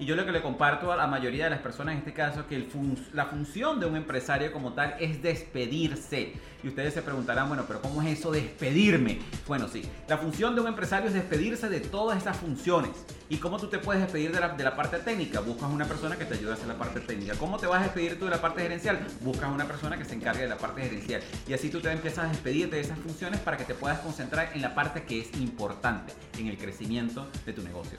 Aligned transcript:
Y 0.00 0.06
yo 0.06 0.16
lo 0.16 0.24
que 0.24 0.32
le 0.32 0.40
comparto 0.40 0.90
a 0.90 0.96
la 0.96 1.06
mayoría 1.06 1.44
de 1.44 1.50
las 1.50 1.58
personas 1.60 1.92
en 1.92 1.98
este 1.98 2.14
caso, 2.14 2.46
que 2.46 2.66
la 3.12 3.26
función 3.26 3.78
de 3.78 3.84
un 3.84 3.96
empresario 3.96 4.50
como 4.50 4.72
tal 4.72 4.94
es 4.98 5.22
despedirse. 5.22 6.32
Y 6.62 6.68
ustedes 6.68 6.94
se 6.94 7.02
preguntarán, 7.02 7.48
bueno, 7.48 7.64
pero 7.68 7.82
¿cómo 7.82 8.00
es 8.00 8.18
eso 8.18 8.30
despedirme? 8.32 9.18
Bueno, 9.46 9.68
sí, 9.68 9.82
la 10.08 10.16
función 10.16 10.54
de 10.54 10.62
un 10.62 10.68
empresario 10.68 11.08
es 11.08 11.14
despedirse 11.14 11.68
de 11.68 11.80
todas 11.80 12.16
estas 12.16 12.38
funciones. 12.38 12.92
¿Y 13.28 13.36
cómo 13.36 13.58
tú 13.58 13.66
te 13.66 13.78
puedes 13.78 14.00
despedir 14.00 14.32
de 14.32 14.40
la, 14.40 14.48
de 14.48 14.64
la 14.64 14.74
parte 14.74 14.98
técnica? 15.00 15.40
Buscas 15.40 15.70
una 15.70 15.84
persona 15.84 16.16
que 16.16 16.24
te 16.24 16.32
ayude 16.32 16.52
a 16.52 16.54
hacer 16.54 16.66
la 16.66 16.78
parte 16.78 17.00
técnica. 17.00 17.34
¿Cómo 17.34 17.58
te 17.58 17.66
vas 17.66 17.80
a 17.80 17.84
despedir 17.84 18.18
tú 18.18 18.24
de 18.24 18.30
la 18.30 18.40
parte 18.40 18.62
gerencial? 18.62 19.06
Buscas 19.20 19.52
una 19.52 19.66
persona 19.66 19.98
que 19.98 20.06
se 20.06 20.14
encargue 20.14 20.44
de 20.44 20.48
la 20.48 20.56
parte 20.56 20.80
gerencial. 20.80 21.20
Y 21.46 21.52
así 21.52 21.68
tú 21.68 21.80
te 21.80 21.92
empiezas 21.92 22.24
a 22.24 22.28
despedir 22.28 22.70
de 22.70 22.80
esas 22.80 22.98
funciones 22.98 23.38
para 23.40 23.58
que 23.58 23.64
te 23.64 23.74
puedas 23.74 24.00
concentrar 24.00 24.50
en 24.54 24.62
la 24.62 24.74
parte 24.74 25.02
que 25.02 25.20
es 25.20 25.38
importante, 25.38 26.14
en 26.38 26.46
el 26.46 26.56
crecimiento 26.56 27.28
de 27.44 27.52
tu 27.52 27.62
negocio. 27.62 27.98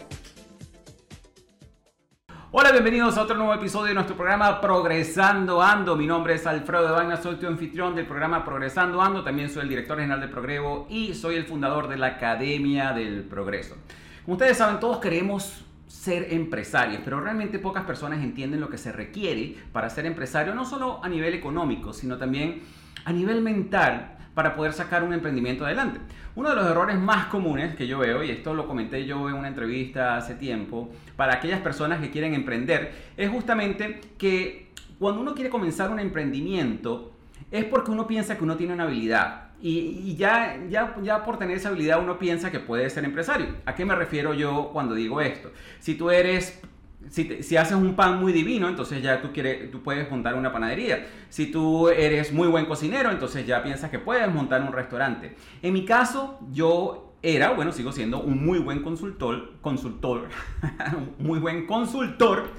Hola, 2.53 2.73
bienvenidos 2.73 3.17
a 3.17 3.21
otro 3.21 3.37
nuevo 3.37 3.53
episodio 3.53 3.87
de 3.87 3.93
nuestro 3.93 4.17
programa 4.17 4.59
Progresando 4.59 5.61
Ando. 5.61 5.95
Mi 5.95 6.05
nombre 6.05 6.33
es 6.33 6.45
Alfredo 6.45 6.85
de 6.85 6.91
Vaina, 6.91 7.15
soy 7.15 7.35
tu 7.37 7.47
anfitrión 7.47 7.95
del 7.95 8.05
programa 8.05 8.43
Progresando 8.43 9.01
Ando. 9.01 9.23
También 9.23 9.49
soy 9.49 9.61
el 9.61 9.69
director 9.69 9.97
general 9.97 10.19
de 10.19 10.27
Progreso 10.27 10.85
y 10.89 11.13
soy 11.13 11.35
el 11.35 11.45
fundador 11.45 11.87
de 11.87 11.95
la 11.95 12.07
Academia 12.07 12.91
del 12.91 13.23
Progreso. 13.23 13.77
Como 14.25 14.35
ustedes 14.35 14.57
saben, 14.57 14.81
todos 14.81 14.97
queremos 14.97 15.63
ser 15.87 16.33
empresarios, 16.33 16.99
pero 17.05 17.21
realmente 17.21 17.57
pocas 17.57 17.85
personas 17.85 18.21
entienden 18.21 18.59
lo 18.59 18.67
que 18.67 18.77
se 18.77 18.91
requiere 18.91 19.55
para 19.71 19.89
ser 19.89 20.05
empresario, 20.05 20.53
no 20.53 20.65
solo 20.65 20.99
a 21.01 21.07
nivel 21.07 21.33
económico, 21.33 21.93
sino 21.93 22.17
también 22.17 22.63
a 23.05 23.13
nivel 23.13 23.41
mental 23.41 24.17
para 24.33 24.55
poder 24.55 24.73
sacar 24.73 25.03
un 25.03 25.13
emprendimiento 25.13 25.65
adelante. 25.65 25.99
Uno 26.35 26.49
de 26.49 26.55
los 26.55 26.65
errores 26.65 26.97
más 26.97 27.25
comunes 27.25 27.75
que 27.75 27.87
yo 27.87 27.99
veo, 27.99 28.23
y 28.23 28.31
esto 28.31 28.53
lo 28.53 28.67
comenté 28.67 29.05
yo 29.05 29.29
en 29.29 29.35
una 29.35 29.49
entrevista 29.49 30.15
hace 30.15 30.35
tiempo, 30.35 30.89
para 31.15 31.35
aquellas 31.35 31.59
personas 31.59 31.99
que 31.99 32.11
quieren 32.11 32.33
emprender, 32.33 32.93
es 33.17 33.29
justamente 33.29 33.99
que 34.17 34.71
cuando 34.99 35.21
uno 35.21 35.33
quiere 35.33 35.49
comenzar 35.49 35.89
un 35.89 35.99
emprendimiento, 35.99 37.11
es 37.51 37.65
porque 37.65 37.91
uno 37.91 38.07
piensa 38.07 38.37
que 38.37 38.43
uno 38.43 38.55
tiene 38.55 38.73
una 38.73 38.83
habilidad. 38.83 39.47
Y, 39.63 40.15
ya, 40.15 40.57
ya, 40.69 40.95
ya 41.03 41.23
por 41.23 41.37
tener 41.37 41.57
esa 41.57 41.69
habilidad 41.69 42.01
uno 42.01 42.17
piensa 42.17 42.49
que 42.49 42.59
puede 42.59 42.89
ser 42.89 43.05
empresario. 43.05 43.47
¿A 43.65 43.75
qué 43.75 43.85
me 43.85 43.93
refiero 43.93 44.33
yo 44.33 44.71
cuando 44.73 44.95
digo 44.95 45.21
esto? 45.21 45.51
Si 45.79 45.93
tú 45.93 46.09
eres 46.09 46.61
si, 47.09 47.57
haces 47.57 47.75
un 47.75 47.95
pan 47.95 48.19
muy 48.19 48.31
divino, 48.31 48.69
entonces 48.69 49.01
ya 49.01 49.21
tú, 49.21 49.31
quieres, 49.33 49.69
tú 49.71 49.81
puedes 49.81 50.09
montar 50.09 50.35
una 50.35 50.51
panadería. 50.51 51.07
Si 51.29 51.47
tú 51.47 51.89
eres 51.89 52.31
muy 52.31 52.47
buen 52.47 52.65
cocinero, 52.65 53.11
entonces 53.11 53.45
ya 53.45 53.63
piensas 53.63 53.89
que 53.89 53.99
puedes 53.99 54.31
montar 54.33 54.61
un 54.61 54.71
restaurante. 54.71 55.35
En 55.61 55.73
mi 55.73 55.83
caso, 55.83 56.39
yo 56.51 57.13
era, 57.21 57.51
bueno, 57.51 57.71
sigo 57.71 57.91
siendo 57.91 58.21
un 58.21 58.45
muy 58.45 58.59
buen 58.59 58.81
consultor, 58.81 59.53
consultor, 59.61 60.29
muy 61.19 61.39
buen 61.39 61.65
consultor. 61.65 62.49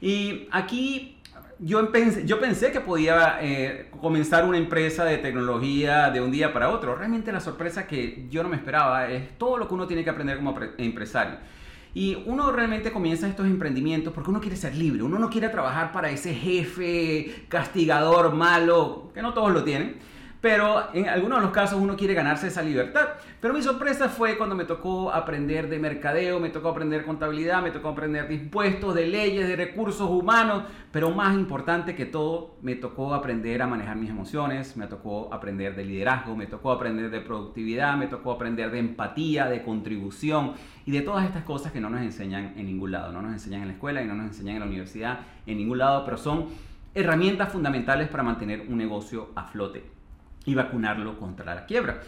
Y 0.00 0.46
aquí 0.52 1.18
yo 1.58 1.90
pensé, 1.90 2.24
yo 2.24 2.38
pensé 2.38 2.70
que 2.70 2.80
podía 2.80 3.38
eh, 3.40 3.90
comenzar 4.00 4.44
una 4.44 4.58
empresa 4.58 5.04
de 5.04 5.18
tecnología 5.18 6.10
de 6.10 6.20
un 6.20 6.30
día 6.30 6.52
para 6.52 6.70
otro. 6.70 6.94
Realmente 6.94 7.32
la 7.32 7.40
sorpresa 7.40 7.86
que 7.86 8.26
yo 8.30 8.42
no 8.42 8.48
me 8.48 8.56
esperaba 8.56 9.08
es 9.10 9.36
todo 9.38 9.58
lo 9.58 9.66
que 9.66 9.74
uno 9.74 9.86
tiene 9.86 10.04
que 10.04 10.10
aprender 10.10 10.36
como 10.38 10.56
empresario. 10.78 11.36
Y 11.98 12.16
uno 12.26 12.52
realmente 12.52 12.92
comienza 12.92 13.26
estos 13.26 13.44
emprendimientos 13.46 14.12
porque 14.12 14.30
uno 14.30 14.40
quiere 14.40 14.54
ser 14.54 14.76
libre, 14.76 15.02
uno 15.02 15.18
no 15.18 15.28
quiere 15.28 15.48
trabajar 15.48 15.90
para 15.90 16.12
ese 16.12 16.32
jefe 16.32 17.42
castigador 17.48 18.32
malo, 18.36 19.10
que 19.12 19.20
no 19.20 19.34
todos 19.34 19.50
lo 19.50 19.64
tienen 19.64 19.96
pero 20.40 20.94
en 20.94 21.08
algunos 21.08 21.38
de 21.38 21.44
los 21.44 21.52
casos 21.52 21.80
uno 21.80 21.96
quiere 21.96 22.14
ganarse 22.14 22.46
esa 22.46 22.62
libertad. 22.62 23.08
Pero 23.40 23.54
mi 23.54 23.62
sorpresa 23.62 24.08
fue 24.08 24.36
cuando 24.36 24.54
me 24.54 24.64
tocó 24.64 25.12
aprender 25.12 25.68
de 25.68 25.78
mercadeo, 25.78 26.38
me 26.38 26.50
tocó 26.50 26.68
aprender 26.68 27.04
contabilidad, 27.04 27.62
me 27.62 27.72
tocó 27.72 27.88
aprender 27.88 28.28
de 28.28 28.34
impuestos, 28.34 28.94
de 28.94 29.06
leyes, 29.06 29.48
de 29.48 29.56
recursos 29.56 30.08
humanos, 30.08 30.64
pero 30.92 31.10
más 31.10 31.34
importante 31.34 31.96
que 31.96 32.06
todo, 32.06 32.56
me 32.62 32.76
tocó 32.76 33.14
aprender 33.14 33.62
a 33.62 33.66
manejar 33.66 33.96
mis 33.96 34.10
emociones, 34.10 34.76
me 34.76 34.86
tocó 34.86 35.32
aprender 35.32 35.74
de 35.74 35.84
liderazgo, 35.84 36.36
me 36.36 36.46
tocó 36.46 36.70
aprender 36.70 37.10
de 37.10 37.20
productividad, 37.20 37.96
me 37.96 38.06
tocó 38.06 38.32
aprender 38.32 38.70
de 38.70 38.78
empatía, 38.78 39.46
de 39.46 39.62
contribución 39.62 40.52
y 40.86 40.92
de 40.92 41.00
todas 41.00 41.24
estas 41.24 41.42
cosas 41.42 41.72
que 41.72 41.80
no 41.80 41.90
nos 41.90 42.02
enseñan 42.02 42.54
en 42.56 42.66
ningún 42.66 42.92
lado, 42.92 43.12
no 43.12 43.22
nos 43.22 43.32
enseñan 43.32 43.62
en 43.62 43.68
la 43.68 43.74
escuela 43.74 44.02
y 44.02 44.06
no 44.06 44.14
nos 44.14 44.26
enseñan 44.26 44.54
en 44.54 44.60
la 44.60 44.66
universidad, 44.66 45.20
en 45.46 45.58
ningún 45.58 45.78
lado, 45.78 46.04
pero 46.04 46.16
son 46.16 46.46
herramientas 46.94 47.52
fundamentales 47.52 48.08
para 48.08 48.22
mantener 48.22 48.62
un 48.68 48.78
negocio 48.78 49.30
a 49.34 49.44
flote 49.44 49.97
y 50.44 50.54
vacunarlo 50.54 51.18
contra 51.18 51.54
la 51.54 51.66
quiebra. 51.66 52.00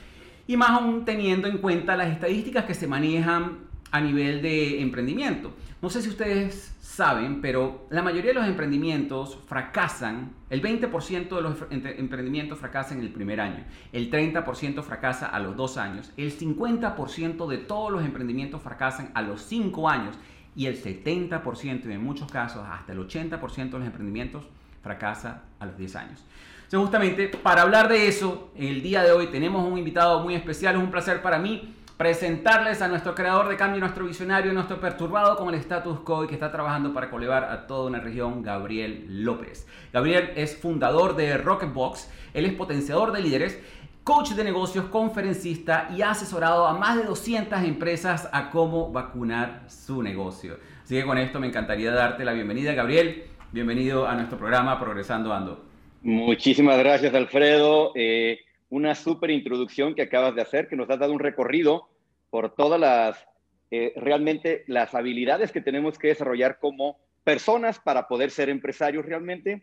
Y 0.46 0.56
más 0.56 0.70
aún 0.70 1.04
teniendo 1.04 1.48
en 1.48 1.58
cuenta 1.58 1.96
las 1.96 2.08
estadísticas 2.08 2.64
que 2.64 2.74
se 2.74 2.86
manejan 2.86 3.70
a 3.91 4.00
nivel 4.00 4.42
de 4.42 4.80
emprendimiento. 4.80 5.52
No 5.82 5.91
sé 5.91 6.02
si 6.02 6.08
ustedes 6.08 6.76
saben, 6.80 7.40
pero 7.40 7.86
la 7.90 8.02
mayoría 8.02 8.32
de 8.32 8.40
los 8.40 8.46
emprendimientos 8.46 9.38
fracasan, 9.46 10.32
el 10.50 10.60
20% 10.62 11.34
de 11.34 11.40
los 11.42 11.56
emprendimientos 11.70 12.58
fracasan 12.58 12.98
en 12.98 13.04
el 13.04 13.12
primer 13.12 13.40
año, 13.40 13.64
el 13.92 14.10
30% 14.10 14.82
fracasa 14.82 15.26
a 15.26 15.38
los 15.40 15.56
dos 15.56 15.76
años, 15.78 16.12
el 16.16 16.36
50% 16.36 17.48
de 17.48 17.58
todos 17.58 17.90
los 17.90 18.04
emprendimientos 18.04 18.60
fracasan 18.60 19.10
a 19.14 19.22
los 19.22 19.42
cinco 19.42 19.88
años 19.88 20.16
y 20.54 20.66
el 20.66 20.82
70% 20.82 21.86
y 21.86 21.92
en 21.92 22.04
muchos 22.04 22.30
casos 22.30 22.66
hasta 22.69 22.92
el 22.92 22.98
80% 22.98 23.70
de 23.70 23.78
los 23.78 23.86
emprendimientos 23.86 24.44
fracasa 24.82 25.44
a 25.58 25.66
los 25.66 25.76
10 25.78 25.96
años. 25.96 26.24
Entonces, 26.70 26.86
justamente 26.86 27.26
para 27.26 27.62
hablar 27.62 27.88
de 27.88 28.06
eso, 28.06 28.53
el 28.54 28.81
día 28.81 29.03
de 29.03 29.10
hoy 29.10 29.26
tenemos 29.26 29.66
un 29.66 29.76
invitado 29.76 30.20
muy 30.20 30.36
especial. 30.36 30.76
Es 30.76 30.81
un 30.81 30.92
placer 30.92 31.20
para 31.20 31.36
mí 31.36 31.75
presentarles 31.97 32.81
a 32.81 32.86
nuestro 32.86 33.12
creador 33.12 33.48
de 33.48 33.56
cambio, 33.56 33.81
nuestro 33.81 34.06
visionario, 34.06 34.53
nuestro 34.53 34.78
perturbado 34.81 35.36
con 35.36 35.48
el 35.53 35.56
status 35.56 35.98
quo 35.98 36.22
y 36.22 36.28
que 36.28 36.34
está 36.34 36.53
trabajando 36.53 36.94
para 36.94 37.10
colevar 37.10 37.42
a 37.42 37.66
toda 37.66 37.88
una 37.88 37.98
región, 37.98 38.44
Gabriel 38.44 39.25
López. 39.25 39.66
Gabriel 39.92 40.31
es 40.36 40.56
fundador 40.58 41.16
de 41.16 41.38
Rocketbox, 41.38 42.08
él 42.34 42.44
es 42.44 42.53
potenciador 42.53 43.10
de 43.10 43.20
líderes, 43.20 43.58
coach 44.04 44.31
de 44.31 44.44
negocios, 44.44 44.84
conferencista 44.84 45.88
y 45.92 46.02
ha 46.02 46.12
asesorado 46.12 46.69
a 46.69 46.78
más 46.78 46.98
de 46.98 47.02
200 47.02 47.64
empresas 47.64 48.28
a 48.31 48.48
cómo 48.50 48.92
vacunar 48.92 49.64
su 49.66 50.04
negocio. 50.04 50.56
Así 50.84 50.94
que 50.94 51.04
con 51.04 51.19
esto 51.19 51.41
me 51.41 51.48
encantaría 51.48 51.91
darte 51.91 52.25
la 52.25 52.32
bienvenida, 52.32 52.75
Gabriel. 52.75 53.25
Bienvenido 53.50 54.06
a 54.06 54.14
nuestro 54.14 54.38
programa 54.38 54.78
Progresando 54.78 55.34
Ando. 55.34 55.69
Muchísimas 56.03 56.78
gracias, 56.78 57.15
Alfredo. 57.15 57.93
Eh, 57.94 58.41
una 58.71 58.94
súper 58.94 59.31
introducción 59.31 59.94
que 59.94 60.03
acabas 60.03 60.34
de 60.34 60.41
hacer, 60.41 60.66
que 60.66 60.77
nos 60.77 60.88
has 60.88 60.99
dado 60.99 61.12
un 61.12 61.19
recorrido 61.19 61.88
por 62.31 62.55
todas 62.55 62.81
las, 62.81 63.27
eh, 63.71 63.93
realmente 63.97 64.65
las 64.66 64.94
habilidades 64.94 65.53
que 65.53 65.61
tenemos 65.61 65.99
que 65.99 66.09
desarrollar 66.09 66.59
como 66.59 66.99
personas 67.22 67.78
para 67.78 68.09
poder 68.09 68.31
ser 68.31 68.49
empresarios 68.49 69.05
realmente 69.05 69.62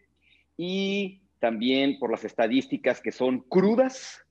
y 0.58 1.22
también 1.40 1.98
por 1.98 2.12
las 2.12 2.24
estadísticas 2.24 3.02
que 3.02 3.12
son 3.12 3.40
crudas, 3.40 4.24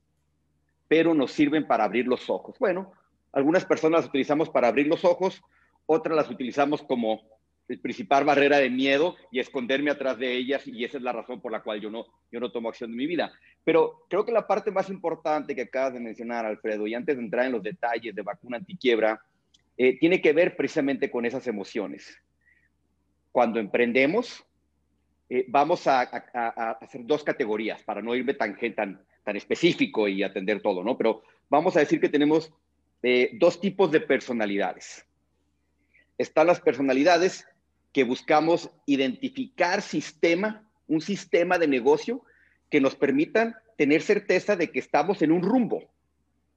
pero 0.87 1.13
nos 1.13 1.31
sirven 1.31 1.67
para 1.67 1.83
abrir 1.83 2.07
los 2.07 2.29
ojos. 2.29 2.57
Bueno, 2.57 2.93
algunas 3.33 3.65
personas 3.65 4.01
las 4.01 4.09
utilizamos 4.09 4.49
para 4.49 4.69
abrir 4.69 4.87
los 4.87 5.03
ojos, 5.03 5.41
otras 5.85 6.15
las 6.15 6.29
utilizamos 6.29 6.81
como 6.83 7.21
principal 7.75 8.23
barrera 8.23 8.57
de 8.57 8.69
miedo 8.69 9.15
y 9.31 9.39
esconderme 9.39 9.91
atrás 9.91 10.17
de 10.17 10.33
ellas 10.33 10.65
y 10.65 10.85
esa 10.85 10.97
es 10.97 11.03
la 11.03 11.11
razón 11.11 11.41
por 11.41 11.51
la 11.51 11.61
cual 11.61 11.81
yo 11.81 11.89
no, 11.89 12.05
yo 12.31 12.39
no 12.39 12.51
tomo 12.51 12.69
acción 12.69 12.91
en 12.91 12.97
mi 12.97 13.07
vida. 13.07 13.31
Pero 13.63 14.05
creo 14.09 14.25
que 14.25 14.31
la 14.31 14.47
parte 14.47 14.71
más 14.71 14.89
importante 14.89 15.53
que 15.53 15.63
acabas 15.63 15.93
de 15.93 15.99
mencionar, 15.99 16.45
Alfredo, 16.45 16.87
y 16.87 16.93
antes 16.93 17.17
de 17.17 17.23
entrar 17.23 17.45
en 17.45 17.51
los 17.51 17.63
detalles 17.63 18.15
de 18.15 18.21
vacuna 18.21 18.57
antiquiebra, 18.57 19.21
eh, 19.77 19.99
tiene 19.99 20.21
que 20.21 20.33
ver 20.33 20.55
precisamente 20.55 21.11
con 21.11 21.25
esas 21.25 21.45
emociones. 21.47 22.17
Cuando 23.31 23.59
emprendemos, 23.59 24.43
eh, 25.29 25.45
vamos 25.49 25.85
a, 25.87 26.01
hacer 26.01 27.05
dos 27.05 27.23
categorías 27.23 27.83
para 27.83 28.01
no 28.01 28.15
irme 28.15 28.33
tan, 28.33 28.57
tan, 28.73 29.01
tan 29.23 29.35
específico 29.35 30.07
y 30.07 30.23
atender 30.23 30.61
todo, 30.61 30.83
¿no? 30.83 30.97
Pero 30.97 31.23
vamos 31.49 31.75
a 31.75 31.81
decir 31.81 31.99
que 31.99 32.09
tenemos 32.09 32.51
eh, 33.03 33.31
dos 33.33 33.59
tipos 33.59 33.91
de 33.91 33.99
personalidades. 33.99 35.05
Están 36.17 36.47
las 36.47 36.61
personalidades 36.61 37.45
que 37.93 38.03
buscamos 38.03 38.69
identificar 38.85 39.81
sistema, 39.81 40.67
un 40.87 41.01
sistema 41.01 41.57
de 41.57 41.67
negocio 41.67 42.21
que 42.69 42.81
nos 42.81 42.95
permitan 42.95 43.55
tener 43.77 44.01
certeza 44.01 44.55
de 44.55 44.71
que 44.71 44.79
estamos 44.79 45.21
en 45.21 45.31
un 45.31 45.41
rumbo. 45.41 45.83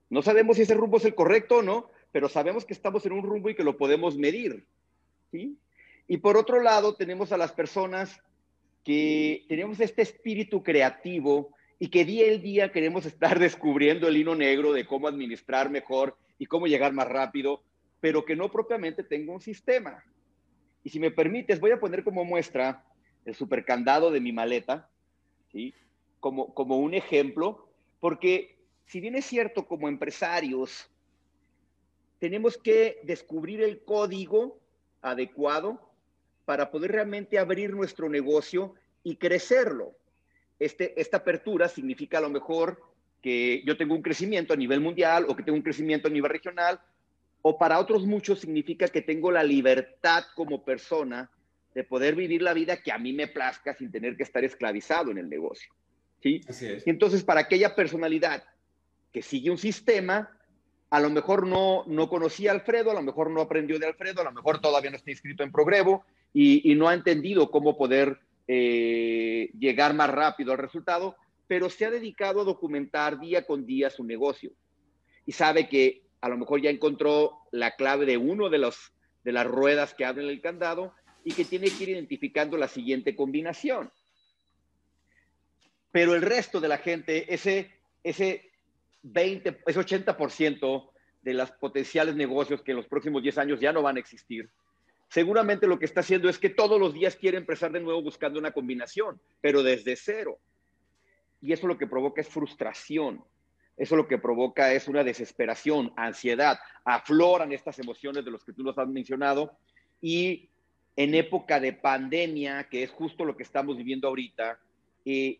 No 0.09 0.21
sabemos 0.21 0.57
si 0.57 0.63
ese 0.63 0.73
rumbo 0.73 0.97
es 0.97 1.05
el 1.05 1.15
correcto 1.15 1.57
o 1.57 1.61
no, 1.61 1.89
pero 2.11 2.27
sabemos 2.27 2.65
que 2.65 2.73
estamos 2.73 3.05
en 3.05 3.13
un 3.13 3.23
rumbo 3.23 3.49
y 3.49 3.55
que 3.55 3.63
lo 3.63 3.77
podemos 3.77 4.17
medir. 4.17 4.65
Y 6.07 6.17
por 6.17 6.35
otro 6.35 6.61
lado, 6.61 6.95
tenemos 6.95 7.31
a 7.31 7.37
las 7.37 7.53
personas 7.53 8.21
que 8.83 9.45
tenemos 9.47 9.79
este 9.79 10.01
espíritu 10.01 10.63
creativo 10.63 11.53
y 11.79 11.87
que 11.89 12.03
día 12.05 12.25
a 12.33 12.37
día 12.37 12.71
queremos 12.71 13.05
estar 13.05 13.39
descubriendo 13.39 14.07
el 14.07 14.17
hilo 14.17 14.35
negro 14.35 14.73
de 14.73 14.85
cómo 14.85 15.07
administrar 15.07 15.69
mejor 15.69 16.17
y 16.37 16.45
cómo 16.47 16.67
llegar 16.67 16.91
más 16.93 17.07
rápido, 17.07 17.63
pero 17.99 18.25
que 18.25 18.35
no 18.35 18.51
propiamente 18.51 19.03
tengo 19.03 19.33
un 19.33 19.41
sistema. 19.41 20.03
Y 20.83 20.89
si 20.89 20.99
me 20.99 21.11
permites, 21.11 21.59
voy 21.59 21.71
a 21.71 21.79
poner 21.79 22.03
como 22.03 22.25
muestra 22.25 22.83
el 23.25 23.35
supercandado 23.35 24.11
de 24.11 24.19
mi 24.19 24.31
maleta, 24.31 24.89
¿sí? 25.51 25.73
como, 26.21 26.77
un 26.77 26.93
ejemplo, 26.93 27.67
porque 27.99 28.57
si 28.85 29.01
bien 29.01 29.15
es 29.15 29.25
cierto, 29.25 29.67
como 29.67 29.89
empresarios, 29.89 30.89
tenemos 32.19 32.57
que 32.57 32.99
descubrir 33.03 33.61
el 33.61 33.83
código 33.83 34.59
adecuado 35.01 35.91
para 36.45 36.69
poder 36.69 36.91
realmente 36.91 37.39
abrir 37.39 37.73
nuestro 37.73 38.07
negocio 38.07 38.75
y 39.03 39.15
crecerlo. 39.15 39.95
Este, 40.59 40.99
esta 41.01 41.17
apertura 41.17 41.67
significa 41.67 42.19
a 42.19 42.21
lo 42.21 42.29
mejor 42.29 42.83
que 43.21 43.63
yo 43.65 43.77
tengo 43.77 43.95
un 43.95 44.01
crecimiento 44.01 44.53
a 44.53 44.57
nivel 44.57 44.79
mundial 44.79 45.25
o 45.27 45.35
que 45.35 45.43
tengo 45.43 45.55
un 45.55 45.63
crecimiento 45.63 46.07
a 46.07 46.11
nivel 46.11 46.31
regional, 46.31 46.79
o 47.41 47.57
para 47.57 47.79
otros 47.79 48.05
muchos 48.05 48.39
significa 48.39 48.87
que 48.87 49.01
tengo 49.01 49.31
la 49.31 49.43
libertad 49.43 50.23
como 50.35 50.63
persona 50.63 51.29
de 51.73 51.83
poder 51.83 52.15
vivir 52.15 52.41
la 52.41 52.53
vida 52.53 52.81
que 52.81 52.91
a 52.91 52.97
mí 52.97 53.13
me 53.13 53.27
plazca 53.27 53.73
sin 53.73 53.91
tener 53.91 54.17
que 54.17 54.23
estar 54.23 54.43
esclavizado 54.43 55.11
en 55.11 55.17
el 55.17 55.29
negocio. 55.29 55.73
¿sí? 56.21 56.41
Y 56.85 56.89
entonces, 56.89 57.23
para 57.23 57.41
aquella 57.41 57.75
personalidad 57.75 58.43
que 59.11 59.21
sigue 59.21 59.49
un 59.49 59.57
sistema, 59.57 60.37
a 60.89 60.99
lo 60.99 61.09
mejor 61.09 61.47
no, 61.47 61.83
no 61.87 62.09
conocía 62.09 62.51
a 62.51 62.53
Alfredo, 62.53 62.91
a 62.91 62.93
lo 62.93 63.01
mejor 63.01 63.31
no 63.31 63.41
aprendió 63.41 63.79
de 63.79 63.87
Alfredo, 63.87 64.21
a 64.21 64.25
lo 64.25 64.33
mejor 64.33 64.59
todavía 64.59 64.91
no 64.91 64.97
está 64.97 65.11
inscrito 65.11 65.43
en 65.43 65.51
Progrevo 65.51 66.03
y, 66.33 66.75
no 66.75 66.89
ha 66.89 66.93
entendido 66.93 67.49
cómo 67.49 67.77
poder 67.77 68.19
eh, 68.47 69.49
llegar 69.57 69.93
más 69.93 70.09
rápido 70.09 70.51
al 70.51 70.57
resultado, 70.57 71.15
pero 71.47 71.69
se 71.69 71.85
ha 71.85 71.91
dedicado 71.91 72.41
a 72.41 72.45
documentar 72.45 73.19
día 73.19 73.45
con 73.45 73.65
día 73.65 73.89
su 73.89 74.03
negocio 74.03 74.51
y 75.25 75.31
sabe 75.31 75.69
que 75.69 76.03
a 76.21 76.29
lo 76.29 76.37
mejor 76.37 76.61
ya 76.61 76.69
encontró 76.69 77.39
la 77.51 77.75
clave 77.75 78.05
de 78.05 78.17
uno 78.17 78.49
de, 78.49 78.59
los, 78.59 78.93
de 79.23 79.31
las 79.31 79.47
ruedas 79.47 79.93
que 79.95 80.05
abren 80.05 80.29
el 80.29 80.41
candado 80.41 80.93
y 81.23 81.33
que 81.33 81.45
tiene 81.45 81.69
que 81.69 81.83
ir 81.83 81.89
identificando 81.89 82.57
la 82.57 82.67
siguiente 82.67 83.15
combinación. 83.15 83.91
Pero 85.91 86.15
el 86.15 86.21
resto 86.21 86.61
de 86.61 86.67
la 86.67 86.77
gente, 86.77 87.33
ese, 87.33 87.71
ese 88.03 88.51
20, 89.03 89.61
ese 89.65 89.79
80% 89.79 90.89
de 91.21 91.33
los 91.33 91.51
potenciales 91.51 92.15
negocios 92.15 92.61
que 92.61 92.71
en 92.71 92.77
los 92.77 92.87
próximos 92.87 93.21
10 93.21 93.37
años 93.39 93.59
ya 93.59 93.73
no 93.73 93.81
van 93.81 93.97
a 93.97 93.99
existir, 93.99 94.49
seguramente 95.09 95.67
lo 95.67 95.77
que 95.77 95.85
está 95.85 95.99
haciendo 95.99 96.29
es 96.29 96.39
que 96.39 96.49
todos 96.49 96.79
los 96.79 96.93
días 96.93 97.15
quiere 97.15 97.37
empezar 97.37 97.71
de 97.71 97.81
nuevo 97.81 98.01
buscando 98.01 98.39
una 98.39 98.51
combinación, 98.51 99.19
pero 99.41 99.63
desde 99.63 99.95
cero. 99.95 100.39
Y 101.41 101.51
eso 101.51 101.67
lo 101.67 101.77
que 101.77 101.87
provoca 101.87 102.21
es 102.21 102.29
frustración. 102.29 103.23
Eso 103.81 103.95
lo 103.95 104.07
que 104.07 104.19
provoca 104.19 104.71
es 104.73 104.87
una 104.87 105.03
desesperación, 105.03 105.91
ansiedad. 105.95 106.59
Afloran 106.85 107.51
estas 107.51 107.79
emociones 107.79 108.23
de 108.23 108.29
los 108.29 108.43
que 108.43 108.53
tú 108.53 108.61
nos 108.61 108.77
has 108.77 108.87
mencionado. 108.87 109.57
Y 109.99 110.51
en 110.95 111.15
época 111.15 111.59
de 111.59 111.73
pandemia, 111.73 112.69
que 112.69 112.83
es 112.83 112.91
justo 112.91 113.25
lo 113.25 113.35
que 113.35 113.41
estamos 113.41 113.75
viviendo 113.75 114.07
ahorita, 114.07 114.59
eh, 115.03 115.39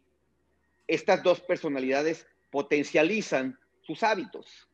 estas 0.88 1.22
dos 1.22 1.40
personalidades 1.42 2.26
potencializan 2.50 3.60
sus 3.84 4.02
hábitos. 4.02 4.68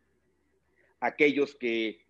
Aquellos 1.02 1.54
que 1.54 2.06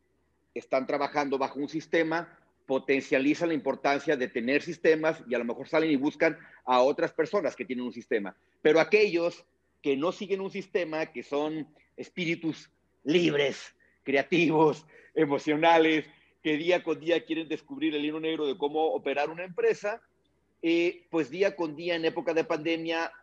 están 0.54 0.86
trabajando 0.86 1.40
bajo 1.40 1.60
un 1.60 1.70
sistema 1.70 2.38
potencializan 2.68 3.48
la 3.48 3.56
importancia 3.56 4.16
de 4.16 4.28
tener 4.28 4.62
sistemas 4.62 5.24
y 5.28 5.34
a 5.34 5.40
lo 5.40 5.46
mejor 5.46 5.68
salen 5.68 5.90
y 5.90 5.96
buscan 5.96 6.38
a 6.66 6.82
otras 6.84 7.14
personas 7.14 7.56
que 7.56 7.66
tienen 7.66 7.86
un 7.86 7.94
sistema. 7.94 8.38
Pero 8.62 8.80
aquellos 8.80 9.44
que 9.88 9.96
no 9.96 10.12
siguen 10.12 10.42
un 10.42 10.52
sistema, 10.52 11.06
que 11.06 11.24
son 11.24 11.66
espíritus 11.96 12.70
libres, 13.06 13.74
creativos, 14.04 14.86
emocionales, 15.16 16.06
que 16.44 16.58
día 16.58 16.84
con 16.84 17.00
día 17.00 17.24
quieren 17.24 17.48
descubrir 17.48 17.96
el 17.96 18.04
hilo 18.04 18.20
negro 18.20 18.46
de 18.48 18.58
cómo 18.58 18.88
operar 18.88 19.30
una 19.30 19.46
empresa, 19.46 20.02
eh, 20.62 21.06
pues 21.10 21.30
día 21.30 21.56
con 21.56 21.78
día 21.78 21.96
en 21.96 22.04
época 22.04 22.34
de 22.34 22.44
pandemia 22.44 23.14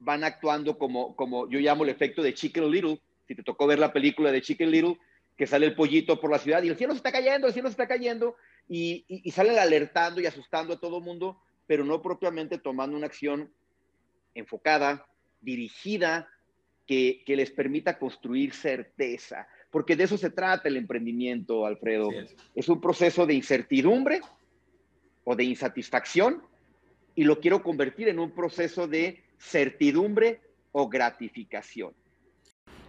van 0.00 0.24
actuando 0.24 0.76
como, 0.76 1.14
como 1.14 1.48
yo 1.48 1.60
llamo 1.60 1.84
el 1.84 1.90
efecto 1.90 2.20
de 2.20 2.34
Chicken 2.34 2.68
Little. 2.68 3.00
Si 3.28 3.36
te 3.36 3.44
tocó 3.44 3.68
ver 3.68 3.78
la 3.78 3.92
película 3.92 4.32
de 4.32 4.42
Chicken 4.42 4.72
Little, 4.72 4.98
que 5.36 5.46
sale 5.46 5.66
el 5.66 5.76
pollito 5.76 6.18
por 6.18 6.32
la 6.32 6.40
ciudad 6.40 6.64
y 6.64 6.68
el 6.68 6.76
cielo 6.76 6.94
se 6.94 6.96
está 6.96 7.12
cayendo, 7.12 7.46
el 7.46 7.52
cielo 7.52 7.68
se 7.68 7.74
está 7.74 7.86
cayendo, 7.86 8.34
y, 8.68 9.04
y, 9.06 9.30
salen 9.30 9.56
alertando 9.56 10.20
y 10.20 10.26
asustando 10.26 10.74
a 10.74 10.80
todo 10.80 11.00
mundo, 11.00 11.40
pero 11.68 11.84
no 11.84 12.02
propiamente 12.02 12.58
tomando 12.58 12.96
una 12.96 13.06
acción 13.06 13.52
enfocada, 14.34 15.06
dirigida, 15.46 16.28
que, 16.86 17.22
que, 17.24 17.36
les 17.36 17.50
permita 17.50 17.98
construir 17.98 18.52
certeza. 18.52 19.48
Porque 19.70 19.96
de 19.96 20.04
eso 20.04 20.18
se 20.18 20.30
trata 20.30 20.68
el 20.68 20.76
emprendimiento, 20.76 21.64
Alfredo. 21.64 22.10
es. 22.12 22.36
es 22.54 22.68
un 22.68 22.80
proceso 22.80 23.26
de 23.26 23.34
incertidumbre 23.34 24.20
o 25.24 25.34
de 25.34 25.44
insatisfacción 25.44 26.42
y 27.14 27.24
lo 27.24 27.40
quiero 27.40 27.62
convertir 27.62 28.08
en 28.08 28.18
un 28.18 28.30
proceso 28.30 28.86
de 28.86 29.24
certidumbre 29.38 30.40
o 30.72 30.88
gratificación. 30.88 31.92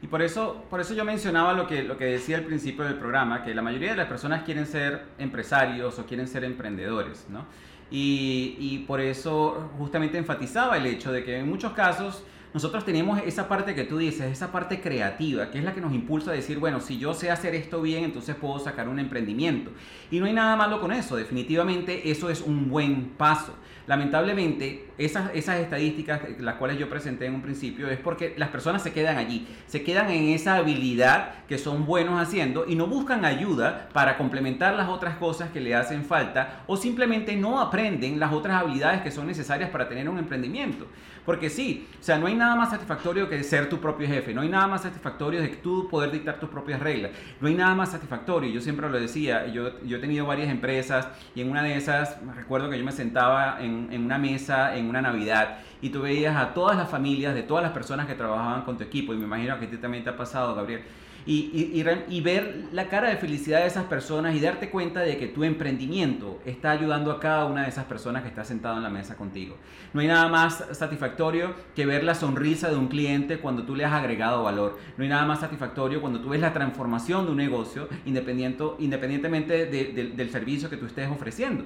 Y 0.01 0.07
por 0.07 0.21
eso, 0.21 0.63
por 0.69 0.79
eso 0.79 0.93
yo 0.93 1.03
mencionaba 1.03 1.53
lo 1.53 1.65
que, 1.65 1.83
lo 1.83 1.97
que 1.97 2.05
decía 2.05 2.37
al 2.37 2.43
principio 2.43 2.83
del 2.83 2.99
programa, 2.99 3.43
que 3.43 3.55
la 3.55 3.63
mayoría 3.63 3.91
de 3.91 3.97
las 3.97 4.07
personas 4.07 4.43
quieren 4.43 4.67
ser 4.67 5.05
empresarios 5.17 5.97
o 5.97 6.05
quieren 6.05 6.27
ser 6.27 6.43
emprendedores, 6.43 7.27
¿no? 7.29 7.47
Y, 7.89 8.57
y 8.59 8.79
por 8.79 8.99
eso 8.99 9.71
justamente 9.77 10.17
enfatizaba 10.17 10.77
el 10.77 10.85
hecho 10.85 11.11
de 11.11 11.23
que 11.23 11.37
en 11.37 11.47
muchos 11.47 11.71
casos 11.71 12.23
nosotros 12.53 12.85
tenemos 12.85 13.19
esa 13.25 13.47
parte 13.47 13.75
que 13.75 13.83
tú 13.83 13.97
dices, 13.97 14.31
esa 14.31 14.51
parte 14.51 14.81
creativa, 14.81 15.51
que 15.51 15.59
es 15.59 15.63
la 15.63 15.73
que 15.73 15.81
nos 15.81 15.93
impulsa 15.93 16.31
a 16.31 16.33
decir, 16.33 16.59
bueno, 16.59 16.79
si 16.79 16.97
yo 16.97 17.13
sé 17.13 17.29
hacer 17.29 17.55
esto 17.55 17.81
bien, 17.81 18.03
entonces 18.03 18.35
puedo 18.35 18.59
sacar 18.59 18.87
un 18.89 18.99
emprendimiento. 18.99 19.71
Y 20.09 20.19
no 20.19 20.25
hay 20.25 20.33
nada 20.33 20.55
malo 20.55 20.79
con 20.79 20.91
eso, 20.91 21.15
definitivamente 21.15 22.09
eso 22.09 22.29
es 22.29 22.41
un 22.41 22.69
buen 22.69 23.09
paso. 23.17 23.53
Lamentablemente, 23.87 24.89
esas, 24.97 25.33
estadísticas, 25.33 26.19
las 26.39 26.55
cuales 26.55 26.77
yo 26.77 26.89
presenté 26.89 27.25
en 27.25 27.35
un 27.35 27.41
principio, 27.41 27.89
es 27.89 27.97
porque 27.97 28.33
las 28.35 28.49
personas 28.49 28.83
se 28.83 28.91
quedan 28.91 29.17
allí, 29.17 29.47
se 29.65 29.81
quedan 29.81 30.09
en 30.09 30.29
esa 30.29 30.57
habilidad 30.57 31.45
que 31.47 31.57
son 31.57 31.85
buenos 31.85 32.21
haciendo 32.21 32.65
y 32.67 32.75
no 32.75 32.87
buscan 32.87 33.23
ayuda 33.23 33.87
para 33.93 34.17
complementar 34.17 34.75
las 34.75 34.89
otras 34.89 35.15
cosas 35.15 35.51
que 35.51 35.61
le 35.61 35.73
hacen 35.73 36.03
falta 36.03 36.63
o 36.67 36.75
simplemente 36.75 37.37
no 37.37 37.61
aprenden 37.61 38.19
las 38.19 38.33
otras 38.33 38.61
habilidades 38.61 39.01
que 39.01 39.11
son 39.11 39.25
necesarias 39.25 39.69
para 39.69 39.87
tener 39.87 40.09
un 40.09 40.17
emprendimiento. 40.17 40.87
Porque 41.25 41.49
sí, 41.49 41.85
o 41.99 42.03
sea, 42.03 42.17
no 42.17 42.27
hay 42.27 42.35
nada 42.35 42.55
más 42.55 42.69
satisfactorio 42.69 43.27
que 43.27 43.43
ser 43.43 43.67
tu 43.67 43.79
propio 43.79 44.07
jefe, 44.07 44.33
no 44.33 44.41
hay 44.41 44.49
nada 44.49 44.65
más 44.65 44.83
satisfactorio 44.83 45.41
de 45.41 45.49
tú 45.49 45.89
poder 45.89 46.09
dictar 46.09 46.39
tus 46.39 46.47
propias 46.47 46.79
reglas, 46.79 47.11
no 47.41 47.49
hay 47.49 47.53
nada 47.53 47.75
más 47.75 47.91
satisfactorio, 47.91 48.49
yo 48.49 48.61
siempre 48.61 48.89
lo 48.89 48.97
decía, 48.97 49.45
yo, 49.47 49.81
yo 49.83 49.97
he 49.97 49.99
tenido 49.99 50.25
varias 50.25 50.49
empresas 50.49 51.09
y 51.35 51.41
en 51.41 51.51
una 51.51 51.63
de 51.63 51.75
esas 51.75 52.17
recuerdo 52.33 52.69
que 52.69 52.77
yo 52.77 52.85
me 52.85 52.93
sentaba 52.93 53.57
en, 53.59 53.76
en 53.91 54.03
una 54.03 54.17
mesa 54.17 54.75
en 54.75 54.87
una 54.87 55.01
Navidad 55.01 55.59
y 55.81 55.89
tú 55.89 56.01
veías 56.01 56.35
a 56.35 56.53
todas 56.53 56.75
las 56.75 56.89
familias 56.89 57.35
de 57.35 57.43
todas 57.43 57.63
las 57.63 57.71
personas 57.71 58.07
que 58.07 58.15
trabajaban 58.15 58.63
con 58.63 58.77
tu 58.77 58.83
equipo 58.83 59.13
y 59.13 59.17
me 59.17 59.25
imagino 59.25 59.59
que 59.59 59.65
a 59.65 59.69
ti 59.69 59.77
también 59.77 60.03
te 60.03 60.09
ha 60.09 60.17
pasado, 60.17 60.55
Gabriel 60.55 60.81
y, 61.27 61.83
y, 62.09 62.21
ver 62.21 62.69
la 62.71 62.87
cara 62.87 63.09
de 63.09 63.17
felicidad 63.17 63.59
de 63.59 63.67
esas 63.67 63.83
personas 63.83 64.33
y 64.33 64.39
darte 64.39 64.69
cuenta 64.69 65.01
de 65.01 65.17
que 65.17 65.27
tu 65.27 65.43
emprendimiento 65.43 66.39
está 66.45 66.71
ayudando 66.71 67.11
a 67.11 67.19
cada 67.19 67.45
una 67.45 67.63
de 67.63 67.69
esas 67.69 67.83
personas 67.83 68.23
que 68.23 68.29
está 68.29 68.45
sentado 68.45 68.77
en 68.77 68.83
la 68.83 68.89
mesa 68.89 69.17
contigo. 69.17 69.57
No 69.93 69.99
hay 69.99 70.07
nada 70.07 70.29
más 70.29 70.63
satisfactorio 70.71 71.53
que 71.75 71.85
ver 71.85 72.05
la 72.05 72.15
sonrisa 72.15 72.69
de 72.69 72.77
un 72.77 72.87
cliente 72.87 73.39
cuando 73.39 73.63
tú 73.63 73.75
le 73.75 73.83
has 73.83 73.91
agregado 73.91 74.43
valor. 74.43 74.79
No 74.95 75.03
hay 75.03 75.09
nada 75.09 75.25
más 75.25 75.41
satisfactorio 75.41 75.99
cuando 75.99 76.21
tú 76.21 76.29
ves 76.29 76.39
la 76.39 76.53
transformación 76.53 77.25
de 77.25 77.31
un 77.31 77.37
negocio 77.37 77.89
independientemente 78.05 79.65
del 79.65 80.29
servicio 80.29 80.69
que 80.69 80.77
tú 80.77 80.85
estés 80.85 81.11
ofreciendo. 81.11 81.65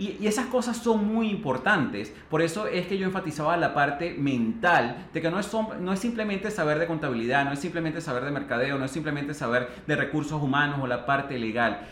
Y, 0.00 0.26
esas 0.26 0.46
cosas 0.46 0.78
son 0.78 1.06
muy 1.06 1.28
importantes. 1.28 2.10
Por 2.30 2.40
eso 2.40 2.66
es 2.66 2.86
que 2.86 2.96
yo 2.96 3.04
enfatizaba 3.06 3.58
la 3.58 3.74
parte 3.74 4.14
mental, 4.14 5.08
de 5.12 5.20
que 5.20 5.30
no 5.30 5.38
es, 5.38 5.50
no 5.78 5.92
es 5.92 6.00
simplemente 6.00 6.50
saber 6.50 6.78
de 6.78 6.86
contabilidad, 6.86 7.44
no 7.44 7.52
es 7.52 7.58
simplemente 7.58 8.00
saber 8.00 8.24
de 8.24 8.30
mercadeo, 8.30 8.78
no 8.78 8.86
es 8.86 8.90
simplemente 8.90 9.34
saber 9.34 9.68
de 9.86 9.96
recursos 9.96 10.42
humanos 10.42 10.78
o 10.80 10.86
la 10.86 11.04
parte 11.04 11.38
legal. 11.38 11.82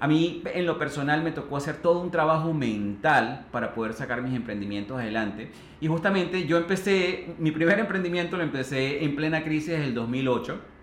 A 0.00 0.08
mí 0.08 0.42
en 0.54 0.64
lo 0.64 0.78
personal 0.78 1.22
me 1.22 1.30
tocó 1.30 1.58
hacer 1.58 1.76
todo 1.76 2.00
un 2.00 2.10
trabajo 2.10 2.54
mental 2.54 3.46
para 3.52 3.74
poder 3.74 3.92
sacar 3.92 4.22
mis 4.22 4.34
emprendimientos 4.34 4.98
adelante. 4.98 5.50
Y 5.82 5.88
justamente 5.88 6.46
yo 6.46 6.56
empecé, 6.56 7.34
mi 7.38 7.50
primer 7.50 7.78
emprendimiento 7.80 8.38
lo 8.38 8.44
empecé 8.44 9.04
en 9.04 9.14
plena 9.14 9.44
crisis 9.44 9.78
del 9.78 9.92
2008 9.92 10.77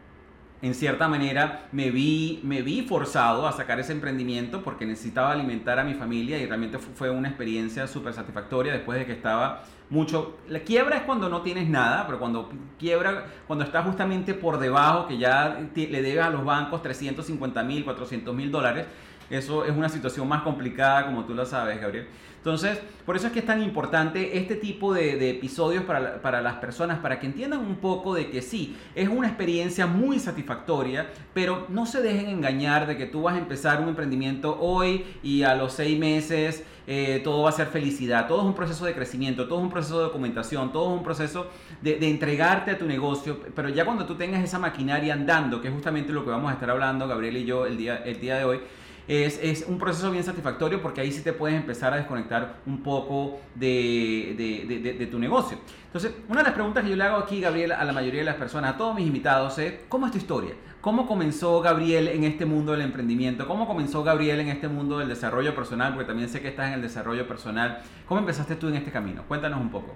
en 0.62 0.74
cierta 0.74 1.07
manera 1.07 1.67
me 1.71 1.91
vi, 1.91 2.39
me 2.43 2.62
vi 2.62 2.81
forzado 2.83 3.47
a 3.47 3.51
sacar 3.51 3.79
ese 3.79 3.91
emprendimiento 3.91 4.63
porque 4.63 4.85
necesitaba 4.85 5.31
alimentar 5.31 5.79
a 5.79 5.83
mi 5.83 5.93
familia 5.93 6.38
y 6.39 6.45
realmente 6.45 6.79
fue 6.79 7.09
una 7.09 7.27
experiencia 7.27 7.88
súper 7.88 8.13
satisfactoria 8.13 8.74
después 8.74 8.97
de 8.97 9.05
que 9.05 9.12
estaba 9.12 9.63
mucho... 9.89 10.38
La 10.47 10.59
quiebra 10.59 10.97
es 10.97 11.03
cuando 11.03 11.29
no 11.29 11.41
tienes 11.41 11.69
nada, 11.69 12.05
pero 12.05 12.19
cuando 12.19 12.50
quiebra, 12.79 13.25
cuando 13.47 13.65
estás 13.65 13.85
justamente 13.85 14.33
por 14.33 14.57
debajo, 14.57 15.07
que 15.07 15.17
ya 15.17 15.59
le 15.75 16.01
debes 16.01 16.24
a 16.24 16.29
los 16.29 16.43
bancos 16.43 16.81
350 16.81 17.63
mil, 17.63 17.83
400 17.83 18.33
mil 18.33 18.51
dólares, 18.51 18.85
eso 19.29 19.65
es 19.65 19.75
una 19.75 19.89
situación 19.89 20.27
más 20.27 20.41
complicada, 20.44 21.05
como 21.05 21.25
tú 21.25 21.34
lo 21.34 21.46
sabes, 21.46 21.79
Gabriel. 21.79 22.08
Entonces, 22.46 22.79
por 23.08 23.15
eso 23.15 23.25
es 23.25 23.34
que 23.34 23.39
es 23.39 23.46
tan 23.48 23.63
importante 23.63 24.38
este 24.38 24.55
tipo 24.55 24.94
de, 24.94 25.32
episodios 25.32 25.84
para, 25.84 26.22
para, 26.22 26.41
las 26.44 26.58
personas, 26.58 27.00
para 27.00 27.20
que 27.20 27.25
entiendan 27.25 27.60
un 27.62 27.77
poco 27.77 28.13
de 28.13 28.29
que 28.29 28.44
sí, 28.44 28.77
es 28.94 29.10
una 29.10 29.27
experiencia 29.29 29.88
muy 29.88 30.20
satisfactoria, 30.20 31.10
pero 31.34 31.65
no 31.70 31.88
se 31.88 32.03
dejen 32.03 32.27
engañar 32.27 32.86
de 32.86 32.98
que 32.98 33.08
tú 33.08 33.24
vas 33.24 33.34
a 33.34 33.39
empezar 33.39 33.82
un 33.82 33.89
emprendimiento 33.89 34.60
hoy 34.60 35.05
y 35.24 35.41
a 35.41 35.55
los 35.55 35.74
seis 35.74 35.98
meses 35.98 36.63
eh, 36.86 37.20
todo 37.24 37.41
va 37.41 37.50
a 37.50 37.51
ser 37.51 37.65
felicidad. 37.65 38.27
Todo 38.27 38.41
es 38.41 38.46
un 38.46 38.53
proceso 38.53 38.86
de 38.86 38.94
crecimiento, 38.94 39.48
todo 39.48 39.58
es 39.58 39.63
un 39.63 39.72
proceso 39.72 39.98
de 39.98 40.03
documentación, 40.03 40.72
todo 40.72 40.94
es 40.94 40.98
un 41.00 41.03
proceso 41.03 41.48
de, 41.82 41.96
de 41.96 42.12
entregarte 42.12 42.70
a 42.70 42.77
tu 42.77 42.86
negocio, 42.86 43.39
pero 43.55 43.70
ya 43.70 43.86
cuando 43.86 44.05
tú 44.05 44.13
tengas 44.13 44.44
esa 44.44 44.60
maquinaria 44.60 45.15
andando, 45.15 45.62
que 45.62 45.70
es 45.70 45.74
justamente 45.74 46.13
lo 46.13 46.24
que 46.24 46.29
vamos 46.29 46.51
a 46.51 46.53
estar 46.53 46.70
hablando, 46.70 47.08
Gabriel 47.08 47.38
y 47.38 47.46
yo, 47.46 47.65
el 47.65 47.75
día, 47.75 48.03
el 48.05 48.20
día 48.20 48.38
de 48.38 48.46
hoy, 48.46 48.60
es, 49.07 49.65
un 49.67 49.77
proceso 49.77 50.12
bien 50.12 50.24
satisfactorio 50.24 50.81
porque 50.81 51.01
ahí 51.01 51.12
sí 51.12 51.21
te 51.21 51.33
puedes 51.33 51.55
empezar 51.55 51.93
a 51.93 51.97
desconectar 51.97 52.57
un 52.65 52.81
poco 52.81 53.39
de, 53.55 55.07
tu 55.12 55.19
negocio. 55.19 55.57
Entonces, 55.85 56.13
una 56.27 56.39
de 56.39 56.45
las 56.45 56.53
preguntas 56.53 56.83
que 56.83 56.89
yo 56.89 56.95
le 56.95 57.03
hago 57.03 57.17
aquí, 57.17 57.39
Gabriel, 57.39 57.71
a 57.71 57.83
la 57.83 57.93
mayoría 57.93 58.21
de 58.21 58.25
las 58.25 58.35
personas, 58.35 58.74
a 58.74 58.77
todos 58.77 58.95
mis 58.95 59.07
invitados, 59.07 59.57
es, 59.59 59.74
¿cómo 59.88 60.05
es 60.05 60.12
tu 60.12 60.17
historia? 60.17 60.55
¿Cómo 60.81 61.07
comenzó 61.07 61.62
Gabriel 61.62 62.09
en 62.09 62.24
este 62.24 62.45
mundo 62.45 62.74
del 62.74 62.81
emprendimiento? 62.81 63.47
¿Cómo 63.47 63.67
comenzó 63.67 64.03
Gabriel 64.03 64.39
en 64.39 64.50
este 64.50 64.67
mundo 64.67 65.00
del 65.00 65.09
desarrollo 65.09 65.55
personal? 65.55 65.93
Porque 65.93 66.07
también 66.07 66.29
sé 66.29 66.41
que 66.41 66.50
estás 66.50 66.67
en 66.67 66.74
el 66.74 66.81
desarrollo 66.81 67.27
personal. 67.27 67.81
¿Cómo 68.07 68.19
empezaste 68.19 68.55
tú 68.55 68.67
en 68.67 68.75
este 68.75 68.91
camino? 68.91 69.24
Cuéntanos 69.27 69.59
un 69.59 69.71
poco. 69.71 69.95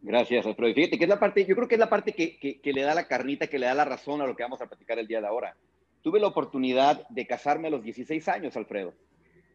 Gracias, 0.00 0.44
Alfredo. 0.44 0.74
Fíjate 0.74 0.98
que 0.98 1.04
es 1.04 1.08
la 1.08 1.18
parte, 1.18 1.46
yo 1.46 1.56
creo 1.56 1.66
que 1.66 1.76
es 1.76 1.78
la 1.78 1.88
parte 1.88 2.12
que, 2.12 2.38
que, 2.38 2.72
le 2.72 2.82
da 2.82 2.94
la 2.94 3.08
carnita, 3.08 3.46
que 3.46 3.58
le 3.58 3.66
da 3.66 3.74
la 3.74 3.86
razón 3.86 4.20
a 4.20 4.26
lo 4.26 4.36
que 4.36 4.42
vamos 4.42 4.60
a 4.60 4.66
platicar 4.66 4.98
el 4.98 5.06
día 5.06 5.20
de 5.22 5.26
ahora. 5.26 5.56
Tuve 6.04 6.20
la 6.20 6.26
oportunidad 6.26 7.08
de 7.08 7.26
casarme 7.26 7.68
a 7.68 7.70
los 7.70 7.82
16 7.82 8.28
años, 8.28 8.54
Alfredo. 8.58 8.92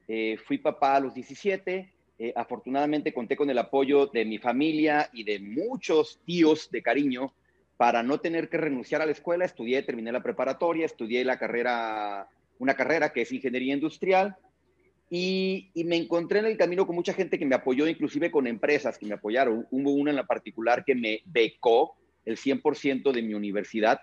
Eh, 0.08 0.36
fui 0.48 0.58
papá 0.58 0.96
a 0.96 1.00
los 1.00 1.14
17. 1.14 1.94
Eh, 2.18 2.34
afortunadamente 2.36 3.14
conté 3.14 3.36
con 3.36 3.52
el 3.52 3.60
apoyo 3.60 4.08
de 4.08 4.26
mi 4.26 4.40
familia 4.40 5.12
y 5.14 5.24
de 5.24 5.38
muchos 5.38 6.20
tíos 6.26 6.72
de 6.72 6.82
cariño 6.82 7.36
para 7.78 8.02
no 8.02 8.20
tener 8.20 8.50
que 8.50 8.58
renunciar 8.58 9.04
a 9.04 9.06
la 9.06 9.12
escuela. 9.12 9.46
Estudié, 9.46 9.84
terminé 9.84 10.12
la 10.12 10.24
preparatoria, 10.24 10.88
estudié 10.88 11.24
la 11.24 11.38
carrera, 11.38 12.28
una 12.58 12.74
carrera 12.74 13.14
que 13.14 13.22
es 13.22 13.32
ingeniería 13.32 13.76
industrial. 13.76 14.36
Y, 15.08 15.70
y, 15.76 15.84
me 15.84 15.98
encontré 15.98 16.40
en 16.40 16.46
el 16.48 16.58
camino 16.58 16.88
con 16.88 16.96
mucha 16.96 17.14
gente 17.14 17.38
que 17.38 17.46
me 17.46 17.56
apoyó, 17.56 17.88
inclusive 17.88 18.32
con 18.32 18.48
empresas 18.48 18.98
que 18.98 19.06
me 19.06 19.14
apoyaron. 19.14 19.68
Hubo 19.70 19.92
una 19.92 20.10
en 20.10 20.16
la 20.16 20.26
particular 20.26 20.84
que 20.84 20.96
me 20.96 21.22
becó 21.26 21.96
el 22.26 22.38
100% 22.38 23.12
de 23.12 23.22
mi 23.22 23.36
universidad 23.36 24.00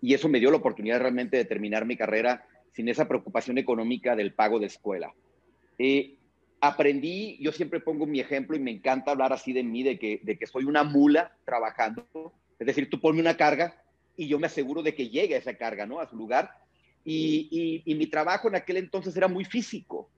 y 0.00 0.14
eso 0.14 0.28
me 0.28 0.40
dio 0.40 0.50
la 0.50 0.56
oportunidad 0.58 1.00
realmente 1.00 1.36
de 1.36 1.44
terminar 1.44 1.84
mi 1.86 1.96
carrera 1.96 2.46
sin 2.72 2.88
esa 2.88 3.08
preocupación 3.08 3.58
económica 3.58 4.16
del 4.16 4.32
pago 4.32 4.58
de 4.58 4.66
escuela. 4.66 5.12
Eh, 5.78 6.16
aprendí, 6.60 7.38
yo 7.40 7.52
siempre 7.52 7.80
pongo 7.80 8.06
mi 8.06 8.20
ejemplo 8.20 8.56
y 8.56 8.60
me 8.60 8.70
encanta 8.70 9.10
hablar 9.10 9.32
así 9.32 9.52
de 9.52 9.62
mí, 9.62 9.82
de 9.82 9.98
que, 9.98 10.20
de 10.22 10.38
que 10.38 10.46
soy 10.46 10.64
una 10.64 10.84
mula 10.84 11.36
trabajando, 11.44 12.06
es 12.58 12.66
decir, 12.66 12.90
tú 12.90 13.00
ponme 13.00 13.20
una 13.20 13.36
carga 13.36 13.82
y 14.16 14.28
yo 14.28 14.38
me 14.38 14.46
aseguro 14.46 14.82
de 14.82 14.94
que 14.94 15.08
llegue 15.08 15.36
esa 15.36 15.54
carga, 15.54 15.86
¿no? 15.86 16.00
A 16.00 16.08
su 16.08 16.16
lugar. 16.16 16.50
Y, 17.02 17.82
y, 17.86 17.94
mi 17.94 18.06
trabajo 18.06 18.48
en 18.48 18.56
aquel 18.56 18.76
entonces 18.76 19.16
era 19.16 19.26
muy 19.26 19.46
físico, 19.46 20.10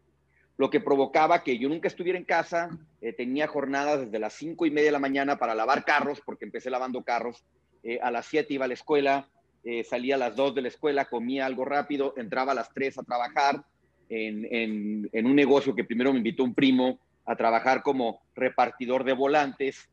lo 0.56 0.68
que 0.68 0.80
provocaba 0.80 1.44
que 1.44 1.56
yo 1.56 1.68
nunca 1.68 1.86
estuviera 1.86 2.18
en 2.18 2.24
casa, 2.24 2.76
eh, 3.00 3.12
tenía 3.12 3.46
jornadas 3.46 4.00
desde 4.00 4.18
las 4.18 4.32
cinco 4.32 4.66
y 4.66 4.72
media 4.72 4.86
de 4.86 4.92
la 4.92 4.98
mañana 4.98 5.38
para 5.38 5.54
lavar 5.54 5.84
carros, 5.84 6.20
porque 6.24 6.44
empecé 6.44 6.70
lavando 6.70 7.04
carros, 7.04 7.44
eh, 7.84 8.00
a 8.02 8.10
las 8.10 8.26
siete 8.26 8.54
iba 8.54 8.64
a 8.64 8.68
la 8.68 8.74
escuela, 8.74 9.28
eh, 9.64 9.84
salía 9.84 10.16
a 10.16 10.18
las 10.18 10.34
2 10.34 10.56
de 10.56 10.62
la 10.62 10.68
escuela, 10.68 11.04
comía 11.04 11.46
algo 11.46 11.64
rápido, 11.64 12.14
entraba 12.16 12.52
a 12.52 12.54
las 12.56 12.72
3 12.72 12.98
a 12.98 13.02
trabajar 13.02 13.64
en, 14.08 15.26
un 15.26 15.36
negocio 15.36 15.74
que 15.74 15.84
primero 15.84 16.12
me 16.12 16.18
invitó 16.18 16.44
un 16.44 16.54
primo 16.54 16.98
a 17.24 17.36
trabajar 17.36 17.82
como 17.82 18.20
repartidor 18.34 19.04
de 19.04 19.12
volantes 19.12 19.88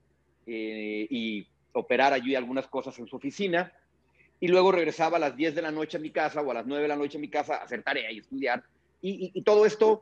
eh, 0.47 1.07
y 1.09 1.47
operar 1.73 2.13
allí 2.13 2.35
algunas 2.35 2.67
cosas 2.67 2.97
en 2.99 3.07
su 3.07 3.15
oficina. 3.15 3.71
Y 4.39 4.47
luego 4.47 4.71
regresaba 4.71 5.17
a 5.17 5.19
las 5.19 5.35
10 5.35 5.55
de 5.55 5.61
la 5.61 5.71
noche 5.71 5.97
a 5.97 6.01
mi 6.01 6.09
casa 6.09 6.41
o 6.41 6.49
a 6.49 6.55
las 6.55 6.65
9 6.65 6.81
de 6.81 6.87
la 6.87 6.95
noche 6.95 7.17
a 7.17 7.21
mi 7.21 7.29
casa 7.29 7.55
a 7.55 7.63
hacer 7.63 7.83
tarea 7.83 8.11
y 8.11 8.19
estudiar. 8.19 8.63
Y, 9.01 9.41
todo 9.43 9.65
esto 9.65 10.01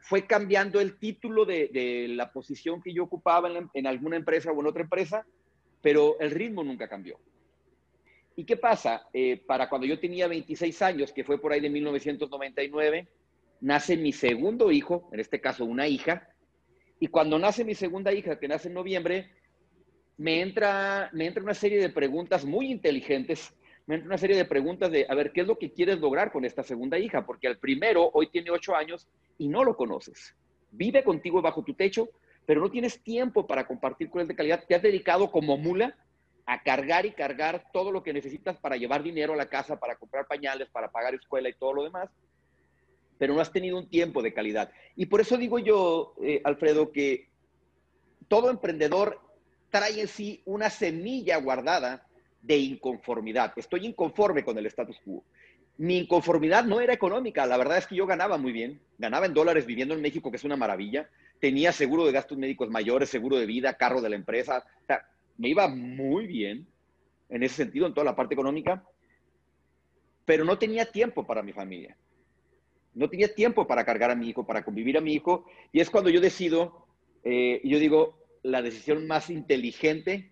fue 0.00 0.26
cambiando 0.26 0.80
el 0.80 0.98
título 0.98 1.44
de, 1.44 2.06
la 2.08 2.32
posición 2.32 2.82
que 2.82 2.92
yo 2.92 3.04
ocupaba 3.04 3.48
en, 3.48 3.68
en 3.74 3.86
alguna 3.86 4.16
empresa 4.16 4.50
o 4.50 4.60
en 4.60 4.66
otra 4.66 4.82
empresa, 4.82 5.26
pero 5.80 6.18
el 6.18 6.30
ritmo 6.30 6.64
nunca 6.64 6.88
cambió. 6.88 7.18
¿Y 8.36 8.44
qué 8.44 8.56
pasa? 8.56 9.08
Eh, 9.12 9.42
para 9.46 9.68
cuando 9.68 9.86
yo 9.86 9.98
tenía 9.98 10.26
26 10.26 10.82
años, 10.82 11.12
que 11.12 11.24
fue 11.24 11.40
por 11.40 11.52
ahí 11.52 11.60
de 11.60 11.70
1999, 11.70 13.08
nace 13.60 13.96
mi 13.96 14.12
segundo 14.12 14.72
hijo, 14.72 15.08
en 15.12 15.20
este 15.20 15.40
caso 15.40 15.64
una 15.64 15.86
hija, 15.86 16.28
y 16.98 17.08
cuando 17.08 17.38
nace 17.38 17.64
mi 17.64 17.74
segunda 17.74 18.12
hija, 18.12 18.38
que 18.38 18.48
nace 18.48 18.68
en 18.68 18.74
noviembre, 18.74 19.30
me 20.16 20.40
entra, 20.40 21.10
me 21.12 21.26
entra 21.26 21.42
una 21.42 21.54
serie 21.54 21.80
de 21.80 21.90
preguntas 21.90 22.44
muy 22.44 22.70
inteligentes, 22.70 23.54
me 23.86 23.96
entra 23.96 24.08
una 24.08 24.18
serie 24.18 24.36
de 24.36 24.44
preguntas 24.44 24.90
de, 24.90 25.06
a 25.08 25.14
ver, 25.14 25.32
¿qué 25.32 25.42
es 25.42 25.46
lo 25.46 25.58
que 25.58 25.72
quieres 25.72 25.98
lograr 25.98 26.32
con 26.32 26.44
esta 26.44 26.62
segunda 26.62 26.98
hija? 26.98 27.26
Porque 27.26 27.48
al 27.48 27.58
primero, 27.58 28.10
hoy 28.14 28.28
tiene 28.28 28.50
8 28.50 28.76
años 28.76 29.08
y 29.36 29.48
no 29.48 29.64
lo 29.64 29.76
conoces. 29.76 30.34
Vive 30.70 31.02
contigo 31.02 31.42
bajo 31.42 31.62
tu 31.64 31.74
techo, 31.74 32.08
pero 32.46 32.60
no 32.60 32.70
tienes 32.70 33.02
tiempo 33.02 33.46
para 33.46 33.66
compartir 33.66 34.08
con 34.08 34.20
él 34.22 34.28
de 34.28 34.36
calidad. 34.36 34.64
Te 34.66 34.74
has 34.74 34.82
dedicado 34.82 35.30
como 35.30 35.58
mula 35.58 35.96
a 36.46 36.62
cargar 36.62 37.06
y 37.06 37.12
cargar 37.12 37.66
todo 37.72 37.92
lo 37.92 38.02
que 38.02 38.12
necesitas 38.12 38.56
para 38.56 38.76
llevar 38.76 39.02
dinero 39.02 39.32
a 39.32 39.36
la 39.36 39.48
casa, 39.48 39.78
para 39.78 39.96
comprar 39.96 40.26
pañales, 40.26 40.68
para 40.70 40.90
pagar 40.90 41.14
escuela 41.14 41.48
y 41.48 41.54
todo 41.54 41.72
lo 41.74 41.84
demás, 41.84 42.10
pero 43.18 43.34
no 43.34 43.40
has 43.40 43.52
tenido 43.52 43.78
un 43.78 43.88
tiempo 43.88 44.22
de 44.22 44.34
calidad. 44.34 44.72
Y 44.96 45.06
por 45.06 45.20
eso 45.20 45.36
digo 45.36 45.58
yo, 45.58 46.14
eh, 46.20 46.40
Alfredo, 46.44 46.90
que 46.90 47.28
todo 48.28 48.50
emprendedor 48.50 49.20
trae 49.70 50.00
en 50.00 50.08
sí 50.08 50.42
una 50.44 50.70
semilla 50.70 51.36
guardada 51.38 52.06
de 52.42 52.56
inconformidad. 52.56 53.52
Estoy 53.56 53.86
inconforme 53.86 54.44
con 54.44 54.58
el 54.58 54.66
status 54.66 54.98
quo. 55.04 55.24
Mi 55.78 55.98
inconformidad 55.98 56.64
no 56.64 56.80
era 56.80 56.92
económica, 56.92 57.46
la 57.46 57.56
verdad 57.56 57.78
es 57.78 57.86
que 57.86 57.96
yo 57.96 58.06
ganaba 58.06 58.36
muy 58.36 58.52
bien, 58.52 58.80
ganaba 58.98 59.26
en 59.26 59.34
dólares 59.34 59.64
viviendo 59.64 59.94
en 59.94 60.02
México, 60.02 60.30
que 60.30 60.36
es 60.36 60.44
una 60.44 60.56
maravilla, 60.56 61.08
tenía 61.40 61.72
seguro 61.72 62.04
de 62.04 62.12
gastos 62.12 62.36
médicos 62.36 62.68
mayores, 62.68 63.08
seguro 63.08 63.36
de 63.36 63.46
vida, 63.46 63.74
carro 63.74 64.00
de 64.00 64.10
la 64.10 64.16
empresa, 64.16 64.64
o 64.82 64.86
sea, 64.86 65.08
me 65.38 65.48
iba 65.48 65.68
muy 65.68 66.26
bien 66.26 66.66
en 67.28 67.42
ese 67.42 67.56
sentido, 67.56 67.86
en 67.86 67.94
toda 67.94 68.04
la 68.04 68.16
parte 68.16 68.34
económica, 68.34 68.84
pero 70.24 70.44
no 70.44 70.58
tenía 70.58 70.86
tiempo 70.86 71.26
para 71.26 71.42
mi 71.42 71.52
familia. 71.52 71.96
No 72.94 73.08
tenía 73.08 73.34
tiempo 73.34 73.66
para 73.66 73.84
cargar 73.84 74.10
a 74.10 74.14
mi 74.14 74.28
hijo, 74.28 74.46
para 74.46 74.64
convivir 74.64 74.98
a 74.98 75.00
mi 75.00 75.14
hijo. 75.14 75.46
Y 75.72 75.80
es 75.80 75.90
cuando 75.90 76.10
yo 76.10 76.20
decido, 76.20 76.86
eh, 77.24 77.60
yo 77.64 77.78
digo, 77.78 78.18
la 78.42 78.60
decisión 78.60 79.06
más 79.06 79.30
inteligente, 79.30 80.30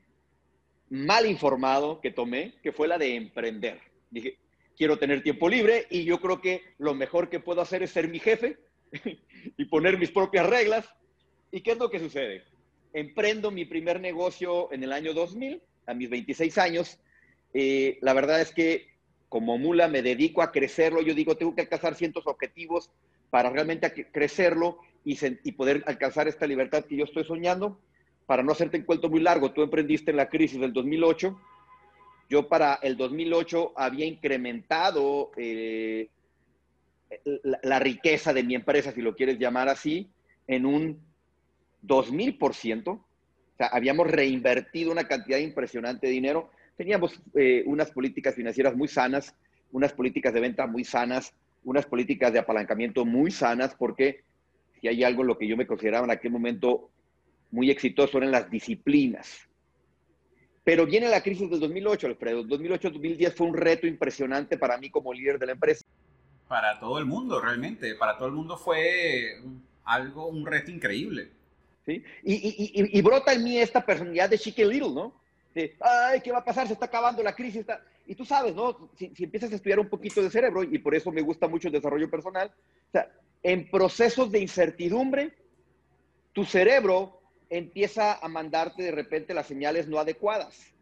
mal 0.90 1.26
informado 1.26 2.00
que 2.00 2.10
tomé, 2.10 2.54
que 2.62 2.72
fue 2.72 2.86
la 2.86 2.98
de 2.98 3.16
emprender. 3.16 3.80
Dije, 4.10 4.36
quiero 4.76 4.98
tener 4.98 5.22
tiempo 5.22 5.48
libre 5.48 5.86
y 5.90 6.04
yo 6.04 6.20
creo 6.20 6.40
que 6.40 6.62
lo 6.78 6.94
mejor 6.94 7.30
que 7.30 7.40
puedo 7.40 7.62
hacer 7.62 7.82
es 7.82 7.90
ser 7.90 8.08
mi 8.08 8.18
jefe 8.18 8.58
y 9.56 9.64
poner 9.66 9.98
mis 9.98 10.10
propias 10.10 10.48
reglas. 10.48 10.88
¿Y 11.50 11.62
qué 11.62 11.72
es 11.72 11.78
lo 11.78 11.90
que 11.90 11.98
sucede? 11.98 12.44
Emprendo 12.92 13.50
mi 13.50 13.64
primer 13.64 14.00
negocio 14.00 14.72
en 14.72 14.82
el 14.82 14.92
año 14.92 15.14
2000, 15.14 15.62
a 15.86 15.94
mis 15.94 16.10
26 16.10 16.58
años. 16.58 16.98
Eh, 17.54 17.98
la 18.00 18.12
verdad 18.12 18.40
es 18.40 18.52
que 18.52 18.90
como 19.30 19.58
mula 19.58 19.88
me 19.88 20.02
dedico 20.02 20.42
a 20.42 20.52
crecerlo. 20.52 21.00
Yo 21.00 21.14
digo, 21.14 21.36
tengo 21.36 21.54
que 21.54 21.62
alcanzar 21.62 21.94
ciertos 21.94 22.26
objetivos 22.26 22.90
para 23.30 23.48
realmente 23.48 23.90
crecerlo 24.12 24.78
y, 25.04 25.16
poder 25.52 25.82
alcanzar 25.86 26.28
esta 26.28 26.46
libertad 26.46 26.84
que 26.84 26.96
yo 26.96 27.04
estoy 27.04 27.24
soñando. 27.24 27.80
Para 28.26 28.42
no 28.42 28.52
hacerte 28.52 28.78
un 28.78 28.84
cuento 28.84 29.08
muy 29.08 29.20
largo, 29.20 29.52
tú 29.52 29.62
emprendiste 29.62 30.10
en 30.10 30.16
la 30.16 30.28
crisis 30.28 30.60
del 30.60 30.72
2008. 30.72 31.40
Yo 32.28 32.48
para 32.48 32.74
el 32.82 32.96
2008 32.96 33.72
había 33.76 34.04
incrementado 34.04 35.30
eh, 35.36 36.08
la 37.44 37.78
riqueza 37.78 38.32
de 38.32 38.42
mi 38.42 38.54
empresa, 38.56 38.92
si 38.92 39.00
lo 39.00 39.14
quieres 39.14 39.38
llamar 39.38 39.68
así, 39.68 40.10
en 40.46 40.66
un 40.66 41.00
2000%. 41.82 42.88
O 42.88 43.04
sea, 43.56 43.66
habíamos 43.68 44.06
reinvertido 44.06 44.92
una 44.92 45.04
cantidad 45.04 45.38
impresionante 45.38 46.06
de 46.06 46.12
dinero. 46.12 46.50
Teníamos 46.76 47.20
eh, 47.34 47.62
unas 47.66 47.90
políticas 47.90 48.34
financieras 48.34 48.74
muy 48.74 48.88
sanas, 48.88 49.34
unas 49.72 49.92
políticas 49.92 50.32
de 50.32 50.40
venta 50.40 50.66
muy 50.66 50.84
sanas, 50.84 51.34
unas 51.64 51.86
políticas 51.86 52.32
de 52.32 52.38
apalancamiento 52.38 53.04
muy 53.04 53.30
sanas, 53.30 53.74
porque 53.74 54.24
si 54.80 54.88
hay 54.88 55.04
algo 55.04 55.22
lo 55.22 55.36
que 55.36 55.46
yo 55.46 55.56
me 55.56 55.66
consideraba 55.66 56.04
en 56.04 56.10
aquel 56.10 56.32
momento 56.32 56.90
muy 57.50 57.70
exitoso 57.70 58.18
eran 58.18 58.30
las 58.30 58.50
disciplinas. 58.50 59.48
Pero 60.64 60.86
viene 60.86 61.08
la 61.08 61.22
crisis 61.22 61.50
del 61.50 61.60
2008, 61.60 62.06
Alfredo. 62.06 62.44
2008-2010 62.44 63.34
fue 63.34 63.46
un 63.46 63.54
reto 63.54 63.86
impresionante 63.86 64.58
para 64.58 64.78
mí 64.78 64.90
como 64.90 65.12
líder 65.12 65.38
de 65.38 65.46
la 65.46 65.52
empresa. 65.52 65.84
Para 66.48 66.78
todo 66.78 66.98
el 66.98 67.06
mundo, 67.06 67.40
realmente. 67.40 67.94
Para 67.94 68.16
todo 68.18 68.28
el 68.28 68.34
mundo 68.34 68.56
fue 68.56 69.40
algo, 69.84 70.28
un 70.28 70.44
reto 70.46 70.70
increíble. 70.70 71.30
Y, 72.22 73.02
brota 73.02 73.32
en 73.32 73.44
mí 73.44 73.58
esta 73.58 73.84
personalidad 73.84 74.30
de 74.30 74.38
Chicken 74.38 74.68
Little, 74.68 74.90
¿no? 74.90 75.20
De, 75.54 75.76
ay, 75.80 76.20
¿qué 76.20 76.30
va 76.30 76.38
a 76.38 76.44
pasar? 76.44 76.66
Se 76.66 76.74
está 76.74 76.86
acabando 76.86 77.22
la 77.22 77.34
crisis. 77.34 77.60
Está... 77.60 77.84
Y 78.06 78.14
tú 78.14 78.24
sabes, 78.24 78.54
¿no? 78.54 78.90
Si, 78.96 79.12
si, 79.14 79.24
empiezas 79.24 79.52
a 79.52 79.56
estudiar 79.56 79.80
un 79.80 79.88
poquito 79.88 80.22
de 80.22 80.30
cerebro, 80.30 80.62
y 80.62 80.78
por 80.78 80.94
eso 80.94 81.10
me 81.10 81.22
gusta 81.22 81.48
mucho 81.48 81.68
el 81.68 81.74
desarrollo 81.74 82.10
personal, 82.10 82.52
o 82.88 82.92
sea, 82.92 83.10
en 83.42 83.70
procesos 83.70 84.30
de 84.30 84.40
incertidumbre, 84.40 85.32
tu 86.32 86.44
cerebro 86.44 87.20
empieza 87.48 88.14
a 88.14 88.28
mandarte 88.28 88.82
de 88.82 88.92
repente 88.92 89.34
las 89.34 89.46
señales 89.46 89.88
no 89.88 89.98
adecuadas, 89.98 90.72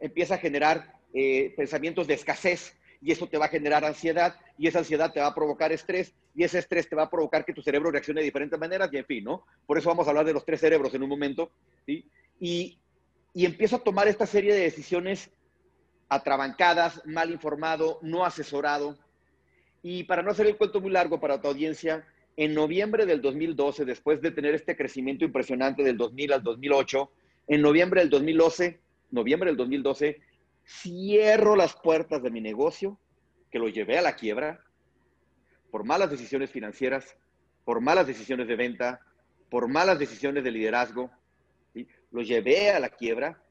empieza 0.00 0.34
a 0.34 0.38
generar 0.38 0.94
eh, 1.14 1.54
pensamientos 1.56 2.06
de 2.06 2.14
escasez 2.14 2.76
y 3.00 3.12
eso 3.12 3.28
te 3.28 3.38
va 3.38 3.46
a 3.46 3.48
generar 3.48 3.84
ansiedad 3.84 4.36
y 4.58 4.66
esa 4.66 4.80
ansiedad 4.80 5.12
te 5.12 5.20
va 5.20 5.28
a 5.28 5.34
provocar 5.34 5.72
estrés 5.72 6.12
y 6.36 6.44
ese 6.44 6.58
estrés 6.58 6.88
te 6.88 6.94
va 6.94 7.04
a 7.04 7.10
provocar 7.10 7.44
que 7.44 7.54
tu 7.54 7.62
cerebro 7.62 7.90
reaccione 7.90 8.20
de 8.20 8.26
diferentes 8.26 8.60
maneras 8.60 8.90
y 8.92 8.98
en 8.98 9.06
fin, 9.06 9.24
¿no? 9.24 9.46
Por 9.66 9.78
eso 9.78 9.88
vamos 9.88 10.06
a 10.06 10.10
hablar 10.10 10.26
de 10.26 10.34
los 10.34 10.44
tres 10.44 10.60
cerebros 10.60 10.94
en 10.94 11.02
un 11.02 11.08
momento, 11.08 11.50
¿sí? 11.86 12.04
Y, 12.38 12.78
y 13.32 13.46
empieza 13.46 13.76
a 13.76 13.82
tomar 13.82 14.06
esta 14.06 14.26
serie 14.26 14.52
de 14.52 14.60
decisiones 14.60 15.30
atrabancadas, 16.10 17.00
mal 17.06 17.30
informado, 17.30 17.98
no 18.02 18.26
asesorado. 18.26 18.98
Y 19.82 20.04
para 20.04 20.22
no 20.22 20.30
hacer 20.30 20.46
el 20.46 20.58
cuento 20.58 20.80
muy 20.80 20.90
largo 20.90 21.18
para 21.18 21.40
tu 21.40 21.48
audiencia, 21.48 22.06
en 22.36 22.52
noviembre 22.52 23.06
del 23.06 23.22
2012, 23.22 23.86
después 23.86 24.20
de 24.20 24.30
tener 24.30 24.54
este 24.54 24.76
crecimiento 24.76 25.24
impresionante 25.24 25.82
del 25.82 25.96
2000 25.96 26.34
al 26.34 26.42
2008, 26.42 27.10
en 27.48 27.62
noviembre 27.62 28.00
del 28.02 28.10
2012, 28.10 28.78
noviembre 29.10 29.48
del 29.48 29.56
2012, 29.56 30.20
cierro 30.66 31.56
las 31.56 31.74
puertas 31.74 32.22
de 32.22 32.30
mi 32.30 32.42
negocio, 32.42 32.98
que 33.50 33.58
lo 33.58 33.68
llevé 33.68 33.96
a 33.96 34.02
la 34.02 34.16
quiebra, 34.16 34.65
por 35.76 35.84
malas 35.84 36.10
decisiones 36.10 36.50
financieras, 36.50 37.18
por 37.66 37.82
malas 37.82 38.06
decisiones 38.06 38.48
de 38.48 38.56
venta, 38.56 38.98
por 39.50 39.68
malas 39.68 39.98
decisiones 39.98 40.42
de 40.42 40.50
liderazgo, 40.50 41.10
lo 42.12 42.22
llevé 42.22 42.70
a 42.70 42.80
la 42.80 42.88
quiebra 42.88 43.42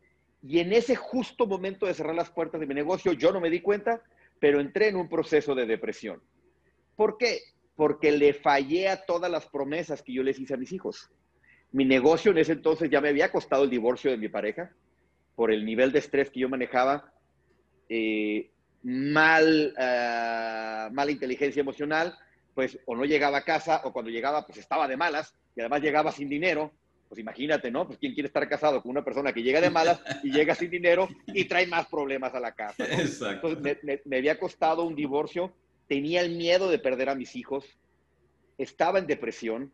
y 0.41 0.57
en 0.57 0.73
ese 0.73 0.95
justo 0.95 1.45
momento 1.45 1.85
de 1.85 1.93
cerrar 1.93 2.15
las 2.15 2.31
puertas 2.31 2.59
de 2.59 2.65
mi 2.65 2.73
negocio, 2.73 3.13
yo 3.13 3.31
no 3.31 3.39
me 3.39 3.51
di 3.51 3.61
cuenta, 3.61 4.01
pero 4.39 4.59
entré 4.59 4.87
en 4.87 4.95
un 4.95 5.07
proceso 5.07 5.53
de 5.53 5.67
depresión. 5.67 6.19
¿Por 6.95 7.19
qué? 7.19 7.41
porque 7.75 8.11
le 8.11 8.33
fallé 8.33 8.89
a 8.89 9.05
todas 9.05 9.29
las 9.29 9.45
promesas 9.45 10.01
que 10.01 10.13
yo 10.13 10.23
les 10.23 10.39
hice 10.39 10.55
a 10.55 10.57
mis 10.57 10.71
hijos. 10.71 11.11
Mi 11.71 11.85
negocio 11.85 12.31
en 12.31 12.39
ese 12.39 12.53
entonces 12.53 12.89
ya 12.89 13.01
me 13.01 13.09
había 13.09 13.31
costado 13.31 13.65
el 13.65 13.69
divorcio 13.69 14.09
de 14.09 14.17
mi 14.17 14.29
pareja 14.29 14.71
por 15.35 15.51
el 15.51 15.63
nivel 15.63 15.91
de 15.91 15.99
estrés 15.99 16.31
que 16.31 16.39
yo 16.39 16.49
manejaba, 16.49 17.13
eh, 17.87 18.49
mal, 18.85 19.73
uh, 19.75 20.93
mala 20.93 21.11
inteligencia 21.11 21.59
emocional, 21.59 22.17
pues 22.53 22.79
o 22.85 22.95
no 22.95 23.03
llegaba 23.03 23.39
a 23.39 23.43
casa 23.43 23.81
o 23.83 23.91
cuando 23.91 24.09
llegaba 24.09 24.45
pues 24.45 24.59
estaba 24.59 24.87
de 24.87 24.95
malas 24.95 25.33
y 25.55 25.61
además 25.61 25.81
llegaba 25.81 26.11
sin 26.11 26.29
dinero. 26.29 26.71
Pues 27.09 27.19
imagínate, 27.19 27.69
¿no? 27.69 27.85
Pues 27.85 27.99
quién 27.99 28.13
quiere 28.13 28.27
estar 28.27 28.47
casado 28.49 28.81
con 28.81 28.89
una 28.89 29.05
persona 29.05 29.31
que 29.31 29.43
llega 29.43 29.61
de 29.61 29.69
malas 29.69 30.01
y 30.23 30.31
llega 30.31 30.55
sin 30.55 30.71
dinero 30.71 31.07
y 31.27 31.45
trae 31.45 31.67
más 31.67 31.85
problemas 31.87 32.33
a 32.33 32.39
la 32.39 32.53
casa. 32.53 32.83
Exacto. 32.85 33.49
Entonces 33.49 33.83
me, 33.83 34.01
me 34.05 34.17
había 34.17 34.39
costado 34.39 34.83
un 34.83 34.95
divorcio 34.95 35.53
tenía 35.87 36.21
el 36.21 36.35
miedo 36.35 36.69
de 36.69 36.79
perder 36.79 37.09
a 37.09 37.15
mis 37.15 37.35
hijos, 37.35 37.65
estaba 38.57 38.99
en 38.99 39.07
depresión 39.07 39.71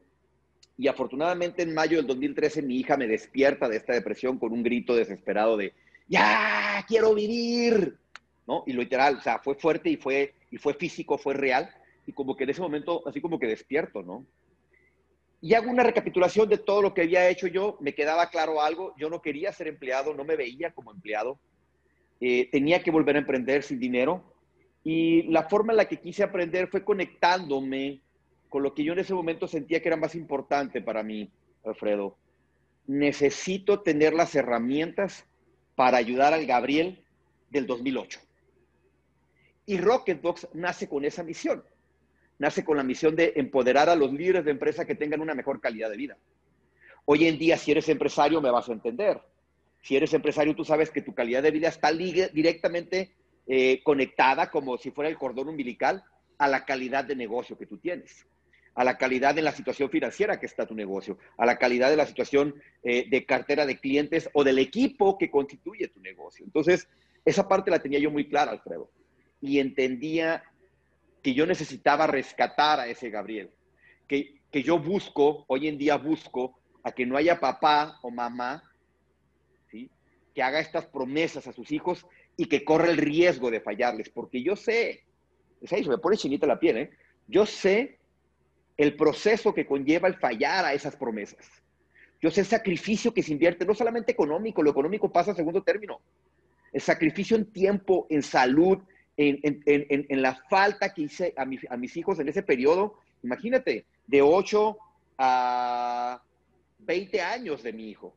y 0.77 0.87
afortunadamente 0.87 1.63
en 1.63 1.73
mayo 1.73 1.97
del 1.97 2.07
2013 2.07 2.61
mi 2.61 2.79
hija 2.79 2.97
me 2.97 3.07
despierta 3.07 3.69
de 3.69 3.77
esta 3.77 3.93
depresión 3.93 4.39
con 4.39 4.51
un 4.51 4.63
grito 4.63 4.95
desesperado 4.95 5.57
de, 5.57 5.73
ya, 6.07 6.83
quiero 6.87 7.13
vivir, 7.13 7.97
¿no? 8.51 8.63
Y 8.67 8.73
literal, 8.73 9.15
o 9.15 9.21
sea, 9.21 9.39
fue 9.39 9.55
fuerte 9.55 9.89
y 9.89 9.95
fue, 9.95 10.33
y 10.51 10.57
fue 10.57 10.73
físico, 10.73 11.17
fue 11.17 11.33
real, 11.33 11.73
y 12.05 12.11
como 12.11 12.35
que 12.35 12.43
en 12.43 12.49
ese 12.49 12.61
momento, 12.61 13.01
así 13.07 13.21
como 13.21 13.39
que 13.39 13.47
despierto, 13.47 14.03
¿no? 14.03 14.25
Y 15.39 15.53
hago 15.53 15.71
una 15.71 15.83
recapitulación 15.83 16.49
de 16.49 16.57
todo 16.57 16.81
lo 16.81 16.93
que 16.93 17.03
había 17.03 17.29
hecho 17.29 17.47
yo, 17.47 17.77
me 17.79 17.95
quedaba 17.95 18.29
claro 18.29 18.61
algo, 18.61 18.93
yo 18.97 19.09
no 19.09 19.21
quería 19.21 19.53
ser 19.53 19.67
empleado, 19.69 20.13
no 20.13 20.25
me 20.25 20.35
veía 20.35 20.71
como 20.71 20.91
empleado, 20.91 21.39
eh, 22.19 22.49
tenía 22.51 22.83
que 22.83 22.91
volver 22.91 23.15
a 23.15 23.19
emprender 23.19 23.63
sin 23.63 23.79
dinero, 23.79 24.21
y 24.83 25.23
la 25.31 25.43
forma 25.47 25.71
en 25.71 25.77
la 25.77 25.87
que 25.87 26.01
quise 26.01 26.21
aprender 26.21 26.67
fue 26.67 26.83
conectándome 26.83 28.01
con 28.49 28.63
lo 28.63 28.73
que 28.73 28.83
yo 28.83 28.91
en 28.91 28.99
ese 28.99 29.13
momento 29.13 29.47
sentía 29.47 29.81
que 29.81 29.87
era 29.87 29.95
más 29.95 30.13
importante 30.13 30.81
para 30.81 31.03
mí, 31.03 31.31
Alfredo. 31.63 32.17
Necesito 32.85 33.79
tener 33.79 34.13
las 34.13 34.35
herramientas 34.35 35.25
para 35.75 35.97
ayudar 35.97 36.33
al 36.33 36.45
Gabriel 36.45 37.01
del 37.49 37.65
2008. 37.67 38.19
Y 39.71 39.77
Rocketbox 39.77 40.49
nace 40.51 40.89
con 40.89 41.05
esa 41.05 41.23
misión. 41.23 41.63
Nace 42.39 42.65
con 42.65 42.75
la 42.75 42.83
misión 42.83 43.15
de 43.15 43.31
empoderar 43.37 43.87
a 43.87 43.95
los 43.95 44.11
líderes 44.11 44.43
de 44.43 44.51
empresa 44.51 44.83
que 44.83 44.95
tengan 44.95 45.21
una 45.21 45.33
mejor 45.33 45.61
calidad 45.61 45.89
de 45.89 45.95
vida. 45.95 46.17
Hoy 47.05 47.25
en 47.25 47.39
día, 47.39 47.55
si 47.55 47.71
eres 47.71 47.87
empresario, 47.87 48.41
me 48.41 48.51
vas 48.51 48.67
a 48.67 48.73
entender. 48.73 49.21
Si 49.81 49.95
eres 49.95 50.13
empresario, 50.13 50.57
tú 50.57 50.65
sabes 50.65 50.91
que 50.91 51.01
tu 51.01 51.13
calidad 51.13 51.41
de 51.41 51.51
vida 51.51 51.69
está 51.69 51.89
directamente 51.93 53.13
eh, 53.47 53.81
conectada 53.81 54.51
como 54.51 54.77
si 54.77 54.91
fuera 54.91 55.09
el 55.09 55.17
cordón 55.17 55.47
umbilical 55.47 56.03
a 56.37 56.49
la 56.49 56.65
calidad 56.65 57.05
de 57.05 57.15
negocio 57.15 57.57
que 57.57 57.65
tú 57.65 57.77
tienes, 57.77 58.27
a 58.75 58.83
la 58.83 58.97
calidad 58.97 59.33
de 59.33 59.41
la 59.41 59.53
situación 59.53 59.89
financiera 59.89 60.37
que 60.37 60.47
está 60.47 60.65
tu 60.65 60.75
negocio, 60.75 61.17
a 61.37 61.45
la 61.45 61.57
calidad 61.57 61.89
de 61.89 61.95
la 61.95 62.07
situación 62.07 62.61
eh, 62.83 63.05
de 63.09 63.25
cartera 63.25 63.65
de 63.65 63.79
clientes 63.79 64.29
o 64.33 64.43
del 64.43 64.59
equipo 64.59 65.17
que 65.17 65.31
constituye 65.31 65.87
tu 65.87 66.01
negocio. 66.01 66.43
Entonces, 66.43 66.89
esa 67.23 67.47
parte 67.47 67.71
la 67.71 67.79
tenía 67.79 67.99
yo 67.99 68.11
muy 68.11 68.27
clara, 68.27 68.51
Alfredo, 68.51 68.91
y 69.41 69.59
entendía 69.59 70.43
que 71.21 71.33
yo 71.33 71.45
necesitaba 71.45 72.07
rescatar 72.07 72.79
a 72.79 72.87
ese 72.87 73.09
Gabriel, 73.09 73.51
que, 74.07 74.39
que 74.51 74.63
yo 74.63 74.79
busco, 74.79 75.45
hoy 75.47 75.67
en 75.67 75.77
día 75.77 75.97
busco, 75.97 76.59
a 76.83 76.91
que 76.91 77.05
no 77.05 77.17
haya 77.17 77.39
papá 77.39 77.99
o 78.01 78.09
mamá 78.09 78.63
¿sí? 79.69 79.89
que 80.33 80.41
haga 80.41 80.59
estas 80.59 80.85
promesas 80.85 81.47
a 81.47 81.53
sus 81.53 81.71
hijos 81.71 82.05
y 82.37 82.45
que 82.45 82.63
corre 82.63 82.89
el 82.89 82.97
riesgo 82.97 83.51
de 83.51 83.61
fallarles, 83.61 84.09
porque 84.09 84.41
yo 84.41 84.55
sé, 84.55 85.03
es 85.61 85.73
ahí, 85.73 85.83
se 85.83 85.89
me 85.89 85.97
pone 85.97 86.17
chinita 86.17 86.47
la 86.47 86.59
piel, 86.59 86.77
¿eh? 86.77 86.91
yo 87.27 87.45
sé 87.45 87.99
el 88.77 88.95
proceso 88.95 89.53
que 89.53 89.65
conlleva 89.65 90.07
el 90.07 90.15
fallar 90.15 90.65
a 90.65 90.73
esas 90.73 90.95
promesas. 90.95 91.47
Yo 92.21 92.31
sé 92.31 92.41
el 92.41 92.47
sacrificio 92.47 93.13
que 93.13 93.23
se 93.23 93.31
invierte, 93.31 93.65
no 93.65 93.73
solamente 93.73 94.11
económico, 94.11 94.63
lo 94.63 94.71
económico 94.71 95.11
pasa 95.11 95.31
a 95.31 95.35
segundo 95.35 95.63
término. 95.63 96.01
El 96.71 96.81
sacrificio 96.81 97.35
en 97.35 97.51
tiempo, 97.51 98.07
en 98.09 98.23
salud, 98.23 98.79
en, 99.17 100.21
la 100.21 100.35
falta 100.49 100.93
que 100.93 101.03
hice 101.03 101.33
a, 101.37 101.45
mi, 101.45 101.59
a, 101.69 101.77
mis 101.77 101.95
hijos 101.97 102.19
en 102.19 102.29
ese 102.29 102.43
periodo. 102.43 102.95
Imagínate, 103.23 103.85
de 104.07 104.21
8 104.21 104.77
a 105.17 106.21
20 106.79 107.21
años 107.21 107.63
de 107.63 107.73
mi 107.73 107.89
hijo. 107.89 108.15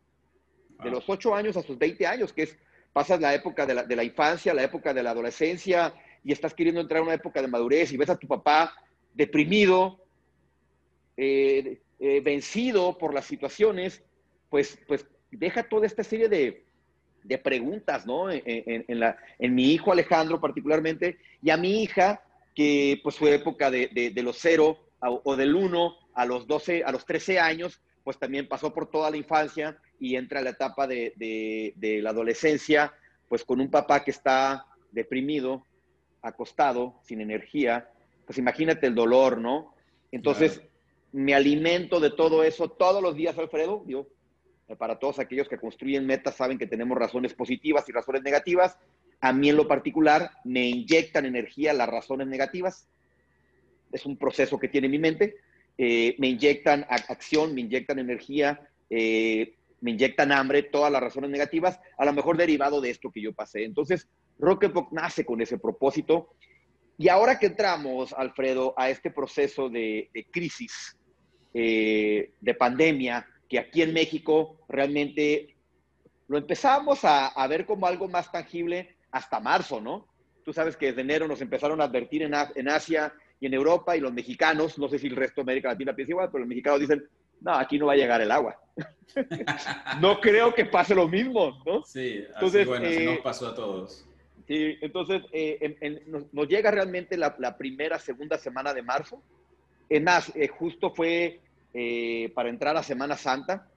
De 0.83 0.91
los 0.91 1.05
8 1.09 1.35
años 1.35 1.57
a 1.57 1.63
sus 1.63 1.79
20 1.79 2.07
años, 2.07 2.33
que 2.33 2.43
es 2.43 2.59
pasas 2.93 3.21
la 3.21 3.35
época 3.35 3.67
de 3.67 3.75
la, 3.75 3.83
de 3.83 3.97
la, 3.97 4.05
infancia, 4.05 4.55
la 4.55 4.63
época 4.63 4.95
de 4.95 5.03
la 5.03 5.11
adolescencia 5.11 5.93
y 6.23 6.33
estás 6.33 6.55
queriendo 6.55 6.81
entrar 6.81 7.01
a 7.01 7.05
una 7.05 7.15
época 7.15 7.43
de 7.43 7.49
madurez 7.49 7.93
y 7.93 7.97
ves 7.97 8.09
a 8.09 8.17
tu 8.17 8.29
papá 8.29 8.73
deprimido, 9.13 10.01
eh, 11.17 11.81
eh, 11.99 12.21
vencido 12.21 12.97
por 12.97 13.13
las 13.13 13.27
situaciones, 13.27 14.03
pues, 14.49 14.79
pues 14.87 15.07
deja 15.31 15.69
toda 15.69 15.87
esta 15.87 16.05
serie 16.05 16.29
de, 16.29 16.64
de 17.25 17.39
preguntas, 17.39 18.07
¿no? 18.07 18.31
En, 18.31 18.43
en, 18.47 18.85
en, 18.87 19.01
la, 19.01 19.17
en, 19.39 19.55
mi 19.55 19.73
hijo 19.73 19.91
Alejandro 19.91 20.41
particularmente 20.41 21.19
y 21.43 21.51
a 21.51 21.57
mi 21.57 21.83
hija, 21.83 22.23
que 22.55 23.01
pues 23.03 23.17
fue 23.17 23.35
época 23.35 23.71
de, 23.71 23.89
de, 23.89 24.11
de 24.11 24.23
los 24.23 24.39
cero 24.39 24.79
o 25.01 25.37
del 25.37 25.55
uno 25.55 25.97
a 26.15 26.25
los 26.25 26.47
12, 26.47 26.85
a 26.85 26.93
los 26.93 27.05
13 27.05 27.39
años, 27.39 27.81
pues 28.05 28.19
también 28.19 28.49
pasó 28.49 28.73
por 28.73 28.91
toda 28.91 29.11
la 29.11 29.17
infancia 29.17 29.77
y 29.99 30.17
entra 30.17 30.41
a 30.41 30.43
la 30.43 30.51
etapa 30.51 30.87
de, 30.87 31.13
de, 31.17 32.03
la 32.03 32.11
adolescencia, 32.11 32.93
pues 33.29 33.45
con 33.45 33.61
un 33.61 33.71
papá 33.71 34.05
que 34.05 34.11
está 34.11 34.67
deprimido, 34.93 35.65
acostado, 36.23 36.95
sin 37.03 37.21
energía, 37.21 37.89
pues 38.27 38.39
imagínate 38.39 38.87
el 38.87 38.95
dolor, 38.95 39.39
¿no? 39.39 39.75
Entonces, 40.13 40.63
me 41.13 41.35
alimento 41.35 42.01
de 42.01 42.11
todo 42.11 42.45
eso 42.45 42.69
todos 42.69 43.03
los 43.03 43.15
días, 43.15 43.37
Alfredo. 43.39 43.85
Yo, 43.87 44.01
eh, 44.01 44.07
para 44.79 44.99
todos 44.99 45.19
aquellos 45.19 45.49
que 45.49 45.59
construyen 45.59 46.07
metas, 46.07 46.37
saben 46.37 46.59
que 46.59 46.67
tenemos 46.67 46.97
razones 46.97 47.35
positivas 47.35 47.89
y 47.89 47.93
razones 47.93 48.23
negativas. 48.23 48.79
A 49.21 49.33
mí 49.33 49.51
en 49.51 49.57
lo 49.57 49.69
particular 49.69 50.31
me 50.45 50.67
inyectan 50.67 51.27
energía 51.27 51.73
las 51.73 51.89
razones 51.89 52.27
negativas. 52.27 52.89
Es 53.93 54.07
un 54.07 54.17
proceso 54.17 54.59
que 54.59 54.69
tiene 54.69 54.89
mi 54.89 54.99
mente. 54.99 55.37
Eh, 55.77 56.15
me 56.19 56.29
inyectan 56.29 56.87
acción, 56.89 57.55
me 57.55 57.61
inyectan 57.63 57.99
energía, 57.99 58.69
eh, 58.91 59.55
me 59.81 59.91
inyectan 59.91 60.33
hambre, 60.33 60.63
todas 60.63 60.91
las 60.91 61.03
razones 61.03 61.31
negativas, 61.31 61.79
a 61.99 62.05
lo 62.05 62.13
mejor 62.13 62.37
derivado 62.37 62.81
de 62.81 62.91
esto 62.91 63.11
que 63.11 63.21
yo 63.21 63.33
pasé. 63.33 63.65
Entonces, 63.65 64.09
Rocketbook 64.39 64.93
nace 64.93 65.25
con 65.25 65.41
ese 65.43 65.59
propósito. 65.59 66.31
Y 66.97 67.09
ahora 67.09 67.39
que 67.39 67.47
entramos, 67.47 68.13
Alfredo, 68.13 68.73
a 68.77 68.89
este 68.89 69.11
proceso 69.11 69.69
de, 69.69 70.11
crisis, 70.31 70.97
eh, 71.53 72.31
de 72.41 72.55
pandemia, 72.55 73.27
que 73.49 73.59
aquí 73.59 73.83
en 73.83 73.93
México 73.93 74.59
realmente 74.69 75.55
lo 76.29 76.39
empezamos 76.39 77.05
a, 77.05 77.29
a, 77.29 77.47
ver 77.47 77.67
como 77.67 77.87
algo 77.87 78.09
más 78.09 78.31
tangible 78.33 78.97
hasta 79.11 79.41
marzo, 79.41 79.81
¿no? 79.81 80.07
Tú 80.45 80.53
sabes 80.53 80.77
que 80.77 80.87
desde 80.87 81.03
enero 81.03 81.29
nos 81.29 81.41
empezaron 81.41 81.81
a 81.81 81.85
advertir 81.85 82.23
en, 82.23 82.35
en 82.55 82.69
Asia 82.69 83.13
y 83.41 83.47
en 83.47 83.55
Europa 83.55 83.97
y 83.97 84.01
los 84.01 84.13
mexicanos, 84.13 84.79
no 84.79 84.89
sé 84.89 84.99
si 84.99 85.07
el 85.07 85.17
resto 85.17 85.41
de 85.41 85.43
América 85.43 85.69
Latina 85.69 85.95
piensa 85.95 86.13
igual, 86.13 86.29
pero 86.31 86.41
los 86.41 86.49
mexicanos 86.49 86.81
dicen, 86.81 87.09
no, 87.41 87.53
aquí 87.53 87.79
no 87.79 87.87
va 87.87 87.93
a 87.93 87.97
llegar 87.97 88.21
el 88.21 88.31
agua. 88.31 88.59
no 90.01 90.21
creo 90.21 90.55
que 90.55 90.65
pase 90.65 90.95
lo 90.95 91.09
mismo, 91.09 91.63
¿no? 91.67 91.83
Sí, 91.85 92.25
entonces, 92.35 92.67
bueno, 92.67 92.87
eh, 92.87 93.05
nos 93.05 93.19
pasó 93.19 93.49
a 93.49 93.55
todos. 93.55 94.07
Sí, 94.47 94.77
entonces 94.81 95.23
eh, 95.33 96.05
nos, 96.07 96.49
llega 96.49 96.71
realmente 96.71 97.17
la, 97.17 97.57
primera, 97.57 97.99
segunda 97.99 98.39
semana 98.39 98.75
de 98.75 98.83
marzo. 98.83 99.23
En 99.89 100.05
más, 100.05 100.35
eh, 100.35 100.49
justo 100.49 100.91
fue 100.91 101.41
eh, 101.75 102.33
para 102.35 102.49
entrar 102.49 102.77
a 102.77 102.83
Semana 102.83 103.17
Santa, 103.17 103.69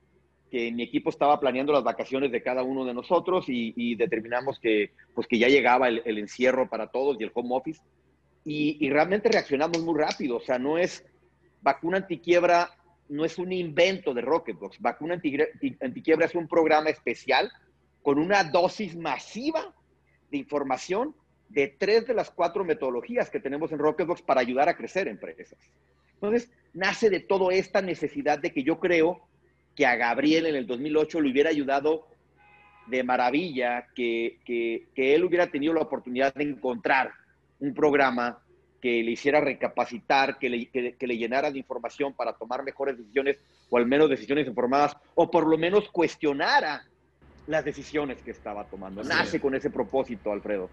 que 0.49 0.71
mi 0.71 0.83
equipo 0.83 1.09
estaba 1.09 1.39
planeando 1.39 1.73
las 1.73 1.83
vacaciones 1.83 2.31
de 2.31 2.41
cada 2.41 2.63
uno 2.63 2.85
de 2.85 2.93
nosotros 2.93 3.45
y, 3.49 3.95
determinamos 3.95 4.59
que, 4.59 4.91
pues, 5.13 5.27
que 5.27 5.37
ya 5.37 5.49
llegaba 5.49 5.89
el, 5.89 6.17
encierro 6.17 6.69
para 6.69 6.87
todos 6.87 7.19
y 7.19 7.23
el 7.23 7.31
home 7.33 7.49
office. 7.51 7.81
Y, 8.45 8.77
y 8.79 8.89
realmente 8.89 9.27
reaccionamos 9.27 9.81
muy 9.83 9.99
rápido. 9.99 10.37
O 10.37 10.39
sea, 10.39 10.57
no 10.57 10.77
es 10.77 11.03
vacuna 11.61 11.97
antiquiebra 11.97 12.69
no 13.09 13.25
es 13.25 13.37
un 13.37 13.51
invento 13.51 14.13
de 14.13 14.21
Rocketbox. 14.21 14.79
Vacuna 14.79 15.15
Antiquiebra 15.15 16.25
es 16.25 16.35
un 16.35 16.47
programa 16.47 16.89
especial 16.89 17.51
con 18.01 18.19
una 18.19 18.43
dosis 18.43 18.95
masiva 18.95 19.73
de 20.29 20.37
información 20.37 21.15
de 21.49 21.75
tres 21.77 22.05
de 22.07 22.13
las 22.13 22.29
cuatro 22.29 22.65
metodologías 22.65 23.29
que 23.29 23.39
tenemos 23.39 23.71
en 23.71 23.79
Rocketbox 23.79 24.21
para 24.21 24.41
ayudar 24.41 24.67
a 24.67 24.75
crecer 24.75 25.07
empresas. 25.07 25.57
Entonces, 26.21 26.49
nace 26.73 27.09
de 27.09 27.19
toda 27.19 27.53
esta 27.53 27.81
necesidad 27.81 28.39
de 28.39 28.51
que 28.51 28.63
yo 28.63 28.79
creo 28.79 29.21
que 29.75 29.85
a 29.85 29.95
Gabriel 29.95 30.47
en 30.47 30.55
el 30.55 30.67
2008 30.67 31.21
le 31.21 31.31
hubiera 31.31 31.49
ayudado 31.49 32.07
de 32.87 33.03
maravilla 33.03 33.87
que, 33.95 34.39
que, 34.45 34.87
que 34.95 35.13
él 35.13 35.23
hubiera 35.23 35.47
tenido 35.47 35.73
la 35.73 35.81
oportunidad 35.81 36.33
de 36.33 36.43
encontrar 36.43 37.11
un 37.59 37.73
programa 37.73 38.39
que 38.81 39.03
le 39.03 39.11
hiciera 39.11 39.41
recapacitar, 39.41 40.37
que 40.37 40.49
le, 40.49 40.65
que, 40.67 41.07
le, 41.07 41.17
llenara 41.17 41.51
de 41.51 41.59
información 41.59 42.13
para 42.13 42.33
tomar 42.33 42.63
mejores 42.63 42.97
decisiones 42.97 43.37
o 43.69 43.77
al 43.77 43.85
menos 43.85 44.09
decisiones 44.09 44.47
informadas, 44.47 44.95
o 45.15 45.29
por 45.29 45.47
lo 45.47 45.57
menos 45.57 45.89
cuestionara 45.89 46.85
las 47.47 47.65
decisiones 47.65 48.21
que 48.21 48.31
estaba 48.31 48.65
tomando. 48.65 49.03
Nace 49.03 49.39
con 49.39 49.55
ese 49.55 49.69
propósito, 49.69 50.31
Alfredo. 50.31 50.69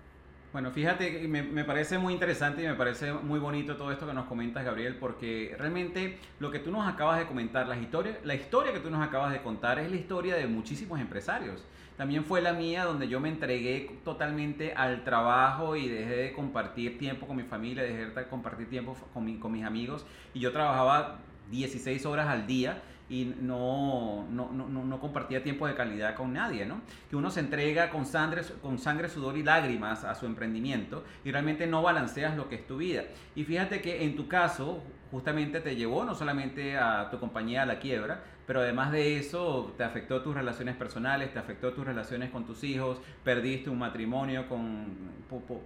Bueno, 0.55 0.71
fíjate, 0.71 1.27
me, 1.27 1.43
me, 1.43 1.65
parece 1.65 1.99
muy 1.99 2.13
interesante 2.13 2.63
y 2.63 2.67
me 2.69 2.75
parece 2.75 3.13
muy 3.13 3.41
bonito 3.41 3.75
todo 3.75 3.91
esto 3.91 4.07
que 4.07 4.15
nos 4.15 4.27
comentas, 4.27 4.65
Gabriel, 4.65 4.95
porque 4.95 5.53
realmente 5.59 6.21
lo 6.39 6.53
que 6.53 6.61
tú 6.61 6.71
nos 6.71 6.87
acabas 6.87 7.19
de 7.19 7.27
comentar, 7.27 7.67
la 7.67 7.77
historia, 7.77 8.21
la 8.23 8.37
historia 8.37 8.73
que 8.73 8.79
tú 8.79 8.89
nos 8.89 9.05
acabas 9.05 9.33
de 9.33 9.43
contar 9.43 9.81
es 9.81 9.91
la 9.91 9.97
historia 9.97 10.37
de 10.37 10.47
muchísimos 10.47 11.01
empresarios. 11.01 11.65
También 11.97 12.25
fue 12.25 12.41
la 12.41 12.53
mía 12.53 12.85
donde 12.85 13.09
yo 13.09 13.19
me 13.19 13.31
entregué 13.31 13.99
totalmente 14.05 14.75
al 14.75 15.03
trabajo 15.03 15.75
y 15.75 15.89
dejé 15.89 16.15
de 16.15 16.33
compartir 16.33 16.99
tiempo 16.99 17.27
con 17.27 17.35
mi 17.35 17.43
familia, 17.43 17.83
dejé 17.83 18.11
de 18.11 18.29
compartir 18.29 18.71
tiempo 18.71 18.97
con 19.13 19.53
mis 19.53 19.65
amigos 19.65 20.07
y 20.35 20.39
yo 20.39 20.53
trabajaba 20.53 21.19
16 21.51 22.07
horas 22.07 22.29
al 22.29 22.47
día 22.47 22.81
y 23.09 23.35
no, 23.41 24.27
no, 24.31 24.51
no, 24.53 24.67
no, 24.67 25.01
compartía 25.01 25.43
tiempo 25.43 25.67
de 25.67 25.75
calidad 25.75 26.15
con 26.15 26.33
nadie, 26.33 26.65
¿no? 26.65 26.81
Que 27.11 27.17
uno 27.17 27.31
se 27.31 27.41
entrega 27.41 27.91
con 27.91 28.07
sangre, 28.07 28.43
con 28.63 28.79
sangre, 28.79 29.09
sudor 29.09 29.37
y 29.37 29.43
lágrimas 29.43 30.05
a 30.05 30.15
su 30.15 30.25
emprendimiento 30.25 31.05
y 31.23 31.31
realmente 31.31 31.67
no 31.67 31.83
balanceas 31.83 32.37
lo 32.37 32.49
que 32.49 32.57
es 32.57 32.67
tu 32.67 32.79
vida. 32.79 33.05
Y 33.35 33.45
fíjate 33.45 33.83
que 33.83 34.05
en 34.05 34.17
tu 34.17 34.27
caso, 34.27 34.83
justamente 35.11 35.61
te 35.61 35.77
llevó 35.77 36.05
no 36.05 36.15
solamente 36.15 36.79
a 36.79 37.11
tu 37.11 37.21
compañía 37.21 37.63
a 37.63 37.67
la 37.67 37.79
quiebra, 37.79 38.23
pero 38.47 38.61
además 38.61 38.93
de 38.93 39.19
eso 39.19 39.73
te 39.77 39.85
afectó 39.85 40.23
tus 40.23 40.35
relaciones 40.35 40.77
personales, 40.77 41.33
te 41.33 41.39
afectó 41.39 41.73
tus 41.73 41.85
relaciones 41.85 42.31
con 42.31 42.45
tus 42.45 42.63
hijos, 42.65 42.99
perdiste 43.23 43.71
un 43.71 43.79
matrimonio 43.79 44.49
con, 44.49 44.87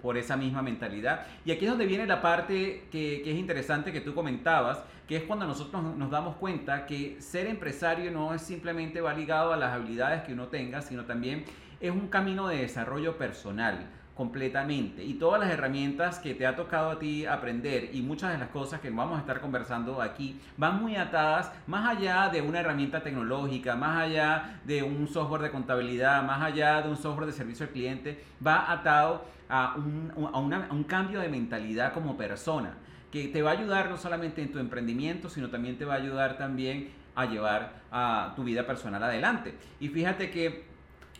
por, 0.02 0.16
esa 0.16 0.36
misma 0.36 0.62
mentalidad. 0.62 1.26
Y 1.44 1.50
aquí 1.50 1.64
es 1.64 1.70
donde 1.70 1.86
viene 1.86 2.06
la 2.06 2.20
parte 2.20 2.86
que, 2.90 3.22
que, 3.22 3.32
es 3.32 3.38
interesante 3.38 3.92
que 3.92 4.00
tú 4.00 4.14
comentabas, 4.14 4.84
que 5.08 5.16
es 5.16 5.22
cuando 5.22 5.46
nosotros 5.46 5.82
nos 5.96 6.10
damos 6.10 6.36
cuenta 6.36 6.84
que 6.84 7.16
ser 7.18 7.46
empresario 7.46 8.10
no 8.10 8.34
es 8.34 8.42
simplemente 8.42 9.00
va 9.00 9.14
ligado 9.14 9.54
a 9.54 9.56
las 9.56 9.72
habilidades 9.72 10.22
que 10.22 10.34
uno 10.34 10.48
tenga, 10.48 10.82
sino 10.82 11.06
también 11.06 11.46
es 11.80 11.90
un 11.90 12.08
camino 12.08 12.46
de 12.48 12.58
desarrollo 12.58 13.16
personal 13.16 13.86
completamente. 14.14 15.02
Y 15.02 15.14
todas 15.14 15.40
las 15.40 15.48
herramientas 15.48 16.18
que 16.18 16.34
te 16.34 16.46
ha 16.46 16.56
tocado 16.56 16.90
a 16.90 16.98
ti 16.98 17.24
aprender 17.24 17.88
y 17.94 18.02
muchas 18.02 18.32
de 18.32 18.38
las 18.38 18.48
cosas 18.48 18.80
que 18.80 18.90
vamos 18.90 19.16
a 19.16 19.20
estar 19.20 19.40
conversando 19.40 20.02
aquí 20.02 20.38
van 20.58 20.82
muy 20.82 20.96
atadas 20.96 21.52
más 21.66 21.88
allá 21.88 22.28
de 22.28 22.42
una 22.42 22.60
herramienta 22.60 23.02
tecnológica, 23.02 23.76
más 23.76 24.02
allá 24.02 24.60
de 24.66 24.82
un 24.82 25.08
software 25.08 25.40
de 25.40 25.50
contabilidad, 25.50 26.22
más 26.22 26.42
allá 26.42 26.82
de 26.82 26.90
un 26.90 26.96
software 26.98 27.28
de 27.28 27.32
servicio 27.32 27.64
al 27.64 27.72
cliente, 27.72 28.22
va 28.46 28.70
atado 28.70 29.24
a 29.48 29.74
un, 29.76 30.12
a 30.34 30.38
un 30.74 30.84
cambio 30.84 31.20
de 31.20 31.30
mentalidad 31.30 31.94
como 31.94 32.14
persona 32.18 32.74
que 33.10 33.28
te 33.28 33.42
va 33.42 33.50
a 33.50 33.54
ayudar 33.54 33.90
no 33.90 33.96
solamente 33.96 34.42
en 34.42 34.52
tu 34.52 34.58
emprendimiento, 34.58 35.28
sino 35.30 35.48
también 35.50 35.78
te 35.78 35.84
va 35.84 35.94
a 35.94 35.96
ayudar 35.96 36.36
también 36.36 36.90
a 37.14 37.26
llevar 37.26 37.82
a 37.90 38.32
tu 38.36 38.44
vida 38.44 38.66
personal 38.66 39.02
adelante. 39.02 39.54
Y 39.80 39.88
fíjate 39.88 40.30
que 40.30 40.64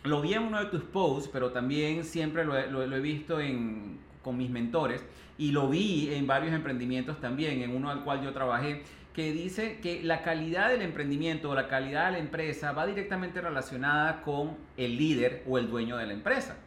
lo 0.03 0.21
vi 0.21 0.33
en 0.33 0.43
uno 0.43 0.59
de 0.59 0.67
tus 0.67 0.83
posts, 0.83 1.29
pero 1.31 1.51
también 1.51 2.03
siempre 2.03 2.45
lo 2.45 2.55
he, 2.55 2.99
visto 3.01 3.39
en, 3.39 3.99
con 4.21 4.37
mis 4.37 4.49
mentores 4.49 5.03
y 5.37 5.51
lo 5.51 5.67
vi 5.67 6.13
en 6.13 6.27
varios 6.27 6.53
emprendimientos 6.53 7.19
también, 7.19 7.61
en 7.61 7.75
uno 7.75 7.89
al 7.89 8.03
cual 8.03 8.23
yo 8.23 8.31
trabajé, 8.31 8.83
que 9.13 9.33
dice 9.33 9.79
que 9.81 10.01
la 10.03 10.21
calidad 10.21 10.69
del 10.69 10.81
emprendimiento 10.81 11.49
o 11.49 11.55
la 11.55 11.67
calidad 11.67 12.05
de 12.05 12.11
la 12.13 12.19
empresa 12.19 12.71
va 12.71 12.85
directamente 12.85 13.41
relacionada 13.41 14.21
con 14.21 14.55
el 14.77 14.97
líder 14.97 15.43
o 15.47 15.57
el 15.57 15.69
dueño 15.69 15.97
de 15.97 16.05
la 16.05 16.13
empresa. 16.13 16.57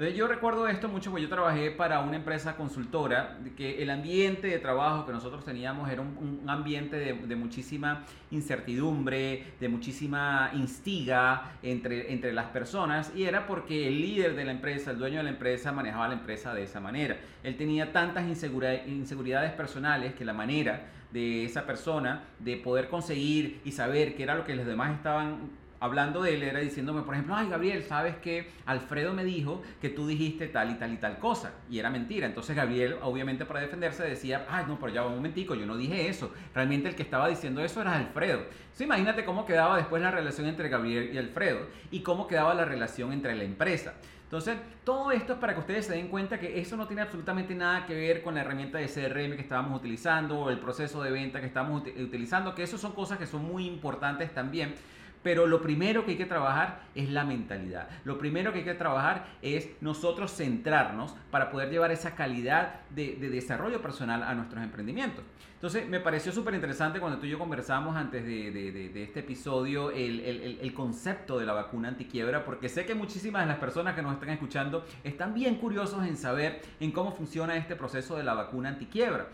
Entonces 0.00 0.16
yo 0.16 0.28
recuerdo 0.28 0.66
esto 0.66 0.88
mucho 0.88 1.10
porque 1.10 1.24
yo 1.24 1.28
trabajé 1.28 1.70
para 1.72 2.00
una 2.00 2.16
empresa 2.16 2.56
consultora, 2.56 3.38
que 3.54 3.82
el 3.82 3.90
ambiente 3.90 4.46
de 4.46 4.58
trabajo 4.58 5.04
que 5.04 5.12
nosotros 5.12 5.44
teníamos 5.44 5.90
era 5.90 6.00
un, 6.00 6.42
ambiente 6.46 6.96
de, 6.96 7.36
muchísima 7.36 8.06
incertidumbre, 8.30 9.52
de 9.60 9.68
muchísima 9.68 10.52
instiga 10.54 11.52
entre, 11.62 12.14
entre 12.14 12.32
las 12.32 12.46
personas 12.46 13.12
y 13.14 13.24
era 13.24 13.46
porque 13.46 13.88
el 13.88 14.00
líder 14.00 14.36
de 14.36 14.46
la 14.46 14.52
empresa, 14.52 14.90
el 14.92 14.96
dueño 14.96 15.18
de 15.18 15.24
la 15.24 15.30
empresa, 15.32 15.70
manejaba 15.70 16.08
la 16.08 16.14
empresa 16.14 16.54
de 16.54 16.62
esa 16.62 16.80
manera. 16.80 17.18
Él 17.42 17.58
tenía 17.58 17.92
tantas 17.92 18.24
inseguridades 18.26 19.52
personales 19.52 20.14
que 20.14 20.24
la 20.24 20.32
manera 20.32 20.86
de 21.12 21.44
esa 21.44 21.66
persona 21.66 22.24
de 22.38 22.56
poder 22.56 22.88
conseguir 22.88 23.60
y 23.66 23.72
saber 23.72 24.14
qué 24.14 24.22
era 24.22 24.34
lo 24.34 24.44
que 24.44 24.54
los 24.54 24.64
demás 24.64 24.96
estaban 24.96 25.50
hablando 25.80 26.22
de 26.22 26.34
él 26.34 26.42
era 26.42 26.60
diciéndome, 26.60 27.02
por 27.02 27.14
ejemplo, 27.14 27.34
ay 27.34 27.48
Gabriel, 27.48 27.82
¿sabes 27.82 28.16
que 28.16 28.50
Alfredo 28.66 29.12
me 29.14 29.24
dijo 29.24 29.62
que 29.80 29.88
tú 29.88 30.06
dijiste 30.06 30.46
tal 30.46 30.70
y 30.70 30.74
tal 30.74 30.92
y 30.92 30.98
tal 30.98 31.18
cosa? 31.18 31.52
Y 31.70 31.78
era 31.78 31.90
mentira. 31.90 32.26
Entonces 32.26 32.54
Gabriel, 32.54 32.96
obviamente 33.02 33.46
para 33.46 33.60
defenderse, 33.60 34.04
decía, 34.04 34.46
ay 34.48 34.66
no, 34.68 34.78
pero 34.78 34.92
ya 34.92 35.04
un 35.04 35.16
momentico, 35.16 35.54
yo 35.54 35.66
no 35.66 35.76
dije 35.76 36.08
eso. 36.08 36.32
Realmente 36.54 36.88
el 36.88 36.94
que 36.94 37.02
estaba 37.02 37.28
diciendo 37.28 37.64
eso 37.64 37.80
era 37.80 37.96
Alfredo. 37.96 38.40
Entonces 38.40 38.86
imagínate 38.86 39.24
cómo 39.24 39.46
quedaba 39.46 39.78
después 39.78 40.02
la 40.02 40.10
relación 40.10 40.46
entre 40.46 40.68
Gabriel 40.68 41.10
y 41.12 41.18
Alfredo 41.18 41.60
y 41.90 42.00
cómo 42.00 42.26
quedaba 42.26 42.54
la 42.54 42.66
relación 42.66 43.12
entre 43.12 43.34
la 43.34 43.44
empresa. 43.44 43.94
Entonces, 44.30 44.58
todo 44.84 45.10
esto 45.10 45.32
es 45.32 45.38
para 45.40 45.54
que 45.54 45.60
ustedes 45.60 45.86
se 45.86 45.94
den 45.94 46.06
cuenta 46.06 46.38
que 46.38 46.60
eso 46.60 46.76
no 46.76 46.86
tiene 46.86 47.02
absolutamente 47.02 47.52
nada 47.52 47.84
que 47.84 47.96
ver 47.96 48.22
con 48.22 48.36
la 48.36 48.42
herramienta 48.42 48.78
de 48.78 48.86
CRM 48.86 49.34
que 49.34 49.42
estábamos 49.42 49.76
utilizando 49.76 50.38
o 50.38 50.50
el 50.50 50.60
proceso 50.60 51.02
de 51.02 51.10
venta 51.10 51.40
que 51.40 51.46
estamos 51.46 51.82
utilizando, 51.98 52.54
que 52.54 52.62
eso 52.62 52.78
son 52.78 52.92
cosas 52.92 53.18
que 53.18 53.26
son 53.26 53.42
muy 53.42 53.66
importantes 53.66 54.32
también 54.32 54.76
pero 55.22 55.46
lo 55.46 55.60
primero 55.60 56.04
que 56.04 56.12
hay 56.12 56.16
que 56.16 56.26
trabajar 56.26 56.82
es 56.94 57.10
la 57.10 57.24
mentalidad. 57.24 57.88
Lo 58.04 58.18
primero 58.18 58.52
que 58.52 58.60
hay 58.60 58.64
que 58.64 58.74
trabajar 58.74 59.26
es 59.42 59.68
nosotros 59.80 60.32
centrarnos 60.32 61.14
para 61.30 61.50
poder 61.50 61.70
llevar 61.70 61.90
esa 61.90 62.14
calidad 62.14 62.80
de, 62.90 63.16
desarrollo 63.16 63.82
personal 63.82 64.22
a 64.22 64.34
nuestros 64.34 64.62
emprendimientos. 64.62 65.24
Entonces, 65.54 65.86
me 65.86 66.00
pareció 66.00 66.32
súper 66.32 66.54
interesante 66.54 67.00
cuando 67.00 67.18
tú 67.18 67.26
y 67.26 67.30
yo 67.30 67.38
conversamos 67.38 67.94
antes 67.94 68.24
de, 68.24 69.02
este 69.02 69.20
episodio 69.20 69.90
el, 69.90 70.20
el, 70.60 70.74
concepto 70.74 71.38
de 71.38 71.44
la 71.44 71.52
vacuna 71.52 71.88
antiquiebra, 71.88 72.46
porque 72.46 72.70
sé 72.70 72.86
que 72.86 72.94
muchísimas 72.94 73.42
de 73.42 73.48
las 73.48 73.58
personas 73.58 73.94
que 73.94 74.00
nos 74.00 74.14
están 74.14 74.30
escuchando 74.30 74.86
están 75.04 75.34
bien 75.34 75.56
curiosos 75.56 76.06
en 76.06 76.16
saber 76.16 76.62
en 76.80 76.92
cómo 76.92 77.12
funciona 77.12 77.56
este 77.56 77.76
proceso 77.76 78.16
de 78.16 78.24
la 78.24 78.32
vacuna 78.32 78.70
antiquiebra. 78.70 79.28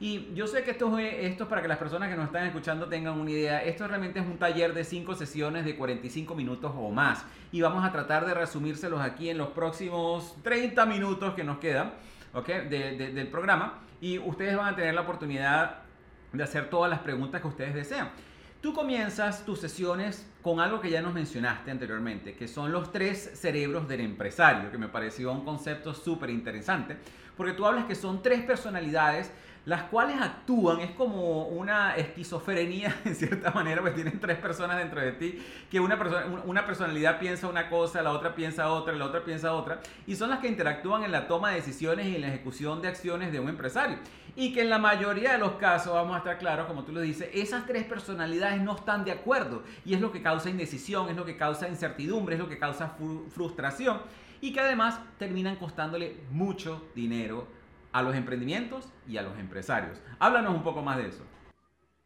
Y 0.00 0.32
yo 0.34 0.46
sé 0.46 0.64
que 0.64 0.70
esto 0.70 0.98
es, 0.98 1.36
para 1.42 1.60
que 1.60 1.68
las 1.68 1.76
personas 1.76 2.08
que 2.08 2.16
nos 2.16 2.24
están 2.24 2.46
escuchando 2.46 2.88
tengan 2.88 3.20
una 3.20 3.30
idea. 3.30 3.62
Esto 3.62 3.86
realmente 3.86 4.18
es 4.18 4.26
un 4.26 4.38
taller 4.38 4.72
de 4.72 4.82
5 4.82 5.14
sesiones 5.14 5.66
de 5.66 5.76
45 5.76 6.34
minutos 6.34 6.72
o 6.74 6.88
más. 6.90 7.26
Y 7.52 7.60
vamos 7.60 7.84
a 7.84 7.92
tratar 7.92 8.24
de 8.24 8.32
resumírselos 8.32 9.02
aquí 9.02 9.28
en 9.28 9.36
los 9.36 9.48
próximos 9.48 10.34
30 10.42 10.86
minutos 10.86 11.34
que 11.34 11.44
nos 11.44 11.58
quedan 11.58 11.92
¿okay? 12.32 12.66
del 12.66 13.28
programa. 13.28 13.80
Y 14.00 14.18
ustedes 14.18 14.56
van 14.56 14.72
a 14.72 14.76
tener 14.76 14.94
la 14.94 15.02
oportunidad 15.02 15.82
de 16.32 16.42
hacer 16.42 16.70
todas 16.70 16.90
las 16.90 17.00
preguntas 17.00 17.42
que 17.42 17.48
ustedes 17.48 17.74
desean. 17.74 18.10
Tú 18.62 18.72
comienzas 18.72 19.44
tus 19.44 19.60
sesiones 19.60 20.26
con 20.40 20.60
algo 20.60 20.80
que 20.80 20.88
ya 20.88 21.02
nos 21.02 21.12
mencionaste 21.12 21.70
anteriormente, 21.70 22.34
que 22.34 22.48
son 22.48 22.72
los 22.72 22.90
tres 22.90 23.32
cerebros 23.34 23.86
del 23.86 24.00
empresario, 24.00 24.70
que 24.70 24.78
me 24.78 24.88
pareció 24.88 25.30
un 25.32 25.44
concepto 25.44 25.92
súper 25.92 26.30
interesante, 26.30 26.96
porque 27.36 27.52
tú 27.52 27.66
hablas 27.66 27.86
que 27.86 27.94
son 27.94 28.22
tres 28.22 28.42
personalidades 28.42 29.30
las 29.66 29.82
cuales 29.84 30.20
actúan, 30.20 30.80
es 30.80 30.92
como 30.92 31.46
una 31.48 31.94
esquizofrenia 31.96 32.96
en 33.04 33.14
cierta 33.14 33.50
manera, 33.50 33.82
pues 33.82 33.94
tienen 33.94 34.18
tres 34.18 34.38
personas 34.38 34.78
dentro 34.78 35.00
de 35.00 35.12
ti, 35.12 35.38
que 35.70 35.80
una, 35.80 35.98
persona, 35.98 36.24
una 36.44 36.64
personalidad 36.64 37.18
piensa 37.18 37.46
una 37.46 37.68
cosa, 37.68 38.02
la 38.02 38.12
otra 38.12 38.34
piensa 38.34 38.70
otra, 38.70 38.94
la 38.94 39.04
otra 39.04 39.22
piensa 39.22 39.52
otra, 39.52 39.80
y 40.06 40.16
son 40.16 40.30
las 40.30 40.38
que 40.38 40.48
interactúan 40.48 41.04
en 41.04 41.12
la 41.12 41.28
toma 41.28 41.50
de 41.50 41.56
decisiones 41.56 42.06
y 42.06 42.16
en 42.16 42.22
la 42.22 42.28
ejecución 42.28 42.80
de 42.80 42.88
acciones 42.88 43.32
de 43.32 43.40
un 43.40 43.48
empresario. 43.48 43.98
Y 44.36 44.52
que 44.52 44.62
en 44.62 44.70
la 44.70 44.78
mayoría 44.78 45.32
de 45.32 45.38
los 45.38 45.52
casos, 45.52 45.92
vamos 45.92 46.14
a 46.14 46.18
estar 46.18 46.38
claros, 46.38 46.66
como 46.66 46.84
tú 46.84 46.92
lo 46.92 47.00
dices, 47.00 47.28
esas 47.34 47.66
tres 47.66 47.84
personalidades 47.84 48.62
no 48.62 48.76
están 48.76 49.04
de 49.04 49.12
acuerdo, 49.12 49.62
y 49.84 49.94
es 49.94 50.00
lo 50.00 50.10
que 50.12 50.22
causa 50.22 50.48
indecisión, 50.48 51.08
es 51.10 51.16
lo 51.16 51.24
que 51.24 51.36
causa 51.36 51.68
incertidumbre, 51.68 52.36
es 52.36 52.40
lo 52.40 52.48
que 52.48 52.58
causa 52.58 52.96
frustración, 53.30 54.00
y 54.40 54.52
que 54.52 54.60
además 54.60 54.98
terminan 55.18 55.56
costándole 55.56 56.16
mucho 56.30 56.88
dinero 56.94 57.59
a 57.92 58.02
los 58.02 58.14
emprendimientos 58.14 58.92
y 59.08 59.16
a 59.16 59.22
los 59.22 59.38
empresarios. 59.38 60.00
Háblanos 60.18 60.54
un 60.54 60.62
poco 60.62 60.82
más 60.82 60.98
de 60.98 61.08
eso. 61.08 61.24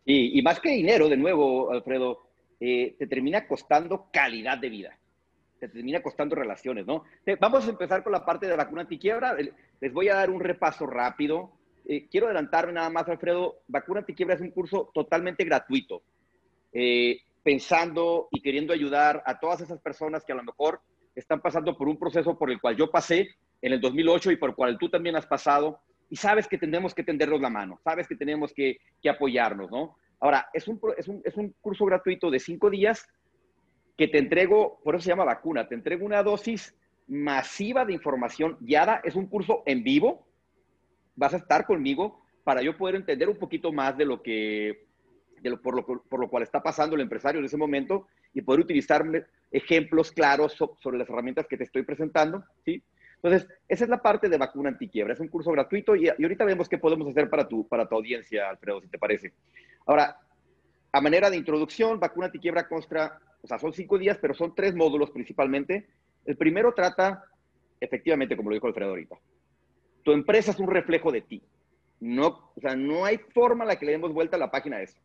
Y, 0.07 0.43
más 0.43 0.61
que 0.61 0.71
dinero, 0.71 1.09
de 1.09 1.17
nuevo, 1.17 1.71
Alfredo, 1.73 2.27
eh, 2.61 2.95
te 2.99 3.07
termina 3.07 3.47
costando 3.47 4.09
calidad 4.13 4.59
de 4.59 4.69
vida. 4.69 4.99
Te 5.59 5.69
termina 5.69 6.03
costando 6.03 6.35
relaciones, 6.35 6.85
¿no? 6.85 7.05
vamos 7.41 7.67
a 7.67 7.71
empezar 7.71 8.03
con 8.03 8.13
la 8.13 8.25
parte 8.25 8.47
de 8.47 8.57
vacuna 8.57 8.83
antiquiebra. 8.83 9.35
Les 9.81 9.93
voy 9.93 10.09
a 10.09 10.17
dar 10.17 10.29
un 10.29 10.41
repaso 10.41 10.87
rápido. 10.87 11.53
Eh, 11.87 12.07
quiero 12.11 12.27
adelantarme 12.27 12.73
nada 12.73 12.91
más, 12.91 13.09
Alfredo. 13.09 13.63
Vacuna 13.69 14.01
antiquiebra 14.01 14.35
es 14.35 14.43
un 14.43 14.51
curso 14.51 14.91
totalmente 14.93 15.45
gratuito. 15.45 16.03
Eh, 16.73 17.21
pensando 17.43 18.29
y 18.31 18.41
queriendo 18.41 18.73
ayudar 18.73 19.23
a 19.25 19.39
todas 19.39 19.61
esas 19.61 19.79
personas 19.81 20.25
que 20.25 20.33
a 20.33 20.37
lo 20.37 20.43
mejor 20.43 20.81
están 21.15 21.41
pasando 21.41 21.77
por 21.77 21.89
un 21.89 21.99
proceso 21.99 22.37
por 22.37 22.51
el 22.51 22.61
cual 22.61 22.77
yo 22.77 22.91
pasé 22.91 23.29
en 23.65 23.73
el 23.73 23.81
2008 23.81 24.31
y 24.31 24.37
por 24.37 24.55
cual 24.55 24.77
tú 24.77 24.91
también 24.91 25.17
has 25.17 25.25
pasado, 25.25 25.81
y 26.11 26.17
sabes 26.17 26.47
que 26.47 26.59
tenemos 26.59 26.95
que 26.95 27.03
tendernos 27.03 27.41
la 27.41 27.49
mano, 27.49 27.81
sabes 27.83 28.07
que 28.07 28.15
tenemos 28.15 28.53
que, 28.53 28.77
apoyarnos, 29.09 29.71
¿no? 29.71 29.97
Ahora, 30.21 30.51
es 30.53 30.69
un, 30.69 30.79
es, 30.99 31.09
un, 31.09 31.23
es 31.25 31.35
un 31.39 31.55
curso 31.63 31.87
gratuito 31.87 32.31
de 32.31 32.41
cinco 32.41 32.69
días 32.69 33.09
que 33.97 34.07
te 34.07 34.19
entrego, 34.19 34.81
por 34.85 34.95
eso 34.95 35.05
se 35.05 35.09
llama 35.09 35.25
vacuna, 35.25 35.67
te 35.67 35.75
entrego 35.75 36.05
una 36.05 36.23
dosis 36.23 36.77
masiva 37.07 37.87
de 37.87 37.95
información 37.95 38.59
guiada, 38.61 39.01
es 39.03 39.15
un 39.15 39.29
curso 39.29 39.63
en 39.65 39.83
vivo, 39.83 40.27
vas 41.17 41.33
a 41.33 41.39
estar 41.39 41.65
conmigo 41.65 42.23
para 42.45 42.61
yo 42.61 42.77
poder 42.77 42.97
entender 42.97 43.31
un 43.31 43.39
poquito 43.39 43.73
más 43.73 43.97
de 43.97 44.05
lo 44.05 44.23
que, 44.23 44.89
de 45.41 45.49
lo, 45.49 45.63
por, 45.63 45.75
lo, 45.75 45.87
por 45.87 46.21
lo 46.21 46.29
cual 46.29 46.43
está 46.43 46.63
pasando 46.63 46.97
el 46.97 47.01
empresario 47.01 47.39
en 47.39 47.47
ese 47.47 47.57
momento 47.57 48.09
y 48.35 48.43
poder 48.43 48.61
utilizar 48.61 49.07
ejemplos 49.51 50.13
claros 50.13 50.53
sobre 50.53 50.99
las 50.99 51.09
herramientas 51.09 51.47
que 51.49 51.57
te 51.57 51.65
estoy 51.65 51.83
presentando, 51.83 52.45
¿sí? 52.63 52.83
Entonces, 53.25 53.49
esa 53.69 53.85
es 53.85 53.91
la 53.91 54.03
parte 54.03 54.29
de 54.29 54.37
vacuna 54.37 54.69
antiquiebra. 54.69 55.15
Es 55.15 55.21
un 55.21 55.29
curso 55.29 55.51
gratuito 55.51 55.97
y, 55.97 56.11
ahorita 56.11 56.45
vemos 56.45 56.69
qué 56.69 56.77
podemos 56.77 57.09
hacer 57.09 57.31
para 57.31 57.49
tu, 57.49 57.67
para 57.67 57.89
tu 57.89 57.95
audiencia, 57.95 58.51
Alfredo, 58.51 58.83
si 58.83 58.89
te 58.89 58.99
parece. 58.99 59.33
Ahora, 59.87 60.19
a 60.93 61.01
manera 61.01 61.31
de 61.31 61.39
introducción, 61.39 61.99
vacuna 61.99 62.27
antiquiebra 62.27 62.69
consta, 62.69 63.19
o 63.41 63.47
sea, 63.47 63.59
son 63.59 63.73
cinco 63.73 63.97
días, 63.97 64.19
pero 64.21 64.35
son 64.35 64.55
tres 64.55 64.75
módulos 64.75 65.11
principalmente. 65.11 65.89
El 66.27 66.37
primero 66.37 66.75
trata, 66.75 67.25
efectivamente, 67.81 68.37
como 68.37 68.51
lo 68.51 68.57
dijo 68.57 68.67
Alfredo 68.67 68.91
ahorita, 68.91 69.17
tu 70.03 70.13
empresa 70.13 70.51
es 70.51 70.59
un 70.59 70.69
reflejo 70.69 71.11
de 71.11 71.23
ti. 71.23 71.43
No, 72.01 72.53
o 72.55 72.61
sea, 72.61 72.77
no 72.77 73.07
hay 73.07 73.17
forma 73.17 73.65
en 73.65 73.69
la 73.69 73.77
que 73.77 73.87
le 73.87 73.93
demos 73.93 74.13
vuelta 74.13 74.37
a 74.37 74.41
la 74.41 74.51
página 74.51 74.77
de 74.77 74.85
eso. 74.85 74.99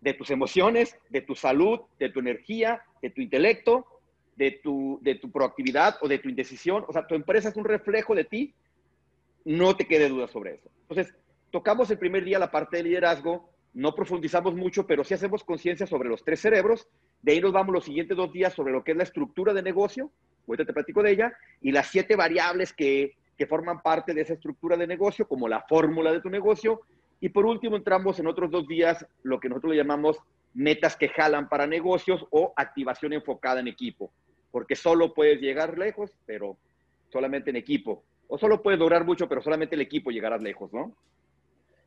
De 0.00 0.14
tus 0.14 0.30
emociones, 0.30 0.96
de 1.10 1.20
tu 1.20 1.34
salud, 1.34 1.80
de 1.98 2.08
tu 2.08 2.20
energía, 2.20 2.80
de 3.02 3.10
tu 3.10 3.20
intelecto 3.20 3.93
de 4.36 4.60
tu, 4.62 4.98
de 5.02 5.14
tu 5.16 5.30
proactividad 5.30 5.96
o 6.00 6.08
de 6.08 6.18
tu 6.18 6.28
indecisión. 6.28 6.84
O 6.88 6.92
sea, 6.92 7.06
tu 7.06 7.14
empresa 7.14 7.48
es 7.48 7.56
un 7.56 7.64
reflejo 7.64 8.14
de 8.14 8.24
ti. 8.24 8.54
No 9.44 9.76
te 9.76 9.86
quede 9.86 10.08
duda 10.08 10.26
sobre 10.26 10.54
eso. 10.54 10.70
Entonces, 10.88 11.14
tocamos 11.50 11.90
el 11.90 11.98
primer 11.98 12.24
día 12.24 12.38
la 12.38 12.50
parte 12.50 12.78
de 12.78 12.84
liderazgo. 12.84 13.48
No 13.74 13.94
profundizamos 13.94 14.54
mucho, 14.54 14.86
pero 14.86 15.04
sí 15.04 15.14
hacemos 15.14 15.44
conciencia 15.44 15.86
sobre 15.86 16.08
los 16.08 16.24
tres 16.24 16.40
cerebros. 16.40 16.88
De 17.22 17.32
ahí 17.32 17.40
nos 17.40 17.52
vamos 17.52 17.72
los 17.72 17.84
siguientes 17.84 18.16
dos 18.16 18.32
días 18.32 18.52
sobre 18.52 18.72
lo 18.72 18.84
que 18.84 18.92
es 18.92 18.96
la 18.96 19.02
estructura 19.02 19.52
de 19.52 19.62
negocio. 19.62 20.10
Ahorita 20.46 20.64
te 20.64 20.72
platico 20.72 21.02
de 21.02 21.12
ella. 21.12 21.32
Y 21.60 21.72
las 21.72 21.88
siete 21.88 22.16
variables 22.16 22.72
que, 22.72 23.16
que 23.36 23.46
forman 23.46 23.82
parte 23.82 24.14
de 24.14 24.22
esa 24.22 24.34
estructura 24.34 24.76
de 24.76 24.86
negocio, 24.86 25.26
como 25.26 25.48
la 25.48 25.62
fórmula 25.62 26.12
de 26.12 26.20
tu 26.20 26.30
negocio. 26.30 26.82
Y 27.20 27.28
por 27.30 27.46
último, 27.46 27.76
entramos 27.76 28.18
en 28.18 28.26
otros 28.26 28.50
dos 28.50 28.66
días 28.66 29.06
lo 29.22 29.40
que 29.40 29.48
nosotros 29.48 29.72
le 29.72 29.78
llamamos 29.78 30.18
metas 30.54 30.96
que 30.96 31.08
jalan 31.08 31.48
para 31.48 31.66
negocios 31.66 32.24
o 32.30 32.52
activación 32.56 33.12
enfocada 33.12 33.60
en 33.60 33.68
equipo 33.68 34.12
porque 34.54 34.76
solo 34.76 35.12
puedes 35.12 35.40
llegar 35.40 35.76
lejos, 35.76 36.12
pero 36.26 36.56
solamente 37.08 37.50
en 37.50 37.56
equipo. 37.56 38.04
O 38.28 38.38
solo 38.38 38.62
puedes 38.62 38.78
lograr 38.78 39.04
mucho, 39.04 39.28
pero 39.28 39.42
solamente 39.42 39.74
el 39.74 39.80
equipo 39.80 40.12
llegarás 40.12 40.40
lejos, 40.40 40.72
¿no? 40.72 40.96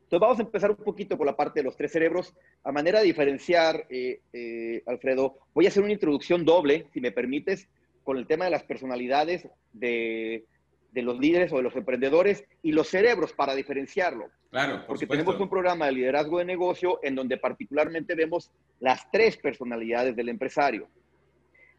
Entonces 0.02 0.20
vamos 0.20 0.38
a 0.38 0.42
empezar 0.42 0.72
un 0.72 0.84
poquito 0.84 1.16
por 1.16 1.24
la 1.24 1.34
parte 1.34 1.60
de 1.60 1.64
los 1.64 1.78
tres 1.78 1.92
cerebros. 1.92 2.34
A 2.64 2.70
manera 2.70 2.98
de 2.98 3.06
diferenciar, 3.06 3.86
eh, 3.88 4.20
eh, 4.34 4.82
Alfredo, 4.84 5.38
voy 5.54 5.64
a 5.64 5.68
hacer 5.68 5.82
una 5.82 5.94
introducción 5.94 6.44
doble, 6.44 6.88
si 6.92 7.00
me 7.00 7.10
permites, 7.10 7.70
con 8.04 8.18
el 8.18 8.26
tema 8.26 8.44
de 8.44 8.50
las 8.50 8.64
personalidades 8.64 9.48
de, 9.72 10.44
de 10.92 11.02
los 11.02 11.18
líderes 11.18 11.50
o 11.54 11.56
de 11.56 11.62
los 11.62 11.74
emprendedores 11.74 12.44
y 12.62 12.72
los 12.72 12.88
cerebros 12.88 13.32
para 13.32 13.54
diferenciarlo. 13.54 14.28
Claro, 14.50 14.84
porque 14.86 15.06
tenemos 15.06 15.40
un 15.40 15.48
programa 15.48 15.86
de 15.86 15.92
liderazgo 15.92 16.38
de 16.38 16.44
negocio 16.44 17.00
en 17.02 17.14
donde 17.14 17.38
particularmente 17.38 18.14
vemos 18.14 18.50
las 18.78 19.10
tres 19.10 19.38
personalidades 19.38 20.14
del 20.14 20.28
empresario. 20.28 20.86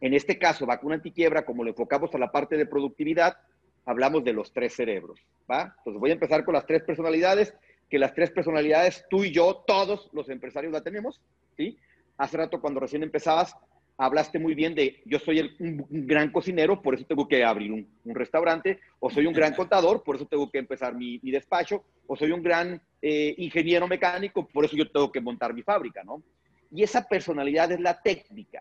En 0.00 0.14
este 0.14 0.38
caso, 0.38 0.66
vacuna 0.66 0.94
antiquiebra, 0.94 1.44
como 1.44 1.62
lo 1.62 1.70
enfocamos 1.70 2.14
a 2.14 2.18
la 2.18 2.32
parte 2.32 2.56
de 2.56 2.66
productividad, 2.66 3.36
hablamos 3.84 4.24
de 4.24 4.32
los 4.32 4.52
tres 4.52 4.74
cerebros, 4.74 5.20
¿va? 5.50 5.74
Entonces 5.78 6.00
voy 6.00 6.10
a 6.10 6.14
empezar 6.14 6.44
con 6.44 6.54
las 6.54 6.66
tres 6.66 6.82
personalidades, 6.82 7.54
que 7.88 7.98
las 7.98 8.14
tres 8.14 8.30
personalidades, 8.30 9.04
tú 9.10 9.24
y 9.24 9.32
yo, 9.32 9.64
todos 9.66 10.08
los 10.12 10.28
empresarios 10.28 10.72
la 10.72 10.82
tenemos, 10.82 11.20
¿sí? 11.56 11.76
Hace 12.16 12.36
rato 12.36 12.60
cuando 12.60 12.80
recién 12.80 13.02
empezabas, 13.02 13.54
hablaste 13.98 14.38
muy 14.38 14.54
bien 14.54 14.74
de 14.74 15.02
yo 15.04 15.18
soy 15.18 15.54
un, 15.58 15.86
gran 15.90 16.30
cocinero, 16.30 16.80
por 16.80 16.94
eso 16.94 17.04
tengo 17.04 17.28
que 17.28 17.44
abrir 17.44 17.72
un, 17.72 18.14
restaurante, 18.14 18.80
o 19.00 19.10
soy 19.10 19.26
un 19.26 19.34
gran 19.34 19.54
contador, 19.56 20.02
por 20.02 20.16
eso 20.16 20.26
tengo 20.26 20.50
que 20.50 20.58
empezar 20.58 20.94
mi, 20.94 21.18
despacho, 21.18 21.84
o 22.06 22.16
soy 22.16 22.30
un 22.32 22.42
gran 22.42 22.80
eh, 23.02 23.34
ingeniero 23.36 23.86
mecánico, 23.86 24.46
por 24.46 24.64
eso 24.64 24.76
yo 24.76 24.90
tengo 24.90 25.12
que 25.12 25.20
montar 25.20 25.52
mi 25.52 25.62
fábrica, 25.62 26.02
¿no? 26.04 26.22
Y 26.70 26.84
esa 26.84 27.06
personalidad 27.06 27.72
es 27.72 27.80
la 27.80 28.00
técnica 28.00 28.60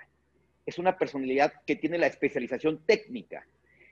es 0.69 0.77
una 0.77 0.97
personalidad 0.97 1.53
que 1.65 1.75
tiene 1.75 1.97
la 1.97 2.07
especialización 2.07 2.83
técnica. 2.85 3.45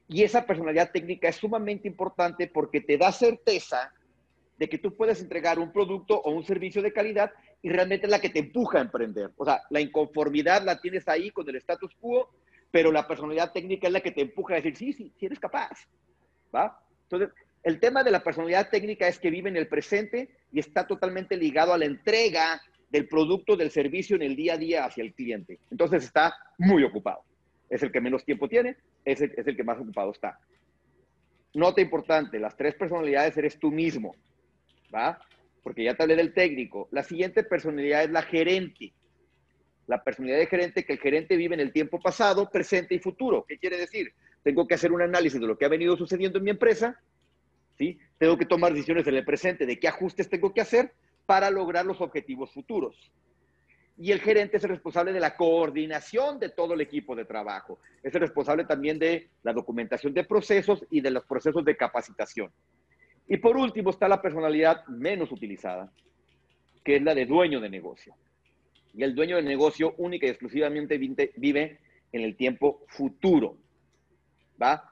Y 0.07 0.23
esa 0.23 0.45
personalidad 0.45 0.91
técnica 0.91 1.27
es 1.27 1.35
sumamente 1.35 1.87
importante 1.87 2.47
porque 2.47 2.81
te 2.81 2.97
da 2.97 3.11
certeza 3.11 3.93
de 4.57 4.69
que 4.69 4.77
tú 4.77 4.95
puedes 4.95 5.21
entregar 5.21 5.59
un 5.59 5.71
producto 5.71 6.19
o 6.19 6.31
un 6.31 6.43
servicio 6.43 6.81
de 6.81 6.93
calidad 6.93 7.31
y 7.61 7.69
realmente 7.69 8.05
es 8.05 8.11
la 8.11 8.21
que 8.21 8.29
te 8.29 8.39
empuja 8.39 8.79
a 8.79 8.81
emprender. 8.81 9.31
O 9.37 9.45
sea, 9.45 9.61
la 9.69 9.81
inconformidad 9.81 10.63
la 10.63 10.79
tienes 10.79 11.07
ahí 11.07 11.29
con 11.31 11.47
el 11.49 11.57
status 11.57 11.93
quo, 11.99 12.29
pero 12.71 12.91
la 12.91 13.07
personalidad 13.07 13.51
técnica 13.51 13.87
es 13.87 13.93
la 13.93 14.01
que 14.01 14.11
te 14.11 14.21
empuja 14.21 14.53
a 14.53 14.57
decir, 14.57 14.75
sí, 14.75 14.93
sí, 14.93 15.13
sí 15.19 15.25
eres 15.25 15.39
capaz. 15.39 15.87
¿Va? 16.55 16.79
Entonces, 17.03 17.29
el 17.63 17.79
tema 17.79 18.03
de 18.03 18.11
la 18.11 18.23
personalidad 18.23 18.69
técnica 18.69 19.07
es 19.07 19.19
que 19.19 19.29
vive 19.29 19.49
en 19.49 19.57
el 19.57 19.67
presente 19.67 20.29
y 20.51 20.59
está 20.59 20.87
totalmente 20.87 21.35
ligado 21.35 21.73
a 21.73 21.77
la 21.77 21.85
entrega 21.85 22.61
del 22.89 23.07
producto, 23.07 23.55
del 23.55 23.71
servicio 23.71 24.15
en 24.15 24.23
el 24.23 24.35
día 24.35 24.53
a 24.53 24.57
día 24.57 24.85
hacia 24.85 25.03
el 25.03 25.13
cliente. 25.13 25.59
Entonces 25.71 26.03
está 26.03 26.33
muy 26.57 26.83
ocupado. 26.83 27.23
Es 27.69 27.83
el 27.83 27.91
que 27.91 28.01
menos 28.01 28.23
tiempo 28.23 28.47
tiene, 28.47 28.77
es 29.03 29.21
el, 29.21 29.55
que 29.55 29.63
más 29.63 29.79
ocupado 29.79 30.11
está. 30.11 30.39
Nota 31.53 31.81
importante, 31.81 32.39
las 32.39 32.55
tres 32.55 32.75
personalidades 32.75 33.35
eres 33.37 33.59
tú 33.59 33.71
mismo, 33.71 34.15
¿va? 34.93 35.19
Porque 35.63 35.83
ya 35.83 35.95
te 35.95 36.03
hablé 36.03 36.15
del 36.15 36.33
técnico. 36.33 36.87
La 36.91 37.03
siguiente 37.03 37.43
personalidad 37.43 38.03
es 38.03 38.11
la 38.11 38.21
gerente. 38.21 38.93
La 39.87 40.03
personalidad 40.03 40.39
de 40.39 40.47
gerente, 40.47 40.85
que 40.85 40.93
el 40.93 40.99
gerente 40.99 41.35
vive 41.35 41.55
en 41.55 41.61
el 41.61 41.73
tiempo 41.73 41.99
pasado, 41.99 42.49
presente 42.49 42.95
y 42.95 42.99
futuro. 42.99 43.45
¿Qué 43.45 43.57
quiere 43.57 43.77
decir? 43.77 44.13
Tengo 44.43 44.67
que 44.67 44.75
hacer 44.75 44.91
un 44.91 45.01
análisis 45.01 45.39
de 45.39 45.47
lo 45.47 45.57
que 45.57 45.65
ha 45.65 45.69
venido 45.69 45.97
sucediendo 45.97 46.37
en 46.37 46.45
mi 46.45 46.51
empresa, 46.51 47.01
¿sí? 47.77 47.99
Tengo 48.17 48.37
que 48.37 48.45
tomar 48.45 48.71
decisiones 48.73 49.07
en 49.07 49.15
el 49.15 49.25
presente 49.25 49.65
de 49.65 49.79
qué 49.79 49.87
ajustes 49.87 50.29
tengo 50.29 50.53
que 50.53 50.61
hacer 50.61 50.93
para 51.27 51.51
lograr 51.51 51.85
los 51.85 52.01
objetivos 52.01 52.51
futuros. 52.51 52.95
Y 53.99 54.11
el 54.11 54.21
gerente 54.21 54.57
es 54.57 54.63
el 54.63 54.69
responsable 54.69 55.11
de 55.11 55.19
la 55.19 55.35
coordinación 55.35 56.39
de 56.39 56.49
todo 56.49 56.73
el 56.73 56.81
equipo 56.81 57.15
de 57.15 57.25
trabajo. 57.25 57.79
Es 58.01 58.15
el 58.15 58.21
responsable 58.21 58.63
también 58.63 58.97
de 58.97 59.29
la 59.43 59.53
documentación 59.53 60.13
de 60.13 60.23
procesos 60.23 60.85
y 60.89 61.01
de 61.01 61.11
los 61.11 61.25
procesos 61.25 61.65
de 61.65 61.75
capacitación. 61.75 62.51
Y 63.27 63.37
por 63.37 63.57
último 63.57 63.89
está 63.89 64.07
la 64.07 64.21
personalidad 64.21 64.85
menos 64.87 65.31
utilizada, 65.31 65.91
que 66.83 66.95
es 66.95 67.01
la 67.01 67.13
de 67.13 67.25
dueño 67.25 67.59
de 67.59 67.69
negocio. 67.69 68.15
Y 68.93 69.03
el 69.03 69.13
dueño 69.13 69.35
de 69.35 69.43
negocio 69.43 69.95
única 69.97 70.27
y 70.27 70.29
exclusivamente 70.29 70.97
vive 70.97 71.79
en 72.11 72.21
el 72.21 72.37
tiempo 72.37 72.85
futuro. 72.87 73.57
¿Va? 74.61 74.89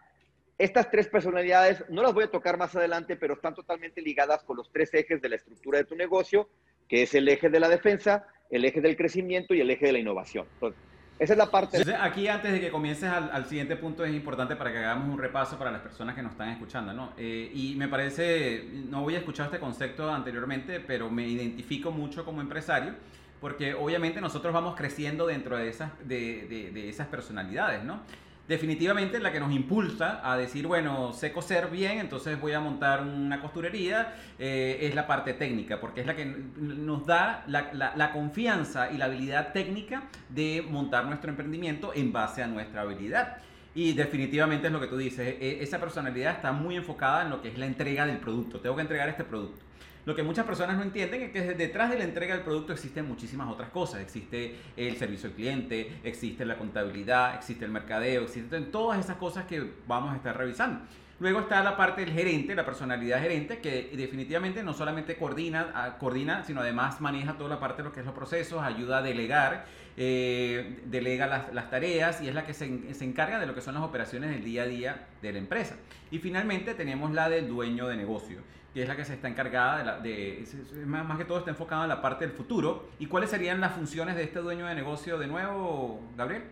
Estas 0.58 0.90
tres 0.90 1.10
personalidades 1.10 1.84
no 1.90 2.02
las 2.02 2.14
voy 2.14 2.24
a 2.24 2.32
tocar 2.32 2.58
más 2.58 2.74
adelante, 2.76 3.18
pero 3.18 3.34
están 3.34 3.54
totalmente 3.54 4.02
ligadas 4.02 4.44
con 4.44 4.56
los 4.56 4.72
tres 4.72 4.94
ejes 4.94 5.22
de 5.22 5.28
la 5.28 5.36
estructura 5.36 5.80
de 5.80 5.84
tu 5.84 5.96
negocio, 5.96 6.50
que 6.88 7.04
es 7.04 7.14
el 7.14 7.28
eje 7.28 7.50
de 7.50 7.60
la 7.60 7.68
defensa, 7.68 8.26
el 8.50 8.64
eje 8.64 8.80
del 8.80 8.96
crecimiento 8.96 9.54
y 9.54 9.60
el 9.60 9.70
eje 9.70 9.88
de 9.88 9.92
la 9.92 10.00
innovación. 10.00 10.48
Entonces, 10.54 10.80
Esa 11.20 11.34
es 11.34 11.38
la 11.38 11.52
parte. 11.52 11.78
Aquí 12.00 12.30
antes 12.30 12.54
de 12.54 12.62
que 12.62 12.72
comiences 12.72 13.10
al, 13.10 13.46
siguiente 13.48 13.76
punto 13.76 14.06
es 14.06 14.14
importante 14.14 14.56
para 14.56 14.72
que 14.72 14.78
hagamos 14.78 15.14
un 15.14 15.20
repaso 15.20 15.58
para 15.58 15.72
las 15.72 15.82
personas 15.82 16.16
que 16.16 16.22
nos 16.22 16.32
están 16.32 16.48
escuchando, 16.48 16.94
¿no? 16.94 17.12
Eh, 17.18 17.52
y 17.54 17.76
me 17.76 17.90
parece, 17.90 18.64
no 18.90 19.02
voy 19.02 19.16
a 19.16 19.18
escuchar 19.18 19.48
este 19.48 19.60
concepto 19.60 20.10
anteriormente, 20.10 20.80
pero 20.80 21.10
me 21.10 21.28
identifico 21.28 21.92
mucho 21.92 22.24
como 22.24 22.40
empresario 22.40 22.94
porque 23.42 23.74
obviamente 23.74 24.22
nosotros 24.22 24.54
vamos 24.54 24.76
creciendo 24.76 25.28
dentro 25.28 25.58
de 25.58 25.68
esas, 25.68 25.92
de 26.08 26.90
esas 26.90 27.08
personalidades, 27.08 27.84
¿no? 27.84 28.00
Definitivamente 28.48 29.20
la 29.20 29.32
que 29.32 29.40
nos 29.40 29.52
impulsa 29.52 30.22
a 30.24 30.38
decir, 30.38 30.68
bueno, 30.68 31.14
sé 31.14 31.32
coser 31.32 31.70
bien, 31.70 32.00
entonces 32.00 32.40
voy 32.40 32.54
a 32.54 32.60
montar 32.60 33.02
una 33.02 33.42
costurería, 33.42 34.14
eh, 34.38 34.80
es 34.82 34.94
la 34.94 35.08
parte 35.08 35.34
técnica, 35.34 35.80
porque 35.80 36.02
es 36.02 36.08
la 36.08 36.16
que 36.16 36.26
nos 36.26 37.06
da 37.06 37.44
la, 37.48 37.72
la, 37.96 38.12
confianza 38.12 38.92
y 38.92 38.98
la 38.98 39.06
habilidad 39.06 39.52
técnica 39.52 40.04
de 40.30 40.64
montar 40.70 41.06
nuestro 41.06 41.30
emprendimiento 41.30 41.92
en 41.96 42.14
base 42.14 42.44
a 42.44 42.48
nuestra 42.48 42.82
habilidad. 42.82 43.38
Y 43.74 43.94
definitivamente 43.94 44.68
es 44.68 44.74
lo 44.74 44.80
que 44.80 44.88
tú 44.88 44.98
dices, 44.98 45.36
e, 45.40 45.62
esa 45.62 45.80
personalidad 45.80 46.36
está 46.36 46.52
muy 46.52 46.76
enfocada 46.76 47.24
en 47.24 47.30
lo 47.32 47.42
que 47.42 47.50
es 47.50 47.58
la 47.58 47.66
entrega 47.66 48.06
del 48.06 48.18
producto. 48.18 48.60
Tengo 48.60 48.76
que 48.76 48.84
entregar 48.84 49.10
este 49.10 49.24
producto. 49.24 49.65
Lo 50.06 50.16
que 50.16 50.22
muchas 50.22 50.46
personas 50.46 50.78
no 50.78 50.84
entienden 50.84 51.24
es 51.24 51.32
que 51.32 51.42
detrás 51.42 51.90
de 51.90 51.98
la 51.98 52.04
entrega 52.04 52.36
del 52.36 52.44
producto 52.44 52.74
existen 52.74 53.08
muchísimas 53.08 53.50
otras 53.50 53.72
cosas. 53.72 54.02
Existe 54.02 54.56
el 54.78 54.98
servicio 54.98 55.30
al 55.30 55.36
cliente, 55.36 56.00
existe 56.04 56.46
la 56.46 56.58
contabilidad, 56.58 57.34
existe 57.34 57.66
el 57.66 57.72
mercadeo, 57.72 58.24
existen 58.24 58.72
todas 58.72 59.00
esas 59.00 59.18
cosas 59.18 59.46
que 59.46 59.68
vamos 59.88 60.14
a 60.14 60.18
estar 60.18 60.38
revisando. 60.38 60.82
Luego 61.20 61.40
está 61.40 61.64
la 61.64 61.76
parte 61.76 62.02
del 62.02 62.14
gerente, 62.14 62.54
la 62.54 62.66
personalidad 62.66 63.20
gerente, 63.20 63.60
que 63.60 63.94
definitivamente 63.96 64.62
no 64.64 64.74
solamente 64.74 65.16
coordina, 65.16 65.72
ah, 65.74 65.98
coordina 65.98 66.44
sino 66.44 66.60
además 66.62 67.02
maneja 67.02 67.38
toda 67.38 67.50
la 67.50 67.60
parte 67.60 67.82
de 67.82 67.88
lo 67.88 67.94
que 67.94 68.02
es 68.02 68.06
los 68.06 68.14
procesos, 68.14 68.62
ayuda 68.62 68.98
a 68.98 69.02
delegar, 69.02 69.66
eh, 69.96 70.82
delega 70.86 71.26
las, 71.26 71.54
las, 71.54 71.70
tareas 71.70 72.22
y 72.22 72.28
es 72.28 72.36
la 72.36 72.46
que 72.46 72.54
se, 72.54 72.94
se, 72.94 73.06
encarga 73.06 73.40
de 73.40 73.48
lo 73.48 73.56
que 73.56 73.62
son 73.62 73.76
las 73.76 73.84
operaciones 73.84 74.30
del 74.30 74.44
día 74.44 74.64
a 74.64 74.68
día 74.68 75.08
de 75.22 75.32
la 75.32 75.40
empresa. 75.40 75.78
Y 76.12 76.20
finalmente 76.20 76.74
tenemos 76.76 77.14
la 77.14 77.30
del 77.30 77.48
dueño 77.48 77.88
de 77.88 77.96
negocio 77.96 78.42
que 78.76 78.82
es 78.82 78.90
la 78.90 78.98
que 78.98 79.06
se 79.06 79.14
está 79.14 79.30
encargada 79.30 80.02
de, 80.02 80.44
de 80.74 80.86
más, 80.86 81.18
que 81.18 81.24
todo 81.24 81.38
está 81.38 81.50
enfocada 81.50 81.84
en 81.84 81.90
la 81.90 82.02
parte 82.02 82.28
del 82.28 82.36
futuro. 82.36 82.90
¿Y 83.00 83.06
cuáles 83.06 83.30
serían 83.30 83.62
las 83.62 83.72
funciones 83.72 84.18
de 84.18 84.24
este 84.24 84.40
dueño 84.40 84.68
de 84.68 84.76
negocio 84.76 85.18
de 85.18 85.28
nuevo, 85.28 86.02
Gabriel? 86.18 86.44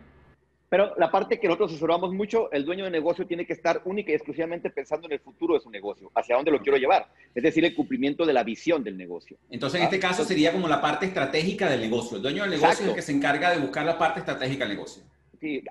Pero 0.69 0.93
la 0.97 1.12
parte 1.12 1.38
que 1.38 1.47
nosotros 1.47 1.71
asesoramos 1.71 2.13
mucho, 2.13 2.49
el 2.53 2.63
dueño 2.63 2.86
de 2.86 2.91
negocio 2.91 3.27
tiene 3.27 3.45
que 3.45 3.51
estar 3.51 3.81
única 3.83 4.12
y 4.12 4.15
exclusivamente 4.15 4.69
pensando 4.69 5.05
en 5.07 5.12
el 5.12 5.19
futuro 5.19 5.55
de 5.55 5.59
su 5.59 5.69
negocio, 5.69 6.09
hacia 6.15 6.38
dónde 6.38 6.51
lo 6.51 6.62
quiero 6.62 6.77
llevar, 6.77 7.09
es 7.36 7.43
decir, 7.43 7.65
el 7.65 7.75
cumplimiento 7.75 8.25
de 8.25 8.31
la 8.31 8.43
visión 8.45 8.86
del 8.86 8.95
negocio. 8.95 9.36
Entonces, 9.49 9.81
en 9.81 9.83
este 9.88 9.97
ah, 9.97 10.09
caso 10.09 10.23
sería 10.23 10.53
como 10.53 10.69
la 10.69 10.79
parte 10.79 11.05
estratégica 11.05 11.69
del 11.69 11.81
negocio. 11.81 12.15
El 12.15 12.23
dueño 12.23 12.43
del 12.43 12.51
negocio 12.51 12.86
es 12.86 12.89
el 12.89 12.95
que 12.95 13.01
se 13.01 13.12
encarga 13.12 13.51
de 13.51 13.59
buscar 13.59 13.86
la 13.86 13.97
parte 13.97 14.21
estratégica 14.21 14.65
del 14.65 14.77
negocio 14.77 15.03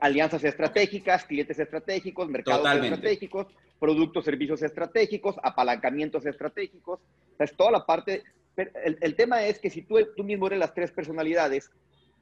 alianzas 0.00 0.44
estratégicas, 0.44 1.24
clientes 1.24 1.58
estratégicos, 1.58 2.28
mercados 2.28 2.68
estratégicos, 2.74 3.46
productos, 3.78 4.24
servicios 4.24 4.62
estratégicos, 4.62 5.37
apalancamientos 5.42 6.26
estratégicos. 6.26 7.00
es 7.38 7.56
toda 7.56 7.72
la 7.72 7.87
parte. 7.87 8.22
El, 8.56 9.14
tema 9.14 9.44
es 9.46 9.58
que 9.58 9.70
si 9.70 9.82
tú, 9.82 9.98
tú 10.14 10.24
mismo 10.24 10.46
eres 10.46 10.58
las 10.58 10.74
tres 10.74 10.92
personalidades 10.92 11.70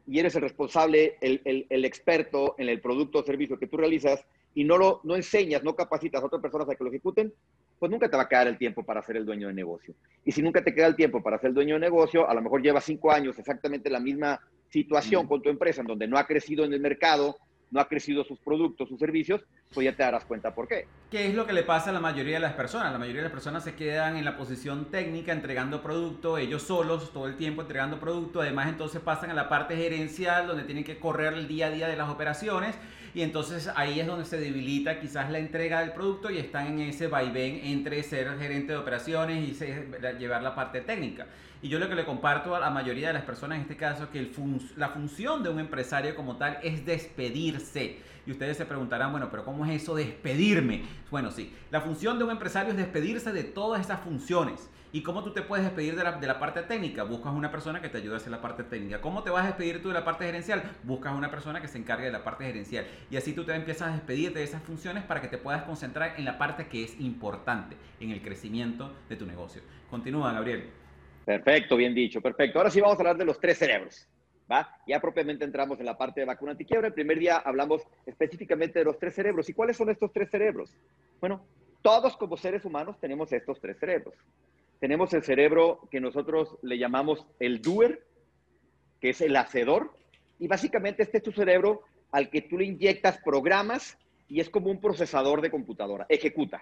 y 0.06 0.18
eres 0.18 0.34
el 0.36 0.42
responsable, 0.42 1.16
el, 1.20 1.66
el, 1.68 1.84
experto 1.84 2.54
en 2.58 2.68
el 2.68 2.80
producto 2.80 3.18
o 3.18 3.22
servicio 3.24 3.58
que 3.58 3.66
tú 3.66 3.76
realizas 3.76 4.24
y 4.54 4.64
no 4.64 4.78
lo 4.78 5.00
no 5.04 5.16
enseñas, 5.16 5.62
no 5.62 5.76
capacitas 5.76 6.22
a 6.22 6.26
otras 6.26 6.42
personas 6.42 6.68
a 6.68 6.74
que 6.74 6.84
lo 6.84 6.90
ejecuten, 6.90 7.32
pues 7.78 7.90
nunca 7.90 8.08
te 8.08 8.16
va 8.16 8.24
a 8.24 8.28
quedar 8.28 8.46
el 8.46 8.58
tiempo 8.58 8.82
para 8.84 9.02
ser 9.02 9.16
el 9.16 9.26
dueño 9.26 9.48
de 9.48 9.54
negocio. 9.54 9.94
Y 10.24 10.32
si 10.32 10.42
nunca 10.42 10.62
te 10.62 10.74
queda 10.74 10.86
el 10.86 10.96
tiempo 10.96 11.22
para 11.22 11.38
ser 11.38 11.48
el 11.48 11.54
dueño 11.54 11.74
de 11.74 11.80
negocio, 11.80 12.28
a 12.28 12.34
lo 12.34 12.42
mejor 12.42 12.62
llevas 12.62 12.84
cinco 12.84 13.10
años 13.10 13.38
exactamente 13.38 13.90
la 13.90 14.00
misma 14.00 14.40
situación 14.70 15.26
con 15.26 15.42
tu 15.42 15.48
empresa 15.48 15.80
en 15.80 15.86
donde 15.86 16.08
no 16.08 16.18
ha 16.18 16.26
crecido 16.26 16.64
en 16.64 16.72
el 16.72 16.80
mercado, 16.80 17.36
no 17.70 17.80
ha 17.80 17.88
crecido 17.88 18.24
sus 18.24 18.38
productos, 18.40 18.88
sus 18.88 18.98
servicios, 18.98 19.42
pues 19.72 19.84
ya 19.84 19.94
te 19.94 20.02
darás 20.02 20.24
cuenta 20.24 20.54
por 20.54 20.66
qué. 20.66 20.86
¿Qué 21.10 21.26
es 21.26 21.34
lo 21.34 21.46
que 21.46 21.52
le 21.52 21.62
pasa 21.62 21.90
a 21.90 21.92
la 21.92 22.00
mayoría 22.00 22.34
de 22.34 22.40
las 22.40 22.54
personas? 22.54 22.92
La 22.92 22.98
mayoría 22.98 23.20
de 23.22 23.28
las 23.28 23.32
personas 23.32 23.62
se 23.62 23.74
quedan 23.74 24.16
en 24.16 24.24
la 24.24 24.36
posición 24.36 24.90
técnica 24.90 25.32
entregando 25.32 25.82
producto, 25.82 26.38
ellos 26.38 26.62
solos 26.62 27.12
todo 27.12 27.26
el 27.26 27.36
tiempo 27.36 27.62
entregando 27.62 28.00
producto, 28.00 28.40
además 28.40 28.68
entonces 28.68 29.00
pasan 29.00 29.30
a 29.30 29.34
la 29.34 29.48
parte 29.48 29.76
gerencial 29.76 30.46
donde 30.48 30.64
tienen 30.64 30.84
que 30.84 30.98
correr 30.98 31.34
el 31.34 31.46
día 31.46 31.66
a 31.66 31.70
día 31.70 31.88
de 31.88 31.96
las 31.96 32.08
operaciones 32.08 32.76
y 33.14 33.22
entonces 33.22 33.68
ahí 33.74 33.98
es 33.98 34.06
donde 34.06 34.24
se 34.24 34.38
debilita 34.38 35.00
quizás 35.00 35.30
la 35.30 35.38
entrega 35.38 35.80
del 35.80 35.92
producto 35.92 36.30
y 36.30 36.38
están 36.38 36.66
en 36.66 36.80
ese 36.80 37.08
vaivén 37.08 37.60
entre 37.64 38.02
ser 38.02 38.38
gerente 38.38 38.72
de 38.72 38.78
operaciones 38.78 39.48
y 39.48 40.18
llevar 40.18 40.42
la 40.42 40.54
parte 40.54 40.80
técnica. 40.80 41.26
Y 41.62 41.68
yo 41.68 41.78
lo 41.78 41.88
que 41.88 41.94
le 41.94 42.06
comparto 42.06 42.56
a 42.56 42.60
la 42.60 42.70
mayoría 42.70 43.08
de 43.08 43.14
las 43.14 43.24
personas 43.24 43.56
en 43.56 43.62
este 43.62 43.76
caso 43.76 44.04
es 44.04 44.08
que 44.08 44.18
el 44.18 44.32
la 44.76 44.88
función 44.88 45.42
de 45.42 45.50
un 45.50 45.60
empresario 45.60 46.16
como 46.16 46.36
tal 46.36 46.58
es 46.62 46.86
despedirse. 46.86 47.98
Y 48.26 48.30
ustedes 48.30 48.56
se 48.56 48.64
preguntarán, 48.64 49.10
bueno, 49.10 49.28
pero 49.30 49.44
¿cómo 49.44 49.66
es 49.66 49.82
eso 49.82 49.94
despedirme? 49.94 50.84
Bueno, 51.10 51.30
sí, 51.30 51.54
la 51.70 51.80
función 51.82 52.18
de 52.18 52.24
un 52.24 52.30
empresario 52.30 52.70
es 52.70 52.78
despedirse 52.78 53.32
de 53.32 53.44
todas 53.44 53.82
esas 53.82 54.00
funciones. 54.00 54.70
¿Y 54.92 55.02
cómo 55.02 55.22
tú 55.22 55.32
te 55.32 55.42
puedes 55.42 55.64
despedir 55.64 55.94
de 55.94 56.02
la, 56.02 56.12
de 56.12 56.26
la, 56.26 56.40
parte 56.40 56.62
técnica? 56.62 57.04
Buscas 57.04 57.32
una 57.32 57.52
persona 57.52 57.80
que 57.80 57.88
te 57.88 57.98
ayude 57.98 58.14
a 58.14 58.16
hacer 58.16 58.32
la 58.32 58.40
parte 58.40 58.64
técnica. 58.64 59.00
¿Cómo 59.00 59.22
te 59.22 59.30
vas 59.30 59.44
a 59.44 59.48
despedir 59.48 59.82
tú 59.82 59.88
de 59.88 59.94
la 59.94 60.04
parte 60.04 60.24
gerencial? 60.24 60.62
Buscas 60.82 61.14
una 61.14 61.30
persona 61.30 61.60
que 61.60 61.68
se 61.68 61.78
encargue 61.78 62.06
de 62.06 62.12
la 62.12 62.24
parte 62.24 62.44
gerencial. 62.44 62.86
Y 63.08 63.16
así 63.16 63.32
tú 63.32 63.44
te 63.44 63.54
empiezas 63.54 63.88
a 63.88 63.92
despedir 63.92 64.32
de 64.34 64.42
esas 64.42 64.62
funciones 64.62 65.04
para 65.04 65.20
que 65.20 65.28
te 65.28 65.38
puedas 65.38 65.62
concentrar 65.62 66.14
en 66.16 66.24
la 66.24 66.38
parte 66.38 66.66
que 66.66 66.82
es 66.82 66.98
importante, 66.98 67.76
en 68.00 68.10
el 68.10 68.20
crecimiento 68.20 68.92
de 69.08 69.14
tu 69.14 69.26
negocio. 69.26 69.62
Continúa, 69.88 70.32
Gabriel. 70.32 70.79
Perfecto, 71.24 71.76
bien 71.76 71.94
dicho, 71.94 72.20
perfecto. 72.20 72.58
Ahora 72.58 72.70
sí 72.70 72.80
vamos 72.80 72.96
a 72.96 73.00
hablar 73.00 73.16
de 73.16 73.24
los 73.24 73.38
tres 73.38 73.58
cerebros. 73.58 74.08
¿va? 74.50 74.76
Ya 74.86 75.00
propiamente 75.00 75.44
entramos 75.44 75.78
en 75.78 75.86
la 75.86 75.96
parte 75.96 76.20
de 76.20 76.26
vacuna 76.26 76.52
antiquiebra. 76.52 76.88
El 76.88 76.94
primer 76.94 77.18
día 77.18 77.36
hablamos 77.36 77.82
específicamente 78.06 78.78
de 78.80 78.84
los 78.84 78.98
tres 78.98 79.14
cerebros. 79.14 79.48
¿Y 79.48 79.52
cuáles 79.52 79.76
son 79.76 79.90
estos 79.90 80.12
tres 80.12 80.30
cerebros? 80.30 80.74
Bueno, 81.20 81.44
todos 81.82 82.16
como 82.16 82.36
seres 82.36 82.64
humanos 82.64 82.98
tenemos 83.00 83.32
estos 83.32 83.60
tres 83.60 83.78
cerebros. 83.78 84.14
Tenemos 84.80 85.12
el 85.12 85.22
cerebro 85.22 85.86
que 85.90 86.00
nosotros 86.00 86.56
le 86.62 86.78
llamamos 86.78 87.26
el 87.38 87.60
doer, 87.60 88.02
que 89.00 89.10
es 89.10 89.20
el 89.20 89.36
hacedor, 89.36 89.92
y 90.38 90.48
básicamente 90.48 91.02
este 91.02 91.18
es 91.18 91.22
tu 91.22 91.32
cerebro 91.32 91.82
al 92.10 92.30
que 92.30 92.42
tú 92.42 92.58
le 92.58 92.64
inyectas 92.64 93.18
programas 93.18 93.98
y 94.26 94.40
es 94.40 94.48
como 94.48 94.70
un 94.70 94.80
procesador 94.80 95.42
de 95.42 95.50
computadora, 95.50 96.06
ejecuta. 96.08 96.60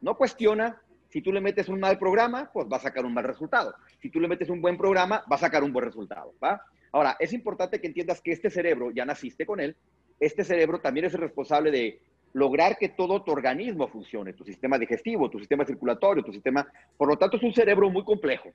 No 0.00 0.16
cuestiona, 0.16 0.80
si 1.14 1.22
tú 1.22 1.32
le 1.32 1.40
metes 1.40 1.68
un 1.68 1.78
mal 1.78 1.96
programa, 1.96 2.50
pues 2.52 2.66
va 2.66 2.76
a 2.76 2.80
sacar 2.80 3.04
un 3.06 3.14
mal 3.14 3.22
resultado. 3.22 3.72
Si 4.02 4.10
tú 4.10 4.18
le 4.18 4.26
metes 4.26 4.50
un 4.50 4.60
buen 4.60 4.76
programa, 4.76 5.22
va 5.30 5.36
a 5.36 5.38
sacar 5.38 5.62
un 5.62 5.72
buen 5.72 5.84
resultado, 5.84 6.34
¿va? 6.42 6.60
Ahora, 6.90 7.16
es 7.20 7.32
importante 7.32 7.80
que 7.80 7.86
entiendas 7.86 8.20
que 8.20 8.32
este 8.32 8.50
cerebro, 8.50 8.90
ya 8.90 9.04
naciste 9.04 9.46
con 9.46 9.60
él, 9.60 9.76
este 10.18 10.42
cerebro 10.42 10.80
también 10.80 11.06
es 11.06 11.14
el 11.14 11.20
responsable 11.20 11.70
de 11.70 12.00
lograr 12.32 12.76
que 12.76 12.88
todo 12.88 13.22
tu 13.22 13.30
organismo 13.30 13.86
funcione, 13.86 14.32
tu 14.32 14.44
sistema 14.44 14.76
digestivo, 14.76 15.30
tu 15.30 15.38
sistema 15.38 15.64
circulatorio, 15.64 16.24
tu 16.24 16.32
sistema... 16.32 16.66
Por 16.96 17.06
lo 17.06 17.16
tanto, 17.16 17.36
es 17.36 17.44
un 17.44 17.54
cerebro 17.54 17.88
muy 17.90 18.02
complejo. 18.02 18.50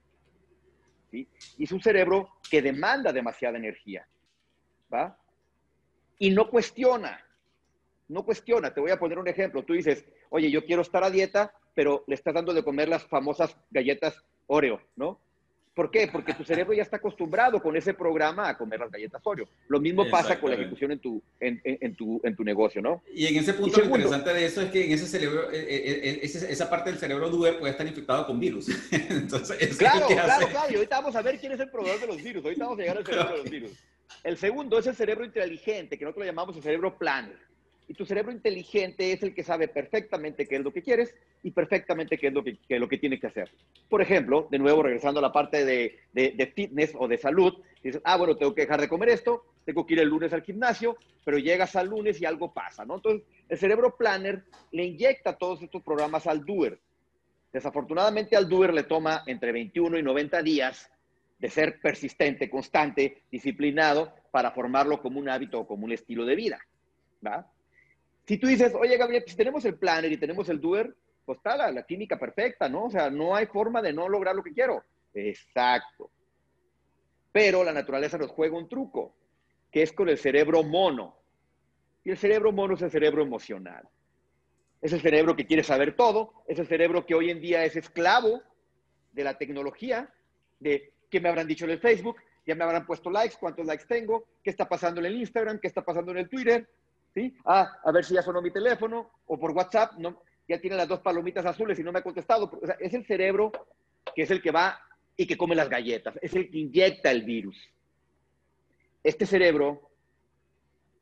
¿sí? 1.10 1.26
Y 1.56 1.64
es 1.64 1.72
un 1.72 1.80
cerebro 1.80 2.28
que 2.50 2.60
demanda 2.60 3.10
demasiada 3.10 3.56
energía. 3.56 4.06
¿va? 4.92 5.16
Y 6.18 6.28
no 6.28 6.50
cuestiona. 6.50 7.24
No 8.08 8.22
cuestiona. 8.22 8.74
Te 8.74 8.82
voy 8.82 8.90
a 8.90 8.98
poner 8.98 9.18
un 9.18 9.28
ejemplo. 9.28 9.62
Tú 9.62 9.72
dices, 9.72 10.04
oye, 10.28 10.50
yo 10.50 10.62
quiero 10.66 10.82
estar 10.82 11.02
a 11.02 11.08
dieta, 11.08 11.54
pero 11.74 12.04
le 12.06 12.14
estás 12.14 12.34
dando 12.34 12.52
de 12.52 12.62
comer 12.62 12.88
las 12.88 13.04
famosas 13.04 13.56
galletas 13.70 14.22
Oreo, 14.46 14.80
¿no? 14.96 15.18
¿Por 15.74 15.90
qué? 15.90 16.08
Porque 16.12 16.34
tu 16.34 16.44
cerebro 16.44 16.74
ya 16.74 16.82
está 16.82 16.96
acostumbrado 16.96 17.62
con 17.62 17.76
ese 17.76 17.94
programa 17.94 18.48
a 18.48 18.58
comer 18.58 18.80
las 18.80 18.90
galletas 18.90 19.22
Oreo. 19.24 19.48
Lo 19.68 19.80
mismo 19.80 20.04
pasa 20.10 20.38
con 20.40 20.50
la 20.50 20.56
ejecución 20.56 20.90
en 20.92 20.98
tu, 20.98 21.22
en, 21.38 21.60
en, 21.64 21.94
tu, 21.94 22.20
en 22.24 22.34
tu 22.34 22.42
negocio, 22.42 22.82
¿no? 22.82 23.02
Y 23.14 23.26
en 23.26 23.36
ese 23.36 23.54
punto 23.54 23.78
lo 23.78 23.86
interesante 23.86 24.34
de 24.34 24.44
eso 24.44 24.60
es 24.62 24.70
que 24.70 24.84
en 24.84 24.92
ese 24.92 25.06
cerebro, 25.06 25.50
eh, 25.52 25.64
eh, 25.68 26.20
eh, 26.20 26.20
esa 26.22 26.68
parte 26.68 26.90
del 26.90 26.98
cerebro 26.98 27.30
duer 27.30 27.58
puede 27.58 27.70
estar 27.70 27.86
infectado 27.86 28.26
con 28.26 28.40
virus. 28.40 28.68
Entonces, 28.90 29.76
claro, 29.78 30.08
claro, 30.08 30.48
claro. 30.48 30.72
Y 30.72 30.74
ahorita 30.74 30.96
vamos 31.00 31.14
a 31.14 31.22
ver 31.22 31.38
quién 31.38 31.52
es 31.52 31.60
el 31.60 31.70
proveedor 31.70 32.00
de 32.00 32.06
los 32.08 32.22
virus. 32.22 32.44
Ahorita 32.44 32.64
vamos 32.64 32.78
a 32.78 32.82
llegar 32.82 32.98
al 32.98 33.06
cerebro 33.06 33.30
de 33.30 33.38
los 33.38 33.50
virus. 33.50 33.72
El 34.24 34.36
segundo 34.36 34.78
es 34.78 34.86
el 34.86 34.96
cerebro 34.96 35.24
inteligente, 35.24 35.96
que 35.96 36.04
nosotros 36.04 36.26
lo 36.26 36.30
llamamos 36.30 36.56
el 36.56 36.62
cerebro 36.62 36.98
planner. 36.98 37.38
Y 37.90 37.94
tu 37.94 38.06
cerebro 38.06 38.30
inteligente 38.30 39.12
es 39.12 39.20
el 39.24 39.34
que 39.34 39.42
sabe 39.42 39.66
perfectamente 39.66 40.46
qué 40.46 40.54
es 40.54 40.62
lo 40.62 40.72
que 40.72 40.80
quieres 40.80 41.12
y 41.42 41.50
perfectamente 41.50 42.18
qué 42.18 42.28
es 42.28 42.32
lo 42.32 42.44
que, 42.44 42.56
lo 42.78 42.88
que 42.88 42.98
tiene 42.98 43.18
que 43.18 43.26
hacer. 43.26 43.50
Por 43.88 44.00
ejemplo, 44.00 44.46
de 44.48 44.60
nuevo, 44.60 44.84
regresando 44.84 45.18
a 45.18 45.22
la 45.22 45.32
parte 45.32 45.64
de, 45.64 45.98
de, 46.12 46.52
fitness 46.54 46.92
o 46.96 47.08
de 47.08 47.18
salud, 47.18 47.52
dices, 47.82 48.00
ah, 48.04 48.16
bueno, 48.16 48.36
tengo 48.36 48.54
que 48.54 48.60
dejar 48.60 48.80
de 48.80 48.88
comer 48.88 49.08
esto, 49.08 49.44
tengo 49.64 49.84
que 49.84 49.94
ir 49.94 49.98
el 49.98 50.08
lunes 50.08 50.32
al 50.32 50.44
gimnasio, 50.44 50.98
pero 51.24 51.38
llegas 51.38 51.74
al 51.74 51.88
lunes 51.88 52.20
y 52.20 52.26
algo 52.26 52.54
pasa, 52.54 52.84
¿no? 52.84 52.94
Entonces, 52.94 53.26
el 53.48 53.58
cerebro 53.58 53.96
planner 53.96 54.44
le 54.70 54.84
inyecta 54.84 55.36
todos 55.36 55.60
estos 55.60 55.82
programas 55.82 56.28
al 56.28 56.46
doer. 56.46 56.78
Desafortunadamente 57.52 58.36
al 58.36 58.48
doer 58.48 58.72
le 58.72 58.84
toma 58.84 59.24
entre 59.26 59.50
21 59.50 59.98
y 59.98 60.02
90 60.04 60.40
días 60.44 60.88
de 61.40 61.50
ser 61.50 61.80
persistente, 61.80 62.48
constante, 62.48 63.24
disciplinado, 63.32 64.14
para 64.30 64.52
formarlo 64.52 65.02
como 65.02 65.18
un 65.18 65.28
hábito 65.28 65.58
o 65.58 65.66
como 65.66 65.86
un 65.86 65.92
estilo 65.92 66.24
de 66.24 66.36
vida. 66.36 66.60
¿va? 67.26 67.50
Si 68.30 68.38
tú 68.38 68.46
dices, 68.46 68.72
oye, 68.76 68.96
Gabriel, 68.96 69.24
si 69.26 69.34
tenemos 69.34 69.64
el 69.64 69.74
planner 69.74 70.12
y 70.12 70.16
tenemos 70.16 70.48
el 70.48 70.60
doer, 70.60 70.94
pues 71.24 71.38
está 71.38 71.56
la, 71.56 71.72
la 71.72 71.82
química 71.82 72.16
perfecta, 72.16 72.68
¿no? 72.68 72.84
O 72.84 72.90
sea, 72.90 73.10
no 73.10 73.34
hay 73.34 73.46
forma 73.46 73.82
de 73.82 73.92
no 73.92 74.08
lograr 74.08 74.36
lo 74.36 74.44
que 74.44 74.52
quiero. 74.52 74.84
Exacto. 75.12 76.12
Pero 77.32 77.64
la 77.64 77.72
naturaleza 77.72 78.18
nos 78.18 78.30
juega 78.30 78.56
un 78.56 78.68
truco. 78.68 79.16
que 79.72 79.82
es 79.82 79.92
con 79.92 80.08
el 80.08 80.16
cerebro 80.16 80.62
mono. 80.62 81.16
Y 82.04 82.10
el 82.12 82.18
cerebro 82.18 82.52
mono 82.52 82.74
es 82.74 82.82
el 82.82 82.92
cerebro 82.92 83.20
emocional. 83.20 83.88
Es 84.80 84.92
el 84.92 85.00
cerebro 85.00 85.34
que 85.34 85.48
quiere 85.48 85.64
saber 85.64 85.96
todo, 85.96 86.44
es 86.46 86.60
el 86.60 86.68
cerebro 86.68 87.04
que 87.06 87.16
hoy 87.16 87.30
en 87.30 87.40
día 87.40 87.64
es 87.64 87.74
esclavo 87.74 88.42
de 89.10 89.24
la 89.24 89.38
tecnología, 89.38 90.08
de 90.60 90.92
qué 91.10 91.20
me 91.20 91.30
habrán 91.30 91.48
dicho 91.48 91.64
en 91.64 91.72
el 91.72 91.80
Facebook, 91.80 92.18
ya 92.46 92.54
me 92.54 92.62
habrán 92.62 92.86
puesto 92.86 93.10
likes, 93.10 93.34
cuántos 93.40 93.66
likes 93.66 93.86
tengo, 93.88 94.24
qué 94.44 94.50
está 94.50 94.68
pasando 94.68 95.00
en 95.00 95.06
el 95.06 95.16
Instagram, 95.16 95.58
qué 95.58 95.66
está 95.66 95.84
pasando 95.84 96.12
en 96.12 96.18
el 96.18 96.28
Twitter, 96.28 96.68
¿sí? 97.14 97.36
Ah, 97.44 97.80
a 97.84 97.92
ver 97.92 98.04
si 98.04 98.14
ya 98.14 98.22
sonó 98.22 98.40
mi 98.42 98.50
teléfono, 98.50 99.10
o 99.26 99.38
por 99.38 99.52
WhatsApp, 99.52 99.92
no, 99.98 100.22
ya 100.48 100.60
tiene 100.60 100.76
las 100.76 100.88
dos 100.88 101.00
palomitas 101.00 101.46
azules 101.46 101.78
y 101.78 101.82
no 101.82 101.92
me 101.92 102.00
ha 102.00 102.02
contestado. 102.02 102.50
O 102.60 102.66
sea, 102.66 102.76
es 102.80 102.92
el 102.94 103.06
cerebro 103.06 103.52
que 104.14 104.22
es 104.22 104.30
el 104.30 104.42
que 104.42 104.50
va 104.50 104.80
y 105.16 105.26
que 105.26 105.36
come 105.36 105.54
las 105.54 105.68
galletas, 105.68 106.18
es 106.22 106.34
el 106.34 106.50
que 106.50 106.58
inyecta 106.58 107.10
el 107.10 107.22
virus. 107.22 107.56
Este 109.02 109.26
cerebro 109.26 109.90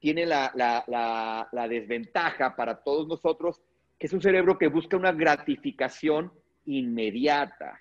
tiene 0.01 0.27
la, 0.27 0.53
la, 0.55 1.69
desventaja 1.69 2.55
para 2.55 2.83
todos 2.83 3.09
nosotros, 3.09 3.61
que 3.99 4.07
es 4.07 4.13
un 4.13 4.23
cerebro 4.23 4.59
que 4.59 4.69
busca 4.69 4.97
una 4.97 5.13
gratificación 5.13 6.33
inmediata 6.67 7.81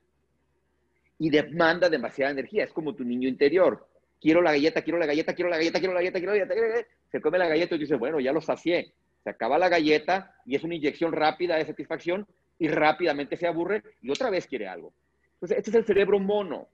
y 1.19 1.29
demanda 1.29 1.89
demasiada 1.89 2.31
energía. 2.31 2.63
Es 2.63 2.73
como 2.73 2.95
tu 2.95 3.03
niño 3.03 3.27
interior. 3.27 3.87
Quiero 4.19 4.41
la 4.41 4.51
galleta, 4.51 4.81
quiero 4.81 4.97
la 4.97 5.05
galleta, 5.05 5.35
quiero 5.35 5.49
la 5.49 5.57
galleta, 5.57 5.79
quiero 5.79 5.93
la 5.93 5.99
galleta, 5.99 6.19
quiero 6.19 6.31
la 6.33 6.39
galleta. 6.39 6.89
Se 7.11 7.21
come 7.21 7.37
la 7.37 7.47
galleta 7.47 7.75
y 7.75 7.79
dice, 7.79 7.95
bueno, 7.95 8.19
ya 8.19 8.33
lo 8.33 8.41
sacié. 8.41 8.93
Se 9.23 9.29
acaba 9.29 9.57
la 9.57 9.69
galleta 9.69 10.35
y 10.45 10.55
es 10.55 10.63
una 10.63 10.75
inyección 10.75 11.11
rápida 11.11 11.55
de 11.55 11.65
satisfacción 11.65 12.27
y 12.59 12.67
rápidamente 12.67 13.37
se 13.37 13.47
aburre 13.47 13.83
y 14.01 14.09
otra 14.09 14.29
vez 14.29 14.47
quiere 14.47 14.67
algo. 14.67 14.93
Entonces, 15.33 15.57
este 15.57 15.69
es 15.69 15.75
el 15.75 15.85
cerebro 15.85 16.19
mono. 16.19 16.67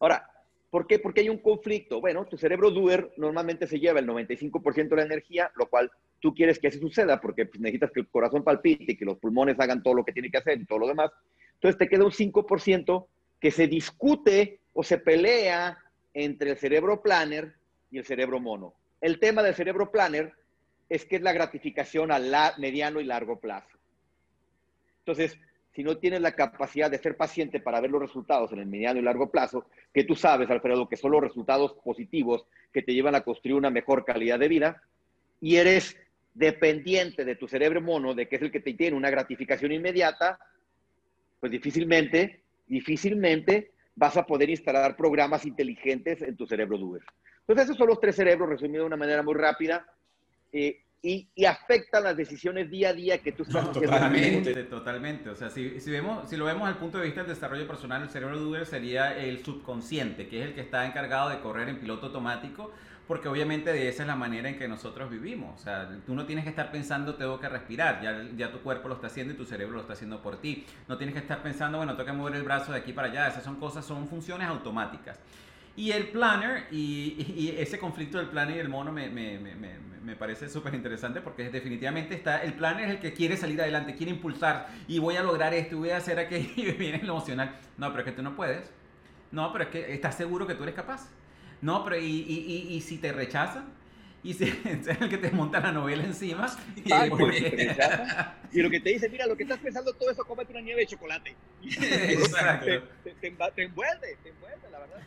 Ahora, 0.00 0.30
¿Por 0.70 0.86
qué? 0.86 0.98
Porque 0.98 1.20
hay 1.22 1.28
un 1.28 1.38
conflicto. 1.38 2.00
Bueno, 2.00 2.26
tu 2.26 2.36
cerebro 2.36 2.70
doer 2.70 3.12
normalmente 3.16 3.66
se 3.66 3.78
lleva 3.78 4.00
el 4.00 4.06
95% 4.06 4.88
de 4.90 4.96
la 4.96 5.04
energía, 5.04 5.50
lo 5.56 5.70
cual 5.70 5.90
tú 6.20 6.34
quieres 6.34 6.58
que 6.58 6.68
así 6.68 6.78
suceda 6.78 7.20
porque 7.20 7.46
pues, 7.46 7.60
necesitas 7.60 7.90
que 7.92 8.00
el 8.00 8.08
corazón 8.08 8.42
palpite 8.42 8.92
y 8.92 8.96
que 8.96 9.04
los 9.04 9.16
pulmones 9.16 9.58
hagan 9.58 9.82
todo 9.82 9.94
lo 9.94 10.04
que 10.04 10.12
tiene 10.12 10.30
que 10.30 10.38
hacer 10.38 10.60
y 10.60 10.66
todo 10.66 10.80
lo 10.80 10.88
demás. 10.88 11.10
Entonces 11.54 11.78
te 11.78 11.88
queda 11.88 12.04
un 12.04 12.10
5% 12.10 13.06
que 13.40 13.50
se 13.50 13.66
discute 13.68 14.60
o 14.72 14.82
se 14.82 14.98
pelea 14.98 15.78
entre 16.12 16.50
el 16.50 16.56
cerebro 16.58 17.00
planner 17.00 17.54
y 17.90 17.98
el 17.98 18.04
cerebro 18.04 18.40
mono. 18.40 18.74
El 19.00 19.20
tema 19.20 19.42
del 19.42 19.54
cerebro 19.54 19.90
planner 19.90 20.32
es 20.88 21.04
que 21.04 21.16
es 21.16 21.22
la 21.22 21.32
gratificación 21.32 22.12
a 22.12 22.54
mediano 22.58 23.00
y 23.00 23.04
largo 23.04 23.40
plazo. 23.40 23.76
Entonces, 25.00 25.38
si 25.74 25.84
no 25.84 25.98
tienes 25.98 26.22
la 26.22 26.32
capacidad 26.32 26.90
de 26.90 26.98
ser 26.98 27.16
paciente 27.16 27.60
para 27.60 27.80
ver 27.80 27.90
los 27.90 28.00
resultados 28.00 28.50
en 28.52 28.60
el 28.60 28.66
mediano 28.66 28.98
y 28.98 29.02
largo 29.02 29.30
plazo, 29.30 29.66
que 29.92 30.04
tú 30.04 30.14
sabes, 30.14 30.48
Alfredo, 30.48 30.88
que 30.88 30.96
son 30.96 31.10
los 31.10 31.22
resultados 31.22 31.74
positivos 31.84 32.46
que 32.72 32.82
te 32.82 32.94
llevan 32.94 33.14
a 33.14 33.20
construir 33.20 33.56
una 33.56 33.70
mejor 33.70 34.04
calidad 34.04 34.38
de 34.38 34.48
vida, 34.48 34.82
y 35.40 35.56
eres 35.56 35.96
dependiente 36.32 37.24
de 37.24 37.36
tu 37.36 37.46
cerebro 37.46 37.82
mono, 37.82 38.14
de 38.14 38.26
que 38.26 38.36
es 38.36 38.42
el 38.42 38.50
que 38.50 38.60
te 38.60 38.72
tiene 38.74 38.96
una 38.96 39.10
gratificación 39.10 39.72
inmediata, 39.72 40.38
pues 41.40 41.52
difícilmente, 41.52 42.40
difícilmente 42.66 43.72
vas 43.94 44.16
a 44.16 44.26
poder 44.26 44.48
instalar 44.48 44.96
programas 44.96 45.44
inteligentes 45.44 46.22
en 46.22 46.36
tu 46.36 46.46
cerebro 46.46 46.78
doer. 46.78 47.02
Entonces, 47.46 47.66
esos 47.66 47.76
son 47.76 47.88
los 47.88 48.00
tres 48.00 48.16
cerebros, 48.16 48.48
resumidos 48.48 48.84
de 48.84 48.86
una 48.86 48.96
manera 48.96 49.22
muy 49.22 49.34
rápida. 49.34 49.86
Eh, 50.52 50.80
y, 51.02 51.44
afectan 51.44 52.02
las 52.02 52.16
decisiones 52.16 52.68
día 52.68 52.88
a 52.88 52.92
día 52.92 53.18
que 53.22 53.30
tú 53.32 53.44
estás 53.44 53.68
haciendo. 53.68 53.92
Totalmente, 53.92 54.64
totalmente. 54.64 55.30
O 55.30 55.36
sea, 55.36 55.50
si, 55.50 55.80
si, 55.80 55.90
vemos, 55.90 56.28
si 56.28 56.36
lo 56.36 56.46
vemos 56.46 56.66
al 56.66 56.78
punto 56.78 56.98
de 56.98 57.04
vista 57.04 57.22
del 57.22 57.30
desarrollo 57.30 57.66
personal, 57.66 58.02
el 58.02 58.10
cerebro 58.10 58.38
Doer 58.40 58.66
sería 58.66 59.16
el 59.16 59.44
subconsciente, 59.44 60.28
que 60.28 60.40
es 60.40 60.48
el 60.48 60.54
que 60.54 60.62
está 60.62 60.84
encargado 60.84 61.30
de 61.30 61.38
correr 61.40 61.68
en 61.68 61.78
piloto 61.78 62.06
automático, 62.06 62.72
porque 63.06 63.28
obviamente 63.28 63.72
de 63.72 63.88
esa 63.88 64.02
es 64.02 64.08
la 64.08 64.16
manera 64.16 64.48
en 64.48 64.58
que 64.58 64.66
nosotros 64.66 65.08
vivimos. 65.08 65.60
O 65.60 65.62
sea, 65.62 65.88
tú 66.04 66.14
no 66.14 66.26
tienes 66.26 66.42
que 66.42 66.50
estar 66.50 66.72
pensando, 66.72 67.14
tengo 67.14 67.38
que 67.38 67.48
respirar, 67.48 68.02
ya, 68.02 68.26
ya 68.36 68.50
tu 68.50 68.58
cuerpo 68.58 68.88
lo 68.88 68.94
está 68.94 69.06
haciendo 69.06 69.32
y 69.32 69.36
tu 69.36 69.44
cerebro 69.44 69.74
lo 69.74 69.82
está 69.82 69.92
haciendo 69.92 70.20
por 70.20 70.40
ti. 70.40 70.66
No 70.88 70.96
tienes 70.96 71.14
que 71.14 71.20
estar 71.20 71.40
pensando, 71.40 71.78
bueno, 71.78 71.92
tengo 71.94 72.06
que 72.06 72.12
mover 72.12 72.34
el 72.34 72.42
brazo 72.42 72.72
de 72.72 72.78
aquí 72.78 72.92
para 72.92 73.08
allá. 73.08 73.28
Esas 73.28 73.44
son 73.44 73.56
cosas, 73.56 73.84
son 73.84 74.08
funciones 74.08 74.48
automáticas. 74.48 75.20
Y 75.76 75.92
el 75.92 76.08
planner, 76.08 76.66
y, 76.70 77.54
ese 77.58 77.78
conflicto 77.78 78.18
del 78.18 78.28
planner 78.28 78.56
y 78.56 78.60
el 78.60 78.68
mono 78.68 78.92
me, 78.92 79.08
me, 79.08 79.38
me, 79.38 79.54
me 80.06 80.14
parece 80.14 80.48
súper 80.48 80.72
interesante 80.74 81.20
porque 81.20 81.50
definitivamente 81.50 82.14
está, 82.14 82.42
el 82.42 82.54
planner 82.54 82.84
es 82.84 82.90
el 82.92 83.00
que 83.00 83.12
quiere 83.12 83.36
salir 83.36 83.60
adelante, 83.60 83.96
quiere 83.96 84.12
impulsar 84.12 84.68
y 84.86 85.00
voy 85.00 85.16
a 85.16 85.22
lograr 85.22 85.52
esto, 85.52 85.76
voy 85.78 85.90
a 85.90 85.96
hacer 85.96 86.18
aquello 86.20 86.48
y 86.56 86.72
viene 86.72 87.02
lo 87.02 87.14
emocional. 87.14 87.56
No, 87.76 87.90
pero 87.90 88.00
es 88.00 88.04
que 88.06 88.12
tú 88.12 88.22
no 88.22 88.36
puedes. 88.36 88.70
No, 89.32 89.52
pero 89.52 89.64
es 89.64 89.70
que 89.70 89.92
estás 89.92 90.16
seguro 90.16 90.46
que 90.46 90.54
tú 90.54 90.62
eres 90.62 90.76
capaz. 90.76 91.08
No, 91.60 91.82
pero 91.84 91.98
y, 91.98 92.04
y, 92.04 92.68
y, 92.70 92.80
si 92.82 92.98
te 92.98 93.12
rechazan, 93.12 93.64
y 94.22 94.34
si 94.34 94.44
es 94.64 94.86
el 95.00 95.08
que 95.08 95.18
te 95.18 95.32
monta 95.32 95.58
la 95.58 95.72
novela 95.72 96.04
encima. 96.04 96.46
Y, 96.76 98.58
y, 98.58 98.62
lo 98.62 98.70
que 98.70 98.80
te 98.80 98.90
dice, 98.90 99.08
mira, 99.08 99.26
lo 99.26 99.36
que 99.36 99.42
estás 99.42 99.58
pensando 99.58 99.92
todo 99.92 100.10
eso, 100.10 100.24
cómete 100.24 100.52
una 100.52 100.60
nieve 100.60 100.82
de 100.82 100.86
chocolate. 100.86 101.34
Exacto. 101.64 102.66
Te, 103.02 103.10
te, 103.10 103.30
te, 103.30 103.62
envuelve, 103.64 104.16
te 104.22 104.28
envuelve, 104.28 104.70
la 104.70 104.78
verdad. 104.78 105.02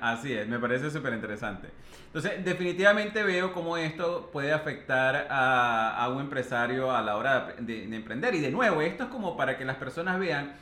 Así 0.00 0.32
es, 0.32 0.46
me 0.48 0.58
parece 0.58 0.90
súper 0.90 1.12
interesante. 1.14 1.68
Entonces, 2.06 2.44
definitivamente 2.44 3.22
veo 3.22 3.52
cómo 3.52 3.76
esto 3.76 4.30
puede 4.32 4.52
afectar 4.52 5.26
a, 5.28 6.08
un 6.14 6.20
empresario 6.20 6.94
a 6.94 7.02
la 7.02 7.16
hora 7.16 7.54
de, 7.58 7.84
emprender. 7.84 8.34
Y 8.34 8.40
de 8.40 8.50
nuevo, 8.50 8.80
esto 8.82 9.04
es 9.04 9.08
como 9.10 9.36
para 9.36 9.58
que 9.58 9.64
las 9.64 9.76
personas 9.76 10.18
vean 10.18 10.54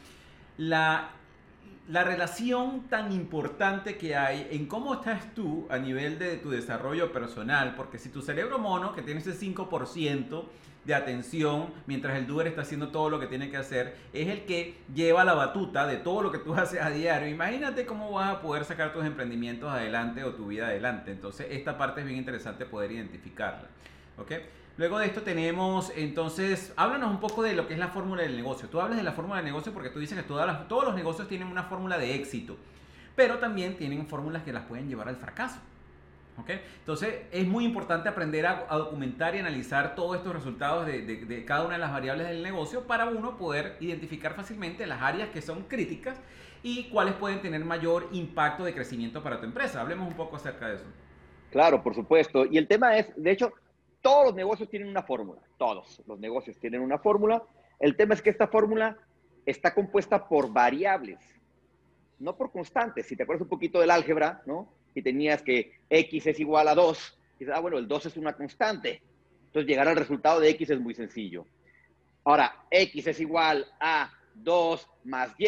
la, 0.56 1.10
la 1.88 2.04
relación 2.04 2.88
tan 2.88 3.12
importante 3.12 3.96
que 3.96 4.16
hay 4.16 4.48
en 4.50 4.66
cómo 4.66 4.94
estás 4.94 5.34
tú 5.34 5.66
a 5.68 5.78
nivel 5.78 6.18
de 6.18 6.36
tu 6.36 6.50
desarrollo 6.50 7.12
personal. 7.12 7.74
Porque 7.74 7.98
si 7.98 8.08
tu 8.08 8.22
cerebro 8.22 8.58
mono, 8.58 8.94
que 8.94 9.02
tiene 9.02 9.20
ese 9.20 9.34
5%, 9.34 10.44
de 10.84 10.94
atención 10.94 11.68
mientras 11.86 12.16
el 12.18 12.26
doer 12.26 12.48
está 12.48 12.62
haciendo 12.62 12.88
todo 12.88 13.08
lo 13.08 13.20
que 13.20 13.26
tiene 13.26 13.50
que 13.50 13.56
hacer, 13.56 13.96
es 14.12 14.28
el 14.28 14.44
que 14.44 14.78
lleva 14.94 15.24
la 15.24 15.34
batuta 15.34 15.86
de 15.86 15.96
todo 15.96 16.22
lo 16.22 16.32
que 16.32 16.38
tú 16.38 16.54
haces 16.56 16.80
a 16.80 16.90
diario. 16.90 17.28
Imagínate 17.28 17.86
cómo 17.86 18.12
vas 18.12 18.36
a 18.36 18.40
poder 18.40 18.64
sacar 18.64 18.92
tus 18.92 19.04
emprendimientos 19.04 19.70
adelante 19.70 20.24
o 20.24 20.34
tu 20.34 20.48
vida 20.48 20.66
adelante. 20.66 21.12
Entonces, 21.12 21.46
esta 21.50 21.78
parte 21.78 22.00
es 22.00 22.06
bien 22.06 22.18
interesante 22.18 22.66
poder 22.66 22.92
identificarla. 22.92 23.68
¿Ok? 24.18 24.32
Luego 24.78 24.98
de 24.98 25.06
esto 25.06 25.22
tenemos, 25.22 25.92
entonces, 25.96 26.72
háblanos 26.76 27.10
un 27.10 27.20
poco 27.20 27.42
de 27.42 27.54
lo 27.54 27.66
que 27.66 27.74
es 27.74 27.78
la 27.78 27.88
fórmula 27.88 28.22
del 28.22 28.36
negocio. 28.36 28.68
Tú 28.68 28.80
hablas 28.80 28.96
de 28.96 29.04
la 29.04 29.12
fórmula 29.12 29.36
del 29.36 29.44
negocio 29.44 29.72
porque 29.72 29.90
tú 29.90 29.98
dices 29.98 30.16
que 30.16 30.24
todas 30.24 30.66
todos 30.66 30.84
los 30.84 30.94
negocios 30.94 31.28
tienen 31.28 31.48
una 31.48 31.64
fórmula 31.64 31.98
de 31.98 32.14
éxito, 32.14 32.56
pero 33.14 33.38
también 33.38 33.76
tienen 33.76 34.06
fórmulas 34.06 34.42
que 34.42 34.52
las 34.52 34.64
pueden 34.64 34.88
llevar 34.88 35.08
al 35.08 35.16
fracaso. 35.16 35.60
Entonces 36.78 37.14
es 37.30 37.46
muy 37.46 37.64
importante 37.64 38.08
aprender 38.08 38.46
a, 38.46 38.66
documentar 38.76 39.34
y 39.34 39.38
analizar 39.38 39.94
todos 39.94 40.16
estos 40.16 40.32
resultados 40.32 40.86
de, 40.86 41.44
cada 41.46 41.64
una 41.64 41.74
de 41.74 41.80
las 41.80 41.92
variables 41.92 42.26
del 42.28 42.42
negocio 42.42 42.86
para 42.86 43.06
uno 43.06 43.36
poder 43.36 43.76
identificar 43.80 44.34
fácilmente 44.34 44.86
las 44.86 45.02
áreas 45.02 45.28
que 45.30 45.42
son 45.42 45.62
críticas 45.64 46.18
y 46.62 46.84
cuáles 46.84 47.14
pueden 47.14 47.40
tener 47.42 47.64
mayor 47.64 48.08
impacto 48.12 48.64
de 48.64 48.74
crecimiento 48.74 49.22
para 49.22 49.40
tu 49.40 49.46
empresa. 49.46 49.80
Hablemos 49.80 50.08
un 50.08 50.14
poco 50.14 50.36
acerca 50.36 50.68
de 50.68 50.76
eso. 50.76 50.84
Claro, 51.50 51.82
por 51.82 51.94
supuesto. 51.94 52.46
Y 52.46 52.56
el 52.56 52.66
tema 52.66 52.96
es, 52.96 53.12
de 53.16 53.30
hecho, 53.30 53.52
todos 54.02 54.26
los 54.26 54.34
negocios 54.34 54.68
tienen 54.68 54.88
una 54.88 55.02
fórmula. 55.02 55.40
Todos 55.56 56.02
los 56.06 56.18
negocios 56.18 56.58
tienen 56.58 56.82
una 56.82 56.98
fórmula. 56.98 57.42
El 57.78 57.96
tema 57.96 58.14
es 58.14 58.22
que 58.22 58.30
esta 58.30 58.48
fórmula 58.48 58.98
está 59.46 59.72
compuesta 59.72 60.28
por 60.28 60.52
variables, 60.52 61.18
no 62.18 62.36
por 62.36 62.52
constantes. 62.52 63.06
Si 63.06 63.16
te 63.16 63.22
acuerdas 63.22 63.42
un 63.42 63.48
poquito 63.48 63.80
del 63.80 63.90
álgebra, 63.90 64.42
¿no? 64.46 64.68
y 64.94 65.02
tenías 65.02 65.42
que 65.42 65.80
x 65.88 66.26
es 66.26 66.40
igual 66.40 66.68
a 66.68 66.74
2, 66.74 67.18
y 67.36 67.38
dices, 67.40 67.54
ah, 67.56 67.60
bueno, 67.60 67.78
el 67.78 67.88
2 67.88 68.06
es 68.06 68.16
una 68.16 68.34
constante. 68.34 69.02
Entonces 69.46 69.68
llegar 69.68 69.88
al 69.88 69.96
resultado 69.96 70.40
de 70.40 70.50
x 70.50 70.70
es 70.70 70.80
muy 70.80 70.94
sencillo. 70.94 71.46
Ahora, 72.24 72.66
x 72.70 73.06
es 73.06 73.20
igual 73.20 73.66
a 73.80 74.12
2 74.34 74.88
más 75.04 75.34
y, 75.38 75.46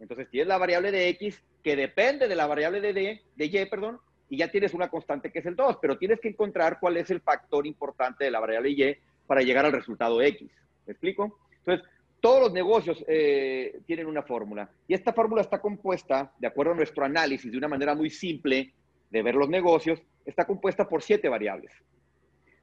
entonces 0.00 0.28
tienes 0.30 0.48
la 0.48 0.58
variable 0.58 0.90
de 0.90 1.08
x 1.10 1.42
que 1.62 1.76
depende 1.76 2.28
de 2.28 2.36
la 2.36 2.46
variable 2.46 2.80
de, 2.80 2.92
d, 2.92 3.22
de 3.34 3.44
y, 3.44 3.66
perdón, 3.66 4.00
y 4.28 4.36
ya 4.36 4.50
tienes 4.50 4.74
una 4.74 4.88
constante 4.88 5.30
que 5.30 5.38
es 5.38 5.46
el 5.46 5.56
2, 5.56 5.78
pero 5.80 5.96
tienes 5.96 6.20
que 6.20 6.28
encontrar 6.28 6.78
cuál 6.80 6.96
es 6.96 7.10
el 7.10 7.20
factor 7.20 7.66
importante 7.66 8.24
de 8.24 8.30
la 8.30 8.40
variable 8.40 8.70
y 8.70 8.96
para 9.26 9.42
llegar 9.42 9.64
al 9.64 9.72
resultado 9.72 10.20
x. 10.20 10.50
¿Me 10.86 10.92
explico? 10.92 11.38
Entonces, 11.58 11.86
todos 12.20 12.40
los 12.40 12.52
negocios 12.52 13.04
eh, 13.06 13.80
tienen 13.86 14.06
una 14.06 14.22
fórmula 14.22 14.68
y 14.86 14.94
esta 14.94 15.12
fórmula 15.12 15.42
está 15.42 15.60
compuesta, 15.60 16.32
de 16.38 16.46
acuerdo 16.46 16.72
a 16.72 16.76
nuestro 16.76 17.04
análisis, 17.04 17.50
de 17.50 17.58
una 17.58 17.68
manera 17.68 17.94
muy 17.94 18.10
simple 18.10 18.72
de 19.10 19.22
ver 19.22 19.34
los 19.34 19.48
negocios, 19.48 20.00
está 20.26 20.44
compuesta 20.46 20.88
por 20.88 21.02
siete 21.02 21.28
variables. 21.28 21.72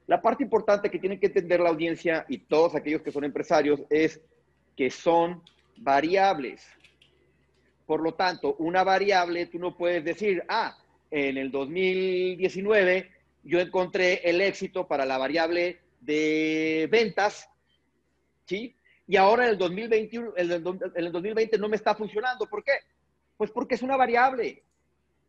La 0.08 0.22
parte 0.22 0.44
importante 0.44 0.92
que 0.92 1.00
tiene 1.00 1.20
que 1.20 1.28
entender 1.28 1.60
la 1.60 1.70
audiencia 1.70 2.26
y 2.30 2.40
todos 2.40 2.76
aquellos 2.76 3.02
que 3.02 3.12
son 3.12 3.24
empresarios 3.24 3.82
es 3.90 4.22
que 4.78 4.92
son 4.92 5.42
variables. 5.78 6.64
Por 7.88 8.02
lo 8.02 8.14
tanto, 8.14 8.56
una 8.60 8.84
variable, 8.84 9.48
tú 9.48 9.58
no 9.58 9.76
puedes 9.76 10.04
decir, 10.04 10.44
ah, 10.48 10.78
en 11.12 11.38
el 11.38 11.52
2019 11.52 13.12
yo 13.44 13.60
encontré 13.60 14.22
el 14.30 14.42
éxito 14.42 14.88
para 14.88 15.06
la 15.06 15.18
variable 15.18 15.80
de 16.02 16.88
ventas, 16.92 17.50
¿sí? 18.46 18.76
Y 19.08 19.18
ahora 19.18 19.46
en 19.46 19.52
el 19.52 19.58
2021, 19.58 20.34
en 20.36 20.52
el 20.96 21.12
2020 21.12 21.58
no 21.60 21.70
me 21.70 21.76
está 21.76 21.94
funcionando. 21.94 22.48
¿Por 22.48 22.64
qué? 22.64 22.74
Pues 23.38 23.52
porque 23.52 23.76
es 23.76 23.84
una 23.84 23.98
variable 23.98 24.64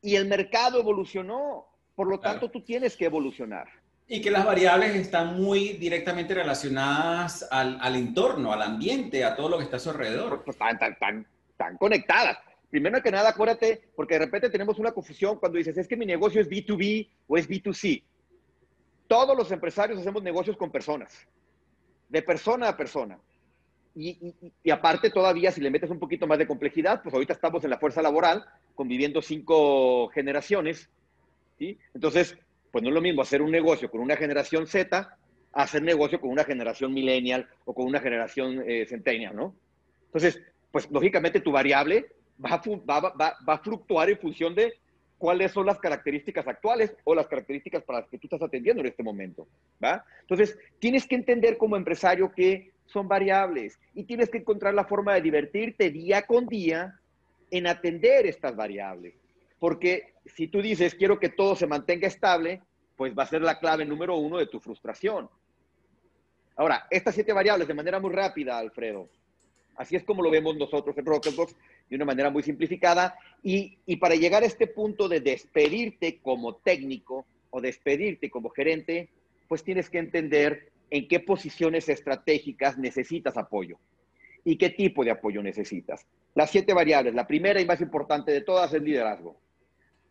y 0.01 0.17
el 0.17 0.27
mercado 0.27 0.81
evolucionó. 0.81 1.67
Por 1.95 2.09
lo 2.09 2.21
tanto, 2.21 2.51
tú 2.51 2.61
tienes 2.61 2.97
que 2.97 3.07
evolucionar. 3.07 3.69
Y 4.07 4.21
que 4.21 4.31
las 4.31 4.45
variables 4.45 4.95
están 4.95 5.41
muy 5.41 5.71
directamente 5.75 6.35
relacionadas 6.35 7.47
al, 7.51 7.79
al, 7.81 7.97
entorno, 7.97 8.53
al 8.53 8.63
ambiente, 8.63 9.25
a 9.25 9.35
todo 9.35 9.49
lo 9.49 9.59
que 9.59 9.65
está 9.65 9.79
a 9.79 9.81
su 9.81 9.91
alrededor. 9.91 10.45
Pues, 10.45 10.57
están, 10.57 10.79
tan, 10.79 11.27
tan, 11.57 11.77
conectadas. 11.79 12.39
Primero 12.77 13.03
que 13.03 13.11
nada, 13.11 13.31
acuérdate, 13.31 13.89
porque 13.97 14.17
de 14.17 14.27
repente 14.27 14.51
tenemos 14.51 14.79
una 14.79 14.93
confusión 14.93 15.39
cuando 15.39 15.57
dices, 15.57 15.79
es 15.79 15.89
que 15.89 15.97
mi 15.97 16.05
negocio 16.05 16.43
es 16.43 16.51
B2B 16.51 17.09
o 17.27 17.39
es 17.39 17.49
B2C. 17.49 18.03
Todos 19.09 19.35
los 19.35 19.51
empresarios 19.51 19.99
hacemos 19.99 20.23
negocios 20.23 20.59
con 20.59 20.71
personas, 20.71 21.27
de 22.11 22.21
persona 22.21 22.69
a 22.69 22.77
persona. 22.77 23.19
Y, 23.95 24.35
aparte 24.71 25.09
todavía, 25.09 25.51
si 25.51 25.63
le 25.63 25.71
metes 25.71 25.89
un 25.89 25.99
poquito 25.99 26.27
más 26.27 26.37
de 26.37 26.47
complejidad, 26.47 27.03
pues 27.03 27.15
ahorita 27.15 27.33
estamos 27.33 27.65
en 27.65 27.71
la 27.71 27.79
fuerza 27.79 28.03
laboral, 28.03 28.45
conviviendo 28.75 29.23
cinco 29.23 30.09
generaciones, 30.09 30.91
¿sí? 31.59 31.79
Entonces, 31.95 32.37
pues 32.71 32.83
no 32.83 32.91
es 32.91 32.95
lo 32.95 33.01
mismo 33.01 33.23
hacer 33.23 33.41
un 33.41 33.53
negocio 33.53 33.91
con 33.91 34.03
una 34.03 34.17
generación 34.17 34.67
Z, 34.67 35.17
hacer 35.55 35.81
negocio 35.81 36.21
con 36.21 36.29
una 36.29 36.45
generación 36.45 36.93
millennial 36.93 37.49
o 37.65 37.73
con 37.73 37.87
una 37.87 38.01
generación 38.01 38.63
eh, 38.69 38.85
centennial, 38.87 39.35
¿no? 39.35 39.55
Entonces, 40.09 40.43
pues 40.71 40.91
lógicamente 40.91 41.41
tu 41.41 41.53
variable 41.53 42.13
va 42.39 43.37
a 43.47 43.59
fluctuar 43.59 44.11
en 44.11 44.19
función 44.19 44.55
de 44.55 44.75
cuáles 45.19 45.53
son 45.53 45.67
las 45.67 45.79
características 45.79 46.47
actuales 46.47 46.95
o 47.05 47.15
las 47.15 47.27
características 47.27 47.83
para 47.85 48.01
las 48.01 48.09
que 48.09 48.19
tú 48.19 48.27
estás 48.27 48.43
atendiendo 48.43 48.83
en 48.83 48.89
este 48.89 49.03
momento, 49.03 49.47
¿va? 49.83 50.05
Entonces, 50.21 50.59
tienes 50.79 51.07
que 51.07 51.15
entender 51.15 51.57
como 51.57 51.77
empresario 51.77 52.31
que 52.33 52.73
son 52.85 53.09
variables 53.09 53.79
y 53.95 54.05
tienes 54.05 54.29
que 54.29 54.39
encontrar 54.39 54.75
la 54.75 54.85
forma 54.85 55.15
de 55.15 55.23
divertirte 55.23 55.91
día 55.91 56.23
con 56.23 56.47
día 56.47 57.01
en 57.51 57.67
atender 57.67 58.27
estas 58.27 58.55
variables. 58.55 59.15
Porque 59.59 60.13
si 60.27 60.49
tú 60.49 60.61
dices, 60.61 60.95
quiero 60.95 61.19
que 61.19 61.31
todo 61.31 61.57
se 61.57 61.67
mantenga 61.67 62.07
estable, 62.07 62.61
pues 62.97 63.17
va 63.17 63.23
a 63.23 63.27
ser 63.27 63.43
la 63.43 63.59
clave 63.59 63.85
número 63.85 64.17
uno 64.17 64.39
de 64.39 64.47
tu 64.47 64.61
frustración. 64.61 65.29
Ahora, 66.57 66.87
estas 66.91 67.15
siete 67.15 67.33
variables 67.33 67.69
de 67.69 67.75
manera 67.75 68.01
muy 68.01 68.13
rápida, 68.13 68.59
Alfredo. 68.59 69.09
Así 69.77 69.95
es 69.97 70.05
como 70.05 70.23
lo 70.23 70.31
vemos 70.31 70.57
nosotros 70.57 70.97
en 70.97 71.05
Rocketbox 71.05 71.55
de 71.89 71.97
una 71.97 72.05
manera 72.05 72.31
muy 72.31 72.43
simplificada. 72.43 73.19
Y, 73.43 73.79
y, 73.87 73.97
para 73.97 74.15
llegar 74.15 74.43
a 74.43 74.47
este 74.47 74.67
punto 74.67 75.09
de 75.09 75.21
despedirte 75.21 76.19
como 76.21 76.57
técnico 76.57 77.27
o 77.51 77.61
despedirte 77.61 78.31
como 78.31 78.51
gerente, 78.51 79.09
pues 79.49 79.63
tienes 79.63 79.89
que 79.89 79.99
entender 79.99 80.73
en 80.91 81.09
qué 81.09 81.21
posiciones 81.21 81.89
estratégicas 81.89 82.79
necesitas 82.79 83.37
apoyo 83.37 83.79
y 84.45 84.57
qué 84.57 84.71
tipo 84.71 85.05
de 85.05 85.11
apoyo 85.11 85.43
necesitas. 85.43 86.07
Las 86.35 86.51
siete 86.51 86.73
variables. 86.73 87.15
La 87.15 87.27
primera 87.27 87.61
y 87.61 87.67
más 87.67 87.81
importante 87.81 88.31
de 88.33 88.43
todas 88.43 88.73
es 88.73 88.83
liderazgo. 88.83 89.37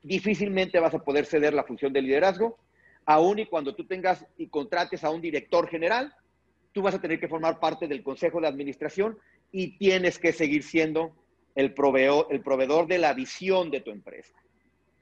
Difícilmente 0.03 0.79
vas 0.79 0.93
a 0.93 1.03
poder 1.03 1.25
ceder 1.25 1.53
la 1.53 1.63
función 1.63 1.93
de 1.93 2.01
liderazgo, 2.01 2.57
aun 3.05 3.39
y 3.39 3.45
cuando 3.45 3.75
tú 3.75 3.85
tengas 3.85 4.25
y 4.37 4.47
contrates 4.47 5.03
a 5.03 5.09
un 5.09 5.21
director 5.21 5.67
general, 5.67 6.13
tú 6.73 6.81
vas 6.81 6.95
a 6.95 7.01
tener 7.01 7.19
que 7.19 7.27
formar 7.27 7.59
parte 7.59 7.87
del 7.87 8.03
consejo 8.03 8.41
de 8.41 8.47
administración 8.47 9.17
y 9.51 9.77
tienes 9.77 10.19
que 10.19 10.33
seguir 10.33 10.63
siendo 10.63 11.15
el 11.55 11.73
proveedor, 11.73 12.87
de 12.87 12.97
la 12.97 13.13
visión 13.13 13.71
de 13.71 13.81
tu 13.81 13.91
empresa. 13.91 14.33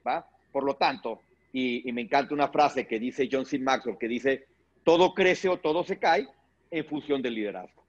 ¿va? 0.08 0.28
Por 0.52 0.64
lo 0.64 0.76
tanto, 0.76 1.22
y, 1.52 1.92
me 1.92 2.02
encanta 2.02 2.34
una 2.34 2.48
frase 2.48 2.88
que 2.88 3.00
dice 3.00 3.28
John 3.32 3.46
C. 3.46 3.60
Maxwell, 3.60 3.98
que 3.98 4.08
dice, 4.08 4.46
todo 4.84 5.14
crece 5.14 5.50
o 5.50 5.58
todo 5.58 5.84
se 5.84 5.98
cae 5.98 6.28
en 6.72 6.86
función 6.86 7.22
del 7.22 7.36
liderazgo. 7.36 7.84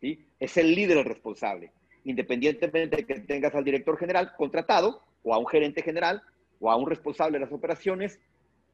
¿sí? 0.00 0.26
Es 0.38 0.56
el 0.56 0.74
líder 0.74 0.98
el 0.98 1.04
responsable, 1.04 1.72
independientemente 2.04 2.96
de 2.96 3.06
que 3.06 3.20
tengas 3.20 3.54
al 3.54 3.64
director 3.64 3.96
general 3.96 4.32
contratado 4.36 5.02
o 5.22 5.32
a 5.32 5.38
un 5.38 5.46
gerente 5.46 5.82
general 5.82 6.22
o 6.60 6.70
a 6.70 6.76
un 6.76 6.88
responsable 6.88 7.38
de 7.38 7.44
las 7.44 7.52
operaciones, 7.52 8.20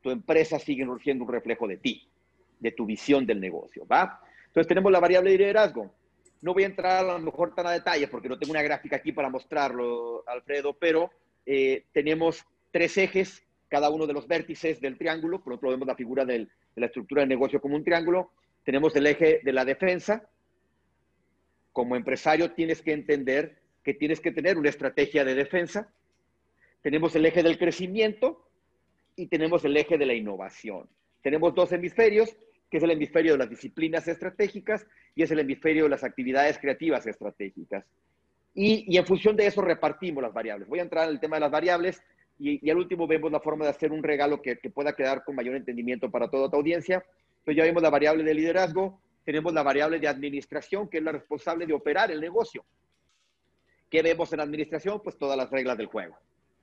tu 0.03 0.11
empresa 0.11 0.59
sigue 0.59 0.87
siendo 1.03 1.25
un 1.25 1.33
reflejo 1.33 1.69
de 1.69 1.77
ti, 1.77 2.09
de 2.59 2.73
tu 2.73 2.87
visión 2.87 3.27
del 3.27 3.41
negocio, 3.41 3.87
¿va? 3.87 4.21
Entonces 4.47 4.67
tenemos 4.67 4.91
la 4.91 5.01
variable 5.01 5.31
de 5.31 5.39
liderazgo. 5.39 5.93
No 6.43 6.55
voy 6.55 6.63
a 6.63 6.67
entrar 6.67 7.05
a 7.05 7.13
lo 7.13 7.19
mejor 7.19 7.55
tan 7.55 7.67
a 7.67 7.73
detalle 7.73 8.09
porque 8.09 8.29
no 8.29 8.39
tengo 8.39 8.53
una 8.53 8.63
gráfica 8.63 8.97
aquí 8.97 9.13
para 9.13 9.29
mostrarlo, 9.29 10.25
Alfredo, 10.27 10.75
pero 10.79 11.11
eh, 11.45 11.85
tenemos 11.93 12.45
tres 12.71 12.97
ejes, 12.97 13.43
cada 13.69 13.91
uno 13.91 14.07
de 14.07 14.15
los 14.15 14.27
vértices 14.27 14.81
del 14.81 14.97
triángulo. 14.97 15.43
Por 15.43 15.55
otro 15.55 15.71
vemos 15.71 15.87
la 15.87 15.97
figura 15.97 16.25
de 16.25 16.49
la 16.77 16.87
estructura 16.87 17.23
de 17.23 17.29
negocio 17.29 17.61
como 17.61 17.77
un 17.77 17.85
triángulo. 17.85 18.33
Tenemos 18.65 18.97
el 18.97 19.07
eje 19.07 19.41
de 19.43 19.53
la 19.53 19.65
defensa. 19.65 20.29
Como 21.73 21.95
empresario 21.95 22.53
tienes 22.53 22.83
que 22.83 22.93
entender 22.93 23.61
que 23.85 23.95
tienes 23.95 24.21
que 24.21 24.33
tener 24.33 24.59
una 24.59 24.71
estrategia 24.71 25.25
de 25.25 25.35
defensa. 25.35 25.93
Tenemos 26.83 27.15
el 27.15 27.27
eje 27.27 27.43
del 27.43 27.59
crecimiento 27.59 28.49
y 29.15 29.27
tenemos 29.27 29.65
el 29.65 29.77
eje 29.77 29.99
de 29.99 30.07
la 30.07 30.15
innovación. 30.15 30.89
Tenemos 31.23 31.55
dos 31.55 31.73
hemisferios 31.73 32.35
que 32.71 32.77
es 32.77 32.83
el 32.83 32.93
hemisferio 32.93 33.33
de 33.33 33.39
las 33.39 33.51
disciplinas 33.51 34.07
estratégicas 34.07 34.87
y 35.15 35.25
es 35.25 35.31
el 35.31 35.41
hemisferio 35.41 35.85
de 35.85 35.91
las 35.91 36.05
actividades 36.05 36.59
creativas 36.59 37.05
estratégicas. 37.07 37.85
Y, 38.55 38.97
en 38.97 39.07
función 39.07 39.37
de 39.37 39.47
eso 39.47 39.61
repartimos 39.61 40.23
las 40.23 40.33
variables. 40.33 40.69
Voy 40.69 40.79
a 40.79 40.83
entrar 40.83 41.05
en 41.09 41.15
el 41.15 41.21
tema 41.21 41.37
de 41.37 41.41
las 41.41 41.51
variables 41.51 42.03
y, 42.39 42.71
al 42.71 42.79
último 42.79 43.07
vemos 43.07 43.33
la 43.33 43.41
forma 43.41 43.65
de 43.65 43.73
hacer 43.73 43.91
un 43.93 44.03
regalo 44.03 44.41
que, 44.41 44.57
pueda 44.73 44.95
quedar 44.95 45.25
con 45.25 45.35
mayor 45.35 45.57
entendimiento 45.57 46.11
para 46.11 46.31
toda 46.31 46.49
tu 46.49 46.57
audiencia. 46.57 47.05
Entonces 47.41 47.57
ya 47.57 47.65
vemos 47.65 47.83
la 47.83 47.91
variable 47.91 48.23
de 48.23 48.35
liderazgo, 48.35 49.01
tenemos 49.25 49.53
la 49.53 49.63
variable 49.63 49.99
de 49.99 50.09
administración, 50.09 50.89
que 50.89 50.99
es 50.99 51.05
la 51.05 51.13
responsable 51.13 51.67
de 51.67 51.73
operar 51.73 52.11
el 52.11 52.21
negocio. 52.21 52.65
¿Qué 53.91 54.03
vemos 54.03 54.33
en 54.33 54.41
administración? 54.41 55.01
Pues 55.03 55.19
todas 55.19 55.37
las 55.37 55.51
reglas 55.51 55.77
del 55.77 55.87
juego. 55.87 56.17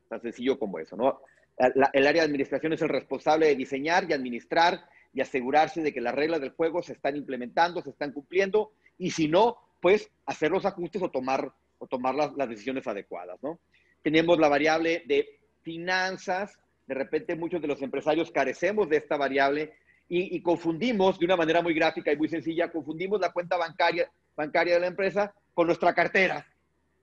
Tan 0.08 0.22
sencillo 0.22 0.58
como 0.58 0.80
eso, 0.80 0.95
¿no? 0.95 1.20
el 1.60 2.05
área 2.05 2.22
de 2.22 2.28
administración 2.28 2.74
es 2.74 2.82
el 2.84 2.89
responsable 2.89 3.47
de 3.47 3.55
diseñar 3.55 4.05
y 4.08 4.14
administrar 4.14 4.80
y 5.14 5.22
asegurarse 5.22 5.82
de 5.82 5.93
que 5.93 6.01
las 6.01 6.16
reglas 6.16 6.41
del 6.41 6.51
juego 6.51 6.82
se 6.82 6.93
están 6.93 7.16
implementando, 7.16 7.82
se 7.82 7.89
están 7.89 8.12
cumpliendo, 8.12 8.72
y 8.97 9.12
si 9.12 9.28
no, 9.28 9.58
pues 9.82 10.10
hacer 10.26 10.51
los 10.51 10.66
ajustes 10.66 11.01
o 11.01 11.10
tomar, 11.10 11.51
o 11.80 11.88
tomar 11.88 12.16
las, 12.16 12.49
decisiones 12.49 12.88
adecuadas, 12.88 13.41
¿no? 13.41 13.60
Tenemos 14.01 14.38
la 14.39 14.47
variable 14.47 15.03
de 15.05 15.39
finanzas, 15.62 16.58
de 16.86 16.95
repente 16.95 17.36
muchos 17.36 17.62
de 17.62 17.68
los 17.68 17.82
empresarios 17.82 18.32
carecemos 18.32 18.89
de 18.89 18.97
esta 18.97 19.18
variable 19.18 19.74
y, 20.10 20.39
confundimos 20.41 21.20
de 21.20 21.26
una 21.26 21.36
manera 21.36 21.62
muy 21.62 21.74
gráfica 21.74 22.12
y 22.14 22.18
muy 22.18 22.30
sencilla, 22.30 22.72
confundimos 22.72 23.20
la 23.20 23.34
cuenta 23.34 23.58
bancaria, 23.58 24.10
bancaria 24.38 24.76
de 24.76 24.80
la 24.80 24.88
empresa 24.88 25.34
con 25.53 25.68
nuestra 25.68 25.93
cartera. 25.93 26.47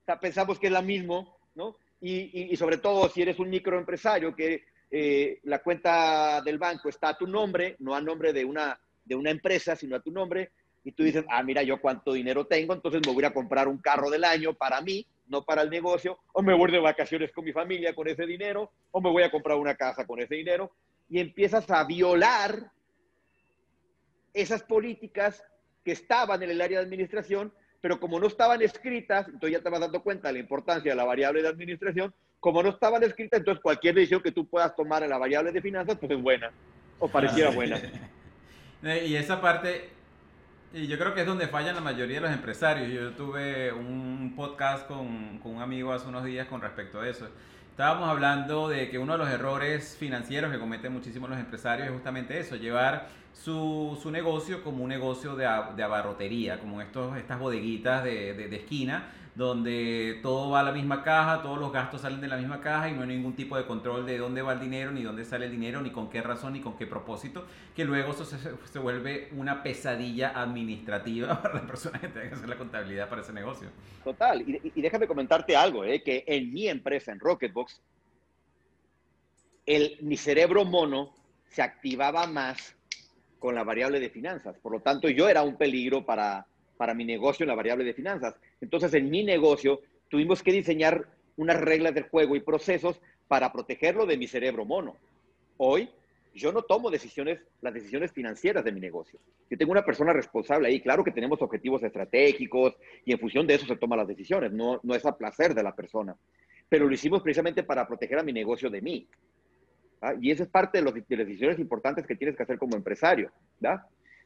O 0.07 0.19
pensamos 0.19 0.57
que 0.57 0.67
es 0.67 0.73
la 0.73 0.81
mismo, 0.81 1.37
¿no? 1.53 1.77
Y 2.01 2.55
sobre 2.57 2.77
todo 2.77 3.07
si 3.09 3.21
eres 3.21 3.37
un 3.39 3.49
microempresario 3.49 4.35
que 4.35 4.63
eh, 4.91 5.39
la 5.43 5.59
cuenta 5.59 6.41
del 6.41 6.57
banco 6.57 6.89
está 6.89 7.09
a 7.09 7.17
tu 7.17 7.27
nombre, 7.27 7.75
no 7.79 7.95
a 7.95 8.01
nombre 8.01 8.33
de 8.33 8.45
una, 8.45 8.79
de 9.03 9.15
una 9.15 9.31
empresa, 9.31 9.75
sino 9.75 9.95
a 9.95 10.01
tu 10.01 10.11
nombre, 10.11 10.51
y 10.83 10.91
tú 10.91 11.03
dices, 11.03 11.25
ah, 11.29 11.41
mira, 11.41 11.63
yo 11.63 11.81
cuánto 11.81 12.13
dinero 12.13 12.45
tengo, 12.45 12.73
entonces 12.73 13.01
me 13.05 13.13
voy 13.13 13.25
a 13.25 13.33
comprar 13.33 13.67
un 13.67 13.79
carro 13.79 14.09
del 14.09 14.23
año 14.23 14.53
para 14.53 14.81
mí, 14.81 15.05
no 15.27 15.43
para 15.43 15.63
el 15.63 15.69
negocio, 15.69 16.19
o 16.33 16.43
me 16.43 16.53
voy 16.53 16.71
de 16.71 16.79
vacaciones 16.79 17.31
con 17.31 17.43
mi 17.43 17.51
familia 17.51 17.95
con 17.95 18.07
ese 18.07 18.25
dinero, 18.25 18.71
o 18.91 19.01
me 19.01 19.09
voy 19.09 19.23
a 19.23 19.31
comprar 19.31 19.57
una 19.57 19.75
casa 19.75 20.05
con 20.05 20.19
ese 20.19 20.35
dinero, 20.35 20.71
y 21.09 21.19
empiezas 21.19 21.69
a 21.71 21.83
violar 21.83 22.71
esas 24.33 24.63
políticas 24.63 25.43
que 25.83 25.93
estaban 25.93 26.43
en 26.43 26.51
el 26.51 26.61
área 26.61 26.79
de 26.79 26.85
administración, 26.85 27.53
pero 27.81 27.99
como 27.99 28.19
no 28.19 28.27
estaban 28.27 28.61
escritas, 28.61 29.27
entonces 29.27 29.57
ya 29.57 29.63
te 29.63 29.69
vas 29.69 29.79
dando 29.79 30.03
cuenta 30.03 30.27
de 30.27 30.33
la 30.33 30.39
importancia 30.39 30.91
de 30.91 30.95
la 30.95 31.05
variable 31.05 31.41
de 31.41 31.47
administración, 31.47 32.13
como 32.39 32.61
no 32.61 32.69
estaban 32.69 33.03
escritas, 33.03 33.39
entonces 33.39 33.61
cualquier 33.61 33.95
decisión 33.95 34.21
que 34.21 34.31
tú 34.31 34.45
puedas 34.45 34.75
tomar 34.75 35.03
en 35.03 35.09
la 35.09 35.17
variable 35.17 35.51
de 35.51 35.61
finanzas, 35.61 35.97
pues 35.99 36.11
es 36.11 36.21
buena, 36.21 36.51
o 36.99 37.07
pareciera 37.07 37.49
ah, 37.49 37.53
buena. 37.53 37.81
Y 38.83 39.15
esa 39.15 39.41
parte, 39.41 39.89
y 40.71 40.85
yo 40.85 40.99
creo 40.99 41.15
que 41.15 41.21
es 41.21 41.25
donde 41.25 41.47
fallan 41.47 41.73
la 41.73 41.81
mayoría 41.81 42.17
de 42.17 42.21
los 42.21 42.31
empresarios. 42.31 42.91
Yo 42.91 43.13
tuve 43.13 43.73
un 43.73 44.33
podcast 44.35 44.85
con, 44.85 45.39
con 45.39 45.55
un 45.55 45.61
amigo 45.63 45.91
hace 45.91 46.07
unos 46.07 46.23
días 46.23 46.45
con 46.47 46.61
respecto 46.61 47.01
a 47.01 47.09
eso. 47.09 47.27
Estábamos 47.71 48.07
hablando 48.07 48.69
de 48.69 48.89
que 48.89 48.99
uno 48.99 49.13
de 49.13 49.17
los 49.17 49.29
errores 49.29 49.97
financieros 49.99 50.51
que 50.51 50.59
cometen 50.59 50.93
muchísimos 50.93 51.29
los 51.29 51.39
empresarios 51.39 51.87
es 51.87 51.93
justamente 51.93 52.39
eso, 52.39 52.57
llevar 52.57 53.07
su, 53.33 53.99
su 54.01 54.11
negocio 54.11 54.63
como 54.63 54.83
un 54.83 54.89
negocio 54.89 55.35
de, 55.35 55.45
de 55.75 55.83
abarrotería, 55.83 56.59
como 56.59 56.81
estos, 56.81 57.17
estas 57.17 57.37
bodeguitas 57.37 58.03
de, 58.03 58.33
de, 58.33 58.47
de 58.47 58.55
esquina, 58.55 59.11
donde 59.35 60.19
todo 60.23 60.49
va 60.49 60.61
a 60.61 60.63
la 60.63 60.71
misma 60.71 61.03
caja, 61.03 61.41
todos 61.41 61.59
los 61.59 61.71
gastos 61.73 62.01
salen 62.01 62.21
de 62.21 62.29
la 62.29 62.37
misma 62.37 62.61
caja 62.61 62.89
y 62.89 62.93
no 62.93 63.01
hay 63.01 63.09
ningún 63.09 63.35
tipo 63.35 63.57
de 63.57 63.65
control 63.65 64.05
de 64.05 64.17
dónde 64.17 64.41
va 64.41 64.53
el 64.53 64.61
dinero, 64.61 64.91
ni 64.91 65.03
dónde 65.03 65.25
sale 65.25 65.45
el 65.45 65.51
dinero, 65.51 65.81
ni 65.81 65.91
con 65.91 66.09
qué 66.09 66.21
razón, 66.21 66.53
ni 66.53 66.61
con 66.61 66.77
qué 66.77 66.87
propósito, 66.87 67.45
que 67.75 67.83
luego 67.83 68.13
eso 68.13 68.23
se, 68.23 68.79
vuelve 68.79 69.27
una 69.35 69.61
pesadilla 69.61 70.29
administrativa 70.29 71.41
para 71.41 71.55
la 71.55 71.67
persona 71.67 71.99
que 71.99 72.07
tenga 72.07 72.29
que 72.29 72.35
hacer 72.35 72.47
la 72.47 72.57
contabilidad 72.57 73.09
para 73.09 73.21
ese 73.21 73.33
negocio. 73.33 73.67
Total, 74.05 74.41
y, 74.41 74.81
déjame 74.81 75.05
comentarte 75.05 75.53
algo, 75.55 75.83
eh, 75.83 76.01
que 76.01 76.23
en 76.25 76.53
mi 76.53 76.69
empresa, 76.69 77.11
en 77.11 77.19
Rocketbox, 77.19 77.81
el, 79.65 79.97
mi 80.01 80.15
cerebro 80.15 80.63
mono 80.63 81.13
se 81.49 81.61
activaba 81.61 82.25
más 82.25 82.73
con 83.39 83.53
la 83.53 83.65
variable 83.65 83.99
de 83.99 84.09
finanzas, 84.09 84.55
por 84.59 84.71
lo 84.71 84.79
tanto 84.79 85.09
yo 85.09 85.27
era 85.27 85.43
un 85.43 85.57
peligro 85.57 86.05
para 86.05 86.45
para 86.77 86.93
mi 86.93 87.05
negocio 87.05 87.43
en 87.43 87.49
la 87.49 87.55
variable 87.55 87.83
de 87.83 87.93
finanzas. 87.93 88.35
Entonces, 88.61 88.93
en 88.93 89.09
mi 89.09 89.23
negocio 89.23 89.81
tuvimos 90.09 90.43
que 90.43 90.51
diseñar 90.51 91.07
unas 91.37 91.59
reglas 91.59 91.93
del 91.93 92.09
juego 92.09 92.35
y 92.35 92.39
procesos 92.39 93.01
para 93.27 93.51
protegerlo 93.51 94.05
de 94.05 94.17
mi 94.17 94.27
cerebro 94.27 94.65
mono. 94.65 94.95
hoy 95.57 95.89
yo 96.35 96.51
no 96.51 96.63
tomo 96.63 96.91
decisiones, 96.91 97.39
las 97.61 97.73
decisiones 97.73 98.11
financieras 98.11 98.65
de 98.65 98.73
mi 98.73 98.81
negocio. 98.81 99.17
Yo 99.49 99.57
tengo 99.57 99.71
una 99.71 99.85
persona 99.85 100.11
responsable 100.11 100.67
ahí. 100.67 100.81
Claro 100.81 101.01
que 101.01 101.11
tenemos 101.11 101.41
objetivos 101.41 101.81
estratégicos 101.81 102.75
y 103.05 103.13
en 103.13 103.19
función 103.19 103.47
de 103.47 103.55
eso 103.55 103.65
se 103.65 103.77
toman 103.77 103.99
las 103.99 104.07
decisiones. 104.07 104.51
No, 104.51 104.81
no 104.83 104.95
es 104.95 105.05
a 105.05 105.17
placer 105.17 105.55
de 105.55 105.63
la 105.63 105.73
persona. 105.73 106.13
Pero 106.67 106.87
lo 106.87 106.93
hicimos 106.93 107.21
precisamente 107.21 107.63
para 107.63 107.87
proteger 107.87 108.19
a 108.19 108.23
mi 108.23 108.33
negocio 108.33 108.69
de 108.69 108.81
mí. 108.81 109.07
Y 110.21 110.29
esa 110.29 110.43
es 110.43 110.49
parte 110.49 110.81
de, 110.81 110.91
de, 111.07 111.17
las 111.17 111.25
decisiones 111.25 111.57
importantes 111.57 112.05
que 112.05 112.15
tienes 112.15 112.35
que 112.35 112.43
hacer 112.43 112.57
como 112.57 112.75
empresario. 112.75 113.31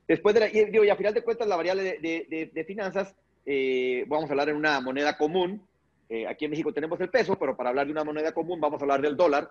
Después 0.08 0.34
de 0.34 0.40
la, 0.42 0.50
y, 0.50 0.66
digo, 0.66 0.84
y 0.84 0.90
a 0.90 0.96
final 0.96 1.14
de 1.14 1.22
cuentas, 1.22 1.48
la 1.48 1.56
variable 1.56 2.00
de, 2.02 2.50
de, 2.52 2.66
finanzas, 2.66 3.16
eh, 3.52 4.06
vamos 4.08 4.30
a 4.30 4.34
hablar 4.34 4.50
en 4.50 4.58
una 4.58 4.80
moneda 4.80 5.18
común. 5.18 5.68
Eh, 6.08 6.28
aquí 6.28 6.46
en 6.46 6.52
México 6.52 6.72
tenemos 6.72 7.02
el 7.02 7.10
peso, 7.10 7.36
pero 7.40 7.58
para 7.58 7.70
hablar 7.70 7.88
de 7.88 7.92
una 7.92 8.04
moneda 8.04 8.32
común 8.32 8.62
vamos 8.62 8.80
a 8.80 8.84
hablar 8.84 9.02
del 9.02 9.18
dólar. 9.18 9.50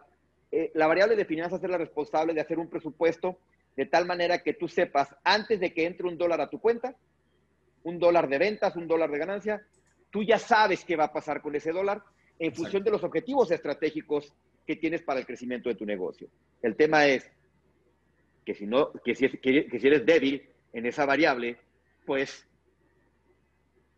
Eh, 0.52 0.70
la 0.74 0.86
variable 0.86 1.16
de 1.16 1.24
finanzas 1.24 1.60
es 1.64 1.68
la 1.68 1.78
responsable 1.78 2.32
de 2.32 2.40
hacer 2.40 2.60
un 2.60 2.70
presupuesto 2.70 3.40
de 3.76 3.86
tal 3.86 4.06
manera 4.06 4.38
que 4.38 4.54
tú 4.54 4.68
sepas 4.68 5.08
antes 5.24 5.58
de 5.58 5.74
que 5.74 5.84
entre 5.84 6.06
un 6.06 6.16
dólar 6.16 6.40
a 6.40 6.48
tu 6.48 6.60
cuenta, 6.60 6.94
un 7.82 7.98
dólar 7.98 8.28
de 8.28 8.38
ventas, 8.38 8.76
un 8.76 8.86
dólar 8.86 9.10
de 9.10 9.18
ganancia, 9.18 9.66
tú 10.10 10.22
ya 10.22 10.38
sabes 10.38 10.84
qué 10.84 10.94
va 10.94 11.06
a 11.06 11.12
pasar 11.12 11.42
con 11.42 11.56
ese 11.56 11.72
dólar 11.72 12.00
en 12.38 12.54
función 12.54 12.84
de 12.84 12.92
los 12.92 13.02
objetivos 13.02 13.50
estratégicos 13.50 14.32
que 14.64 14.76
tienes 14.76 15.02
para 15.02 15.18
el 15.18 15.26
crecimiento 15.26 15.70
de 15.70 15.74
tu 15.74 15.84
negocio. 15.84 16.28
El 16.62 16.76
tema 16.76 17.04
es 17.08 17.28
que 18.44 18.54
si, 18.54 18.64
no, 18.64 18.92
que 19.04 19.16
si, 19.16 19.28
que 19.28 19.80
si 19.80 19.86
eres 19.88 20.06
débil 20.06 20.48
en 20.72 20.86
esa 20.86 21.04
variable, 21.04 21.56
pues 22.06 22.47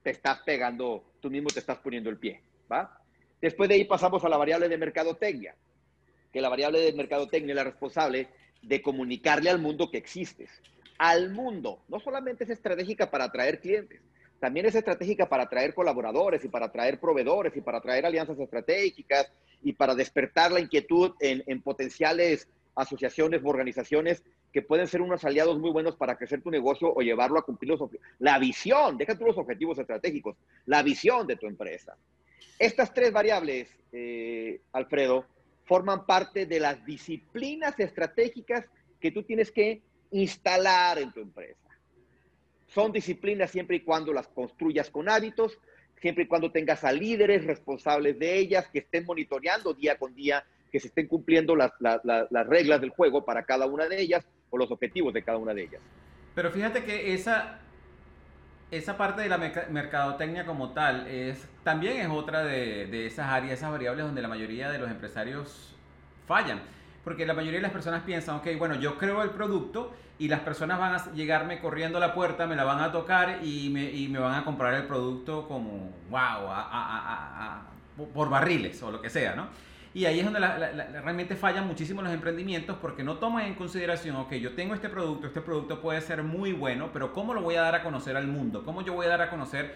te 0.02 0.10
estás 0.10 0.40
pegando, 0.40 1.04
tú 1.20 1.30
mismo 1.30 1.48
te 1.48 1.60
estás 1.60 1.78
poniendo 1.78 2.10
el 2.10 2.18
pie, 2.18 2.40
¿va? 2.70 2.98
Después 3.40 3.68
de 3.68 3.76
ahí 3.76 3.84
pasamos 3.84 4.24
a 4.24 4.28
la 4.28 4.36
variable 4.36 4.68
de 4.68 4.78
mercadotecnia 4.78 5.54
que 6.32 6.40
la 6.40 6.48
variable 6.48 6.80
de 6.80 6.92
mercadotecnia 6.92 7.52
es 7.52 7.56
la 7.56 7.64
responsable 7.64 8.28
de 8.62 8.82
comunicarle 8.82 9.50
al 9.50 9.58
mundo 9.58 9.90
que 9.90 9.98
existes. 9.98 10.50
Al 10.98 11.30
mundo. 11.30 11.82
No 11.88 11.98
solamente 11.98 12.44
es 12.44 12.50
estratégica 12.50 13.10
para 13.10 13.24
atraer 13.24 13.60
clientes, 13.60 14.00
también 14.38 14.66
es 14.66 14.74
estratégica 14.74 15.28
para 15.28 15.44
atraer 15.44 15.74
colaboradores 15.74 16.44
y 16.44 16.48
para 16.48 16.66
atraer 16.66 16.98
proveedores 16.98 17.56
y 17.56 17.60
para 17.60 17.78
atraer 17.78 18.06
alianzas 18.06 18.38
estratégicas 18.38 19.30
y 19.62 19.72
para 19.74 19.94
despertar 19.94 20.52
la 20.52 20.60
inquietud 20.60 21.12
en, 21.20 21.60
potenciales 21.60 22.48
asociaciones 22.74 23.42
o 23.44 23.48
organizaciones 23.48 24.22
que 24.52 24.62
pueden 24.62 24.86
ser 24.86 25.00
unos 25.00 25.24
aliados 25.24 25.58
muy 25.58 25.70
buenos 25.70 25.96
para 25.96 26.16
crecer 26.16 26.42
tu 26.42 26.50
negocio 26.50 26.92
o 26.92 27.00
llevarlo 27.02 27.38
a 27.38 27.44
cumplir 27.44 27.70
los 27.70 27.90
La 28.18 28.38
visión, 28.38 28.98
deja 28.98 29.16
tú 29.16 29.24
los 29.24 29.38
objetivos 29.38 29.78
estratégicos, 29.78 30.36
la 30.66 30.82
visión 30.82 31.26
de 31.26 31.36
tu 31.36 31.46
empresa. 31.46 31.96
Estas 32.58 32.92
tres 32.92 33.12
variables, 33.12 33.68
eh, 33.92 34.60
Alfredo, 34.72 35.24
forman 35.64 36.04
parte 36.04 36.46
de 36.46 36.60
las 36.60 36.84
disciplinas 36.84 37.78
estratégicas 37.78 38.66
que 39.00 39.12
tú 39.12 39.22
tienes 39.22 39.50
que 39.52 39.80
instalar 40.10 40.98
en 40.98 41.12
tu 41.12 41.20
empresa. 41.20 41.56
Son 42.66 42.92
disciplinas 42.92 43.50
siempre 43.50 43.76
y 43.76 43.80
cuando 43.80 44.12
las 44.12 44.28
construyas 44.28 44.90
con 44.90 45.08
hábitos, 45.08 45.58
siempre 46.00 46.24
y 46.24 46.26
cuando 46.26 46.50
tengas 46.50 46.84
a 46.84 46.92
líderes 46.92 47.44
responsables 47.44 48.18
de 48.18 48.38
ellas, 48.38 48.68
que 48.68 48.80
estén 48.80 49.04
monitoreando 49.04 49.74
día 49.74 49.96
con 49.96 50.14
día, 50.14 50.44
que 50.70 50.80
se 50.80 50.88
estén 50.88 51.06
cumpliendo 51.06 51.56
las, 51.56 51.72
las 51.80 52.46
reglas 52.46 52.80
del 52.80 52.90
juego 52.90 53.24
para 53.24 53.44
cada 53.44 53.66
una 53.66 53.86
de 53.86 54.00
ellas 54.00 54.24
o 54.50 54.58
los 54.58 54.70
objetivos 54.70 55.12
de 55.12 55.22
cada 55.22 55.38
una 55.38 55.54
de 55.54 55.62
ellas. 55.62 55.80
Pero 56.34 56.50
fíjate 56.50 56.84
que 56.84 57.12
esa, 57.12 57.58
esa 58.70 58.96
parte 58.96 59.22
de 59.22 59.28
la 59.28 59.38
mercadotecnia 59.38 60.46
como 60.46 60.70
tal 60.70 61.06
es 61.08 61.46
también 61.64 61.98
es 61.98 62.08
otra 62.08 62.44
de, 62.44 62.86
de, 62.86 63.06
esas 63.06 63.28
áreas, 63.28 63.58
esas 63.58 63.70
variables 63.70 64.06
donde 64.06 64.22
la 64.22 64.28
mayoría 64.28 64.70
de 64.70 64.78
los 64.78 64.90
empresarios 64.90 65.74
fallan. 66.26 66.60
Porque 67.04 67.24
la 67.24 67.34
mayoría 67.34 67.58
de 67.58 67.62
las 67.62 67.72
personas 67.72 68.02
piensan, 68.02 68.36
ok, 68.36 68.48
bueno, 68.58 68.74
yo 68.74 68.98
creo 68.98 69.22
el 69.22 69.30
producto 69.30 69.92
y 70.18 70.28
las 70.28 70.40
personas 70.40 70.78
van 70.78 70.94
a 70.94 71.12
llegarme 71.12 71.60
corriendo 71.60 71.96
a 71.96 72.00
la 72.00 72.12
puerta, 72.12 72.46
me 72.46 72.54
la 72.54 72.64
van 72.64 72.80
a 72.80 72.92
tocar 72.92 73.38
y 73.42 73.70
me, 73.70 73.90
y 73.90 74.06
me 74.08 74.18
van 74.18 74.34
a 74.34 74.44
comprar 74.44 74.74
el 74.74 74.86
producto 74.86 75.48
como, 75.48 75.90
wow, 76.10 76.50
por 78.12 78.28
barriles 78.28 78.82
o 78.82 78.90
lo 78.90 79.00
que 79.00 79.08
sea, 79.08 79.34
¿no? 79.34 79.48
Y 79.92 80.04
ahí 80.04 80.20
es 80.20 80.24
donde 80.24 80.38
realmente 80.38 81.34
fallan 81.34 81.66
muchísimo 81.66 82.00
los 82.00 82.12
emprendimientos 82.12 82.76
porque 82.80 83.02
no 83.02 83.16
toman 83.16 83.46
en 83.46 83.54
consideración, 83.54 84.14
ok, 84.16 84.34
yo 84.34 84.52
tengo 84.52 84.74
este 84.74 84.88
producto, 84.88 85.26
este 85.26 85.40
producto 85.40 85.80
puede 85.80 86.00
ser 86.00 86.22
muy 86.22 86.52
bueno, 86.52 86.90
pero 86.92 87.12
¿cómo 87.12 87.34
lo 87.34 87.42
voy 87.42 87.56
a 87.56 87.62
dar 87.62 87.74
a 87.74 87.82
conocer 87.82 88.16
al 88.16 88.28
mundo? 88.28 88.64
¿Cómo 88.64 88.82
yo 88.82 88.92
voy 88.92 89.06
a 89.06 89.08
dar 89.08 89.22
a 89.22 89.30
conocer 89.30 89.74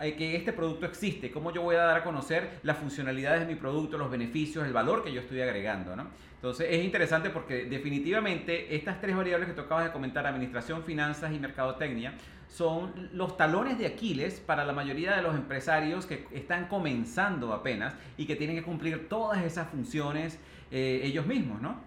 que 0.00 0.34
este 0.34 0.52
producto 0.52 0.84
existe? 0.84 1.30
¿Cómo 1.30 1.52
yo 1.52 1.62
voy 1.62 1.76
a 1.76 1.84
dar 1.84 1.98
a 1.98 2.02
conocer 2.02 2.58
las 2.64 2.76
funcionalidades 2.78 3.40
de 3.40 3.46
mi 3.46 3.54
producto, 3.54 3.96
los 3.96 4.10
beneficios, 4.10 4.66
el 4.66 4.72
valor 4.72 5.04
que 5.04 5.12
yo 5.12 5.20
estoy 5.20 5.40
agregando? 5.40 5.94
¿no? 5.94 6.08
Entonces 6.34 6.66
es 6.68 6.84
interesante 6.84 7.30
porque 7.30 7.66
definitivamente 7.66 8.74
estas 8.74 9.00
tres 9.00 9.14
variables 9.14 9.48
que 9.48 9.54
tocabas 9.54 9.84
de 9.84 9.92
comentar, 9.92 10.26
administración, 10.26 10.82
finanzas 10.82 11.32
y 11.32 11.38
mercadotecnia, 11.38 12.14
son 12.52 13.08
los 13.14 13.38
talones 13.38 13.78
de 13.78 13.86
Aquiles 13.86 14.38
para 14.40 14.66
la 14.66 14.74
mayoría 14.74 15.16
de 15.16 15.22
los 15.22 15.34
empresarios 15.34 16.04
que 16.04 16.26
están 16.32 16.68
comenzando 16.68 17.54
apenas 17.54 17.94
y 18.18 18.26
que 18.26 18.36
tienen 18.36 18.56
que 18.56 18.62
cumplir 18.62 19.08
todas 19.08 19.42
esas 19.42 19.68
funciones 19.68 20.38
eh, 20.70 21.00
ellos 21.02 21.26
mismos, 21.26 21.62
¿no? 21.62 21.80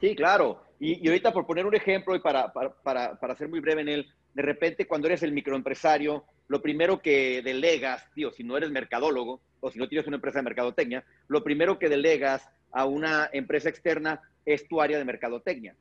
Sí, 0.00 0.14
claro. 0.14 0.62
Y, 0.78 1.06
ahorita 1.08 1.32
por 1.32 1.46
poner 1.46 1.66
un 1.66 1.74
ejemplo 1.74 2.14
y 2.14 2.20
para, 2.20 2.52
para, 2.52 3.18
para, 3.18 3.36
ser 3.36 3.48
muy 3.48 3.58
breve 3.58 3.82
en 3.82 3.88
él, 3.88 4.12
de 4.34 4.42
repente 4.42 4.86
cuando 4.86 5.08
eres 5.08 5.24
el 5.24 5.32
microempresario, 5.32 6.24
lo 6.46 6.62
primero 6.62 7.02
que 7.02 7.42
delegas, 7.42 8.08
tío, 8.14 8.30
si 8.30 8.44
no 8.44 8.56
eres 8.56 8.70
mercadólogo 8.70 9.40
o 9.60 9.70
si 9.72 9.80
no 9.80 9.88
tienes 9.88 10.06
una 10.06 10.16
empresa 10.16 10.38
de 10.38 10.44
mercadotecnia, 10.44 11.04
lo 11.26 11.42
primero 11.42 11.80
que 11.80 11.88
delegas 11.88 12.48
a 12.70 12.84
una 12.84 13.28
empresa 13.32 13.68
externa 13.68 14.20
es 14.44 14.68
tu 14.68 14.80
área 14.80 14.98
de 14.98 15.04
mercadotecnia. 15.04 15.74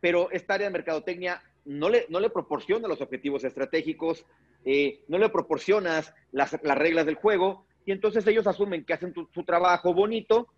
Pero 0.00 0.30
esta 0.30 0.54
área 0.54 0.66
de 0.66 0.72
mercadotecnia 0.72 1.42
no 1.66 1.88
le, 1.88 2.06
no 2.08 2.20
le 2.20 2.30
proporciona 2.30 2.88
los 2.88 3.00
objetivos 3.00 3.44
estratégicos, 3.44 4.24
eh, 4.64 5.00
no 5.08 5.18
le 5.18 5.28
proporcionas 5.28 6.14
las, 6.32 6.52
reglas 6.62 7.06
del 7.06 7.16
juego, 7.16 7.66
y 7.84 7.92
entonces 7.92 8.26
ellos 8.26 8.46
asumen 8.46 8.84
que 8.84 8.94
hacen 8.94 9.12
su 9.12 9.44
trabajo 9.44 9.92
bonito, 9.94 10.48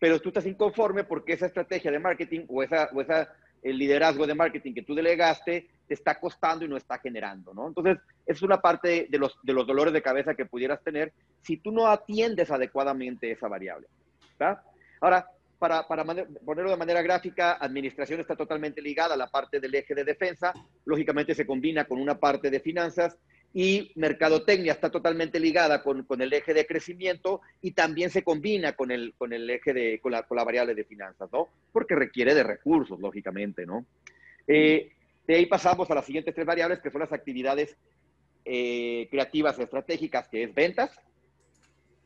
pero 0.00 0.18
tú 0.18 0.30
estás 0.30 0.46
inconforme 0.46 1.04
porque 1.04 1.34
esa 1.34 1.46
estrategia 1.46 1.92
de 1.92 2.00
marketing 2.00 2.46
o, 2.48 2.62
esa, 2.62 2.88
o 2.92 3.00
esa, 3.00 3.32
el 3.62 3.78
liderazgo 3.78 4.26
de 4.26 4.34
marketing 4.34 4.72
que 4.72 4.82
tú 4.82 4.94
delegaste 4.94 5.68
te 5.86 5.94
está 5.94 6.18
costando 6.18 6.64
y 6.64 6.68
no 6.68 6.76
está 6.76 6.98
generando, 6.98 7.52
¿no? 7.52 7.68
Entonces, 7.68 7.98
es 8.24 8.42
una 8.42 8.60
parte 8.60 9.08
de 9.10 9.18
los, 9.18 9.38
de 9.42 9.52
los 9.52 9.66
dolores 9.66 9.92
de 9.92 10.02
cabeza 10.02 10.34
que 10.34 10.46
pudieras 10.46 10.82
tener 10.82 11.12
si 11.42 11.58
tú 11.58 11.70
no 11.70 11.86
atiendes 11.86 12.50
adecuadamente 12.50 13.30
esa 13.30 13.48
variable. 13.48 13.88
Ahora, 15.00 15.26
para, 15.60 15.86
ponerlo 15.86 16.70
de 16.70 16.76
manera 16.78 17.02
gráfica, 17.02 17.58
administración 17.60 18.18
está 18.18 18.34
totalmente 18.34 18.80
ligada 18.80 19.12
a 19.12 19.18
la 19.18 19.26
parte 19.26 19.60
del 19.60 19.74
eje 19.74 19.94
de 19.94 20.04
defensa, 20.04 20.54
lógicamente 20.86 21.34
se 21.34 21.44
combina 21.44 21.84
con 21.84 22.00
una 22.00 22.18
parte 22.18 22.48
de 22.48 22.60
finanzas 22.60 23.18
y 23.52 23.92
mercadotecnia 23.96 24.72
está 24.72 24.90
totalmente 24.90 25.38
ligada 25.38 25.82
con, 25.82 26.06
el 26.22 26.32
eje 26.32 26.54
de 26.54 26.66
crecimiento 26.66 27.42
y 27.60 27.72
también 27.72 28.08
se 28.08 28.24
combina 28.24 28.72
con 28.72 28.90
el, 28.90 29.12
con 29.18 29.34
el 29.34 29.50
eje 29.50 29.74
de, 29.74 30.00
con 30.00 30.12
la, 30.12 30.22
variable 30.22 30.74
de 30.74 30.84
finanzas, 30.84 31.28
¿no? 31.30 31.48
Porque 31.70 31.94
requiere 31.94 32.34
de 32.34 32.42
recursos, 32.42 32.98
lógicamente, 32.98 33.66
¿no? 33.66 33.84
Eh, 34.46 34.92
de 35.26 35.34
ahí 35.34 35.44
pasamos 35.44 35.90
a 35.90 35.94
las 35.94 36.06
siguientes 36.06 36.34
tres 36.34 36.46
variables, 36.46 36.80
que 36.80 36.90
son 36.90 37.02
las 37.02 37.12
actividades 37.12 37.76
eh, 38.46 39.08
creativas 39.10 39.58
estratégicas, 39.58 40.26
que 40.28 40.44
es 40.44 40.54
ventas, 40.54 40.98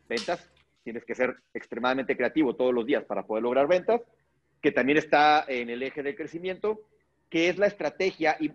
ventas, 0.09 0.51
tienes 0.85 1.05
que 1.05 1.15
ser 1.15 1.35
extremadamente 1.55 2.17
creativo 2.17 2.55
todos 2.55 2.73
los 2.73 2.87
días 2.87 3.05
para 3.05 3.27
poder 3.27 3.43
lograr 3.43 3.67
ventas, 3.67 4.03
que 4.61 4.71
también 4.71 4.99
está 4.99 5.45
en 5.49 5.71
el 5.71 5.83
eje 5.83 6.03
de 6.03 6.15
crecimiento, 6.15 6.83
que 7.29 7.49
es 7.49 7.59
la 7.59 7.67
estrategia, 7.67 8.37
y, 8.39 8.51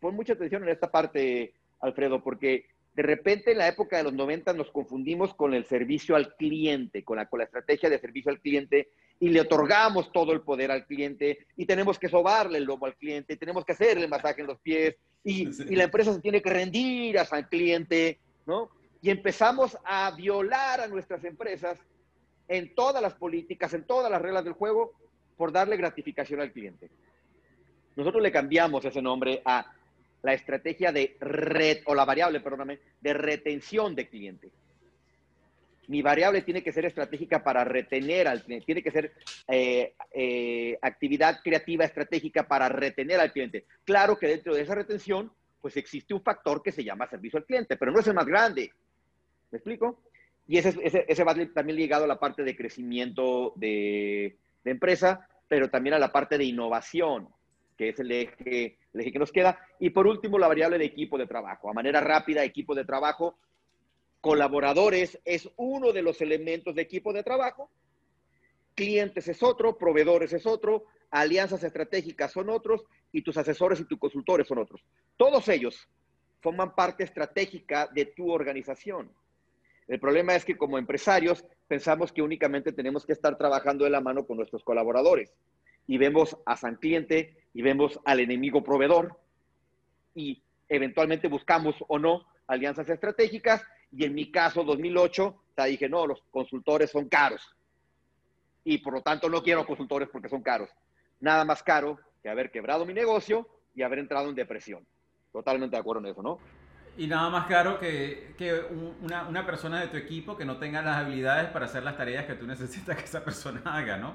pon 0.00 0.16
mucha 0.16 0.32
atención 0.32 0.64
en 0.64 0.70
esta 0.70 0.90
parte, 0.90 1.52
Alfredo, 1.80 2.22
porque 2.22 2.66
de 2.94 3.02
repente 3.02 3.52
en 3.52 3.58
la 3.58 3.68
época 3.68 3.96
de 3.96 4.04
los 4.04 4.14
90 4.14 4.52
nos 4.54 4.70
confundimos 4.70 5.34
con 5.34 5.54
el 5.54 5.64
servicio 5.66 6.16
al 6.16 6.34
cliente, 6.36 7.04
con 7.04 7.18
la, 7.18 7.26
con 7.26 7.38
la 7.38 7.44
estrategia 7.44 7.90
de 7.90 7.98
servicio 7.98 8.30
al 8.30 8.40
cliente, 8.40 8.88
y 9.20 9.28
le 9.28 9.40
otorgamos 9.40 10.10
todo 10.12 10.32
el 10.32 10.40
poder 10.40 10.70
al 10.70 10.86
cliente, 10.86 11.46
y 11.56 11.66
tenemos 11.66 11.98
que 11.98 12.08
sobarle 12.08 12.58
el 12.58 12.64
lomo 12.64 12.86
al 12.86 12.96
cliente, 12.96 13.36
tenemos 13.36 13.64
que 13.64 13.72
hacerle 13.72 14.08
masaje 14.08 14.40
en 14.40 14.46
los 14.46 14.58
pies, 14.60 14.96
y, 15.22 15.48
y 15.72 15.76
la 15.76 15.84
empresa 15.84 16.12
se 16.12 16.20
tiene 16.20 16.42
que 16.42 16.50
rendir 16.50 17.18
al 17.18 17.48
cliente, 17.48 18.18
¿no? 18.46 18.70
Y 19.04 19.10
empezamos 19.10 19.76
a 19.84 20.10
violar 20.12 20.80
a 20.80 20.86
nuestras 20.86 21.22
empresas 21.24 21.78
en 22.48 22.74
todas 22.74 23.02
las 23.02 23.12
políticas, 23.12 23.74
en 23.74 23.84
todas 23.84 24.10
las 24.10 24.22
reglas 24.22 24.44
del 24.44 24.54
juego, 24.54 24.94
por 25.36 25.52
darle 25.52 25.76
gratificación 25.76 26.40
al 26.40 26.52
cliente. 26.52 26.88
Nosotros 27.96 28.22
le 28.22 28.32
cambiamos 28.32 28.82
ese 28.82 29.02
nombre 29.02 29.42
a 29.44 29.70
la 30.22 30.32
estrategia 30.32 30.90
de 30.90 31.18
red, 31.20 31.82
o 31.84 31.94
la 31.94 32.06
variable, 32.06 32.40
perdóname, 32.40 32.78
de 32.98 33.12
retención 33.12 33.94
de 33.94 34.08
cliente. 34.08 34.50
Mi 35.88 36.00
variable 36.00 36.40
tiene 36.40 36.62
que 36.62 36.72
ser 36.72 36.86
estratégica 36.86 37.44
para 37.44 37.62
retener 37.62 38.26
al 38.26 38.42
cliente, 38.42 38.64
tiene 38.64 38.82
que 38.82 38.90
ser 38.90 39.12
eh, 39.48 39.92
eh, 40.14 40.78
actividad 40.80 41.40
creativa 41.44 41.84
estratégica 41.84 42.48
para 42.48 42.70
retener 42.70 43.20
al 43.20 43.32
cliente. 43.32 43.66
Claro 43.84 44.18
que 44.18 44.28
dentro 44.28 44.54
de 44.54 44.62
esa 44.62 44.74
retención, 44.74 45.30
pues 45.60 45.76
existe 45.76 46.14
un 46.14 46.22
factor 46.22 46.62
que 46.62 46.72
se 46.72 46.82
llama 46.82 47.06
servicio 47.06 47.38
al 47.38 47.44
cliente, 47.44 47.76
pero 47.76 47.92
no 47.92 48.00
es 48.00 48.06
el 48.06 48.14
más 48.14 48.24
grande. 48.24 48.72
¿Me 49.54 49.58
explico? 49.58 50.00
Y 50.48 50.58
ese, 50.58 50.74
ese, 50.82 51.04
ese 51.06 51.22
va 51.22 51.32
también 51.54 51.78
ligado 51.78 52.02
a 52.02 52.08
la 52.08 52.18
parte 52.18 52.42
de 52.42 52.56
crecimiento 52.56 53.52
de, 53.54 54.36
empresa, 54.64 55.28
pero 55.46 55.70
también 55.70 55.94
a 55.94 56.00
la 56.00 56.10
parte 56.10 56.36
de 56.36 56.44
innovación, 56.44 57.28
que 57.78 57.90
es 57.90 58.00
el 58.00 58.10
eje, 58.10 58.78
el 58.92 59.00
eje 59.00 59.12
que 59.12 59.18
nos 59.20 59.30
queda. 59.30 59.56
Y 59.78 59.90
por 59.90 60.08
último, 60.08 60.40
la 60.40 60.48
variable 60.48 60.76
de 60.76 60.86
equipo 60.86 61.16
de 61.16 61.28
trabajo. 61.28 61.70
A 61.70 61.72
manera 61.72 62.00
rápida, 62.00 62.42
equipo 62.42 62.74
de 62.74 62.84
trabajo, 62.84 63.38
colaboradores 64.20 65.20
es 65.24 65.48
uno 65.54 65.92
de 65.92 66.02
los 66.02 66.20
elementos 66.20 66.74
de 66.74 66.82
equipo 66.82 67.12
de 67.12 67.22
trabajo, 67.22 67.70
clientes 68.74 69.28
es 69.28 69.40
otro, 69.40 69.78
proveedores 69.78 70.32
es 70.32 70.46
otro, 70.46 70.86
alianzas 71.12 71.62
estratégicas 71.62 72.32
son 72.32 72.50
otros 72.50 72.82
y 73.12 73.22
tus 73.22 73.36
asesores 73.36 73.78
y 73.78 73.84
tus 73.84 74.00
consultores 74.00 74.48
son 74.48 74.58
otros. 74.58 74.84
Todos 75.16 75.48
ellos 75.48 75.88
forman 76.40 76.74
parte 76.74 77.04
estratégica 77.04 77.88
de 77.94 78.06
tu 78.06 78.32
organización. 78.32 79.12
El 79.86 80.00
problema 80.00 80.34
es 80.34 80.44
que 80.44 80.56
como 80.56 80.78
empresarios 80.78 81.44
pensamos 81.68 82.12
que 82.12 82.22
únicamente 82.22 82.72
tenemos 82.72 83.04
que 83.04 83.12
estar 83.12 83.36
trabajando 83.36 83.84
de 83.84 83.90
la 83.90 84.00
mano 84.00 84.26
con 84.26 84.38
nuestros 84.38 84.64
colaboradores 84.64 85.32
y 85.86 85.98
vemos 85.98 86.36
a 86.46 86.56
San 86.56 86.76
Cliente 86.76 87.36
y 87.52 87.62
vemos 87.62 88.00
al 88.04 88.20
enemigo 88.20 88.64
proveedor 88.64 89.18
y 90.14 90.42
eventualmente 90.68 91.28
buscamos 91.28 91.76
o 91.88 91.98
no 91.98 92.26
alianzas 92.46 92.88
estratégicas 92.88 93.62
y 93.92 94.04
en 94.04 94.14
mi 94.14 94.30
caso 94.30 94.64
2008 94.64 95.42
te 95.54 95.64
dije 95.66 95.88
no, 95.88 96.06
los 96.06 96.22
consultores 96.30 96.90
son 96.90 97.08
caros 97.08 97.54
y 98.64 98.78
por 98.78 98.94
lo 98.94 99.02
tanto 99.02 99.28
no 99.28 99.42
quiero 99.42 99.66
consultores 99.66 100.08
porque 100.10 100.30
son 100.30 100.42
caros. 100.42 100.70
Nada 101.20 101.44
más 101.44 101.62
caro 101.62 101.98
que 102.22 102.30
haber 102.30 102.50
quebrado 102.50 102.86
mi 102.86 102.94
negocio 102.94 103.46
y 103.74 103.82
haber 103.82 103.98
entrado 103.98 104.30
en 104.30 104.34
depresión. 104.34 104.86
Totalmente 105.32 105.76
de 105.76 105.80
acuerdo 105.80 106.00
en 106.00 106.12
eso, 106.12 106.22
¿no? 106.22 106.38
Y 106.96 107.08
nada 107.08 107.28
más 107.28 107.46
caro 107.46 107.78
que, 107.80 108.34
que 108.38 108.54
una, 109.02 109.26
una, 109.26 109.44
persona 109.44 109.80
de 109.80 109.88
tu 109.88 109.96
equipo 109.96 110.36
que 110.36 110.44
no 110.44 110.58
tenga 110.58 110.80
las 110.80 110.98
habilidades 110.98 111.50
para 111.50 111.66
hacer 111.66 111.82
las 111.82 111.96
tareas 111.96 112.26
que 112.26 112.34
tú 112.34 112.46
necesitas 112.46 112.96
que 112.96 113.04
esa 113.04 113.24
persona 113.24 113.62
haga, 113.64 113.96
¿no? 113.96 114.14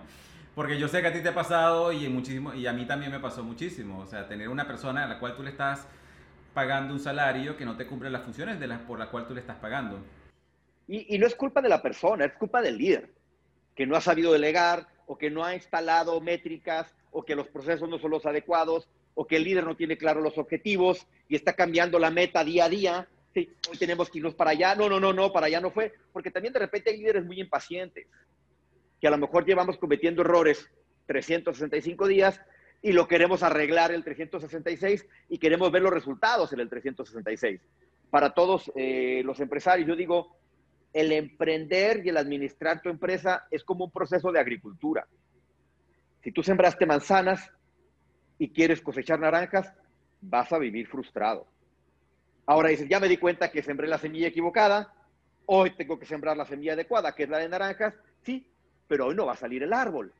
Porque 0.55 0.79
yo 0.79 0.87
sé 0.87 1.01
que 1.01 1.07
a 1.07 1.13
ti 1.13 1.21
te 1.21 1.29
ha 1.29 1.33
pasado 1.33 1.91
y, 1.91 2.07
muchísimo, 2.09 2.53
y 2.53 2.67
a 2.67 2.73
mí 2.73 2.85
también 2.85 3.11
me 3.11 3.19
pasó 3.19 3.43
muchísimo. 3.43 3.99
O 3.99 4.05
sea, 4.05 4.27
tener 4.27 4.49
una 4.49 4.65
persona 4.65 5.03
a 5.03 5.07
la 5.07 5.19
cual 5.19 5.35
tú 5.35 5.43
le 5.43 5.49
estás 5.49 5.87
pagando 6.53 6.93
un 6.93 6.99
salario 6.99 7.55
que 7.55 7.65
no 7.65 7.77
te 7.77 7.85
cumple 7.85 8.09
las 8.09 8.23
funciones 8.23 8.57
por 8.87 8.97
las 8.97 9.09
cuales 9.09 9.27
tú 9.27 9.33
le 9.33 9.41
estás 9.41 9.57
pagando. 9.57 9.99
Y, 10.87 11.15
y 11.15 11.19
no 11.19 11.27
es 11.27 11.35
culpa 11.35 11.61
de 11.61 11.69
la 11.69 11.81
persona, 11.81 12.25
es 12.25 12.33
culpa 12.33 12.61
del 12.61 12.77
líder, 12.77 13.13
que 13.75 13.85
no 13.85 13.95
ha 13.95 14.01
sabido 14.01 14.33
delegar 14.33 14.87
o 15.05 15.17
que 15.17 15.29
no 15.29 15.43
ha 15.43 15.53
instalado 15.53 16.19
métricas 16.19 16.93
o 17.11 17.23
que 17.23 17.35
los 17.35 17.47
procesos 17.47 17.87
no 17.87 17.99
son 17.99 18.11
los 18.11 18.25
adecuados 18.25 18.89
o 19.19 19.27
que 19.27 19.35
el 19.35 19.43
líder 19.43 19.65
no 19.65 19.75
tiene 19.75 19.97
claro 19.97 20.21
los 20.21 20.37
objetivos 20.37 21.05
y 21.27 21.35
está 21.35 21.51
cambiando 21.51 21.99
la 21.99 22.09
meta 22.09 22.41
día 22.41 22.63
a 22.63 22.69
día. 22.69 23.07
Hoy 23.35 23.77
tenemos 23.77 24.09
que 24.09 24.19
irnos 24.19 24.33
para 24.33 24.51
allá. 24.51 24.75
No, 24.75 24.87
no, 24.87 24.97
no, 24.97 25.11
no, 25.11 25.33
para 25.33 25.47
allá 25.47 25.59
no 25.59 25.71
fue. 25.71 25.91
Porque 26.13 26.31
también 26.31 26.53
de 26.53 26.59
repente 26.59 26.89
hay 26.89 26.99
líderes 26.99 27.25
muy 27.25 27.37
impacientes, 27.37 28.07
que 29.01 29.07
a 29.09 29.11
lo 29.11 29.17
mejor 29.17 29.45
llevamos 29.45 29.77
cometiendo 29.77 30.21
errores 30.21 30.71
365 31.07 32.07
días 32.07 32.39
y 32.81 32.93
lo 32.93 33.09
queremos 33.09 33.43
arreglar 33.43 33.91
el 33.91 34.05
366 34.05 35.05
y 35.27 35.37
queremos 35.37 35.69
ver 35.69 35.81
los 35.81 35.91
resultados 35.91 36.53
en 36.53 36.61
el 36.61 36.69
366. 36.69 37.59
Para 38.09 38.29
todos 38.29 38.71
eh, 38.77 39.21
los 39.25 39.41
empresarios, 39.41 39.85
yo 39.85 39.97
digo, 39.97 40.37
el 40.93 41.11
emprender 41.11 42.05
y 42.05 42.09
el 42.09 42.15
administrar 42.15 42.81
tu 42.81 42.87
empresa 42.87 43.47
es 43.51 43.65
como 43.65 43.83
un 43.83 43.91
proceso 43.91 44.31
de 44.31 44.39
agricultura. 44.39 45.05
Si 46.23 46.31
tú 46.31 46.41
sembraste 46.41 46.85
manzanas, 46.85 47.51
y 48.39 48.49
quieres 48.49 48.81
cosechar 48.81 49.19
naranjas, 49.19 49.71
vas 50.21 50.51
a 50.51 50.57
vivir 50.57 50.87
frustrado. 50.87 51.45
Ahora 52.45 52.69
dices, 52.69 52.87
ya 52.89 52.99
me 52.99 53.07
di 53.07 53.17
cuenta 53.17 53.51
que 53.51 53.61
sembré 53.61 53.87
la 53.87 53.99
semilla 53.99 54.27
equivocada, 54.27 54.91
hoy 55.45 55.71
tengo 55.71 55.99
que 55.99 56.07
sembrar 56.07 56.35
la 56.35 56.45
semilla 56.45 56.73
adecuada, 56.73 57.13
que 57.13 57.23
es 57.23 57.29
la 57.29 57.37
de 57.37 57.49
naranjas, 57.49 57.93
sí, 58.23 58.47
pero 58.87 59.07
hoy 59.07 59.15
no 59.15 59.25
va 59.25 59.33
a 59.33 59.37
salir 59.37 59.61
el 59.61 59.73
árbol. 59.73 60.11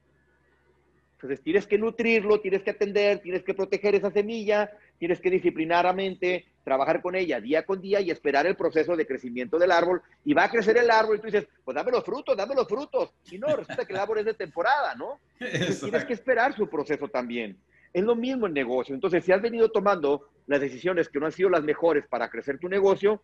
Entonces 1.14 1.42
tienes 1.42 1.68
que 1.68 1.78
nutrirlo, 1.78 2.40
tienes 2.40 2.62
que 2.62 2.70
atender, 2.70 3.20
tienes 3.20 3.44
que 3.44 3.54
proteger 3.54 3.96
esa 3.96 4.12
semilla, 4.12 4.72
tienes 4.98 5.20
que 5.20 5.30
disciplinaramente 5.30 6.46
trabajar 6.64 7.02
con 7.02 7.16
ella 7.16 7.42
día 7.42 7.66
con 7.66 7.82
día 7.82 8.00
y 8.00 8.12
esperar 8.12 8.46
el 8.46 8.56
proceso 8.56 8.96
de 8.96 9.06
crecimiento 9.06 9.58
del 9.58 9.72
árbol. 9.72 10.02
Y 10.24 10.34
va 10.34 10.46
a 10.46 10.50
crecer 10.50 10.78
el 10.78 10.90
árbol 10.90 11.18
y 11.18 11.20
tú 11.20 11.26
dices, 11.26 11.48
pues 11.66 11.76
dame 11.76 11.92
los 11.92 12.06
frutos, 12.06 12.38
dame 12.38 12.56
los 12.56 12.68
frutos. 12.68 13.12
Y 13.32 13.38
no, 13.38 13.48
resulta 13.48 13.86
que 13.86 13.92
el 13.92 14.00
árbol 14.00 14.20
es 14.20 14.26
de 14.26 14.34
temporada, 14.34 14.96
¿no? 14.96 15.20
tienes 15.40 16.06
que 16.06 16.14
esperar 16.14 16.56
su 16.56 16.70
proceso 16.70 17.08
también. 17.08 17.58
Es 17.94 18.04
lo 18.04 18.16
mismo 18.16 18.48
en 18.48 18.54
negocio. 18.54 18.94
Entonces, 18.94 19.24
si 19.24 19.32
has 19.32 19.42
venido 19.42 19.70
tomando 19.70 20.30
las 20.48 20.62
decisiones 20.62 21.10
que 21.10 21.20
no 21.20 21.26
han 21.26 21.32
sido 21.32 21.50
las 21.50 21.64
mejores 21.64 22.08
para 22.08 22.30
crecer 22.30 22.60
tu 22.60 22.70
negocio, 22.70 23.22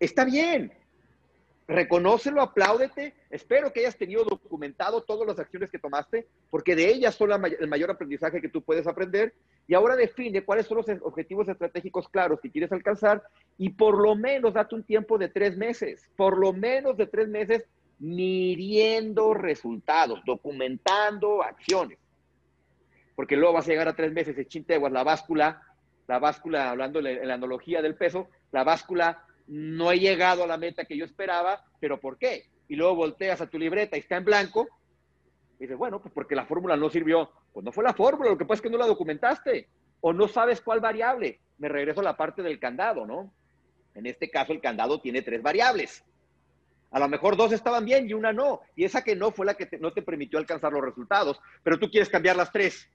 está 0.00 0.24
bien. 0.24 0.72
Reconócelo, 1.68 2.40
apláudete. 2.40 3.14
Espero 3.28 3.72
que 3.72 3.80
hayas 3.80 3.96
tenido 3.96 4.24
documentado 4.24 5.02
todas 5.02 5.26
las 5.26 5.38
acciones 5.38 5.68
que 5.70 5.80
tomaste, 5.80 6.28
porque 6.48 6.76
de 6.76 6.88
ellas 6.88 7.16
son 7.16 7.30
el 7.32 7.68
mayor 7.68 7.90
aprendizaje 7.90 8.40
que 8.40 8.48
tú 8.48 8.62
puedes 8.62 8.86
aprender. 8.86 9.34
Y 9.66 9.74
ahora 9.74 9.96
define 9.96 10.44
cuáles 10.44 10.66
son 10.66 10.78
los 10.78 10.86
objetivos 11.02 11.48
estratégicos 11.48 12.08
claros 12.08 12.40
que 12.40 12.52
quieres 12.52 12.70
alcanzar 12.70 13.22
y 13.58 13.70
por 13.70 14.00
lo 14.00 14.14
menos 14.14 14.54
date 14.54 14.76
un 14.76 14.84
tiempo 14.84 15.18
de 15.18 15.28
tres 15.28 15.56
meses, 15.56 16.08
por 16.16 16.38
lo 16.38 16.52
menos 16.52 16.96
de 16.96 17.08
tres 17.08 17.28
meses 17.28 17.64
midiendo 17.98 19.34
resultados, 19.34 20.20
documentando 20.24 21.42
acciones 21.42 21.98
porque 23.16 23.36
luego 23.36 23.54
vas 23.54 23.66
a 23.66 23.70
llegar 23.70 23.88
a 23.88 23.96
tres 23.96 24.12
meses 24.12 24.36
de 24.36 24.46
chinteguas, 24.46 24.92
la 24.92 25.02
báscula, 25.02 25.62
la 26.06 26.18
báscula, 26.20 26.70
hablando 26.70 27.00
en 27.00 27.26
la 27.26 27.34
analogía 27.34 27.82
del 27.82 27.96
peso, 27.96 28.28
la 28.52 28.62
báscula 28.62 29.24
no 29.48 29.90
he 29.90 29.98
llegado 29.98 30.44
a 30.44 30.46
la 30.46 30.58
meta 30.58 30.84
que 30.84 30.96
yo 30.96 31.04
esperaba, 31.04 31.64
pero 31.80 31.98
¿por 31.98 32.18
qué? 32.18 32.44
Y 32.68 32.76
luego 32.76 32.94
volteas 32.94 33.40
a 33.40 33.48
tu 33.48 33.58
libreta 33.58 33.96
y 33.96 34.00
está 34.00 34.16
en 34.18 34.24
blanco, 34.24 34.68
y 35.58 35.62
dices, 35.64 35.78
bueno, 35.78 36.00
pues 36.00 36.12
porque 36.12 36.36
la 36.36 36.44
fórmula 36.44 36.76
no 36.76 36.90
sirvió. 36.90 37.30
Pues 37.52 37.64
no 37.64 37.72
fue 37.72 37.82
la 37.82 37.94
fórmula, 37.94 38.30
lo 38.30 38.38
que 38.38 38.44
pasa 38.44 38.56
es 38.56 38.62
que 38.62 38.70
no 38.70 38.76
la 38.76 38.86
documentaste, 38.86 39.68
o 40.02 40.12
no 40.12 40.28
sabes 40.28 40.60
cuál 40.60 40.80
variable. 40.80 41.40
Me 41.58 41.68
regreso 41.68 42.00
a 42.00 42.04
la 42.04 42.16
parte 42.16 42.42
del 42.42 42.60
candado, 42.60 43.06
¿no? 43.06 43.32
En 43.94 44.04
este 44.04 44.30
caso, 44.30 44.52
el 44.52 44.60
candado 44.60 45.00
tiene 45.00 45.22
tres 45.22 45.42
variables. 45.42 46.04
A 46.90 47.00
lo 47.00 47.08
mejor 47.08 47.36
dos 47.36 47.52
estaban 47.52 47.86
bien 47.86 48.08
y 48.08 48.12
una 48.12 48.32
no. 48.32 48.60
Y 48.74 48.84
esa 48.84 49.02
que 49.02 49.16
no 49.16 49.30
fue 49.30 49.46
la 49.46 49.54
que 49.54 49.68
no 49.78 49.92
te 49.92 50.02
permitió 50.02 50.38
alcanzar 50.38 50.72
los 50.72 50.84
resultados. 50.84 51.40
Pero 51.62 51.78
tú 51.78 51.90
quieres 51.90 52.10
cambiar 52.10 52.36
las 52.36 52.52
tres 52.52 52.88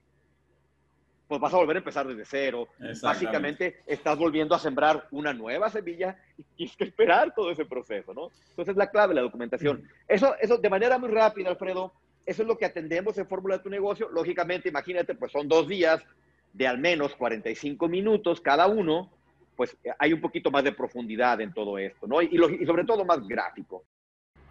pues 1.32 1.40
vas 1.40 1.54
a 1.54 1.58
volver 1.58 1.78
a 1.78 1.80
empezar 1.80 2.06
desde 2.06 2.26
cero. 2.26 2.68
Básicamente 3.02 3.78
estás 3.88 4.18
volviendo 4.18 4.54
a 4.54 4.60
sembrar 4.60 5.08
una 5.12 5.32
nueva 5.32 5.70
semilla 5.70 6.18
y 6.38 6.44
tienes 6.58 6.76
que 6.76 6.84
esperar 6.84 7.34
todo 7.34 7.50
ese 7.50 7.64
proceso, 7.64 8.14
¿no? 8.14 8.32
Entonces 8.50 8.74
es 8.74 8.76
la 8.76 8.90
clave, 8.90 9.14
la 9.14 9.22
documentación. 9.22 9.88
Eso, 10.10 10.36
eso 10.42 10.58
de 10.58 10.70
manera 10.70 10.98
muy 10.98 11.08
rápida, 11.08 11.50
Alfredo, 11.50 11.94
eso 12.26 12.42
es 12.42 12.48
lo 12.50 12.58
que 12.58 12.66
atendemos 12.66 13.18
en 13.18 13.30
Fórmula 13.30 13.56
de 13.56 13.64
tu 13.64 13.70
negocio. 13.70 14.10
Lógicamente, 14.10 14.68
imagínate, 14.68 15.16
pues 15.16 15.32
son 15.32 15.48
dos 15.48 15.70
días 15.70 16.04
de 16.52 16.68
al 16.68 16.80
menos 16.80 17.16
45 17.16 17.88
minutos 17.88 18.42
cada 18.42 18.68
uno, 18.68 19.10
pues 19.56 19.78
hay 20.00 20.12
un 20.12 20.20
poquito 20.20 20.52
más 20.52 20.66
de 20.66 20.74
profundidad 20.74 21.40
en 21.40 21.54
todo 21.54 21.78
esto, 21.78 22.08
¿no? 22.08 22.22
Y, 22.22 22.30
y 22.60 22.66
sobre 22.66 22.84
todo 22.84 23.06
más 23.06 23.26
gráfico. 23.26 23.86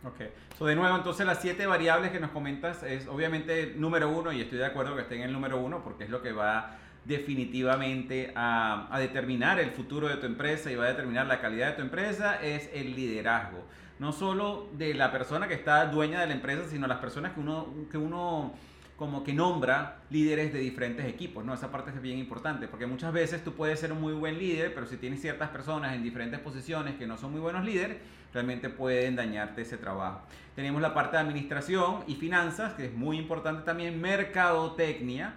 Ok, 0.03 0.17
so 0.57 0.65
de 0.65 0.75
nuevo, 0.75 0.97
entonces 0.97 1.27
las 1.27 1.43
siete 1.43 1.67
variables 1.67 2.11
que 2.11 2.21
nos 2.21 2.31
comentas 2.31 2.83
es 2.83 3.07
obviamente 3.07 3.75
número 3.77 4.09
uno, 4.09 4.33
y 4.33 4.41
estoy 4.41 4.57
de 4.57 4.65
acuerdo 4.65 4.97
que 4.97 5.03
esté 5.03 5.17
en 5.17 5.23
el 5.23 5.33
número 5.33 5.59
uno, 5.59 5.85
porque 5.85 6.05
es 6.05 6.11
lo 6.11 6.23
que 6.23 6.33
va 6.33 6.79
definitivamente 7.05 8.33
a, 8.35 8.89
a, 8.91 8.99
determinar 8.99 9.61
el 9.61 9.73
futuro 9.73 10.09
de 10.09 10.17
tu 10.17 10.25
empresa 10.25 10.71
y 10.71 10.77
va 10.77 10.87
a 10.87 10.89
determinar 10.89 11.27
la 11.27 11.41
calidad 11.41 11.69
de 11.69 11.73
tu 11.75 11.83
empresa, 11.83 12.43
es 12.43 12.71
el 12.73 12.97
liderazgo. 12.97 13.63
No 13.99 14.13
solo 14.13 14.69
de 14.73 14.95
la 14.95 15.13
persona 15.13 15.49
que 15.49 15.55
está 15.55 15.85
dueña 15.85 16.21
de 16.21 16.29
la 16.29 16.33
empresa, 16.33 16.63
sino 16.71 16.87
las 16.87 16.99
personas 16.99 17.33
que 17.35 17.41
uno, 17.41 17.69
que 17.91 17.99
uno 17.99 18.55
como 19.01 19.25
que 19.25 19.33
nombra 19.33 19.97
líderes 20.11 20.53
de 20.53 20.59
diferentes 20.59 21.07
equipos, 21.07 21.43
¿no? 21.43 21.55
Esa 21.55 21.71
parte 21.71 21.91
es 21.91 22.03
bien 22.03 22.19
importante, 22.19 22.69
porque 22.69 22.85
muchas 22.85 23.13
veces 23.15 23.43
tú 23.43 23.55
puedes 23.55 23.81
ser 23.81 23.93
un 23.93 24.01
muy 24.01 24.13
buen 24.13 24.39
líder, 24.39 24.75
pero 24.75 24.87
si 24.87 24.99
tienes 24.99 25.23
ciertas 25.23 25.49
personas 25.49 25.95
en 25.95 26.03
diferentes 26.03 26.39
posiciones 26.41 26.97
que 26.97 27.07
no 27.07 27.17
son 27.17 27.33
muy 27.33 27.41
buenos 27.41 27.65
líderes, 27.65 27.97
realmente 28.33 28.69
pueden 28.69 29.17
dañarte 29.17 29.63
ese 29.63 29.77
trabajo. 29.77 30.23
Tenemos 30.55 30.83
la 30.83 30.95
parte 30.95 31.17
de 31.17 31.23
administración 31.23 32.05
y 32.07 32.17
finanzas, 32.17 32.75
que 32.75 32.87
es 32.87 32.93
muy 32.93 33.19
importante 33.19 33.63
también, 33.63 34.01
mercadotecnia, 34.01 35.35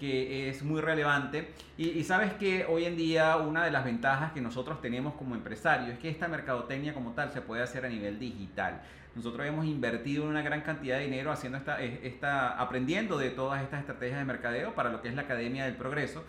que 0.00 0.48
es 0.48 0.62
muy 0.62 0.80
relevante. 0.80 1.52
Y, 1.78 1.90
y, 1.90 2.04
sabes 2.04 2.32
que 2.34 2.66
hoy 2.66 2.84
en 2.84 2.96
día 2.96 3.36
una 3.36 3.64
de 3.64 3.70
las 3.70 3.84
ventajas 3.84 4.32
que 4.32 4.40
nosotros 4.40 4.80
tenemos 4.80 5.14
como 5.14 5.34
empresarios 5.34 5.90
es 5.90 5.98
que 5.98 6.08
esta 6.08 6.28
mercadotecnia 6.28 6.92
como 6.92 7.12
tal 7.12 7.32
se 7.32 7.40
puede 7.40 7.62
hacer 7.62 7.86
a 7.86 7.88
nivel 7.88 8.18
digital. 8.18 8.82
Nosotros 9.14 9.46
hemos 9.46 9.64
invertido 9.66 10.24
una 10.24 10.42
gran 10.42 10.62
cantidad 10.62 10.98
de 10.98 11.04
dinero 11.04 11.30
haciendo 11.30 11.58
esta, 11.58 11.80
esta, 11.80 12.60
aprendiendo 12.60 13.16
de 13.16 13.30
todas 13.30 13.62
estas 13.62 13.80
estrategias 13.80 14.18
de 14.18 14.24
mercadeo 14.24 14.74
para 14.74 14.90
lo 14.90 15.00
que 15.00 15.08
es 15.08 15.14
la 15.14 15.22
Academia 15.22 15.64
del 15.64 15.76
Progreso. 15.76 16.24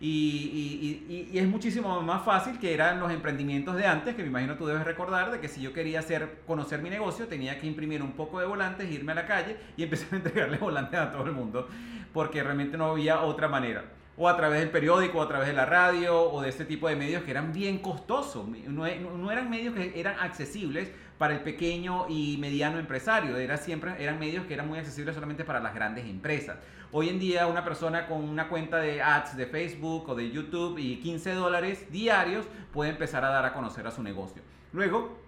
Y, 0.00 1.30
es 1.34 1.46
muchísimo 1.46 2.00
más 2.00 2.24
fácil 2.24 2.58
que 2.58 2.72
eran 2.72 3.00
los 3.00 3.12
emprendimientos 3.12 3.76
de 3.76 3.86
antes, 3.86 4.14
que 4.14 4.22
me 4.22 4.28
imagino 4.28 4.56
tú 4.56 4.66
debes 4.66 4.84
recordar, 4.84 5.30
de 5.30 5.40
que 5.40 5.48
si 5.48 5.60
yo 5.60 5.74
quería 5.74 6.00
hacer, 6.00 6.40
conocer 6.46 6.80
mi 6.80 6.88
negocio, 6.88 7.28
tenía 7.28 7.58
que 7.58 7.66
imprimir 7.66 8.02
un 8.02 8.12
poco 8.12 8.40
de 8.40 8.46
volantes, 8.46 8.90
irme 8.90 9.12
a 9.12 9.16
la 9.16 9.26
calle 9.26 9.56
y 9.76 9.82
empezar 9.84 10.08
a 10.12 10.16
entregarle 10.16 10.56
volantes 10.56 10.98
a 10.98 11.12
todo 11.12 11.26
el 11.26 11.32
mundo, 11.32 11.68
porque 12.14 12.42
realmente 12.42 12.78
no 12.78 12.86
había 12.86 13.20
otra 13.20 13.48
manera. 13.48 13.84
O 14.16 14.28
a 14.28 14.36
través 14.36 14.60
del 14.60 14.70
periódico, 14.70 15.18
o 15.18 15.22
a 15.22 15.28
través 15.28 15.48
de 15.48 15.54
la 15.54 15.66
radio, 15.66 16.30
o 16.30 16.42
de 16.42 16.48
este 16.48 16.64
tipo 16.64 16.88
de 16.88 16.96
medios 16.96 17.22
que 17.22 17.30
eran 17.30 17.52
bien 17.52 17.78
costosos. 17.78 18.46
No, 18.48 18.84
no 18.86 19.30
eran 19.30 19.48
medios 19.48 19.74
que 19.74 19.98
eran 19.98 20.18
accesibles 20.18 20.90
para 21.16 21.34
el 21.34 21.40
pequeño 21.40 22.06
y 22.08 22.36
mediano 22.38 22.78
empresario. 22.78 23.36
Era 23.36 23.56
siempre, 23.56 23.94
eran 23.98 24.18
medios 24.18 24.46
que 24.46 24.54
eran 24.54 24.68
muy 24.68 24.78
accesibles 24.78 25.14
solamente 25.14 25.44
para 25.44 25.60
las 25.60 25.74
grandes 25.74 26.06
empresas. 26.06 26.56
Hoy 26.92 27.08
en 27.08 27.20
día 27.20 27.46
una 27.46 27.64
persona 27.64 28.06
con 28.06 28.28
una 28.28 28.48
cuenta 28.48 28.78
de 28.78 29.00
ads 29.00 29.36
de 29.36 29.46
Facebook 29.46 30.08
o 30.08 30.14
de 30.14 30.30
YouTube 30.30 30.78
y 30.78 30.96
15 30.96 31.34
dólares 31.34 31.90
diarios 31.92 32.46
puede 32.72 32.90
empezar 32.90 33.24
a 33.24 33.28
dar 33.28 33.44
a 33.44 33.52
conocer 33.52 33.86
a 33.86 33.90
su 33.90 34.02
negocio. 34.02 34.42
Luego 34.72 35.18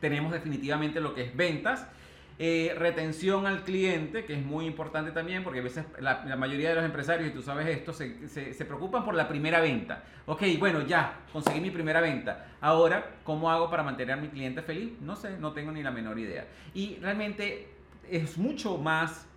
tenemos 0.00 0.32
definitivamente 0.32 1.00
lo 1.00 1.14
que 1.14 1.24
es 1.24 1.36
ventas 1.36 1.86
eh, 2.42 2.74
retención 2.74 3.44
al 3.44 3.64
cliente, 3.64 4.24
que 4.24 4.32
es 4.32 4.42
muy 4.42 4.64
importante 4.64 5.10
también, 5.10 5.44
porque 5.44 5.58
a 5.58 5.62
veces 5.62 5.84
la, 5.98 6.24
mayoría 6.38 6.70
de 6.70 6.76
los 6.76 6.84
empresarios, 6.86 7.28
y 7.28 7.34
tú 7.34 7.42
sabes 7.42 7.66
esto, 7.66 7.92
se, 7.92 8.26
se, 8.30 8.64
preocupan 8.64 9.04
por 9.04 9.14
la 9.14 9.28
primera 9.28 9.60
venta. 9.60 10.04
Ok, 10.24 10.44
bueno, 10.58 10.80
ya, 10.86 11.20
conseguí 11.34 11.60
mi 11.60 11.70
primera 11.70 12.00
venta. 12.00 12.46
Ahora, 12.62 13.16
¿cómo 13.24 13.50
hago 13.50 13.68
para 13.68 13.82
mantener 13.82 14.14
a 14.14 14.16
mi 14.16 14.28
cliente 14.28 14.62
feliz? 14.62 14.92
No 15.02 15.16
sé, 15.16 15.36
no 15.38 15.52
tengo 15.52 15.70
ni 15.70 15.82
la 15.82 15.90
menor 15.90 16.18
idea. 16.18 16.46
Y 16.72 16.96
realmente 16.96 17.68
es 18.08 18.38
mucho 18.38 18.78
más, 18.78 19.28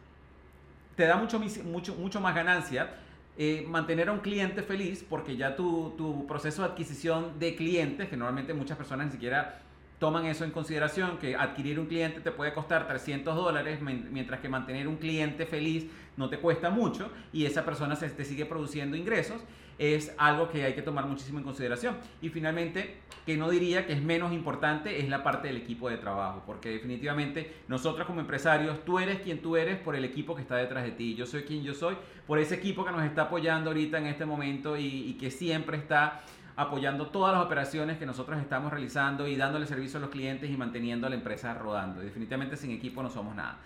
te 0.96 1.06
da 1.06 1.16
mucho, 1.16 1.40
mucho, 1.40 1.96
mucho 1.96 2.20
más 2.20 2.36
ganancia 2.36 2.96
eh, 3.38 3.66
mantener 3.68 4.10
a 4.10 4.12
un 4.12 4.20
cliente 4.20 4.62
feliz 4.62 5.04
porque 5.08 5.36
ya 5.36 5.56
tu, 5.56 5.96
tu, 5.98 6.28
proceso 6.28 6.62
de 6.62 6.68
adquisición 6.70 7.40
de 7.40 7.56
clientes, 7.56 8.08
que 8.08 8.16
normalmente 8.16 8.54
muchas 8.54 8.78
personas 8.78 9.08
ni 9.08 9.14
siquiera 9.14 9.60
toman 9.98 10.26
eso 10.26 10.44
en 10.44 10.52
consideración, 10.52 11.18
que 11.18 11.36
adquirir 11.36 11.80
un 11.80 11.88
cliente 11.88 12.20
te 12.20 12.32
puede 12.32 12.54
costar 12.54 12.88
300 12.88 13.36
dólares, 13.36 13.80
mientras 13.82 14.40
que 14.40 14.50
mantener 14.50 14.88
un 14.88 14.98
cliente 14.98 15.46
feliz 15.46 15.88
no 16.16 16.30
te 16.30 16.38
cuesta 16.38 16.70
mucho 16.70 17.10
y 17.32 17.46
esa 17.46 17.66
persona 17.66 17.96
se 17.96 18.10
te 18.10 18.24
sigue 18.24 18.46
produciendo 18.46 18.98
ingresos, 18.98 19.42
es 19.78 20.14
algo 20.18 20.50
que 20.50 20.64
hay 20.64 20.74
que 20.74 20.82
tomar 20.82 21.06
muchísimo 21.06 21.40
en 21.40 21.44
consideración. 21.44 21.98
Y 22.22 22.30
finalmente, 22.30 22.98
que 23.26 23.38
no 23.38 23.50
diría 23.50 23.86
que 23.86 23.94
es 23.94 24.02
menos 24.02 24.34
importante, 24.34 25.00
es 25.00 25.10
la 25.10 25.24
parte 25.24 25.48
del 25.48 25.58
equipo 25.58 25.90
de 25.90 25.98
trabajo, 25.98 26.44
porque 26.46 26.70
definitivamente 26.70 27.54
nosotros 27.68 28.06
como 28.06 28.20
empresarios, 28.20 28.84
tú 28.84 29.00
eres 29.00 29.22
quien 29.22 29.42
tú 29.42 29.56
eres 29.56 29.78
por 29.80 29.96
el 29.96 30.04
equipo 30.04 30.36
que 30.36 30.42
está 30.42 30.56
detrás 30.58 30.84
de 30.84 30.92
ti, 30.92 31.16
yo 31.16 31.26
soy 31.26 31.44
quien 31.44 31.64
yo 31.64 31.74
soy, 31.74 31.96
por 32.28 32.40
ese 32.40 32.56
equipo 32.56 32.84
que 32.84 32.92
nos 32.92 33.04
está 33.04 33.24
apoyando 33.24 33.70
ahorita 33.70 33.98
en 33.98 34.08
este 34.08 34.26
momento 34.26 34.78
y, 34.78 35.14
que 35.20 35.32
siempre 35.32 35.78
está 35.78 36.22
apoyando 36.56 37.08
todas 37.08 37.34
las 37.34 37.46
operaciones 37.46 37.98
que 37.98 38.06
nosotros 38.06 38.40
estamos 38.40 38.72
realizando 38.72 39.28
y 39.28 39.36
dándole 39.36 39.66
servicio 39.66 39.98
a 39.98 40.02
los 40.02 40.10
clientes 40.10 40.50
y 40.50 40.58
manteniendo 40.58 41.08
a 41.08 41.10
la 41.10 41.16
empresa 41.16 41.54
rodando. 41.54 42.02
Definitivamente 42.02 42.58
sin 42.58 42.72
equipo 42.72 43.02
no 43.02 43.10
somos 43.10 43.36
nada. 43.36 43.58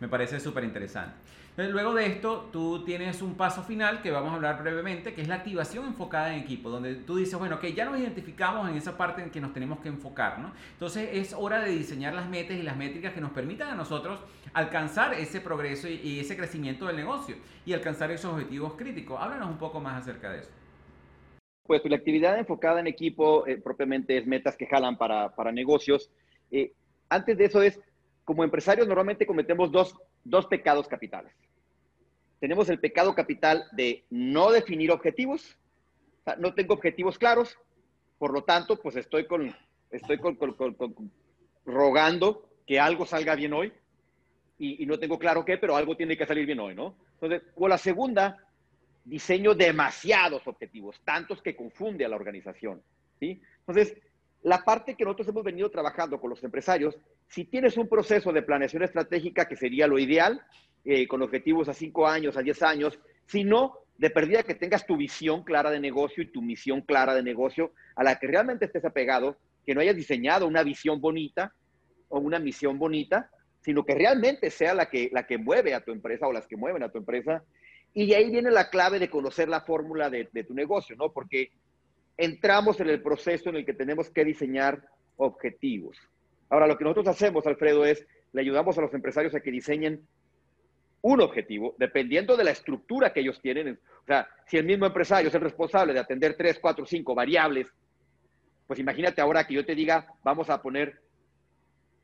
Me 0.00 0.08
parece 0.08 0.40
súper 0.40 0.64
interesante. 0.64 1.14
Luego 1.56 1.94
de 1.94 2.06
esto, 2.06 2.48
tú 2.52 2.84
tienes 2.84 3.22
un 3.22 3.36
paso 3.36 3.62
final 3.62 4.02
que 4.02 4.10
vamos 4.10 4.32
a 4.32 4.34
hablar 4.34 4.60
brevemente, 4.60 5.14
que 5.14 5.22
es 5.22 5.28
la 5.28 5.36
activación 5.36 5.86
enfocada 5.86 6.34
en 6.34 6.42
equipo, 6.42 6.68
donde 6.68 6.96
tú 6.96 7.16
dices, 7.16 7.38
bueno, 7.38 7.60
que 7.60 7.72
ya 7.74 7.84
nos 7.84 7.96
identificamos 7.96 8.68
en 8.68 8.76
esa 8.76 8.96
parte 8.96 9.22
en 9.22 9.30
que 9.30 9.40
nos 9.40 9.52
tenemos 9.52 9.78
que 9.78 9.88
enfocar, 9.88 10.40
¿no? 10.40 10.52
Entonces 10.72 11.10
es 11.12 11.32
hora 11.32 11.60
de 11.60 11.70
diseñar 11.70 12.12
las 12.12 12.28
metas 12.28 12.56
y 12.56 12.62
las 12.64 12.76
métricas 12.76 13.12
que 13.12 13.20
nos 13.20 13.30
permitan 13.30 13.68
a 13.68 13.76
nosotros 13.76 14.18
alcanzar 14.52 15.14
ese 15.14 15.40
progreso 15.40 15.86
y, 15.88 16.18
ese 16.18 16.36
crecimiento 16.36 16.86
del 16.86 16.96
negocio 16.96 17.36
y 17.64 17.72
alcanzar 17.72 18.10
esos 18.10 18.32
objetivos 18.32 18.74
críticos. 18.74 19.20
Háblanos 19.20 19.48
un 19.48 19.58
poco 19.58 19.78
más 19.78 20.02
acerca 20.02 20.32
de 20.32 20.40
eso. 20.40 20.50
Pues 21.62 21.82
la 21.84 21.96
actividad 21.96 22.36
enfocada 22.36 22.80
en 22.80 22.88
equipo 22.88 23.46
eh, 23.46 23.60
propiamente 23.62 24.18
es 24.18 24.26
metas 24.26 24.56
que 24.56 24.66
jalan 24.66 24.98
para, 24.98 25.32
para 25.36 25.52
negocios. 25.52 26.10
Eh, 26.50 26.72
antes 27.08 27.38
de 27.38 27.44
eso 27.44 27.62
es, 27.62 27.78
como 28.24 28.44
empresarios 28.44 28.86
normalmente 28.86 29.26
cometemos 29.26 29.70
dos, 29.70 29.94
dos 30.24 30.46
pecados 30.46 30.88
capitales. 30.88 31.32
Tenemos 32.40 32.68
el 32.68 32.78
pecado 32.78 33.14
capital 33.14 33.64
de 33.72 34.04
no 34.10 34.50
definir 34.50 34.90
objetivos, 34.90 35.56
no 36.38 36.54
tengo 36.54 36.74
objetivos 36.74 37.18
claros, 37.18 37.56
por 38.18 38.32
lo 38.32 38.44
tanto, 38.44 38.80
pues 38.80 38.96
estoy 38.96 39.26
con, 39.26 39.54
estoy 39.90 40.18
con, 40.18 40.38
rogando 41.64 42.48
que 42.66 42.80
algo 42.80 43.06
salga 43.06 43.34
bien 43.34 43.52
hoy 43.52 43.72
y, 44.58 44.86
no 44.86 44.98
tengo 44.98 45.18
claro 45.18 45.44
qué, 45.44 45.58
pero 45.58 45.76
algo 45.76 45.96
tiene 45.96 46.16
que 46.16 46.26
salir 46.26 46.46
bien 46.46 46.60
hoy, 46.60 46.74
¿no? 46.74 46.96
Entonces, 47.14 47.42
o 47.56 47.68
la 47.68 47.78
segunda 47.78 48.44
diseño 49.04 49.54
demasiados 49.54 50.46
objetivos, 50.46 51.00
tantos 51.04 51.42
que 51.42 51.54
confunde 51.54 52.04
a 52.04 52.08
la 52.08 52.16
organización. 52.16 52.82
¿sí? 53.20 53.40
Entonces, 53.60 53.96
la 54.44 54.62
parte 54.62 54.94
que 54.94 55.04
nosotros 55.04 55.28
hemos 55.28 55.42
venido 55.42 55.70
trabajando 55.70 56.20
con 56.20 56.30
los 56.30 56.44
empresarios, 56.44 56.96
si 57.28 57.44
tienes 57.44 57.76
un 57.76 57.88
proceso 57.88 58.32
de 58.32 58.42
planeación 58.42 58.82
estratégica, 58.82 59.48
que 59.48 59.56
sería 59.56 59.86
lo 59.86 59.98
ideal, 59.98 60.42
eh, 60.84 61.08
con 61.08 61.22
objetivos 61.22 61.68
a 61.68 61.74
5 61.74 62.06
años, 62.06 62.36
a 62.36 62.42
10 62.42 62.62
años, 62.62 62.98
si 63.26 63.42
no, 63.42 63.78
de 63.96 64.10
perdida 64.10 64.42
que 64.42 64.54
tengas 64.54 64.86
tu 64.86 64.96
visión 64.96 65.44
clara 65.44 65.70
de 65.70 65.80
negocio 65.80 66.22
y 66.22 66.30
tu 66.30 66.42
misión 66.42 66.82
clara 66.82 67.14
de 67.14 67.22
negocio 67.22 67.72
a 67.96 68.04
la 68.04 68.18
que 68.18 68.26
realmente 68.26 68.66
estés 68.66 68.84
apegado, 68.84 69.38
que 69.64 69.74
no 69.74 69.80
hayas 69.80 69.96
diseñado 69.96 70.46
una 70.46 70.62
visión 70.62 71.00
bonita 71.00 71.54
o 72.08 72.18
una 72.18 72.38
misión 72.38 72.78
bonita, 72.78 73.30
sino 73.62 73.84
que 73.84 73.94
realmente 73.94 74.50
sea 74.50 74.74
la 74.74 74.90
que, 74.90 75.08
la 75.10 75.26
que 75.26 75.38
mueve 75.38 75.74
a 75.74 75.80
tu 75.80 75.90
empresa 75.90 76.26
o 76.26 76.32
las 76.32 76.46
que 76.46 76.56
mueven 76.56 76.82
a 76.82 76.90
tu 76.90 76.98
empresa 76.98 77.42
y 77.94 78.12
ahí 78.12 78.28
viene 78.28 78.50
la 78.50 78.68
clave 78.68 78.98
de 78.98 79.08
conocer 79.08 79.48
la 79.48 79.60
fórmula 79.60 80.10
de, 80.10 80.26
tu 80.46 80.52
negocio, 80.52 80.96
¿no? 80.96 81.12
Porque 81.12 81.52
entramos 82.16 82.80
en 82.80 82.88
el 82.88 83.02
proceso 83.02 83.48
en 83.50 83.56
el 83.56 83.66
que 83.66 83.74
tenemos 83.74 84.10
que 84.10 84.24
diseñar 84.24 84.82
objetivos. 85.16 85.96
Ahora, 86.48 86.66
lo 86.66 86.76
que 86.76 86.84
nosotros 86.84 87.08
hacemos, 87.08 87.46
Alfredo, 87.46 87.84
es 87.84 88.06
le 88.32 88.40
ayudamos 88.40 88.76
a 88.76 88.82
los 88.82 88.94
empresarios 88.94 89.34
a 89.34 89.40
que 89.40 89.50
diseñen 89.50 90.06
un 91.02 91.20
objetivo, 91.20 91.74
dependiendo 91.78 92.36
de 92.36 92.44
la 92.44 92.50
estructura 92.50 93.12
que 93.12 93.20
ellos 93.20 93.40
tienen. 93.40 93.78
O 94.02 94.06
sea, 94.06 94.26
si 94.46 94.56
el 94.56 94.64
mismo 94.64 94.86
empresario 94.86 95.28
es 95.28 95.34
el 95.34 95.42
responsable 95.42 95.92
de 95.92 96.00
atender 96.00 96.34
tres, 96.36 96.58
cuatro, 96.58 96.84
cinco 96.86 97.14
variables, 97.14 97.68
pues 98.66 98.80
imagínate 98.80 99.20
ahora 99.20 99.46
que 99.46 99.54
yo 99.54 99.64
te 99.64 99.74
diga, 99.74 100.06
vamos 100.22 100.50
a 100.50 100.62
poner 100.62 101.00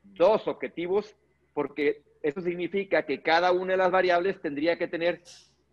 dos 0.03 0.47
objetivos, 0.47 1.15
porque 1.53 2.03
eso 2.21 2.41
significa 2.41 3.03
que 3.03 3.21
cada 3.21 3.51
una 3.51 3.71
de 3.73 3.77
las 3.77 3.91
variables 3.91 4.39
tendría 4.39 4.77
que 4.77 4.87
tener 4.87 5.21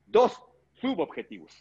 dos 0.06 0.42
subobjetivos, 0.80 1.52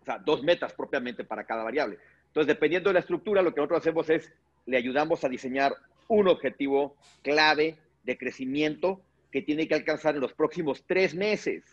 o 0.00 0.04
sea, 0.04 0.18
dos 0.18 0.42
metas 0.42 0.72
propiamente 0.72 1.24
para 1.24 1.44
cada 1.44 1.62
variable. 1.62 1.98
Entonces, 2.26 2.46
dependiendo 2.46 2.90
de 2.90 2.94
la 2.94 3.00
estructura, 3.00 3.42
lo 3.42 3.52
que 3.52 3.60
nosotros 3.60 3.80
hacemos 3.80 4.08
es, 4.10 4.32
le 4.66 4.76
ayudamos 4.76 5.24
a 5.24 5.28
diseñar 5.28 5.74
un 6.08 6.28
objetivo 6.28 6.96
clave 7.22 7.78
de 8.04 8.16
crecimiento 8.16 9.00
que 9.30 9.42
tiene 9.42 9.68
que 9.68 9.74
alcanzar 9.74 10.14
en 10.14 10.20
los 10.20 10.32
próximos 10.32 10.84
tres 10.86 11.14
meses. 11.14 11.64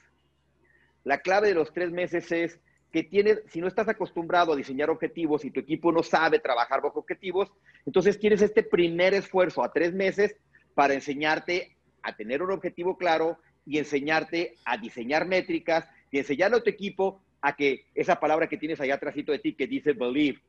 La 1.04 1.20
clave 1.20 1.50
de 1.50 1.56
los 1.56 1.74
tres 1.74 1.92
meses 1.92 2.32
es 2.32 2.60
que 2.92 3.04
tienes, 3.04 3.42
si 3.48 3.62
no 3.62 3.68
estás 3.68 3.88
acostumbrado 3.88 4.54
a 4.54 4.56
diseñar 4.56 4.90
objetivos 4.90 5.46
y 5.46 5.52
tu 5.52 5.60
equipo 5.60 5.92
no 5.92 6.04
sabe 6.04 6.40
trabajar 6.40 6.82
bajo 6.82 7.00
objetivos, 7.00 7.52
entonces 7.86 8.20
tienes 8.20 8.42
este 8.42 8.64
primer 8.64 9.14
esfuerzo 9.14 9.64
a 9.64 9.72
tres 9.72 9.94
meses 9.94 10.36
para 10.74 10.94
enseñarte 10.94 11.76
a 12.02 12.16
tener 12.16 12.42
un 12.42 12.52
objetivo 12.52 12.98
claro, 12.98 13.38
y 13.68 13.78
enseñarte 13.78 14.56
a 14.64 14.78
diseñar 14.78 15.28
métricas 15.28 15.88
y 16.10 16.20
enseñarle 16.20 16.58
a 16.58 16.64
tu 16.64 16.70
equipo 16.70 17.22
a 17.48 17.56
que 17.56 17.86
esa 17.96 18.20
palabra 18.20 18.50
que 18.50 18.58
tienes 18.58 18.82
allá 18.82 18.96
atrásito 18.96 19.32
de 19.32 19.40
ti 19.40 19.54
que 19.54 19.68
dice 19.68 19.94
believe, 19.94 20.42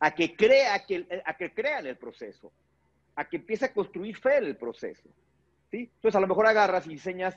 a 0.00 0.14
que 0.14 0.34
crea 0.34 0.86
que, 0.86 1.06
a 1.22 1.36
que 1.36 1.52
crea 1.52 1.80
en 1.80 1.88
el 1.88 1.96
proceso, 1.98 2.50
a 3.14 3.28
que 3.28 3.36
empiece 3.36 3.66
a 3.66 3.74
construir 3.74 4.16
fe 4.16 4.38
en 4.38 4.44
el 4.44 4.56
proceso. 4.56 5.06
¿sí? 5.70 5.90
Entonces 5.96 6.16
a 6.16 6.20
lo 6.20 6.26
mejor 6.26 6.46
agarras 6.46 6.86
y 6.86 6.90
diseñas 6.90 7.36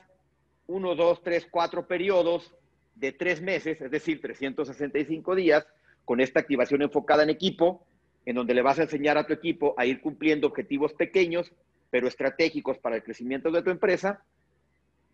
uno, 0.68 0.94
dos, 0.94 1.22
tres, 1.22 1.46
cuatro 1.50 1.86
periodos 1.86 2.50
de 2.94 3.12
tres 3.12 3.42
meses, 3.42 3.78
es 3.82 3.90
decir, 3.90 4.22
365 4.22 5.34
días, 5.34 5.66
con 6.06 6.22
esta 6.22 6.40
activación 6.40 6.80
enfocada 6.80 7.22
en 7.22 7.28
equipo, 7.28 7.84
en 8.24 8.36
donde 8.36 8.54
le 8.54 8.62
vas 8.62 8.78
a 8.78 8.84
enseñar 8.84 9.18
a 9.18 9.26
tu 9.26 9.34
equipo 9.34 9.74
a 9.76 9.84
ir 9.84 10.00
cumpliendo 10.00 10.46
objetivos 10.46 10.94
pequeños, 10.94 11.52
pero 11.90 12.08
estratégicos 12.08 12.78
para 12.78 12.96
el 12.96 13.02
crecimiento 13.02 13.50
de 13.50 13.62
tu 13.62 13.68
empresa, 13.68 14.24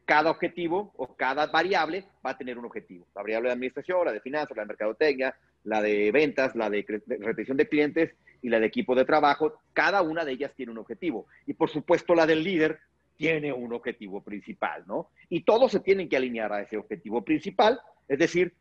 cada 0.07 0.30
objetivo 0.30 0.92
o 0.96 1.14
cada 1.16 1.46
variable 1.48 2.04
va 2.24 2.30
a 2.30 2.38
tener 2.38 2.57
un 2.57 2.64
objetivo. 2.64 3.07
La 3.14 3.22
variable 3.22 3.48
de 3.48 3.54
administración, 3.54 4.04
la 4.04 4.12
de 4.12 4.20
finanzas, 4.20 4.57
la 4.57 4.62
de 4.62 4.68
mercadotecnia, 4.68 5.36
la 5.64 5.82
de 5.82 6.12
ventas, 6.12 6.54
la 6.54 6.70
de 6.70 6.86
retención 7.20 7.57
de 7.57 7.68
clientes 7.68 8.14
y 8.40 8.48
la 8.48 8.61
de 8.61 8.66
equipo 8.66 8.94
de 8.94 9.04
trabajo, 9.04 9.61
cada 9.72 10.02
una 10.02 10.24
de 10.24 10.32
ellas 10.32 10.52
tiene 10.57 10.70
un 10.70 10.78
objetivo. 10.78 11.26
Y 11.46 11.54
por 11.54 11.68
supuesto 11.68 12.14
la 12.14 12.24
del 12.24 12.44
líder 12.44 12.78
tiene 13.16 13.52
un 13.52 13.72
objetivo 13.72 14.22
principal, 14.22 14.84
¿no? 14.86 15.11
Y 15.28 15.42
todos 15.42 15.72
se 15.72 15.80
tienen 15.80 16.09
que 16.09 16.16
alinear 16.16 16.52
a 16.52 16.62
ese 16.62 16.76
objetivo 16.76 17.22
principal, 17.24 17.80
es 18.07 18.18
decir, 18.18 18.54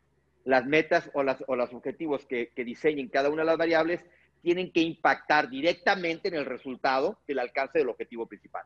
las 0.44 0.66
metas 0.66 1.10
o, 1.14 1.22
las, 1.22 1.44
o 1.46 1.54
los 1.54 1.72
objetivos 1.72 2.26
que, 2.26 2.48
que 2.54 2.64
diseñen 2.64 3.08
cada 3.08 3.30
una 3.30 3.42
de 3.42 3.46
las 3.46 3.58
variables 3.58 4.04
tienen 4.42 4.72
que 4.72 4.80
impactar 4.80 5.48
directamente 5.48 6.28
en 6.28 6.34
el 6.34 6.44
resultado 6.44 7.18
del 7.26 7.38
alcance 7.38 7.78
del 7.78 7.88
objetivo 7.88 8.26
principal. 8.26 8.64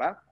¿va? 0.00 0.22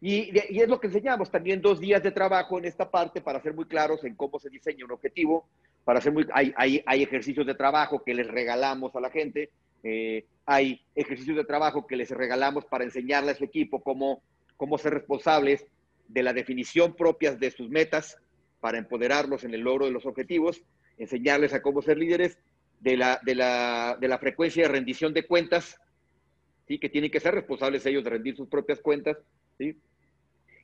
Y, 0.00 0.30
es 0.38 0.68
lo 0.68 0.80
que 0.80 0.86
enseñamos, 0.86 1.30
también 1.30 1.60
dos 1.60 1.78
días 1.78 2.02
de 2.02 2.10
trabajo 2.10 2.58
en 2.58 2.64
esta 2.64 2.90
parte 2.90 3.20
para 3.20 3.40
ser 3.40 3.52
muy 3.54 3.66
claros 3.66 4.02
en 4.04 4.14
cómo 4.14 4.38
se 4.38 4.48
diseña 4.48 4.86
un 4.86 4.92
objetivo, 4.92 5.46
para 5.84 6.00
ser 6.00 6.12
muy, 6.12 6.26
hay, 6.32 6.54
hay, 6.56 6.82
hay 6.86 7.02
ejercicios 7.02 7.46
de 7.46 7.54
trabajo 7.54 8.02
que 8.02 8.14
les 8.14 8.26
regalamos 8.26 8.96
a 8.96 9.00
la 9.00 9.10
gente, 9.10 9.50
eh, 9.82 10.24
hay 10.46 10.80
ejercicios 10.94 11.36
de 11.36 11.44
trabajo 11.44 11.86
que 11.86 11.96
les 11.96 12.10
regalamos 12.10 12.64
para 12.64 12.84
enseñarle 12.84 13.32
a 13.32 13.34
su 13.34 13.44
equipo 13.44 13.82
cómo, 13.82 14.22
cómo 14.56 14.78
ser 14.78 14.94
responsables 14.94 15.66
de 16.08 16.22
la 16.22 16.32
definición 16.32 16.94
propias 16.94 17.38
de 17.38 17.50
sus 17.50 17.68
metas 17.68 18.16
para 18.60 18.78
empoderarlos 18.78 19.44
en 19.44 19.54
el 19.54 19.60
logro 19.60 19.86
de 19.86 19.92
los 19.92 20.06
objetivos, 20.06 20.62
enseñarles 20.96 21.52
a 21.52 21.62
cómo 21.62 21.82
ser 21.82 21.98
líderes, 21.98 22.38
de 22.80 22.96
la, 22.96 23.20
de 23.22 23.34
la, 23.34 23.96
de 24.00 24.08
la 24.08 24.18
frecuencia 24.18 24.62
de 24.62 24.70
rendición 24.70 25.12
de 25.12 25.26
cuentas 25.26 25.78
¿sí? 26.66 26.78
que 26.78 26.88
tienen 26.88 27.10
que 27.10 27.20
ser 27.20 27.34
responsables 27.34 27.84
ellos 27.84 28.02
de 28.02 28.10
rendir 28.10 28.36
sus 28.36 28.48
propias 28.48 28.80
cuentas, 28.80 29.18
¿sí? 29.58 29.76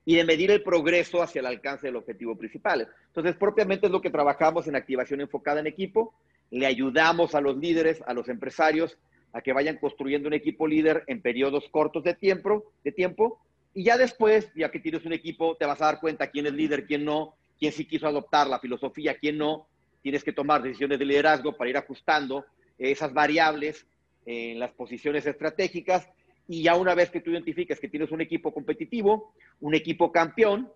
Y 0.09 0.15
de 0.15 0.25
medir 0.25 0.53
el 0.53 0.63
progreso 0.63 1.21
hacia 1.21 1.41
el 1.41 1.47
alcance 1.47 1.89
del 1.89 1.97
objetivo 1.97 2.39
principal. 2.39 2.89
Entonces, 3.09 3.35
propiamente 3.35 3.87
es 3.87 3.93
lo 3.93 4.01
que 4.01 4.09
trabajamos 4.09 4.69
en 4.69 4.77
activación 4.77 5.21
enfocada 5.21 5.59
en 5.59 5.67
equipo, 5.67 6.15
le 6.51 6.65
ayudamos 6.65 7.35
a 7.35 7.41
los 7.41 7.57
líderes, 7.59 8.03
a 8.07 8.15
los 8.15 8.29
empresarios, 8.29 8.97
a 9.33 9.43
que 9.43 9.53
vayan 9.53 9.79
construyendo 9.79 10.29
un 10.29 10.35
equipo 10.35 10.69
líder 10.69 11.03
en 11.09 11.21
periodos 11.21 11.69
cortos 11.71 12.05
de 12.05 12.15
tiempo, 12.15 12.73
de 12.85 12.93
tiempo, 12.93 13.41
y 13.75 13.83
ya 13.83 13.99
después, 13.99 14.49
ya 14.55 14.71
que 14.71 14.79
tienes 14.79 15.05
un 15.05 15.13
equipo, 15.13 15.57
te 15.57 15.67
vas 15.67 15.83
a 15.83 15.87
dar 15.87 16.01
cuenta 16.01 16.31
quién 16.31 16.47
es 16.47 16.53
líder, 16.53 16.87
quién 16.87 17.05
no, 17.05 17.35
quién 17.59 17.73
sí 17.73 17.85
quiso 17.85 18.07
adoptar 18.07 18.47
la 18.47 18.61
filosofía, 18.61 19.19
quién 19.19 19.37
no. 19.37 19.67
Tienes 20.03 20.23
que 20.23 20.33
tomar 20.33 20.63
decisiones 20.63 21.01
de 21.01 21.05
liderazgo 21.05 21.57
para 21.57 21.69
ir 21.69 21.77
ajustando 21.77 22.47
esas 22.79 23.13
variables 23.13 23.87
en 24.25 24.61
las 24.61 24.71
posiciones 24.71 25.27
estratégicas 25.27 26.09
y 26.49 26.63
ya 26.63 26.77
una 26.77 26.95
vez 26.95 27.11
que 27.11 27.21
tú 27.21 27.31
identifiques 27.31 27.81
que 27.81 27.89
tienes 27.89 28.11
un 28.13 28.21
equipo 28.21 28.53
competitivo, 28.53 29.35
un 29.61 29.75
equipo 29.75 30.13
campeón, 30.13 30.71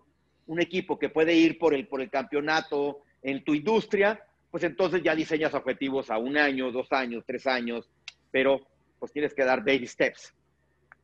un 0.47 0.59
equipo 0.59 0.99
que 0.99 1.09
puede 1.09 1.33
ir 1.33 1.57
por 1.57 1.73
el, 1.73 1.87
por 1.87 2.01
el 2.01 2.09
campeonato 2.09 3.03
en 3.21 3.43
tu 3.43 3.53
industria, 3.53 4.21
pues 4.49 4.63
entonces 4.63 5.01
ya 5.01 5.15
diseñas 5.15 5.53
objetivos 5.53 6.09
a 6.09 6.17
un 6.17 6.37
año, 6.37 6.71
dos 6.71 6.91
años, 6.91 7.23
tres 7.25 7.47
años, 7.47 7.89
pero 8.31 8.61
pues 8.99 9.13
tienes 9.13 9.33
que 9.33 9.45
dar 9.45 9.63
baby 9.63 9.87
steps, 9.87 10.33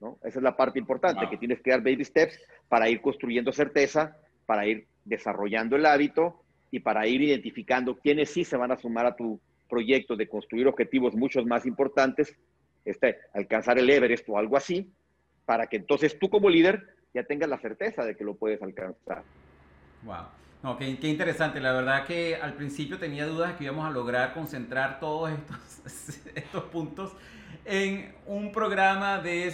¿no? 0.02 0.18
Esa 0.24 0.40
es 0.40 0.44
la 0.44 0.58
parte 0.58 0.80
importante, 0.80 1.30
que 1.30 1.38
tienes 1.38 1.62
que 1.62 1.72
dar 1.72 1.82
baby 1.82 2.04
steps 2.04 2.40
para 2.68 2.90
ir 2.90 3.02
construyendo 3.02 3.54
certeza, 3.54 4.18
para 4.46 4.68
ir 4.68 4.86
desarrollando 5.06 5.78
el 5.78 5.86
hábito 5.86 6.44
y 6.72 6.82
para 6.82 7.08
ir 7.08 7.22
identificando 7.22 7.96
quiénes 7.98 8.30
sí 8.30 8.44
se 8.44 8.58
van 8.58 8.72
a 8.72 8.78
sumar 8.78 9.06
a 9.06 9.16
tu 9.16 9.40
proyecto 9.70 10.16
de 10.16 10.28
construir 10.28 10.68
objetivos 10.68 11.16
muchos 11.16 11.46
más 11.46 11.66
importantes 11.66 12.36
este, 12.90 13.18
alcanzar 13.34 13.78
el 13.78 13.90
Everest 13.90 14.28
o 14.30 14.38
algo 14.38 14.58
así, 14.58 14.92
para 15.46 15.68
que 15.68 15.78
entonces 15.78 16.18
tú 16.20 16.30
como 16.30 16.50
líder 16.50 16.96
ya 17.14 17.24
tengas 17.24 17.50
la 17.50 17.58
certeza 17.58 18.04
de 18.04 18.16
que 18.16 18.24
lo 18.24 18.36
puedes 18.36 18.62
alcanzar. 18.62 19.24
Wow. 20.04 20.26
No, 20.64 20.78
qué, 20.78 20.98
qué, 21.00 21.08
interesante. 21.08 21.60
La 21.60 21.74
verdad 21.74 22.06
que 22.06 22.36
al 22.36 22.54
principio 22.54 22.98
tenía 22.98 23.26
dudas 23.26 23.56
que 23.56 23.66
íbamos 23.66 23.88
a 23.88 23.92
lograr 23.92 24.34
concentrar 24.34 25.00
todos 25.00 25.32
estos, 25.32 26.20
estos 26.36 26.64
puntos 26.66 27.14
en 27.68 28.14
un 28.26 28.54
programa 28.54 29.20
de, 29.20 29.54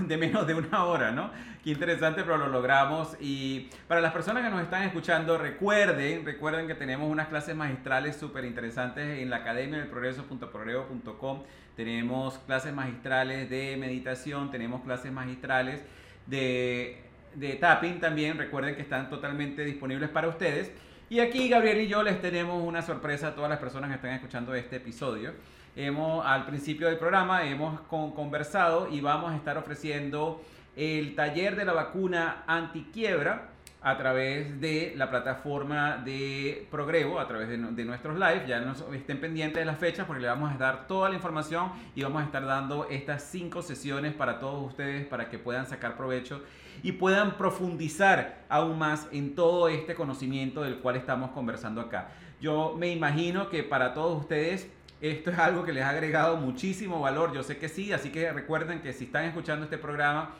de 0.00 0.16
menos 0.16 0.46
de 0.46 0.54
una 0.54 0.84
hora, 0.84 1.10
¿no? 1.10 1.30
Qué 1.62 1.70
interesante, 1.70 2.22
pero 2.22 2.38
lo 2.38 2.48
logramos. 2.48 3.16
Y 3.20 3.68
para 3.86 4.00
las 4.00 4.12
personas 4.12 4.42
que 4.42 4.50
nos 4.50 4.62
están 4.62 4.82
escuchando, 4.82 5.36
recuerden, 5.36 6.24
recuerden 6.24 6.66
que 6.66 6.74
tenemos 6.74 7.10
unas 7.10 7.28
clases 7.28 7.54
magistrales 7.54 8.16
súper 8.16 8.46
interesantes 8.46 9.20
en 9.20 9.28
la 9.28 9.36
Academia 9.36 9.78
del 9.78 9.88
Progreso.progreso.com. 9.88 11.42
Tenemos 11.76 12.38
clases 12.38 12.72
magistrales 12.72 13.50
de 13.50 13.76
meditación, 13.76 14.50
tenemos 14.50 14.82
clases 14.82 15.12
magistrales 15.12 15.82
de, 16.26 17.02
de 17.34 17.54
tapping 17.56 18.00
también. 18.00 18.38
Recuerden 18.38 18.74
que 18.74 18.82
están 18.82 19.10
totalmente 19.10 19.64
disponibles 19.66 20.08
para 20.08 20.28
ustedes. 20.28 20.72
Y 21.10 21.20
aquí 21.20 21.48
Gabriel 21.50 21.82
y 21.82 21.88
yo 21.88 22.02
les 22.02 22.22
tenemos 22.22 22.62
una 22.62 22.80
sorpresa 22.80 23.28
a 23.28 23.34
todas 23.34 23.50
las 23.50 23.58
personas 23.58 23.90
que 23.90 23.96
están 23.96 24.12
escuchando 24.12 24.54
este 24.54 24.76
episodio 24.76 25.32
hemos, 25.76 26.24
al 26.26 26.46
principio 26.46 26.86
del 26.88 26.98
programa 26.98 27.44
hemos 27.44 27.80
conversado 27.80 28.88
y 28.88 29.00
vamos 29.00 29.32
a 29.32 29.36
estar 29.36 29.56
ofreciendo 29.58 30.42
el 30.76 31.14
taller 31.14 31.56
de 31.56 31.64
la 31.64 31.72
vacuna 31.72 32.44
antiquiebra 32.46 33.48
a 33.82 33.96
través 33.96 34.60
de 34.60 34.92
la 34.96 35.08
plataforma 35.08 35.96
de 35.96 36.66
Progrevo, 36.70 37.18
a 37.18 37.26
través 37.26 37.48
de, 37.48 37.84
nuestros 37.84 38.18
live. 38.18 38.44
Ya 38.46 38.60
no 38.60 38.72
estén 38.92 39.20
pendientes 39.20 39.58
de 39.58 39.64
las 39.64 39.78
fechas 39.78 40.06
porque 40.06 40.20
le 40.20 40.28
vamos 40.28 40.52
a 40.52 40.58
dar 40.58 40.86
toda 40.86 41.08
la 41.08 41.14
información 41.14 41.72
y 41.94 42.02
vamos 42.02 42.22
a 42.22 42.26
estar 42.26 42.44
dando 42.44 42.86
estas 42.90 43.22
cinco 43.22 43.62
sesiones 43.62 44.12
para 44.12 44.38
todos 44.38 44.66
ustedes 44.66 45.06
para 45.06 45.30
que 45.30 45.38
puedan 45.38 45.66
sacar 45.66 45.96
provecho 45.96 46.42
y 46.82 46.92
puedan 46.92 47.36
profundizar 47.36 48.44
aún 48.48 48.78
más 48.78 49.08
en 49.12 49.34
todo 49.34 49.68
este 49.68 49.94
conocimiento 49.94 50.62
del 50.62 50.78
cual 50.78 50.96
estamos 50.96 51.30
conversando 51.30 51.80
acá. 51.80 52.08
Yo 52.40 52.74
me 52.78 52.90
imagino 52.90 53.48
que 53.48 53.62
para 53.62 53.92
todos 53.92 54.20
ustedes 54.20 54.70
esto 55.00 55.30
es 55.30 55.38
algo 55.38 55.64
que 55.64 55.72
les 55.72 55.82
ha 55.82 55.90
agregado 55.90 56.36
muchísimo 56.36 57.00
valor, 57.00 57.32
yo 57.32 57.42
sé 57.42 57.56
que 57.56 57.68
sí, 57.68 57.92
así 57.92 58.10
que 58.10 58.30
recuerden 58.32 58.80
que 58.80 58.92
si 58.92 59.04
están 59.04 59.24
escuchando 59.24 59.64
este 59.64 59.78
programa, 59.78 60.30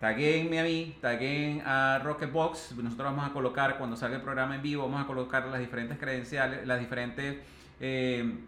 taguenme 0.00 0.60
a 0.60 0.62
mí, 0.62 0.96
taguen 1.00 1.62
a 1.66 1.98
Rocketbox, 2.04 2.76
nosotros 2.76 3.10
vamos 3.10 3.28
a 3.28 3.32
colocar 3.32 3.76
cuando 3.76 3.96
salga 3.96 4.16
el 4.16 4.22
programa 4.22 4.54
en 4.54 4.62
vivo, 4.62 4.84
vamos 4.84 5.02
a 5.02 5.06
colocar 5.06 5.46
las 5.46 5.58
diferentes 5.58 5.98
credenciales, 5.98 6.64
las 6.64 6.78
diferentes 6.78 7.38
eh, 7.80 8.38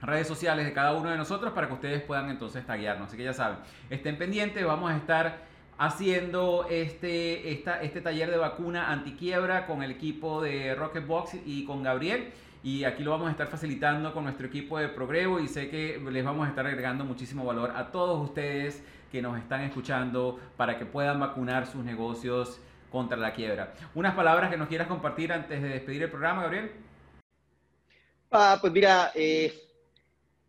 redes 0.00 0.26
sociales 0.26 0.64
de 0.64 0.72
cada 0.72 0.94
uno 0.94 1.10
de 1.10 1.18
nosotros 1.18 1.52
para 1.52 1.66
que 1.66 1.74
ustedes 1.74 2.02
puedan 2.02 2.30
entonces 2.30 2.64
taguearnos, 2.64 3.08
así 3.08 3.18
que 3.18 3.24
ya 3.24 3.34
saben, 3.34 3.58
estén 3.90 4.16
pendientes, 4.16 4.64
vamos 4.64 4.90
a 4.90 4.96
estar 4.96 5.44
haciendo 5.76 6.66
este, 6.70 7.52
esta, 7.52 7.82
este 7.82 8.00
taller 8.00 8.30
de 8.30 8.38
vacuna 8.38 8.90
antiquiebra 8.90 9.66
con 9.66 9.82
el 9.82 9.90
equipo 9.90 10.40
de 10.40 10.74
Rocketbox 10.74 11.34
y 11.44 11.66
con 11.66 11.82
Gabriel 11.82 12.32
y 12.66 12.82
aquí 12.82 13.04
lo 13.04 13.12
vamos 13.12 13.28
a 13.28 13.30
estar 13.30 13.46
facilitando 13.46 14.12
con 14.12 14.24
nuestro 14.24 14.48
equipo 14.48 14.76
de 14.76 14.88
Progrevo 14.88 15.38
y 15.38 15.46
sé 15.46 15.70
que 15.70 16.02
les 16.10 16.24
vamos 16.24 16.44
a 16.44 16.50
estar 16.50 16.66
agregando 16.66 17.04
muchísimo 17.04 17.44
valor 17.44 17.70
a 17.76 17.92
todos 17.92 18.20
ustedes 18.28 18.82
que 19.12 19.22
nos 19.22 19.38
están 19.38 19.60
escuchando 19.60 20.40
para 20.56 20.76
que 20.76 20.84
puedan 20.84 21.20
vacunar 21.20 21.68
sus 21.68 21.84
negocios 21.84 22.58
contra 22.90 23.16
la 23.16 23.32
quiebra. 23.34 23.72
Unas 23.94 24.16
palabras 24.16 24.50
que 24.50 24.56
nos 24.56 24.66
quieras 24.66 24.88
compartir 24.88 25.32
antes 25.32 25.62
de 25.62 25.68
despedir 25.68 26.02
el 26.02 26.10
programa, 26.10 26.42
Gabriel. 26.42 26.72
Ah, 28.32 28.58
pues 28.60 28.72
mira, 28.72 29.12
eh, 29.14 29.54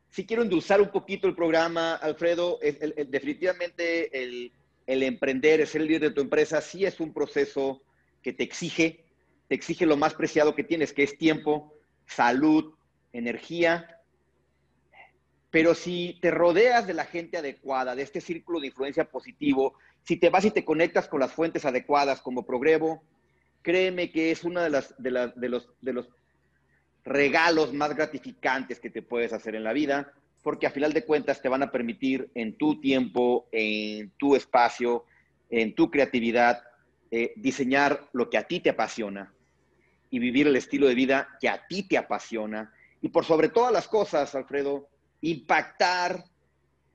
si 0.09 0.26
quiero 0.26 0.41
endulzar 0.41 0.82
un 0.82 0.89
poquito 0.89 1.28
el 1.28 1.36
programa, 1.36 1.97
Alfredo, 1.97 2.57
definitivamente 3.09 4.24
el, 4.24 4.51
el 4.88 5.03
emprender, 5.03 5.68
ser 5.68 5.82
el 5.82 5.88
líder 5.88 6.01
de 6.01 6.11
tu 6.15 6.22
empresa, 6.22 6.61
sí 6.61 6.84
es 6.84 6.99
un 6.99 7.13
proceso 7.13 7.84
que 8.24 8.34
te 8.34 8.41
exige, 8.41 9.05
te 9.47 9.53
exige 9.53 9.86
lo 9.86 9.97
más 9.97 10.15
preciado 10.15 10.55
que 10.55 10.63
tienes, 10.63 10.93
que 10.93 11.03
es 11.03 11.15
tiempo, 11.15 11.76
salud, 12.08 12.74
energía. 13.14 14.01
Pero 15.51 15.76
si 15.76 16.18
te 16.22 16.32
rodeas 16.32 16.88
de 16.88 16.93
la 16.93 17.05
gente 17.05 17.38
adecuada, 17.38 17.95
de 17.95 18.03
este 18.03 18.22
círculo 18.22 18.60
de 18.60 18.68
influencia 18.68 19.05
positivo, 19.05 19.76
si 20.03 20.18
te 20.18 20.30
vas 20.30 20.45
y 20.45 20.51
te 20.51 20.66
conectas 20.66 21.08
con 21.08 21.20
las 21.20 21.32
fuentes 21.32 21.66
adecuadas 21.66 22.22
como 22.22 22.45
Progrevo, 22.45 23.03
créeme 23.62 24.12
que 24.12 24.32
es 24.32 24.43
uno 24.43 24.62
de, 24.62 24.70
las, 24.70 24.95
de, 24.97 25.12
los, 25.12 25.70
de 25.82 25.93
los 25.93 26.10
regalos 27.03 27.74
más 27.74 27.95
gratificantes 27.95 28.80
que 28.80 28.89
te 28.89 29.01
puedes 29.01 29.34
hacer 29.34 29.55
en 29.55 29.64
la 29.64 29.74
vida, 29.74 30.14
porque 30.43 30.68
a 30.68 30.72
final 30.72 30.93
de 30.93 31.03
cuentas 31.03 31.41
te 31.41 31.49
van 31.49 31.64
a 31.64 31.72
permitir 31.72 32.30
en 32.36 32.58
tu 32.58 32.80
tiempo, 32.80 33.47
en 33.51 34.12
tu 34.18 34.36
espacio, 34.36 35.05
en 35.49 35.76
tu 35.76 35.89
creatividad, 35.91 36.64
eh, 37.12 37.34
diseñar 37.36 38.08
lo 38.14 38.30
que 38.30 38.38
a 38.38 38.43
ti 38.43 38.60
te 38.60 38.70
apasiona, 38.70 39.34
y 40.10 40.20
vivir 40.20 40.47
el 40.47 40.55
estilo 40.55 40.88
de 40.88 40.95
vida 40.95 41.28
que 41.39 41.49
a 41.49 41.66
ti 41.68 41.84
te 41.84 41.97
apasiona. 41.97 42.74
Y 43.01 43.10
por 43.10 43.26
sobre 43.26 43.49
todas 43.49 43.72
las 43.72 43.88
cosas, 43.88 44.34
Alfredo, 44.36 44.88
impactar 45.22 46.24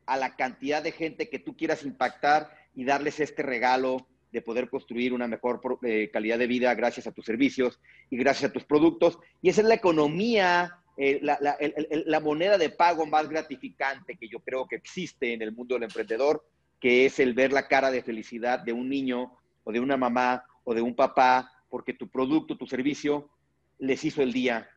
a 0.07 0.17
la 0.17 0.37
cantidad 0.37 0.83
de 0.83 0.93
gente 0.93 1.29
que 1.29 1.39
tú 1.39 1.57
quieras 1.57 1.85
impactar 1.85 2.51
y 2.75 2.85
darles 2.85 3.21
este 3.21 3.43
regalo 3.43 4.07
de 4.33 4.43
poder 4.43 4.71
construir 4.71 5.13
una 5.13 5.29
mejor 5.29 5.61
eh, 5.83 6.11
calidad 6.13 6.39
de 6.39 6.47
vida 6.47 6.75
gracias 6.75 7.07
a 7.07 7.13
tus 7.13 7.27
servicios 7.27 7.79
y 8.11 8.17
gracias 8.17 8.51
a 8.51 8.53
tus 8.53 8.65
productos. 8.65 9.19
Y 9.43 9.51
esa 9.51 9.61
es 9.61 9.69
la 9.69 9.75
economía, 9.75 10.79
eh, 10.97 11.21
la, 11.23 11.39
la, 11.41 12.21
moneda 12.21 12.57
de 12.57 12.71
pago 12.71 13.05
más 13.07 13.29
gratificante 13.29 14.17
que 14.17 14.29
yo 14.29 14.41
creo 14.41 14.67
que 14.67 14.77
existe 14.77 15.35
en 15.35 15.43
el 15.43 15.53
mundo 15.53 15.75
del 15.75 15.85
emprendedor, 15.85 16.45
que 16.81 17.07
es 17.07 17.21
el 17.21 17.35
ver 17.35 17.53
la 17.53 17.69
cara 17.69 17.91
de 17.91 18.03
felicidad 18.03 18.59
de 18.61 18.73
un 18.73 18.89
niño 18.89 19.37
o 19.65 19.73
de 19.73 19.81
una 19.81 19.99
mamá 19.99 20.45
o 20.65 20.75
de 20.75 20.81
un 20.81 20.95
papá 20.95 21.53
porque 21.73 21.95
tu 21.95 22.07
producto, 22.07 22.59
tu 22.59 22.66
servicio 22.66 23.31
les 23.79 24.05
hizo 24.05 24.20
el 24.20 24.31
día 24.31 24.68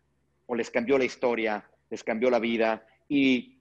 o 0.46 0.56
les 0.56 0.72
cambió 0.72 0.98
la 0.98 1.04
historia, 1.04 1.70
les 1.90 2.06
cambió 2.06 2.30
la 2.30 2.40
vida 2.40 2.88
y 3.10 3.58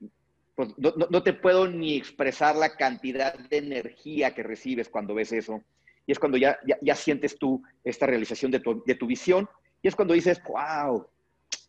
pues, 0.54 0.68
no, 0.78 1.20
te 1.24 1.32
puedo 1.32 1.66
ni 1.66 1.96
expresar 1.96 2.54
la 2.54 2.76
cantidad 2.76 3.36
de 3.36 3.56
energía 3.56 4.32
que 4.32 4.44
recibes 4.44 4.88
cuando 4.88 5.16
ves 5.16 5.32
eso. 5.32 5.60
Y 6.06 6.12
es 6.12 6.20
cuando 6.20 6.38
ya, 6.38 6.60
ya, 6.80 6.94
sientes 6.94 7.36
tú 7.36 7.60
esta 7.82 8.06
realización 8.06 8.52
de 8.52 8.60
tu, 8.60 8.84
de 8.84 8.94
tu 8.94 9.08
visión 9.08 9.48
y 9.82 9.88
es 9.88 9.96
cuando 9.96 10.14
dices, 10.14 10.40
wow, 10.46 11.04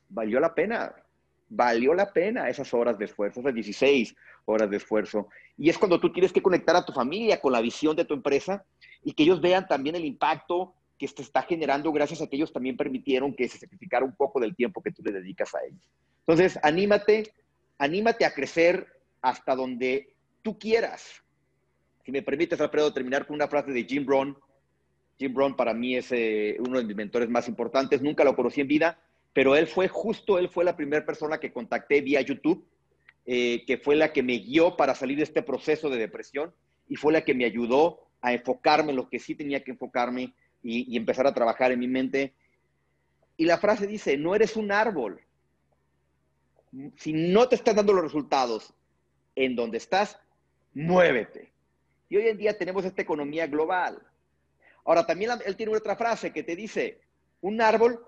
valió 0.09 0.39
la 0.39 0.53
pena, 0.53 0.93
valió 1.49 1.95
la 1.95 2.13
pena 2.13 2.47
esas 2.47 2.71
horas 2.75 2.99
de 2.99 3.05
esfuerzo, 3.05 3.39
esas 3.39 3.55
16 3.55 4.15
horas 4.45 4.69
de 4.69 4.77
esfuerzo. 4.77 5.29
Y 5.57 5.71
es 5.71 5.79
cuando 5.79 5.99
tú 5.99 6.13
tienes 6.13 6.31
que 6.31 6.43
conectar 6.43 6.75
a 6.75 6.85
tu 6.85 6.93
familia 6.93 7.41
con 7.41 7.51
la 7.51 7.61
visión 7.61 7.95
de 7.95 8.05
tu 8.05 8.13
empresa 8.13 8.63
y 9.03 9.13
que 9.13 9.23
ellos 9.23 9.41
vean 9.41 9.67
también 9.67 9.95
el 9.95 10.05
impacto 10.05 10.75
que 10.97 11.07
se 11.07 11.21
está 11.21 11.41
generando 11.43 11.91
gracias 11.91 12.21
a 12.21 12.27
que 12.27 12.35
ellos 12.35 12.53
también 12.53 12.77
permitieron 12.77 13.35
que 13.35 13.47
se 13.47 13.57
sacrificara 13.57 14.05
un 14.05 14.15
poco 14.15 14.39
del 14.39 14.55
tiempo 14.55 14.81
que 14.81 14.91
tú 14.91 15.01
le 15.03 15.11
dedicas 15.11 15.53
a 15.55 15.59
ellos. 15.65 15.81
Entonces, 16.19 16.59
anímate, 16.63 17.33
anímate 17.77 18.25
a 18.25 18.33
crecer 18.33 18.87
hasta 19.21 19.55
donde 19.55 20.13
tú 20.41 20.57
quieras. 20.57 21.21
Si 22.05 22.11
me 22.11 22.21
permites, 22.21 22.59
Alfredo, 22.61 22.93
terminar 22.93 23.25
con 23.25 23.35
una 23.35 23.47
frase 23.47 23.71
de 23.71 23.83
Jim 23.83 24.05
Brown. 24.05 24.37
Jim 25.17 25.33
Brown 25.33 25.55
para 25.55 25.73
mí 25.73 25.95
es 25.95 26.11
eh, 26.11 26.57
uno 26.59 26.77
de 26.77 26.85
mis 26.85 26.95
mentores 26.95 27.29
más 27.29 27.47
importantes. 27.47 28.01
Nunca 28.01 28.23
lo 28.23 28.35
conocí 28.35 28.61
en 28.61 28.67
vida, 28.67 28.99
pero 29.33 29.55
él 29.55 29.67
fue 29.67 29.87
justo, 29.87 30.37
él 30.37 30.49
fue 30.49 30.63
la 30.63 30.75
primera 30.75 31.05
persona 31.05 31.39
que 31.39 31.51
contacté 31.51 32.01
vía 32.01 32.21
YouTube 32.21 32.65
eh, 33.27 33.63
que 33.65 33.79
fue 33.79 33.95
la 33.95 34.13
que 34.13 34.21
me 34.21 34.37
guió 34.37 34.77
para 34.77 34.93
salir 34.93 35.17
de 35.17 35.23
este 35.23 35.41
proceso 35.41 35.89
de 35.89 35.97
depresión 35.97 36.53
y 36.87 36.95
fue 36.95 37.11
la 37.11 37.21
que 37.21 37.33
me 37.33 37.45
ayudó 37.45 38.01
a 38.21 38.33
enfocarme 38.33 38.91
en 38.91 38.97
lo 38.97 39.09
que 39.09 39.17
sí 39.17 39.33
tenía 39.33 39.63
que 39.63 39.71
enfocarme 39.71 40.35
y, 40.65 40.97
empezar 40.97 41.27
a 41.27 41.33
trabajar 41.33 41.71
en 41.71 41.79
mi 41.79 41.87
mente. 41.87 42.33
Y 43.37 43.45
la 43.45 43.57
frase 43.57 43.85
dice, 43.85 44.17
no 44.17 44.33
eres 44.33 44.55
un 44.55 44.71
árbol. 44.71 45.21
Si 46.97 47.13
no 47.13 47.47
te 47.47 47.55
están 47.55 47.75
dando 47.75 47.93
los 47.93 48.03
resultados 48.03 48.73
en 49.35 49.55
donde 49.55 49.77
estás, 49.77 50.19
muévete. 50.73 51.51
Y 52.09 52.17
hoy 52.17 52.27
en 52.27 52.37
día 52.37 52.57
tenemos 52.57 52.83
esta 52.83 53.01
economía 53.01 53.47
global. 53.47 54.01
Ahora, 54.83 55.05
también 55.05 55.31
él 55.45 55.55
tiene 55.55 55.75
otra 55.75 55.95
frase 55.95 56.31
que 56.33 56.43
te 56.43 56.55
dice, 56.55 56.99
un 57.41 57.61
árbol 57.61 58.05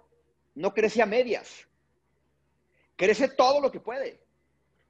no 0.55 0.73
crece 0.73 1.01
a 1.01 1.05
medias, 1.05 1.67
crece 2.95 3.29
todo 3.29 3.61
lo 3.61 3.71
que 3.71 3.79
puede, 3.79 4.19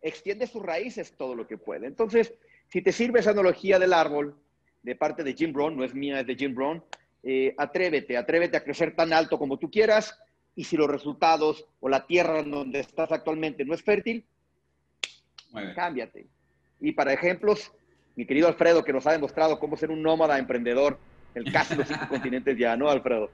extiende 0.02 0.48
sus 0.48 0.64
raíces 0.64 1.14
todo 1.18 1.36
lo 1.36 1.48
que 1.48 1.58
puede. 1.58 1.88
Entonces, 1.88 2.34
si 2.68 2.82
te 2.82 2.92
sirve 2.92 3.20
esa 3.20 3.32
analogía 3.32 3.80
del 3.80 3.94
árbol 3.94 4.38
de 4.84 4.96
parte 4.96 5.24
de 5.24 5.34
Jim 5.34 5.54
Brown, 5.54 5.78
no 5.78 5.84
es 5.84 5.94
mía, 5.94 6.20
es 6.20 6.28
de 6.28 6.36
Jim 6.36 6.54
Brown, 6.54 6.84
eh, 7.30 7.54
atrévete, 7.58 8.16
atrévete 8.16 8.56
a 8.56 8.64
crecer 8.64 8.96
tan 8.96 9.12
alto 9.12 9.38
como 9.38 9.60
tú 9.60 9.70
quieras 9.70 10.18
y 10.56 10.64
si 10.64 10.78
los 10.78 10.90
resultados 10.90 11.68
o 11.82 11.90
la 11.90 12.08
tierra 12.08 12.40
en 12.40 12.50
donde 12.50 12.80
estás 12.80 13.12
actualmente 13.12 13.66
no 13.66 13.74
es 13.74 13.84
fértil, 13.84 14.24
cámbiate. 15.76 16.26
Y 16.80 16.94
para 16.94 17.12
ejemplos, 17.12 17.74
mi 18.16 18.26
querido 18.26 18.48
Alfredo, 18.48 18.82
que 18.82 18.94
nos 18.94 19.06
ha 19.08 19.12
demostrado 19.12 19.60
cómo 19.60 19.76
ser 19.76 19.92
un 19.92 20.02
nómada 20.02 20.40
emprendedor 20.40 21.00
en 21.36 21.44
casi 21.52 21.76
los 21.76 21.90
cinco 21.90 22.08
continentes 22.10 22.58
ya, 22.58 22.78
¿no, 22.78 22.90
Alfredo? 22.90 23.30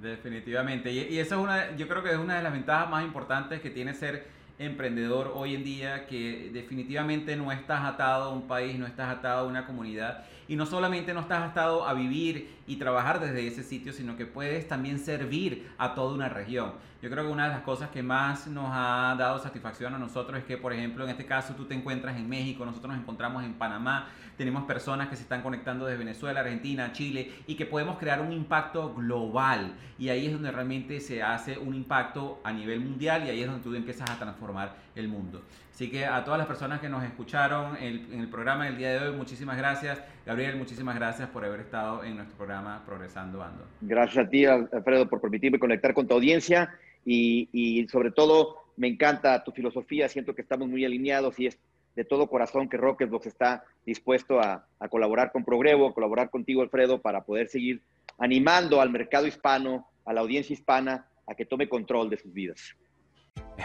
Definitivamente. 0.00 0.92
Y, 0.92 1.00
y 1.12 1.18
eso 1.18 1.34
es 1.34 1.40
una, 1.40 1.74
yo 1.76 1.88
creo 1.88 2.04
que 2.04 2.12
es 2.12 2.18
una 2.18 2.36
de 2.36 2.44
las 2.44 2.52
ventajas 2.52 2.88
más 2.88 3.04
importantes 3.04 3.60
que 3.60 3.70
tiene 3.70 3.92
ser 3.92 4.24
emprendedor 4.60 5.32
hoy 5.34 5.56
en 5.56 5.64
día, 5.64 6.06
que 6.06 6.50
definitivamente 6.52 7.36
no 7.36 7.50
estás 7.50 7.82
atado 7.82 8.30
a 8.30 8.32
un 8.32 8.46
país, 8.46 8.78
no 8.78 8.86
estás 8.86 9.10
atado 9.10 9.46
a 9.46 9.50
una 9.50 9.66
comunidad 9.66 10.26
y 10.52 10.56
no 10.56 10.66
solamente 10.66 11.14
no 11.14 11.20
estás 11.20 11.50
atado 11.50 11.88
a 11.88 11.94
vivir 11.94 12.58
y 12.66 12.76
trabajar 12.76 13.20
desde 13.20 13.46
ese 13.46 13.62
sitio, 13.62 13.90
sino 13.94 14.18
que 14.18 14.26
puedes 14.26 14.68
también 14.68 14.98
servir 14.98 15.72
a 15.78 15.94
toda 15.94 16.12
una 16.12 16.28
región. 16.28 16.74
Yo 17.00 17.08
creo 17.08 17.24
que 17.24 17.32
una 17.32 17.44
de 17.44 17.54
las 17.54 17.62
cosas 17.62 17.88
que 17.88 18.02
más 18.02 18.46
nos 18.48 18.66
ha 18.70 19.16
dado 19.18 19.38
satisfacción 19.38 19.94
a 19.94 19.98
nosotros 19.98 20.38
es 20.38 20.44
que, 20.44 20.58
por 20.58 20.74
ejemplo, 20.74 21.04
en 21.04 21.10
este 21.10 21.24
caso 21.24 21.54
tú 21.54 21.64
te 21.64 21.74
encuentras 21.74 22.18
en 22.18 22.28
México, 22.28 22.66
nosotros 22.66 22.92
nos 22.92 23.00
encontramos 23.00 23.42
en 23.44 23.54
Panamá, 23.54 24.08
tenemos 24.36 24.64
personas 24.64 25.08
que 25.08 25.16
se 25.16 25.22
están 25.22 25.40
conectando 25.40 25.86
desde 25.86 25.98
Venezuela, 25.98 26.40
Argentina, 26.40 26.92
Chile 26.92 27.32
y 27.46 27.54
que 27.54 27.64
podemos 27.64 27.96
crear 27.96 28.20
un 28.20 28.30
impacto 28.30 28.92
global. 28.94 29.72
Y 29.98 30.10
ahí 30.10 30.26
es 30.26 30.34
donde 30.34 30.52
realmente 30.52 31.00
se 31.00 31.22
hace 31.22 31.56
un 31.56 31.74
impacto 31.74 32.42
a 32.44 32.52
nivel 32.52 32.80
mundial 32.80 33.24
y 33.24 33.30
ahí 33.30 33.40
es 33.40 33.46
donde 33.46 33.62
tú 33.62 33.74
empiezas 33.74 34.10
a 34.10 34.18
transformar 34.18 34.76
el 34.94 35.08
mundo. 35.08 35.42
Así 35.72 35.90
que 35.90 36.04
a 36.04 36.22
todas 36.22 36.36
las 36.36 36.46
personas 36.46 36.80
que 36.80 36.88
nos 36.90 37.02
escucharon 37.02 37.76
en 37.78 38.20
el 38.20 38.28
programa 38.28 38.66
del 38.66 38.76
día 38.76 38.90
de 38.92 39.08
hoy, 39.08 39.16
muchísimas 39.16 39.56
gracias. 39.56 40.02
Gabriel, 40.26 40.56
muchísimas 40.56 40.94
gracias 40.96 41.30
por 41.30 41.46
haber 41.46 41.60
estado 41.60 42.04
en 42.04 42.16
nuestro 42.16 42.36
programa 42.36 42.82
Progresando 42.84 43.42
Ando. 43.42 43.64
Gracias 43.80 44.26
a 44.26 44.28
ti, 44.28 44.44
Alfredo, 44.44 45.08
por 45.08 45.22
permitirme 45.22 45.58
conectar 45.58 45.94
con 45.94 46.06
tu 46.06 46.12
audiencia 46.12 46.74
y, 47.06 47.86
sobre 47.90 48.10
todo 48.10 48.58
me 48.76 48.86
encanta 48.86 49.42
tu 49.44 49.52
filosofía, 49.52 50.08
siento 50.08 50.34
que 50.34 50.42
estamos 50.42 50.68
muy 50.68 50.84
alineados 50.84 51.38
y 51.38 51.46
es 51.46 51.58
de 51.96 52.04
todo 52.04 52.26
corazón 52.26 52.68
que 52.68 52.76
Rocketbox 52.76 53.26
está 53.26 53.64
dispuesto 53.84 54.40
a, 54.40 54.66
a, 54.78 54.88
colaborar 54.88 55.32
con 55.32 55.44
Progrevo, 55.44 55.88
a 55.88 55.94
colaborar 55.94 56.28
contigo, 56.28 56.62
Alfredo, 56.62 57.00
para 57.00 57.24
poder 57.24 57.48
seguir 57.48 57.80
animando 58.18 58.80
al 58.80 58.90
mercado 58.90 59.26
hispano, 59.26 59.86
a 60.04 60.12
la 60.12 60.20
audiencia 60.20 60.54
hispana, 60.54 61.06
a 61.26 61.34
que 61.34 61.46
tome 61.46 61.68
control 61.68 62.10
de 62.10 62.18
sus 62.18 62.32
vidas. 62.32 62.76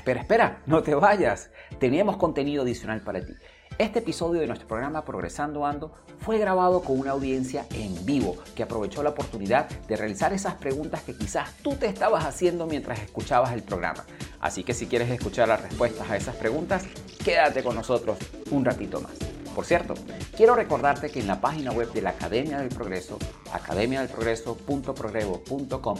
Espera, 0.07 0.21
espera, 0.21 0.61
no 0.67 0.83
te 0.83 0.95
vayas. 0.95 1.49
Teníamos 1.79 2.15
contenido 2.15 2.63
adicional 2.63 3.01
para 3.01 3.25
ti. 3.25 3.33
Este 3.77 3.99
episodio 3.99 4.39
de 4.39 4.47
nuestro 4.47 4.65
programa 4.65 5.03
Progresando 5.03 5.65
Ando 5.65 5.95
fue 6.19 6.37
grabado 6.37 6.81
con 6.81 6.97
una 6.97 7.11
audiencia 7.11 7.65
en 7.71 8.05
vivo 8.05 8.37
que 8.55 8.63
aprovechó 8.63 9.03
la 9.03 9.09
oportunidad 9.09 9.67
de 9.67 9.97
realizar 9.97 10.31
esas 10.31 10.55
preguntas 10.55 11.03
que 11.03 11.13
quizás 11.13 11.51
tú 11.61 11.75
te 11.75 11.87
estabas 11.87 12.23
haciendo 12.23 12.67
mientras 12.67 13.01
escuchabas 13.01 13.51
el 13.51 13.63
programa. 13.63 14.05
Así 14.39 14.63
que 14.63 14.73
si 14.73 14.87
quieres 14.87 15.09
escuchar 15.09 15.49
las 15.49 15.61
respuestas 15.61 16.09
a 16.09 16.15
esas 16.15 16.37
preguntas, 16.37 16.85
quédate 17.25 17.61
con 17.61 17.75
nosotros 17.75 18.17
un 18.49 18.63
ratito 18.63 19.01
más. 19.01 19.11
Por 19.53 19.65
cierto, 19.65 19.93
quiero 20.37 20.55
recordarte 20.55 21.09
que 21.09 21.19
en 21.19 21.27
la 21.27 21.41
página 21.41 21.73
web 21.73 21.91
de 21.91 22.01
la 22.01 22.11
Academia 22.11 22.59
del 22.59 22.69
Progreso, 22.69 23.19
academiadelprogreso.progrevo.com, 23.51 25.97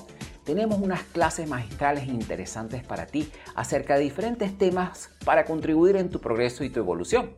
tenemos 0.47 0.79
unas 0.79 1.03
clases 1.03 1.45
magistrales 1.49 2.07
interesantes 2.07 2.81
para 2.81 3.05
ti 3.05 3.29
acerca 3.53 3.95
de 3.95 4.03
diferentes 4.03 4.57
temas 4.57 5.09
para 5.25 5.43
contribuir 5.43 5.97
en 5.97 6.09
tu 6.09 6.21
progreso 6.21 6.63
y 6.63 6.69
tu 6.69 6.79
evolución. 6.79 7.35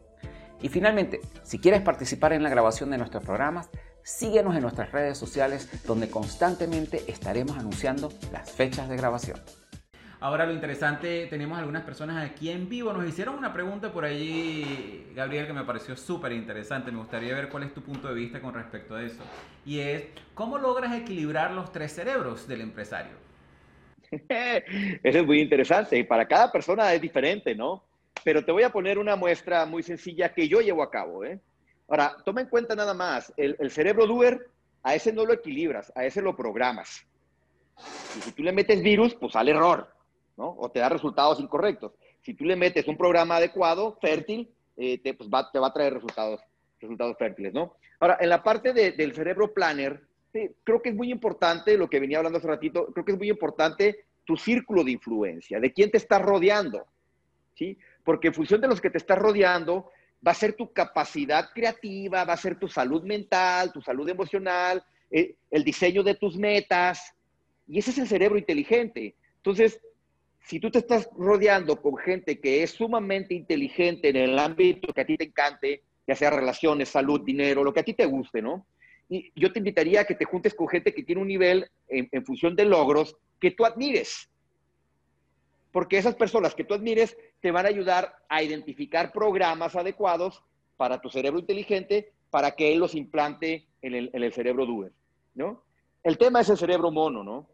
Y 0.62 0.70
finalmente, 0.70 1.20
si 1.42 1.58
quieres 1.58 1.82
participar 1.82 2.34
en 2.34 2.44
la 2.44 2.50
grabación 2.50 2.92
de 2.92 3.00
nuestros 3.00 3.24
programas, 3.24 3.70
síguenos 4.04 4.56
en 4.56 4.62
nuestras 4.62 4.92
redes 4.92 5.18
sociales 5.18 5.68
donde 5.88 6.12
constantemente 6.12 7.04
estaremos 7.08 7.58
anunciando 7.58 8.14
las 8.32 8.52
fechas 8.52 8.88
de 8.88 8.98
grabación. 8.98 9.40
Ahora 10.22 10.46
lo 10.46 10.52
interesante, 10.52 11.28
tenemos 11.28 11.58
algunas 11.58 11.84
personas 11.84 12.30
aquí 12.30 12.50
en 12.50 12.68
vivo. 12.68 12.92
Nos 12.92 13.08
hicieron 13.08 13.36
una 13.36 13.54
pregunta 13.54 13.90
por 13.94 14.04
allí, 14.04 15.08
Gabriel, 15.16 15.48
que 15.48 15.54
me 15.54 15.64
pareció 15.64 15.96
súper 15.96 16.34
interesante. 16.34 16.92
Me 16.92 16.98
gustaría 16.98 17.34
ver 17.34 17.48
cuál 17.48 17.64
es 17.64 17.74
tu 17.74 17.82
punto 17.82 18.10
de 18.10 18.16
vista 18.16 18.42
con 18.42 18.54
respecto 18.54 18.96
a 18.96 19.04
eso. 19.04 19.24
Y 19.66 19.80
es, 19.80 20.04
¿cómo 20.34 20.58
logras 20.58 20.94
equilibrar 20.94 21.52
los 21.52 21.72
tres 21.72 21.94
cerebros 21.94 22.50
del 22.50 22.60
empresario? 22.60 23.14
Eso 24.12 25.20
es 25.20 25.26
muy 25.26 25.40
interesante. 25.40 25.98
Y 25.98 26.04
para 26.04 26.28
cada 26.28 26.52
persona 26.52 26.94
es 26.94 27.00
diferente, 27.00 27.56
¿no? 27.56 27.82
Pero 28.22 28.44
te 28.44 28.52
voy 28.52 28.64
a 28.64 28.72
poner 28.72 28.98
una 29.00 29.16
muestra 29.16 29.66
muy 29.66 29.84
sencilla 29.84 30.34
que 30.34 30.50
yo 30.50 30.60
llevo 30.60 30.84
a 30.84 30.92
cabo. 30.92 31.24
¿eh? 31.24 31.40
Ahora, 31.88 32.18
toma 32.26 32.42
en 32.42 32.48
cuenta 32.48 32.76
nada 32.76 32.94
más, 32.94 33.32
el, 33.38 33.72
cerebro 33.72 34.06
doer, 34.06 34.50
a 34.84 34.96
ese 34.96 35.14
no 35.14 35.26
lo 35.26 35.32
equilibras, 35.32 35.94
a 35.96 36.04
ese 36.04 36.22
lo 36.22 36.36
programas. 36.36 37.06
Y 38.18 38.22
si 38.22 38.32
tú 38.34 38.44
le 38.44 38.52
metes 38.52 38.84
virus, 38.84 39.16
pues 39.16 39.32
sale 39.32 39.52
error. 39.52 39.99
O 40.48 40.70
te 40.72 40.80
da 40.80 40.90
resultados 40.90 41.40
incorrectos. 41.40 41.94
Si 42.22 42.34
tú 42.34 42.46
le 42.46 42.56
metes 42.56 42.88
un 42.88 42.98
programa 42.98 43.38
adecuado, 43.38 43.98
fértil, 44.02 44.50
eh, 44.78 44.98
te, 45.00 45.14
pues 45.14 45.30
va, 45.30 45.52
te 45.52 45.60
va 45.60 45.68
a 45.68 45.74
traer 45.74 45.94
resultados, 45.94 46.42
resultados 46.80 47.18
fértiles, 47.18 47.54
¿no? 47.54 47.76
Ahora, 48.00 48.18
en 48.22 48.30
la 48.30 48.42
parte 48.42 48.72
del 48.74 49.14
cerebro 49.14 49.54
planner, 49.54 50.02
creo 50.64 50.82
que 50.82 50.90
es 50.90 50.96
muy 50.96 51.12
importante, 51.12 51.78
lo 51.78 51.90
que 51.90 52.00
venía 52.00 52.18
hablando 52.18 52.38
hace 52.38 52.48
ratito, 52.48 52.88
creo 52.94 53.04
que 53.04 53.12
es 53.12 53.18
muy 53.18 53.30
importante 53.30 54.06
tu 54.24 54.38
círculo 54.38 54.84
de 54.84 54.92
influencia, 54.92 55.60
de 55.60 55.74
quién 55.74 55.92
te 55.92 55.98
estás 55.98 56.22
rodeando, 56.22 56.86
¿sí? 57.56 57.78
Porque 58.04 58.28
en 58.28 58.34
función 58.34 58.62
de 58.62 58.68
los 58.68 58.80
que 58.80 58.90
te 58.90 59.00
estás 59.00 59.18
rodeando, 59.18 59.92
va 60.26 60.32
a 60.32 60.36
ser 60.36 60.54
tu 60.54 60.72
capacidad 60.72 61.50
creativa, 61.54 62.24
va 62.24 62.34
a 62.34 62.38
ser 62.38 62.58
tu 62.58 62.68
salud 62.68 63.04
mental, 63.04 63.72
tu 63.74 63.82
salud 63.82 64.08
emocional, 64.08 64.84
eh, 65.12 65.36
el 65.50 65.64
diseño 65.64 66.04
de 66.04 66.16
tus 66.16 66.38
metas, 66.38 67.14
y 67.68 67.80
ese 67.80 67.92
es 67.92 67.98
el 67.98 68.08
cerebro 68.08 68.38
inteligente. 68.38 69.16
Entonces, 69.38 69.82
si 70.44 70.60
tú 70.60 70.72
te 70.72 70.80
estás 70.80 71.10
rodeando 71.18 71.82
con 71.82 71.98
gente 71.98 72.40
que 72.40 72.64
es 72.64 72.72
sumamente 72.72 73.34
inteligente 73.34 74.10
en 74.10 74.16
el 74.16 74.40
ámbito 74.40 74.94
que 74.94 75.02
a 75.02 75.06
ti 75.06 75.18
te 75.18 75.26
encante, 75.26 75.84
ya 76.08 76.16
sea 76.16 76.32
relaciones, 76.32 76.90
salud, 76.90 77.22
dinero, 77.22 77.64
lo 77.64 77.74
que 77.74 77.82
a 77.82 77.84
ti 77.84 77.94
te 77.94 78.06
guste, 78.06 78.42
¿no? 78.42 78.66
Y 79.10 79.32
yo 79.36 79.52
te 79.52 79.60
invitaría 79.60 80.02
a 80.02 80.06
que 80.06 80.16
te 80.16 80.26
juntes 80.26 80.54
con 80.54 80.68
gente 80.68 80.94
que 80.94 81.04
tiene 81.04 81.22
un 81.22 81.28
nivel 81.28 81.70
en, 81.88 82.26
función 82.26 82.56
de 82.56 82.66
logros 82.66 83.16
que 83.40 83.52
tú 83.52 83.66
admires. 83.66 84.30
Porque 85.72 85.98
esas 85.98 86.16
personas 86.16 86.56
que 86.56 86.64
tú 86.64 86.74
admires 86.74 87.18
te 87.42 87.52
van 87.52 87.66
a 87.66 87.70
ayudar 87.70 88.16
a 88.28 88.44
identificar 88.44 89.12
programas 89.12 89.76
adecuados 89.76 90.44
para 90.78 91.02
tu 91.02 91.10
cerebro 91.10 91.40
inteligente 91.40 92.12
para 92.30 92.52
que 92.52 92.72
él 92.72 92.80
los 92.80 92.96
implante 92.96 93.68
en 93.82 93.94
el, 93.96 94.34
cerebro 94.34 94.66
doer, 94.66 94.92
¿no? 95.34 95.64
El 96.04 96.18
tema 96.18 96.42
es 96.42 96.50
el 96.50 96.58
cerebro 96.58 96.92
mono, 96.92 97.24
¿no? 97.24 97.50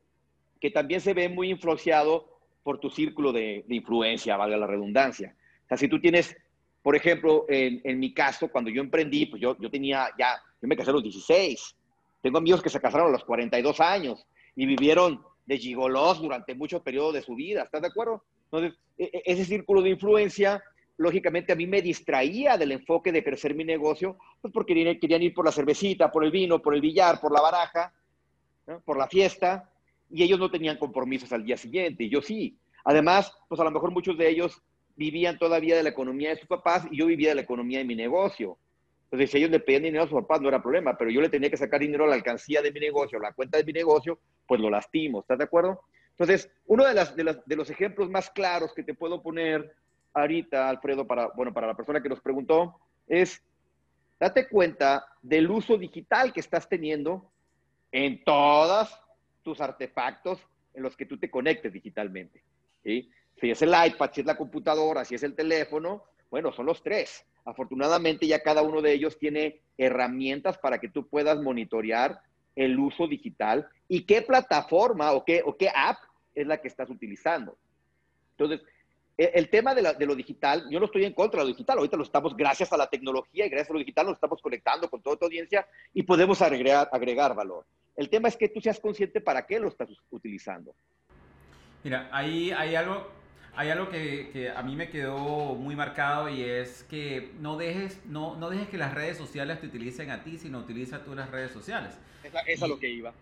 Que 0.60 0.72
también 0.72 1.01
se 1.01 1.14
ve 1.14 1.30
muy 1.30 1.49
influenciado 1.49 2.35
por 2.65 2.79
tu 2.79 2.89
círculo 2.89 3.31
de, 3.31 3.63
influencia, 3.69 4.37
valga 4.37 4.57
la 4.57 4.65
redundancia. 4.65 5.35
O 5.65 5.67
sea, 5.67 5.77
si 5.77 5.87
tú 5.87 6.01
tienes, 6.01 6.35
por 6.81 6.95
ejemplo, 6.95 7.45
en, 7.47 7.99
mi 7.99 8.11
caso, 8.11 8.49
cuando 8.49 8.71
yo 8.71 8.81
emprendí, 8.81 9.27
pues 9.27 9.39
yo, 9.39 9.55
yo 9.59 9.69
tenía 9.69 10.09
ya, 10.17 10.41
yo 10.59 10.67
me 10.67 10.75
casé 10.75 10.89
a 10.89 10.93
los 10.93 11.03
16. 11.03 11.75
Tengo 12.23 12.39
amigos 12.39 12.63
que 12.63 12.71
se 12.71 12.81
casaron 12.81 13.09
a 13.09 13.11
los 13.11 13.23
42 13.23 13.79
años 13.81 14.25
y 14.55 14.65
vivieron 14.65 15.21
de 15.45 15.59
gigolos 15.59 16.19
durante 16.19 16.55
muchos 16.55 16.81
periodos 16.81 17.13
de 17.13 17.21
su 17.21 17.35
vida. 17.35 17.61
¿Estás 17.61 17.83
de 17.83 17.87
acuerdo? 17.89 18.23
Entonces, 18.45 18.79
e, 18.97 19.11
e, 19.13 19.21
ese 19.25 19.45
círculo 19.45 19.83
de 19.83 19.91
influencia, 19.91 20.63
lógicamente 20.97 21.53
a 21.53 21.55
mí 21.55 21.67
me 21.67 21.83
distraía 21.83 22.57
del 22.57 22.71
enfoque 22.71 23.11
de 23.11 23.23
crecer 23.23 23.53
mi 23.53 23.63
negocio, 23.63 24.17
pues 24.41 24.51
porque 24.51 24.97
querían 24.99 25.21
ir 25.21 25.35
por 25.35 25.45
la 25.45 25.51
cervecita, 25.51 26.11
por 26.11 26.25
el 26.25 26.31
vino, 26.31 26.63
por 26.63 26.73
el 26.73 26.81
billar, 26.81 27.21
por 27.21 27.31
la 27.31 27.41
baraja, 27.41 27.93
por 28.83 28.97
la 28.97 29.07
fiesta, 29.07 29.69
y 30.10 30.23
ellos 30.23 30.40
no 30.40 30.52
tenían 30.52 30.77
compromisos 30.77 31.32
al 31.32 31.44
día 31.44 31.57
siguiente, 31.57 32.03
y 32.03 32.10
yo 32.10 32.22
sí. 32.22 32.57
Además, 32.84 33.34
pues 33.48 33.60
a 33.60 33.64
lo 33.64 33.72
mejor 33.72 33.91
muchos 33.91 34.18
de 34.18 34.30
ellos 34.30 34.61
vivían 34.95 35.38
todavía 35.38 35.76
de 35.76 35.84
la 35.84 35.90
economía 35.90 36.30
de 36.30 36.38
sus 36.38 36.48
papás 36.48 36.88
y 36.90 36.98
yo 36.98 37.07
vivía 37.07 37.30
de 37.30 37.36
la 37.36 37.41
economía 37.41 37.80
de 37.80 37.86
mi 37.86 37.95
negocio. 37.95 38.57
Entonces, 39.06 39.32
si 39.32 39.38
ellos 39.38 39.52
le 39.52 39.60
pedían 39.60 39.84
dinero 39.84 40.03
a 40.03 40.07
sus 40.07 40.22
papás, 40.22 40.41
no 40.41 40.49
era 40.49 40.61
problema, 40.61 40.98
pero 40.98 41.11
yo 41.11 41.22
le 41.22 41.30
tenía 41.30 41.49
que 41.49 41.57
sacar 41.57 41.80
dinero 41.80 42.06
a 42.06 42.07
la 42.07 42.15
alcancía 42.15 42.61
de 42.61 42.72
mi 42.72 42.80
negocio, 42.80 43.18
a 43.18 43.22
la 43.22 43.34
cuenta 43.34 43.57
de 43.57 43.64
mi 43.64 43.73
negocio, 43.73 44.19
pues 44.48 44.60
lo 44.60 44.69
lastimo, 44.69 45.19
¿estás 45.19 45.38
de 45.38 45.44
acuerdo? 45.44 45.82
Entonces, 46.11 46.49
uno 46.65 46.86
de, 46.86 46.94
las, 46.94 47.15
de, 47.15 47.23
las, 47.23 47.45
de 47.45 47.56
los 47.56 47.69
ejemplos 47.69 48.10
más 48.10 48.30
claros 48.30 48.73
que 48.73 48.84
te 48.84 48.94
puedo 48.94 49.22
poner 49.22 49.76
ahorita, 50.14 50.69
Alfredo, 50.69 51.06
para, 51.06 51.27
bueno, 51.36 51.53
para 51.53 51.68
la 51.68 51.76
persona 51.76 52.02
que 52.02 52.10
nos 52.10 52.22
preguntó, 52.22 52.80
es 53.07 53.44
date 54.19 54.48
cuenta 54.48 55.06
del 55.22 55.52
uso 55.52 55.77
digital 55.77 56.32
que 56.32 56.40
estás 56.40 56.69
teniendo 56.69 57.30
en 57.91 58.23
todos 58.23 58.98
tus 59.45 59.61
artefactos 59.61 60.39
en 60.73 60.81
los 60.81 60.97
que 60.97 61.05
tú 61.05 61.17
te 61.17 61.30
conectes 61.30 61.72
digitalmente. 61.72 62.41
Si 62.84 63.51
es 63.51 63.61
el 63.61 63.69
iPad, 63.69 64.09
si 64.11 64.22
es 64.22 64.27
la 64.27 64.35
computadora, 64.35 65.05
si 65.05 65.15
es 65.15 65.23
el 65.23 65.35
teléfono, 65.35 66.03
bueno, 66.31 66.51
son 66.51 66.65
los 66.65 66.81
tres. 66.81 67.26
Afortunadamente 67.45 68.26
ya 68.26 68.41
cada 68.41 68.63
uno 68.63 68.81
de 68.81 68.91
ellos 68.91 69.19
tiene 69.19 69.61
herramientas 69.77 70.57
para 70.57 70.80
que 70.80 70.89
tú 70.89 71.07
puedas 71.07 71.39
monitorear 71.39 72.19
el 72.55 72.77
uso 72.80 73.07
digital 73.07 73.67
y 73.88 74.05
qué 74.05 74.23
plataforma 74.23 75.11
o 75.11 75.23
qué, 75.23 75.43
o 75.45 75.55
qué 75.55 75.69
app 75.73 75.99
es 76.34 76.47
la 76.47 76.59
que 76.59 76.67
estás 76.67 76.89
utilizando. 76.89 77.55
Entonces, 78.31 78.65
e, 79.15 79.31
el 79.35 79.49
tema 79.49 79.76
de, 79.76 80.05
lo 80.05 80.15
digital, 80.15 80.65
yo 80.72 80.80
no 80.80 80.88
estoy 80.88 81.05
en 81.05 81.13
contra 81.13 81.41
de 81.41 81.45
lo 81.45 81.53
digital, 81.53 81.77
ahorita 81.77 81.97
lo 81.97 82.03
estamos, 82.03 82.35
gracias 82.35 82.73
a 82.73 82.77
la 82.77 82.89
tecnología 82.89 83.45
y 83.45 83.49
gracias 83.49 83.69
a 83.69 83.73
lo 83.73 83.80
digital, 83.80 84.07
nos 84.07 84.15
estamos 84.15 84.41
conectando 84.41 84.89
con 84.89 85.03
toda 85.03 85.17
tu 85.17 85.26
audiencia 85.26 85.67
y 85.93 86.01
podemos 86.01 86.41
agregar, 86.41 86.89
agregar 86.91 87.35
valor. 87.35 87.65
El 87.95 88.09
tema 88.09 88.27
es 88.27 88.35
que 88.35 88.49
tú 88.49 88.59
seas 88.59 88.80
consciente 88.80 89.22
para 89.22 89.45
qué 89.45 89.59
lo 89.59 89.69
estás 89.69 89.89
utilizando. 90.09 90.76
Mira, 91.84 92.09
ahí 92.11 92.51
hay 92.51 92.76
algo, 92.76 93.07
hay 93.55 93.69
algo 93.69 93.89
que, 93.89 94.51
a 94.55 94.61
mí 94.63 94.76
me 94.76 94.89
quedó 94.89 95.55
muy 95.55 95.76
marcado 95.76 96.30
y 96.30 96.43
es 96.43 96.84
que 96.84 97.31
no 97.39 97.57
dejes, 97.57 98.01
no, 98.05 98.35
no 98.35 98.49
dejes 98.49 98.67
que 98.67 98.77
las 98.77 98.93
redes 98.93 99.17
sociales 99.17 99.61
te 99.61 99.67
utilicen 99.67 100.11
a 100.11 100.23
ti, 100.23 100.38
sino 100.38 100.59
utiliza 100.59 101.03
tú 101.03 101.15
las 101.15 101.31
redes 101.31 101.51
sociales. 101.51 101.97
Esa, 102.23 102.39
es 102.41 102.59
lo 102.61 102.80
que 102.80 102.89
iba. 102.89 103.13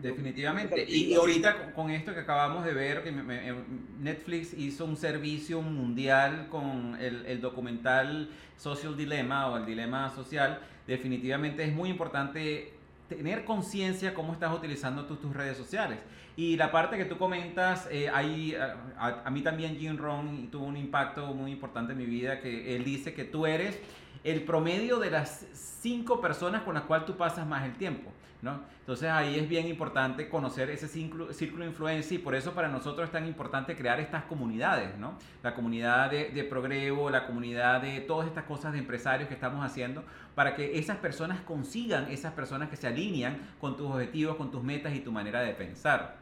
Definitivamente. 0.00 0.86
Y, 0.88 1.12
ahorita 1.14 1.72
con, 1.72 1.90
esto 1.90 2.14
que 2.14 2.20
acabamos 2.20 2.64
de 2.64 2.72
ver, 2.72 3.02
que 3.02 3.10
eh, 3.10 3.54
Netflix 3.98 4.54
hizo 4.54 4.84
un 4.84 4.96
servicio 4.96 5.60
mundial 5.60 6.46
con 6.48 6.96
el, 7.00 7.26
el, 7.26 7.40
documental 7.40 8.30
Social 8.56 8.96
Dilemma 8.96 9.50
o 9.50 9.56
el 9.56 9.66
dilema 9.66 10.08
social, 10.14 10.60
definitivamente 10.86 11.64
es 11.64 11.72
muy 11.72 11.90
importante 11.90 12.72
tener 13.14 13.44
conciencia 13.44 14.14
cómo 14.14 14.32
estás 14.32 14.54
utilizando 14.54 15.04
tus 15.04 15.34
redes 15.34 15.56
sociales. 15.56 15.98
Y 16.36 16.56
la 16.56 16.72
parte 16.72 16.96
que 16.96 17.04
tú 17.04 17.18
comentas, 17.18 17.86
eh, 17.90 18.08
ahí, 18.08 18.54
a, 18.54 19.22
a, 19.24 19.30
mí 19.30 19.42
también 19.42 19.76
Jim 19.76 19.98
Rohn 19.98 20.48
tuvo 20.50 20.64
un 20.64 20.76
impacto 20.76 21.26
muy 21.34 21.52
importante 21.52 21.92
en 21.92 21.98
mi 21.98 22.06
vida, 22.06 22.40
que 22.40 22.74
él 22.74 22.84
dice 22.84 23.12
que 23.12 23.24
tú 23.24 23.44
eres 23.46 23.78
el 24.24 24.42
promedio 24.44 24.98
de 24.98 25.10
las 25.10 25.46
cinco 25.52 26.20
personas 26.20 26.62
con 26.62 26.74
las 26.74 26.84
cuales 26.84 27.06
tú 27.06 27.16
pasas 27.16 27.46
más 27.46 27.64
el 27.64 27.74
tiempo. 27.74 28.10
¿No? 28.42 28.60
Entonces 28.80 29.08
ahí 29.08 29.38
es 29.38 29.48
bien 29.48 29.68
importante 29.68 30.28
conocer 30.28 30.68
ese 30.68 30.88
círculo, 30.88 31.28
de 31.28 31.66
influencia 31.66 32.14
y 32.16 32.18
por 32.18 32.34
eso 32.34 32.52
para 32.52 32.68
nosotros 32.68 33.06
es 33.06 33.12
tan 33.12 33.26
importante 33.26 33.76
crear 33.76 34.00
estas 34.00 34.24
comunidades, 34.24 34.98
¿no? 34.98 35.16
La 35.42 35.54
comunidad 35.54 36.10
de, 36.10 36.30
de 36.30 36.44
Progrevo, 36.44 37.08
la 37.08 37.26
comunidad 37.26 37.80
de 37.80 38.00
todas 38.00 38.26
estas 38.26 38.44
cosas 38.44 38.72
de 38.72 38.80
empresarios 38.80 39.28
que 39.28 39.34
estamos 39.34 39.64
haciendo 39.64 40.02
para 40.34 40.54
que 40.56 40.78
esas 40.78 40.96
personas 40.98 41.40
consigan, 41.42 42.10
esas 42.10 42.32
personas 42.32 42.68
que 42.68 42.76
se 42.76 42.88
alinean 42.88 43.38
con 43.60 43.76
tus 43.76 43.86
objetivos, 43.86 44.36
con 44.36 44.50
tus 44.50 44.62
metas 44.62 44.94
y 44.94 45.00
tu 45.00 45.12
manera 45.12 45.40
de 45.40 45.54
pensar. 45.54 46.16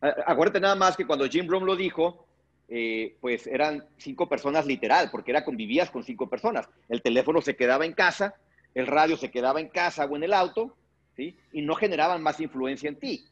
Acuérdate 0.00 0.60
nada 0.60 0.76
más 0.76 0.96
que 0.96 1.06
cuando 1.06 1.26
Jim 1.26 1.46
Brown 1.46 1.64
lo 1.64 1.74
dijo, 1.74 2.26
eh, 2.68 3.16
pues 3.20 3.46
eran 3.46 3.84
cinco 3.96 4.28
personas 4.28 4.66
literal, 4.66 5.08
porque 5.10 5.30
era 5.30 5.44
convivías 5.44 5.90
con 5.90 6.04
cinco 6.04 6.28
personas. 6.28 6.68
El 6.90 7.00
teléfono 7.00 7.40
se 7.40 7.56
quedaba 7.56 7.86
en 7.86 7.94
casa, 7.94 8.34
el 8.74 8.86
radio 8.86 9.16
se 9.16 9.30
quedaba 9.30 9.60
en 9.60 9.68
casa 9.68 10.04
o 10.04 10.14
en 10.14 10.24
el 10.24 10.34
auto, 10.34 10.76
¿sí? 11.18 11.36
Y 11.52 11.62
no 11.62 11.74
generaban 11.74 12.22
más 12.22 12.40
influencia 12.40 12.88
en 12.88 12.96
ti. 12.96 13.26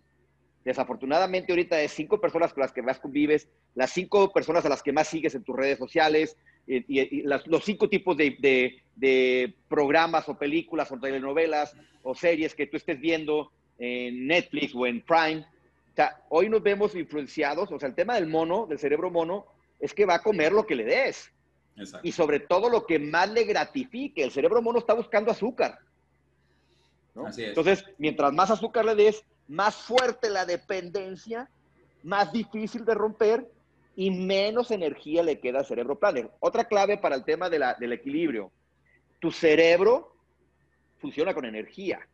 Desafortunadamente 0.65 1.53
ahorita 1.53 1.81
es 1.81 1.93
cinco 1.93 2.21
personas 2.21 2.53
con 2.53 2.63
las 2.63 2.73
que 2.73 2.83
más 2.83 2.99
convives, 2.99 3.49
las 3.77 3.93
cinco 3.93 4.33
personas 4.33 4.67
a 4.67 4.69
las 4.69 4.83
que 4.83 4.93
más 4.93 5.07
sigues 5.07 5.37
en 5.37 5.45
tus 5.45 5.55
redes 5.55 5.79
sociales, 5.79 6.37
y, 6.67 7.23
los 7.23 7.65
cinco 7.65 7.89
tipos 7.89 8.17
de, 8.17 8.81
de, 8.97 9.55
programas 9.69 10.29
o 10.29 10.37
películas 10.37 10.91
o 10.91 10.99
telenovelas 10.99 11.77
o 12.03 12.17
series 12.17 12.57
que 12.57 12.67
tú 12.67 12.77
estés 12.77 13.01
viendo 13.01 13.53
en 13.79 14.27
Netflix 14.27 14.75
o 14.75 14.85
en 14.85 15.01
Prime, 15.03 15.47
o 15.93 15.95
sea, 15.95 16.21
hoy 16.29 16.49
nos 16.49 16.65
vemos 16.65 16.97
influenciados, 16.97 17.71
o 17.71 17.79
sea, 17.79 17.89
el 17.89 17.95
tema 17.95 18.17
del 18.17 18.27
mono, 18.27 18.67
del 18.67 18.81
cerebro 18.81 19.13
mono, 19.13 19.47
es 19.79 19.95
que 19.95 20.07
va 20.07 20.17
a 20.17 20.23
comer 20.23 20.51
lo 20.51 20.67
que 20.67 20.75
le 20.75 20.85
des. 20.85 21.33
Y 22.03 22.11
sobre 22.11 22.41
todo 22.41 22.69
lo 22.69 22.87
que 22.87 22.99
más 22.99 23.31
le 23.31 23.45
gratifique. 23.45 24.25
El 24.25 24.31
cerebro 24.31 24.63
mono 24.63 24.79
está 24.79 24.95
buscando 24.95 25.31
azúcar. 25.31 25.79
Entonces, 27.37 27.85
mientras 27.99 28.33
más 28.33 28.51
azúcar 28.51 28.85
le 28.85 28.95
des, 28.95 29.25
más 29.49 29.77
fuerte 29.77 30.29
la 30.29 30.45
dependencia, 30.45 31.49
más 32.03 32.33
difícil 32.33 32.85
de 32.85 32.95
romper 32.95 33.49
y 33.95 34.11
menos 34.11 34.71
energía 34.71 35.23
le 35.23 35.41
queda 35.41 35.61
al 35.61 35.67
cerebro 35.67 35.99
planner. 35.99 36.31
Otra 36.41 36.65
clave 36.65 36.99
para 36.99 37.17
el 37.17 37.25
tema 37.25 37.49
del 37.49 37.93
equilibrio. 37.93 38.53
Tu 39.19 39.31
cerebro 39.31 40.15
funciona 40.99 41.33
con 41.33 41.45
energía. 41.47 42.07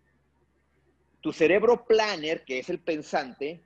Tu 1.21 1.33
cerebro 1.33 1.85
planner, 1.85 2.45
que 2.45 2.59
es 2.61 2.71
el 2.71 2.79
pensante, 2.79 3.63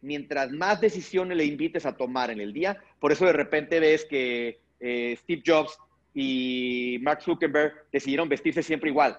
mientras 0.00 0.50
más 0.50 0.80
decisiones 0.80 1.36
le 1.36 1.44
invites 1.44 1.86
a 1.86 1.96
tomar 1.96 2.30
en 2.30 2.40
el 2.40 2.52
día, 2.52 2.82
por 2.98 3.12
eso 3.12 3.24
de 3.24 3.32
repente 3.32 3.80
ves 3.80 4.04
que 4.04 4.60
eh, 4.80 5.16
Steve 5.20 5.42
Jobs 5.46 5.78
y 6.14 6.98
Mark 7.02 7.22
Zuckerberg 7.22 7.72
decidieron 7.92 8.28
vestirse 8.28 8.62
siempre 8.62 8.90
igual. 8.90 9.18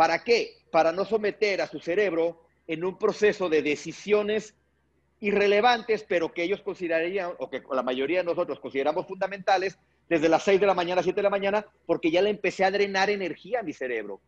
¿Para 0.00 0.24
qué? 0.24 0.56
Para 0.70 0.92
no 0.92 1.04
someter 1.04 1.60
a 1.60 1.66
su 1.66 1.78
cerebro 1.78 2.40
en 2.66 2.86
un 2.86 2.96
proceso 2.96 3.50
de 3.50 3.60
decisiones 3.60 4.54
irrelevantes, 5.20 6.06
pero 6.08 6.32
que 6.32 6.42
ellos 6.42 6.62
considerarían, 6.62 7.32
o 7.38 7.50
que 7.50 7.62
la 7.70 7.82
mayoría 7.82 8.20
de 8.20 8.24
nosotros 8.24 8.60
consideramos 8.60 9.06
fundamentales, 9.06 9.78
desde 10.08 10.30
las 10.30 10.42
6 10.44 10.58
de 10.58 10.66
la 10.66 10.72
mañana 10.72 11.02
a 11.02 11.04
7 11.04 11.16
de 11.16 11.22
la 11.22 11.28
mañana, 11.28 11.66
porque 11.84 12.10
ya 12.10 12.22
le 12.22 12.30
empecé 12.30 12.64
a 12.64 12.70
drenar 12.70 13.10
energía 13.10 13.60
a 13.60 13.62
mi 13.62 13.74
cerebro. 13.74 14.22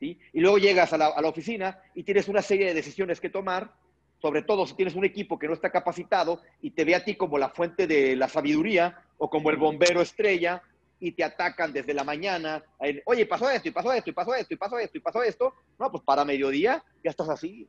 Y 0.00 0.18
luego 0.34 0.58
llegas 0.58 0.92
a 0.92 0.98
la, 0.98 1.06
a 1.06 1.22
la 1.22 1.28
oficina 1.28 1.80
y 1.94 2.02
tienes 2.02 2.26
una 2.26 2.42
serie 2.42 2.66
de 2.66 2.74
decisiones 2.74 3.20
que 3.20 3.30
tomar 3.30 3.72
sobre 4.20 4.42
todo 4.42 4.66
si 4.66 4.74
tienes 4.74 4.96
un 4.96 5.04
equipo 5.04 5.38
que 5.38 5.46
no 5.46 5.54
está 5.54 5.70
capacitado 5.70 6.42
y 6.60 6.72
te 6.72 6.84
ve 6.84 6.94
a 6.94 7.04
ti 7.04 7.14
como 7.14 7.38
la 7.38 7.48
fuente 7.48 7.86
de 7.86 8.16
la 8.16 8.28
sabiduría 8.28 9.02
o 9.18 9.30
como 9.30 9.50
el 9.50 9.56
bombero 9.56 10.02
estrella 10.02 10.62
y 11.00 11.12
te 11.12 11.24
atacan 11.24 11.72
desde 11.72 11.94
la 11.94 12.04
mañana, 12.04 12.62
oye, 13.06 13.26
pasó 13.26 13.50
esto 13.50 13.68
y 13.68 13.72
pasó 13.72 13.92
esto 13.92 14.10
y 14.10 14.12
pasó 14.12 14.34
esto 14.34 14.54
y 14.54 14.56
pasó 14.56 14.78
esto 14.78 14.98
y 14.98 15.00
pasó 15.00 15.22
esto, 15.22 15.54
no, 15.78 15.90
pues 15.90 16.04
para 16.04 16.24
mediodía 16.26 16.84
ya 17.02 17.10
estás 17.10 17.30
así, 17.30 17.66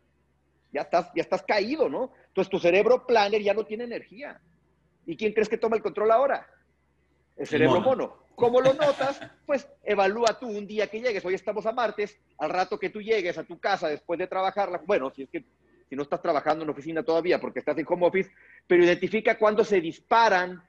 ya 0.71 0.81
estás, 0.81 1.09
ya 1.15 1.21
estás 1.21 1.41
caído, 1.41 1.87
¿no? 1.89 2.11
Entonces 2.27 2.51
tu 2.51 2.59
cerebro 2.59 3.07
planner 3.07 3.41
ya 3.41 3.53
no 3.53 3.65
tiene 3.65 3.85
energía. 3.85 4.39
¿Y 5.05 5.17
quién 5.17 5.33
crees 5.33 5.49
que 5.49 5.57
toma 5.57 5.77
el 5.77 5.81
control 5.81 6.11
ahora? 6.11 6.45
El 7.37 7.47
cerebro 7.47 7.81
mono. 7.81 8.21
¿Cómo 8.35 8.61
lo 8.61 8.73
notas? 8.73 9.19
Pues 9.45 9.67
evalúa 9.83 10.37
tú 10.39 10.47
un 10.47 10.67
día 10.67 10.87
que 10.87 10.99
llegues, 10.99 11.23
hoy 11.23 11.35
estamos 11.35 11.65
a 11.65 11.71
martes, 11.71 12.17
al 12.37 12.49
rato 12.49 12.77
que 12.77 12.89
tú 12.89 13.01
llegues 13.01 13.37
a 13.37 13.43
tu 13.43 13.59
casa 13.59 13.87
después 13.87 14.19
de 14.19 14.27
trabajar, 14.27 14.81
bueno, 14.85 15.09
si 15.11 15.23
es 15.23 15.29
que 15.29 15.45
si 15.89 15.95
no 15.95 16.03
estás 16.03 16.21
trabajando 16.21 16.63
en 16.63 16.69
oficina 16.69 17.03
todavía 17.03 17.39
porque 17.39 17.59
estás 17.59 17.77
en 17.77 17.85
home 17.87 18.07
office, 18.07 18.31
pero 18.67 18.83
identifica 18.83 19.37
cuándo 19.37 19.63
se 19.63 19.81
disparan 19.81 20.63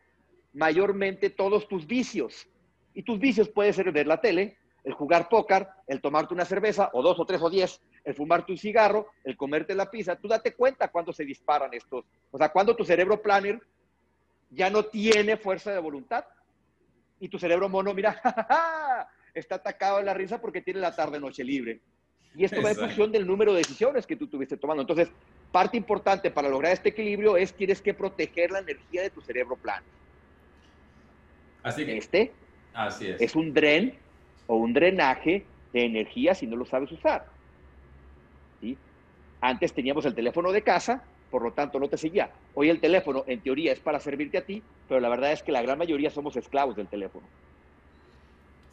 mayormente 0.53 1.31
todos 1.31 1.69
tus 1.69 1.87
vicios. 1.87 2.49
Y 2.95 3.03
tus 3.03 3.19
vicios 3.19 3.49
pueden 3.49 3.73
ser 3.73 3.91
ver 3.93 4.07
la 4.07 4.21
tele, 4.21 4.57
el 4.85 4.93
jugar 4.93 5.29
póker, 5.29 5.69
el 5.87 6.01
tomarte 6.01 6.35
una 6.35 6.45
cerveza, 6.45 6.91
o 6.93 7.03
dos 7.03 7.19
o 7.19 7.25
tres 7.25 7.41
o 7.41 7.49
diez, 7.49 7.81
el 8.05 8.15
fumarte 8.15 8.53
un 8.53 8.59
cigarro, 8.59 9.09
el 9.25 9.37
comerte 9.37 9.75
la 9.75 9.91
pizza. 9.91 10.17
Tú 10.17 10.29
date 10.29 10.55
cuenta 10.55 10.89
cuándo 10.89 11.13
se 11.13 11.25
disparan 11.25 11.73
estos. 11.73 12.05
O 12.31 12.39
sea, 12.39 12.51
cuando 12.51 12.75
tu 12.75 12.85
cerebro 12.85 13.21
planner 13.23 13.61
ya 14.51 14.71
no 14.71 14.85
tiene 14.85 15.37
fuerza 15.37 15.73
de 15.73 15.79
voluntad 15.79 16.25
y 17.21 17.29
tu 17.29 17.39
cerebro 17.39 17.69
mono, 17.69 17.95
mira, 17.95 18.21
está 19.35 19.57
atacado 19.57 20.01
en 20.01 20.07
la 20.07 20.15
risa 20.15 20.41
porque 20.41 20.61
tiene 20.61 20.81
la 20.81 20.95
tarde-noche 20.95 21.45
libre. 21.45 21.81
Y 22.35 22.45
esto 22.45 22.63
va 22.63 22.71
en 22.71 22.77
función 22.77 23.13
del 23.13 23.27
número 23.27 23.53
de 23.53 23.59
decisiones 23.59 24.07
que 24.07 24.17
tú 24.17 24.27
tuviste 24.27 24.57
tomando. 24.57 24.83
Entonces, 24.83 25.11
parte 25.53 25.77
importante 25.77 26.31
para 26.31 26.49
lograr 26.49 26.73
este 26.73 26.89
equilibrio 26.89 27.37
es 27.37 27.55
tienes 27.55 27.83
que 27.83 27.93
proteger 27.93 28.51
la 28.51 28.61
energía 28.61 29.03
de 29.03 29.11
tu 29.11 29.21
cerebro 29.21 29.57
plano. 29.57 29.85
Así 31.63 31.85
que, 31.85 31.99
este 31.99 32.33
así 32.75 33.09
es. 33.09 33.21
es 33.21 33.37
un 33.37 33.53
dren 33.53 33.99
o 34.47 34.57
un 34.57 34.73
drenaje 34.73 35.45
de 35.73 35.85
energía 35.85 36.35
si 36.35 36.47
no 36.47 36.57
lo 36.57 36.65
sabes 36.65 36.93
usar. 36.93 37.27
¿Sí? 38.61 38.77
Antes 39.41 39.73
teníamos 39.73 40.05
el 40.05 40.15
teléfono 40.15 40.53
de 40.53 40.63
casa, 40.63 41.03
por 41.31 41.43
lo 41.43 41.53
tanto 41.53 41.79
no 41.81 41.89
te 41.89 41.97
seguía. 41.97 42.31
Hoy 42.55 42.69
el 42.69 42.81
teléfono 42.81 43.25
en 43.27 43.41
teoría 43.41 43.73
es 43.73 43.81
para 43.81 43.99
servirte 43.99 44.39
a 44.39 44.45
ti, 44.45 44.63
pero 44.89 45.01
la 45.01 45.09
verdad 45.09 45.33
es 45.33 45.43
que 45.43 45.53
la 45.53 45.63
gran 45.63 45.79
mayoría 45.79 46.11
somos 46.11 46.37
esclavos 46.37 46.77
del 46.77 46.89
teléfono. 46.89 47.27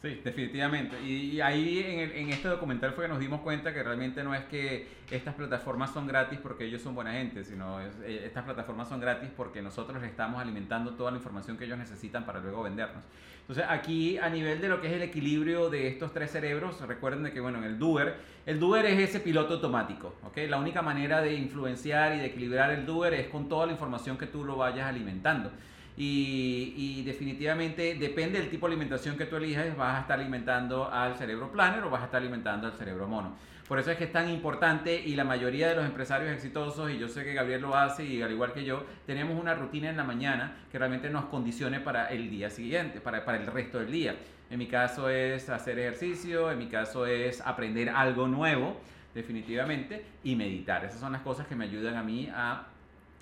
Sí, 0.02 0.18
definitivamente. 0.24 0.98
Y, 1.02 1.42
ahí 1.42 1.80
en, 2.14 2.30
este 2.30 2.48
documental 2.48 2.92
fue 2.92 3.04
que 3.04 3.10
nos 3.10 3.20
dimos 3.20 3.42
cuenta 3.42 3.74
que 3.74 3.82
realmente 3.82 4.24
no 4.24 4.34
es 4.34 4.44
que 4.44 4.88
estas 5.10 5.34
plataformas 5.34 5.92
son 5.92 6.06
gratis 6.06 6.38
porque 6.42 6.64
ellos 6.64 6.80
son 6.80 6.94
buena 6.94 7.12
gente, 7.12 7.44
sino 7.44 7.80
es, 7.80 7.94
eh, 8.02 8.22
estas 8.24 8.44
plataformas 8.44 8.88
son 8.88 8.98
gratis 8.98 9.28
porque 9.36 9.60
nosotros 9.60 10.00
les 10.00 10.10
estamos 10.10 10.40
alimentando 10.40 10.94
toda 10.94 11.10
la 11.10 11.18
información 11.18 11.58
que 11.58 11.66
ellos 11.66 11.76
necesitan 11.76 12.24
para 12.24 12.40
luego 12.40 12.62
vendernos. 12.62 13.04
Entonces 13.42 13.66
aquí 13.68 14.16
a 14.16 14.30
nivel 14.30 14.62
de 14.62 14.68
lo 14.70 14.80
que 14.80 14.86
es 14.86 14.94
el 14.94 15.02
equilibrio 15.02 15.68
de 15.68 15.88
estos 15.88 16.14
tres 16.14 16.30
cerebros, 16.30 16.80
recuerden 16.80 17.24
de 17.24 17.32
que 17.32 17.40
bueno, 17.40 17.58
en 17.58 17.64
el 17.64 17.78
doer, 17.78 18.14
el 18.46 18.58
doer 18.58 18.86
es 18.86 19.10
ese 19.10 19.20
piloto 19.20 19.54
automático, 19.54 20.14
¿ok? 20.24 20.38
La 20.48 20.56
única 20.56 20.80
manera 20.80 21.20
de 21.20 21.34
influenciar 21.34 22.14
y 22.14 22.20
de 22.20 22.26
equilibrar 22.26 22.70
el 22.70 22.86
doer 22.86 23.12
es 23.12 23.28
con 23.28 23.50
toda 23.50 23.66
la 23.66 23.72
información 23.72 24.16
que 24.16 24.26
tú 24.26 24.44
lo 24.44 24.56
vayas 24.56 24.86
alimentando. 24.86 25.50
Y, 25.96 27.02
definitivamente 27.04 27.94
depende 27.94 28.38
del 28.38 28.48
tipo 28.48 28.66
de 28.66 28.74
alimentación 28.74 29.16
que 29.16 29.26
tú 29.26 29.36
elijas, 29.36 29.76
vas 29.76 29.98
a 29.98 30.00
estar 30.02 30.18
alimentando 30.18 30.90
al 30.90 31.16
cerebro 31.16 31.50
planner 31.50 31.82
o 31.84 31.90
vas 31.90 32.02
a 32.02 32.04
estar 32.06 32.20
alimentando 32.20 32.66
al 32.66 32.74
cerebro 32.74 33.06
mono. 33.06 33.34
Por 33.70 33.78
eso 33.78 33.92
es 33.92 33.98
que 33.98 34.04
es 34.04 34.12
tan 34.12 34.28
importante 34.28 35.00
y 35.00 35.14
la 35.14 35.22
mayoría 35.22 35.68
de 35.68 35.76
los 35.76 35.84
empresarios 35.84 36.32
exitosos, 36.32 36.90
y 36.90 36.98
yo 36.98 37.06
sé 37.06 37.22
que 37.22 37.34
Gabriel 37.34 37.62
lo 37.62 37.76
hace 37.76 38.04
y 38.04 38.20
al 38.20 38.32
igual 38.32 38.52
que 38.52 38.64
yo, 38.64 38.84
tenemos 39.06 39.40
una 39.40 39.54
rutina 39.54 39.90
en 39.90 39.96
la 39.96 40.02
mañana 40.02 40.56
que 40.72 40.78
realmente 40.78 41.08
nos 41.08 41.26
condicione 41.26 41.78
para 41.78 42.08
el 42.08 42.28
día 42.30 42.50
siguiente, 42.50 43.00
para, 43.00 43.24
para 43.24 43.38
el 43.38 43.46
resto 43.46 43.78
del 43.78 43.92
día. 43.92 44.16
En 44.50 44.58
mi 44.58 44.66
caso 44.66 45.08
es 45.08 45.48
hacer 45.48 45.78
ejercicio, 45.78 46.50
en 46.50 46.58
mi 46.58 46.66
caso 46.66 47.06
es 47.06 47.40
aprender 47.40 47.90
algo 47.90 48.26
nuevo, 48.26 48.76
definitivamente, 49.14 50.04
y 50.24 50.34
meditar. 50.34 50.84
Esas 50.84 50.98
son 50.98 51.12
las 51.12 51.22
cosas 51.22 51.46
que 51.46 51.54
me 51.54 51.66
ayudan 51.66 51.96
a 51.96 52.02
mí 52.02 52.28
a 52.34 52.66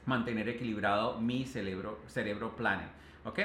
mantener 0.09 0.49
equilibrado 0.49 1.21
mi 1.21 1.45
cerebro, 1.45 2.01
cerebro 2.07 2.57
planner. 2.57 2.89
¿Ok? 3.25 3.41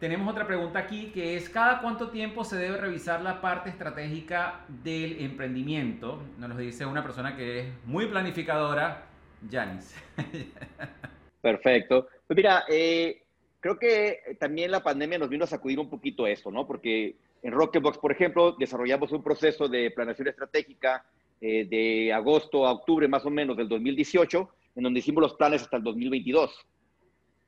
Tenemos 0.00 0.30
otra 0.30 0.46
pregunta 0.46 0.78
aquí 0.80 1.10
que 1.12 1.36
es, 1.36 1.48
¿cada 1.48 1.80
cuánto 1.80 2.10
tiempo 2.10 2.44
se 2.44 2.56
debe 2.56 2.76
revisar 2.76 3.20
la 3.22 3.40
parte 3.40 3.70
estratégica 3.70 4.64
del 4.68 5.20
emprendimiento? 5.20 6.22
Nos 6.38 6.50
lo 6.50 6.56
dice 6.56 6.86
una 6.86 7.02
persona 7.02 7.36
que 7.36 7.60
es 7.60 7.66
muy 7.84 8.06
planificadora, 8.06 9.06
Janis. 9.50 9.94
Perfecto. 11.40 12.08
Pues 12.26 12.36
mira, 12.36 12.64
eh, 12.68 13.22
creo 13.60 13.78
que 13.78 14.36
también 14.38 14.70
la 14.70 14.82
pandemia 14.82 15.18
nos 15.18 15.28
vino 15.28 15.44
a 15.44 15.48
sacudir 15.48 15.78
un 15.78 15.88
poquito 15.88 16.26
eso, 16.26 16.50
¿no? 16.50 16.66
Porque 16.66 17.16
en 17.42 17.52
Rocketbox, 17.52 17.98
por 17.98 18.12
ejemplo, 18.12 18.56
desarrollamos 18.58 19.12
un 19.12 19.22
proceso 19.22 19.68
de 19.68 19.90
planeación 19.92 20.28
estratégica 20.28 21.04
eh, 21.40 21.64
de 21.68 22.12
agosto 22.12 22.66
a 22.66 22.72
octubre 22.72 23.06
más 23.06 23.24
o 23.24 23.30
menos 23.30 23.56
del 23.56 23.68
2018 23.68 24.48
en 24.74 24.82
donde 24.82 25.00
hicimos 25.00 25.22
los 25.22 25.34
planes 25.34 25.62
hasta 25.62 25.76
el 25.76 25.82
2022, 25.82 26.66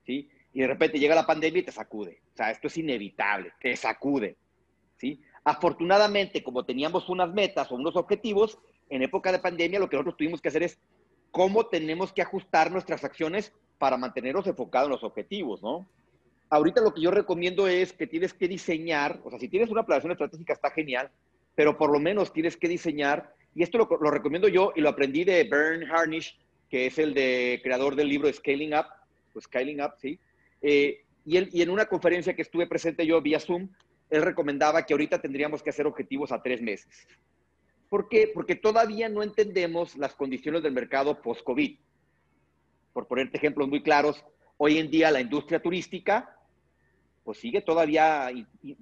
¿sí? 0.05 0.29
Y 0.53 0.61
de 0.61 0.67
repente 0.67 0.99
llega 0.99 1.15
la 1.15 1.27
pandemia 1.27 1.61
y 1.61 1.65
te 1.65 1.73
sacude. 1.73 2.23
O 2.35 2.37
sea, 2.37 2.51
esto 2.51 2.67
es 2.67 2.77
inevitable, 2.77 3.53
te 3.61 3.77
sacude, 3.77 4.37
¿sí? 4.97 5.21
Afortunadamente, 5.45 6.43
como 6.43 6.65
teníamos 6.65 7.09
unas 7.09 7.33
metas 7.33 7.71
o 7.71 7.77
unos 7.77 7.97
objetivos, 7.97 8.59
en 8.89 9.03
época 9.03 9.33
de 9.33 9.39
pandemia 9.39 9.79
lo 9.79 9.89
que 9.89 9.97
nosotros 9.97 10.17
tuvimos 10.17 10.41
que 10.41 10.49
hacer 10.49 10.63
es 10.63 10.79
cómo 11.31 11.67
tenemos 11.67 12.13
que 12.13 12.23
ajustar 12.23 12.71
nuestras 12.71 13.05
acciones 13.05 13.53
para 13.79 13.97
mantenernos 13.97 14.47
enfocados 14.47 14.89
en 14.89 14.93
los 14.93 15.05
objetivos, 15.05 15.63
¿no? 15.63 15.89
Ahorita 16.51 16.81
lo 16.81 16.93
que 16.93 17.01
yo 17.01 17.13
recomiendo 17.13 17.69
es 17.69 17.93
que 17.93 18.09
tienes 18.09 18.35
que 18.35 18.49
diseñar, 18.49 19.21
o 19.25 19.31
sea, 19.31 19.39
si 19.39 19.49
tienes 19.49 19.71
una 19.71 19.87
planeación 19.87 20.13
estratégica 20.13 20.53
está 20.53 20.71
genial, 20.71 21.11
pero 21.55 21.79
por 21.79 21.93
lo 21.93 22.01
menos 22.01 22.33
tienes 22.33 22.57
que 22.57 22.69
diseñar, 22.69 23.33
y 23.55 23.63
esto 23.63 23.79
lo, 23.79 23.89
lo 24.01 24.11
recomiendo 24.11 24.49
yo 24.49 24.73
y 24.75 24.81
lo 24.81 24.89
aprendí 24.89 25.25
de 25.25 25.45
Bern 25.45 25.89
Harnish, 25.91 26.39
que 26.71 26.87
es 26.87 26.99
el 26.99 27.13
de 27.13 27.61
creador 27.63 27.97
del 27.97 28.09
libro 28.09 28.33
Scaling 28.33 28.75
Up, 28.75 28.87
pues 29.33 29.45
Scaling 29.45 29.83
Up, 29.83 29.95
sí. 29.99 30.19
Eh, 30.63 31.03
y, 31.27 31.37
él, 31.37 31.51
y 31.53 31.63
en 31.63 31.71
una 31.71 31.87
conferencia 31.87 32.35
que 32.35 32.43
estuve 32.43 32.67
presente 32.67 33.05
yo 33.05 33.21
vía 33.21 33.41
Zoom, 33.41 33.69
él 34.09 34.23
recomendaba 34.23 34.87
que 34.87 34.95
ahorita 34.95 35.21
tendríamos 35.21 35.63
que 35.63 35.71
hacer 35.71 35.87
objetivos 35.87 36.33
a 36.33 36.43
tres 36.43 36.63
meses. 36.63 37.07
¿Por 37.89 38.09
qué? 38.09 38.31
Porque 38.33 38.55
todavía 38.55 39.09
no 39.09 39.23
entendemos 39.23 39.97
las 39.97 40.15
condiciones 40.15 40.63
del 40.63 40.73
mercado 40.73 41.21
post-COVID. 41.21 41.77
Por 42.93 43.07
ponerte 43.09 43.37
ejemplos 43.37 43.69
muy 43.69 43.83
claros, 43.83 44.25
hoy 44.57 44.79
en 44.79 44.91
día 44.91 45.11
la 45.11 45.21
industria 45.21 45.61
turística 45.61 46.37
pues 47.25 47.39
sigue 47.39 47.61
todavía 47.61 48.31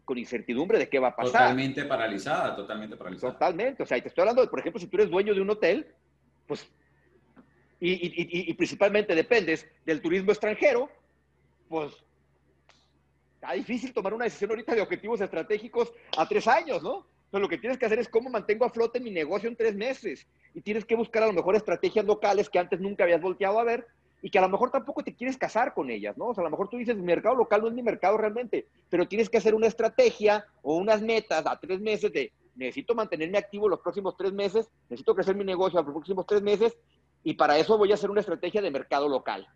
con 0.05 0.17
incertidumbre 0.17 0.79
de 0.79 0.89
qué 0.89 0.99
va 0.99 1.09
a 1.09 1.17
pasar. 1.17 1.33
Totalmente 1.33 1.85
paralizada, 1.85 2.55
totalmente 2.55 2.97
paralizada. 2.97 3.33
Totalmente. 3.33 3.83
O 3.83 3.87
sea, 3.87 4.01
te 4.01 4.09
estoy 4.09 4.23
hablando 4.23 4.43
de, 4.43 4.49
por 4.49 4.61
ejemplo, 4.61 4.81
si 4.81 4.87
tú 4.87 4.97
eres 4.97 5.11
dueño 5.11 5.35
de 5.35 5.41
un 5.41 5.51
hotel, 5.51 5.87
pues 6.47 6.71
y, 7.81 8.55
principalmente 8.55 9.15
dependes 9.15 9.67
del 9.85 10.01
turismo 10.01 10.33
extranjero, 10.33 10.91
pues 11.69 11.93
está 13.35 13.53
difícil 13.53 13.93
tomar 13.93 14.15
una 14.15 14.25
decisión 14.25 14.51
ahorita 14.51 14.75
de 14.75 14.81
objetivos 14.81 15.21
estratégicos 15.21 15.93
a 16.17 16.27
tres 16.27 16.49
años, 16.49 16.83
¿no? 16.83 17.07
Entonces 17.27 17.43
lo 17.43 17.49
que 17.49 17.59
tienes 17.59 17.79
que 17.79 17.87
hacer 17.87 17.99
es 17.99 18.09
cómo 18.09 18.31
mantengo 18.31 18.65
a 18.65 18.71
flote 18.71 19.01
mi 19.01 19.11
negocio 19.11 19.49
en 19.49 19.57
tres 19.57 19.77
meses. 19.77 20.27
Y 20.55 20.63
tienes 20.63 20.85
que 20.85 20.97
buscar 20.97 21.23
a 21.23 21.27
lo 21.27 21.35
mejor 21.35 21.55
estrategias 21.55 22.07
locales 22.07 22.49
que 22.49 22.59
antes 22.59 22.81
nunca 22.81 23.05
habías 23.05 23.21
volteado 23.21 23.61
a 23.61 23.65
ver 23.65 23.87
y 24.23 24.31
que 24.31 24.39
a 24.39 24.43
lo 24.43 24.49
mejor 24.49 24.71
tampoco 24.71 25.05
te 25.05 25.15
quieres 25.15 25.37
casar 25.37 25.75
con 25.75 25.91
ellas, 25.91 26.17
¿no? 26.17 26.29
O 26.29 26.35
sea, 26.35 26.43
a 26.43 26.47
lo 26.47 26.51
mejor 26.51 26.69
tú 26.69 26.79
dices, 26.79 26.97
mi 26.97 27.03
mercado 27.03 27.37
local 27.37 27.61
no 27.61 27.69
es 27.69 27.75
mi 27.75 27.83
mercado 27.83 28.17
realmente, 28.17 28.67
pero 28.89 29.07
tienes 29.07 29.29
que 29.29 29.37
hacer 29.37 29.55
una 29.55 29.67
estrategia 29.67 30.45
o 30.63 30.77
unas 30.77 31.03
metas 31.03 31.47
a 31.47 31.61
tres 31.61 31.81
meses 31.81 32.13
de 32.13 32.33
necesito 32.57 32.95
mantenerme 32.95 33.39
activo 33.39 33.69
los 33.69 33.79
próximos 33.79 34.17
tres 34.17 34.33
meses, 34.33 34.69
necesito 34.89 35.15
crecer 35.15 35.37
mi 35.37 35.45
negocio 35.45 35.81
los 35.81 35.93
próximos 35.93 36.27
tres 36.27 36.43
meses 36.43 36.77
y 37.25 37.35
para 37.35 37.59
eso 37.59 37.77
voy 37.77 37.91
a 37.91 37.95
hacer 37.95 38.11
una 38.11 38.21
estrategia 38.21 38.63
de 38.63 38.71
mercado 38.71 39.09
local. 39.09 39.47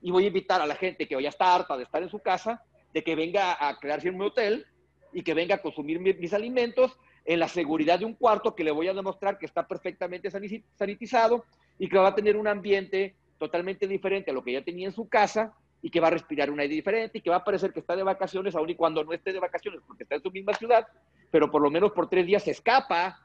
Y 0.00 0.10
voy 0.10 0.24
a 0.24 0.28
invitar 0.28 0.60
a 0.60 0.66
la 0.66 0.76
gente 0.76 1.08
que 1.08 1.20
ya 1.20 1.28
está 1.28 1.54
harta 1.54 1.76
de 1.76 1.84
estar 1.84 2.02
en 2.02 2.08
su 2.08 2.20
casa, 2.20 2.62
de 2.92 3.02
que 3.02 3.14
venga 3.14 3.56
a 3.66 3.78
quedarse 3.78 4.08
en 4.08 4.18
mi 4.18 4.24
hotel 4.24 4.66
y 5.12 5.22
que 5.22 5.34
venga 5.34 5.56
a 5.56 5.62
consumir 5.62 6.00
mis, 6.00 6.32
alimentos 6.32 6.96
en 7.24 7.40
la 7.40 7.48
seguridad 7.48 7.98
de 7.98 8.04
un 8.04 8.14
cuarto 8.14 8.54
que 8.54 8.64
le 8.64 8.70
voy 8.70 8.88
a 8.88 8.94
demostrar 8.94 9.38
que 9.38 9.46
está 9.46 9.66
perfectamente 9.66 10.30
sanitizado 10.30 11.44
y 11.78 11.88
que 11.88 11.98
va 11.98 12.08
a 12.08 12.14
tener 12.14 12.36
un 12.36 12.46
ambiente 12.46 13.16
totalmente 13.38 13.86
diferente 13.86 14.30
a 14.30 14.34
lo 14.34 14.42
que 14.42 14.52
ya 14.52 14.62
tenía 14.62 14.86
en 14.86 14.92
su 14.92 15.08
casa 15.08 15.54
y 15.80 15.90
que 15.90 16.00
va 16.00 16.08
a 16.08 16.12
respirar 16.12 16.50
un 16.50 16.60
aire 16.60 16.74
diferente 16.74 17.18
y 17.18 17.20
que 17.20 17.30
va 17.30 17.36
a 17.36 17.44
parecer 17.44 17.72
que 17.72 17.80
está 17.80 17.94
de 17.94 18.02
vacaciones, 18.02 18.54
aun 18.54 18.68
y 18.68 18.74
cuando 18.74 19.04
no 19.04 19.12
esté 19.12 19.32
de 19.32 19.38
vacaciones, 19.38 19.80
porque 19.86 20.02
está 20.02 20.16
en 20.16 20.22
su 20.22 20.30
misma 20.30 20.54
ciudad, 20.54 20.86
pero 21.30 21.50
por 21.50 21.62
lo 21.62 21.70
menos 21.70 21.92
por 21.92 22.08
tres 22.08 22.26
días 22.26 22.42
se 22.42 22.50
escapa 22.50 23.20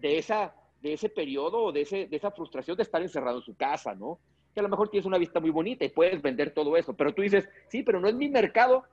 de 0.00 0.18
esa 0.18 0.54
de 0.82 0.92
ese 0.92 1.08
periodo 1.08 1.62
o 1.64 1.72
de, 1.72 1.82
ese, 1.82 2.06
de 2.06 2.16
esa 2.16 2.30
frustración 2.30 2.76
de 2.76 2.82
estar 2.82 3.02
encerrado 3.02 3.38
en 3.38 3.44
su 3.44 3.56
casa, 3.56 3.94
¿no? 3.94 4.18
Que 4.54 4.60
a 4.60 4.62
lo 4.62 4.68
mejor 4.68 4.88
tienes 4.88 5.06
una 5.06 5.18
vista 5.18 5.40
muy 5.40 5.50
bonita 5.50 5.84
y 5.84 5.88
puedes 5.88 6.20
vender 6.22 6.52
todo 6.52 6.76
eso, 6.76 6.94
pero 6.94 7.12
tú 7.12 7.22
dices, 7.22 7.48
sí, 7.68 7.82
pero 7.82 8.00
no 8.00 8.08
es 8.08 8.14
mi 8.14 8.28
mercado 8.28 8.84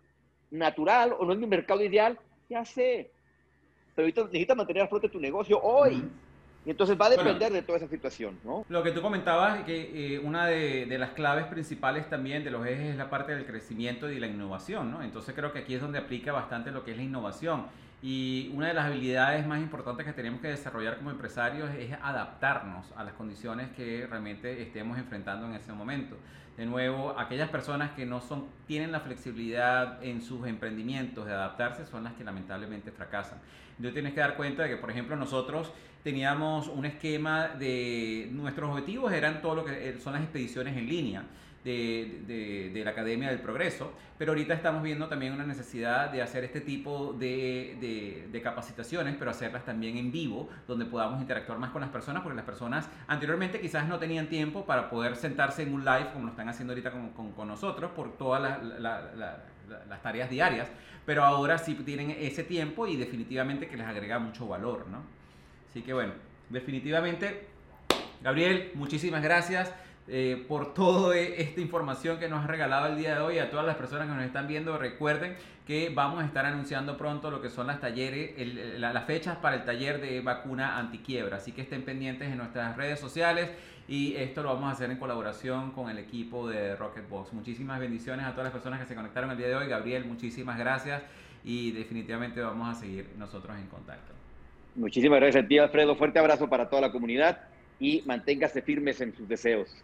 natural 0.52 1.16
o 1.18 1.26
no 1.26 1.34
es 1.34 1.40
mi 1.40 1.48
mercado 1.48 1.84
ideal, 1.84 2.18
ya 2.50 2.66
sé, 2.66 3.12
pero 3.96 4.08
necesitas 4.08 4.58
mantener 4.58 4.84
a 4.84 4.88
flote 4.88 5.10
tu 5.10 5.20
negocio 5.20 5.60
hoy. 5.62 6.04
Y 6.66 6.72
entonces 6.72 6.98
va 7.00 7.06
a 7.06 7.10
depender 7.12 7.54
de 7.54 7.62
toda 7.62 7.78
esa 7.78 7.88
situación, 7.88 8.40
¿no? 8.44 8.66
Lo 8.70 8.82
que 8.82 8.92
tú 8.92 9.00
comentabas, 9.00 9.64
que 9.66 10.16
eh, 10.16 10.20
una 10.20 10.48
de, 10.48 10.88
de, 10.88 10.98
las 10.98 11.12
claves 11.12 11.46
principales 11.46 12.10
también 12.10 12.44
de 12.44 12.50
los 12.50 12.66
ejes 12.66 12.90
es 12.90 12.96
la 12.96 13.08
parte 13.08 13.36
del 13.36 13.46
crecimiento 13.46 14.10
y 14.10 14.16
de 14.16 14.20
la 14.20 14.26
innovación, 14.26 14.90
¿no? 14.90 15.04
Entonces 15.04 15.36
creo 15.36 15.54
que 15.54 15.60
aquí 15.60 15.76
es 15.76 15.82
donde 15.82 16.00
aplica 16.00 16.32
bastante 16.32 16.72
lo 16.72 16.84
que 16.84 16.92
es 16.92 16.98
la 16.98 17.04
innovación. 17.04 17.68
Y 18.02 18.52
una 18.54 18.68
de 18.68 18.74
las 18.74 18.86
habilidades 18.86 19.48
más 19.48 19.60
importantes 19.60 20.06
que 20.06 20.14
tenemos 20.14 20.42
que 20.42 20.50
desarrollar 20.50 20.98
como 20.98 21.12
empresarios 21.12 21.74
es 21.76 21.92
adaptarnos 22.02 22.86
a 22.96 23.04
las 23.04 23.14
condiciones 23.14 23.70
que 23.76 24.06
realmente 24.08 24.62
estemos 24.62 24.98
enfrentando 24.98 25.48
en 25.48 25.54
ese 25.54 25.74
momento. 25.74 26.18
De 26.58 26.66
nuevo, 26.66 27.18
aquellas 27.20 27.50
personas 27.50 27.92
que 27.92 28.06
no 28.06 28.22
son, 28.22 28.46
tienen 28.66 28.92
la 28.92 29.02
flexibilidad 29.02 30.02
en 30.04 30.22
sus 30.22 30.48
emprendimientos 30.48 31.26
de 31.26 31.34
adaptarse 31.34 31.86
son 31.86 32.04
las 32.04 32.14
que 32.14 32.24
lamentablemente 32.24 32.92
fracasan. 32.92 33.40
Entonces 33.72 33.94
tienes 33.94 34.14
que 34.14 34.22
dar 34.22 34.38
cuenta 34.38 34.64
de 34.64 34.70
que, 34.70 34.78
por 34.78 34.90
ejemplo, 34.90 35.16
nosotros 35.18 35.74
teníamos 36.04 36.68
un 36.68 36.86
esquema 36.86 37.48
de 37.48 38.30
nuestros 38.32 38.70
objetivos 38.70 39.12
eran 39.12 39.42
todo 39.42 39.56
lo 39.56 39.66
que 39.66 39.98
son 40.00 40.14
las 40.14 40.22
expediciones 40.22 40.78
en 40.78 40.88
línea 40.88 41.24
de, 41.66 42.72
de, 42.72 42.84
la 42.86 42.92
Academia 42.92 43.30
del 43.30 43.40
Progreso, 43.40 43.92
pero 44.20 44.32
ahorita 44.32 44.54
estamos 44.54 44.84
viendo 44.84 45.08
también 45.08 45.34
una 45.34 45.46
necesidad 45.46 46.12
de 46.12 46.22
hacer 46.22 46.44
este 46.44 46.62
tipo 46.62 47.14
de, 47.14 48.28
de, 48.32 48.42
capacitaciones, 48.42 49.16
pero 49.18 49.32
hacerlas 49.32 49.66
también 49.66 49.98
en 49.98 50.12
vivo, 50.12 50.48
donde 50.68 50.86
podamos 50.86 51.20
interactuar 51.20 51.58
más 51.58 51.72
con 51.72 51.82
las 51.82 51.90
personas, 51.90 52.22
porque 52.22 52.36
las 52.36 52.46
personas 52.46 52.88
anteriormente 53.08 53.60
quizás 53.60 53.88
no 53.88 53.98
tenían 53.98 54.28
tiempo 54.28 54.64
para 54.66 54.92
poder 54.92 55.16
sentarse 55.16 55.64
en 55.64 55.74
un 55.74 55.84
live 55.84 56.12
como 56.14 56.26
lo 56.26 56.32
están 56.32 56.48
haciendo 56.48 56.74
ahorita 56.74 56.92
con, 56.92 57.32
con, 57.32 57.48
nosotros, 57.48 57.92
por 57.92 58.16
todas 58.16 58.62
las 58.80 60.02
tareas 60.04 60.30
diarias, 60.30 60.70
pero 61.04 61.24
ahora 61.24 61.58
sí 61.58 61.74
tienen 61.74 62.12
ese 62.12 62.44
tiempo 62.44 62.86
y 62.86 62.96
definitivamente 62.96 63.68
que 63.68 63.76
les 63.76 63.88
agrega 63.88 64.20
mucho 64.20 64.48
valor, 64.48 64.88
¿no? 64.88 65.02
Así 65.68 65.82
que 65.82 65.94
bueno, 65.94 66.14
definitivamente, 66.50 67.48
Gabriel, 68.22 68.72
muchísimas 68.76 69.24
gracias. 69.24 69.74
Eh, 70.08 70.46
por 70.48 70.76
toda 70.76 71.18
esta 71.18 71.60
información 71.60 72.20
que 72.20 72.30
nos 72.30 72.44
ha 72.44 72.48
regalado 72.48 72.88
el 72.88 72.98
día 72.98 73.16
de 73.16 73.22
hoy. 73.22 73.40
A 73.40 73.50
todas 73.50 73.66
las 73.66 73.76
personas 73.76 74.08
que 74.08 74.14
nos 74.14 74.24
están 74.24 74.48
viendo, 74.48 74.78
recuerden 74.78 75.36
que 75.66 75.90
vamos 75.90 76.22
a 76.22 76.28
estar 76.28 76.46
anunciando 76.46 76.96
pronto 76.96 77.32
lo 77.32 77.42
que 77.42 77.50
son 77.50 77.66
las 77.66 77.82
talleres, 77.82 78.36
las 78.80 79.06
fechas 79.06 79.38
para 79.38 79.56
el 79.56 79.66
taller 79.66 80.00
de 80.00 80.22
vacuna 80.22 80.78
antiquiebra. 80.78 81.38
Así 81.38 81.54
que 81.54 81.62
estén 81.62 81.82
pendientes 81.84 82.30
en 82.30 82.38
nuestras 82.38 82.78
redes 82.78 83.00
sociales 83.00 83.50
y 83.88 84.16
esto 84.16 84.44
lo 84.44 84.50
vamos 84.50 84.70
a 84.70 84.72
hacer 84.74 84.92
en 84.92 84.98
colaboración 84.98 85.72
con 85.72 85.90
el 85.90 85.98
equipo 85.98 86.48
de 86.48 86.76
Rocketbox. 86.76 87.34
Muchísimas 87.34 87.80
bendiciones 87.80 88.28
a 88.28 88.32
todas 88.32 88.46
las 88.46 88.54
personas 88.54 88.80
que 88.80 88.86
se 88.86 88.94
conectaron 88.94 89.32
el 89.32 89.38
día 89.38 89.48
de 89.48 89.56
hoy. 89.56 89.68
Gabriel, 89.68 90.06
muchísimas 90.06 90.60
gracias 90.60 91.02
y 91.44 91.72
definitivamente 91.72 92.42
vamos 92.42 92.78
a 92.78 92.80
seguir 92.80 93.10
nosotros 93.18 93.58
en 93.58 93.66
contacto. 93.68 94.14
Muchísimas 94.76 95.20
gracias 95.20 95.46
a 95.46 95.48
ti, 95.48 95.58
Alfredo. 95.58 95.96
Fuerte 95.96 96.20
abrazo 96.20 96.48
para 96.48 96.70
toda 96.70 96.84
la 96.84 96.92
comunidad 96.92 97.40
y 97.80 98.04
manténgase 98.06 98.62
firmes 98.62 99.02
en 99.02 99.16
sus 99.16 99.28
deseos. 99.28 99.84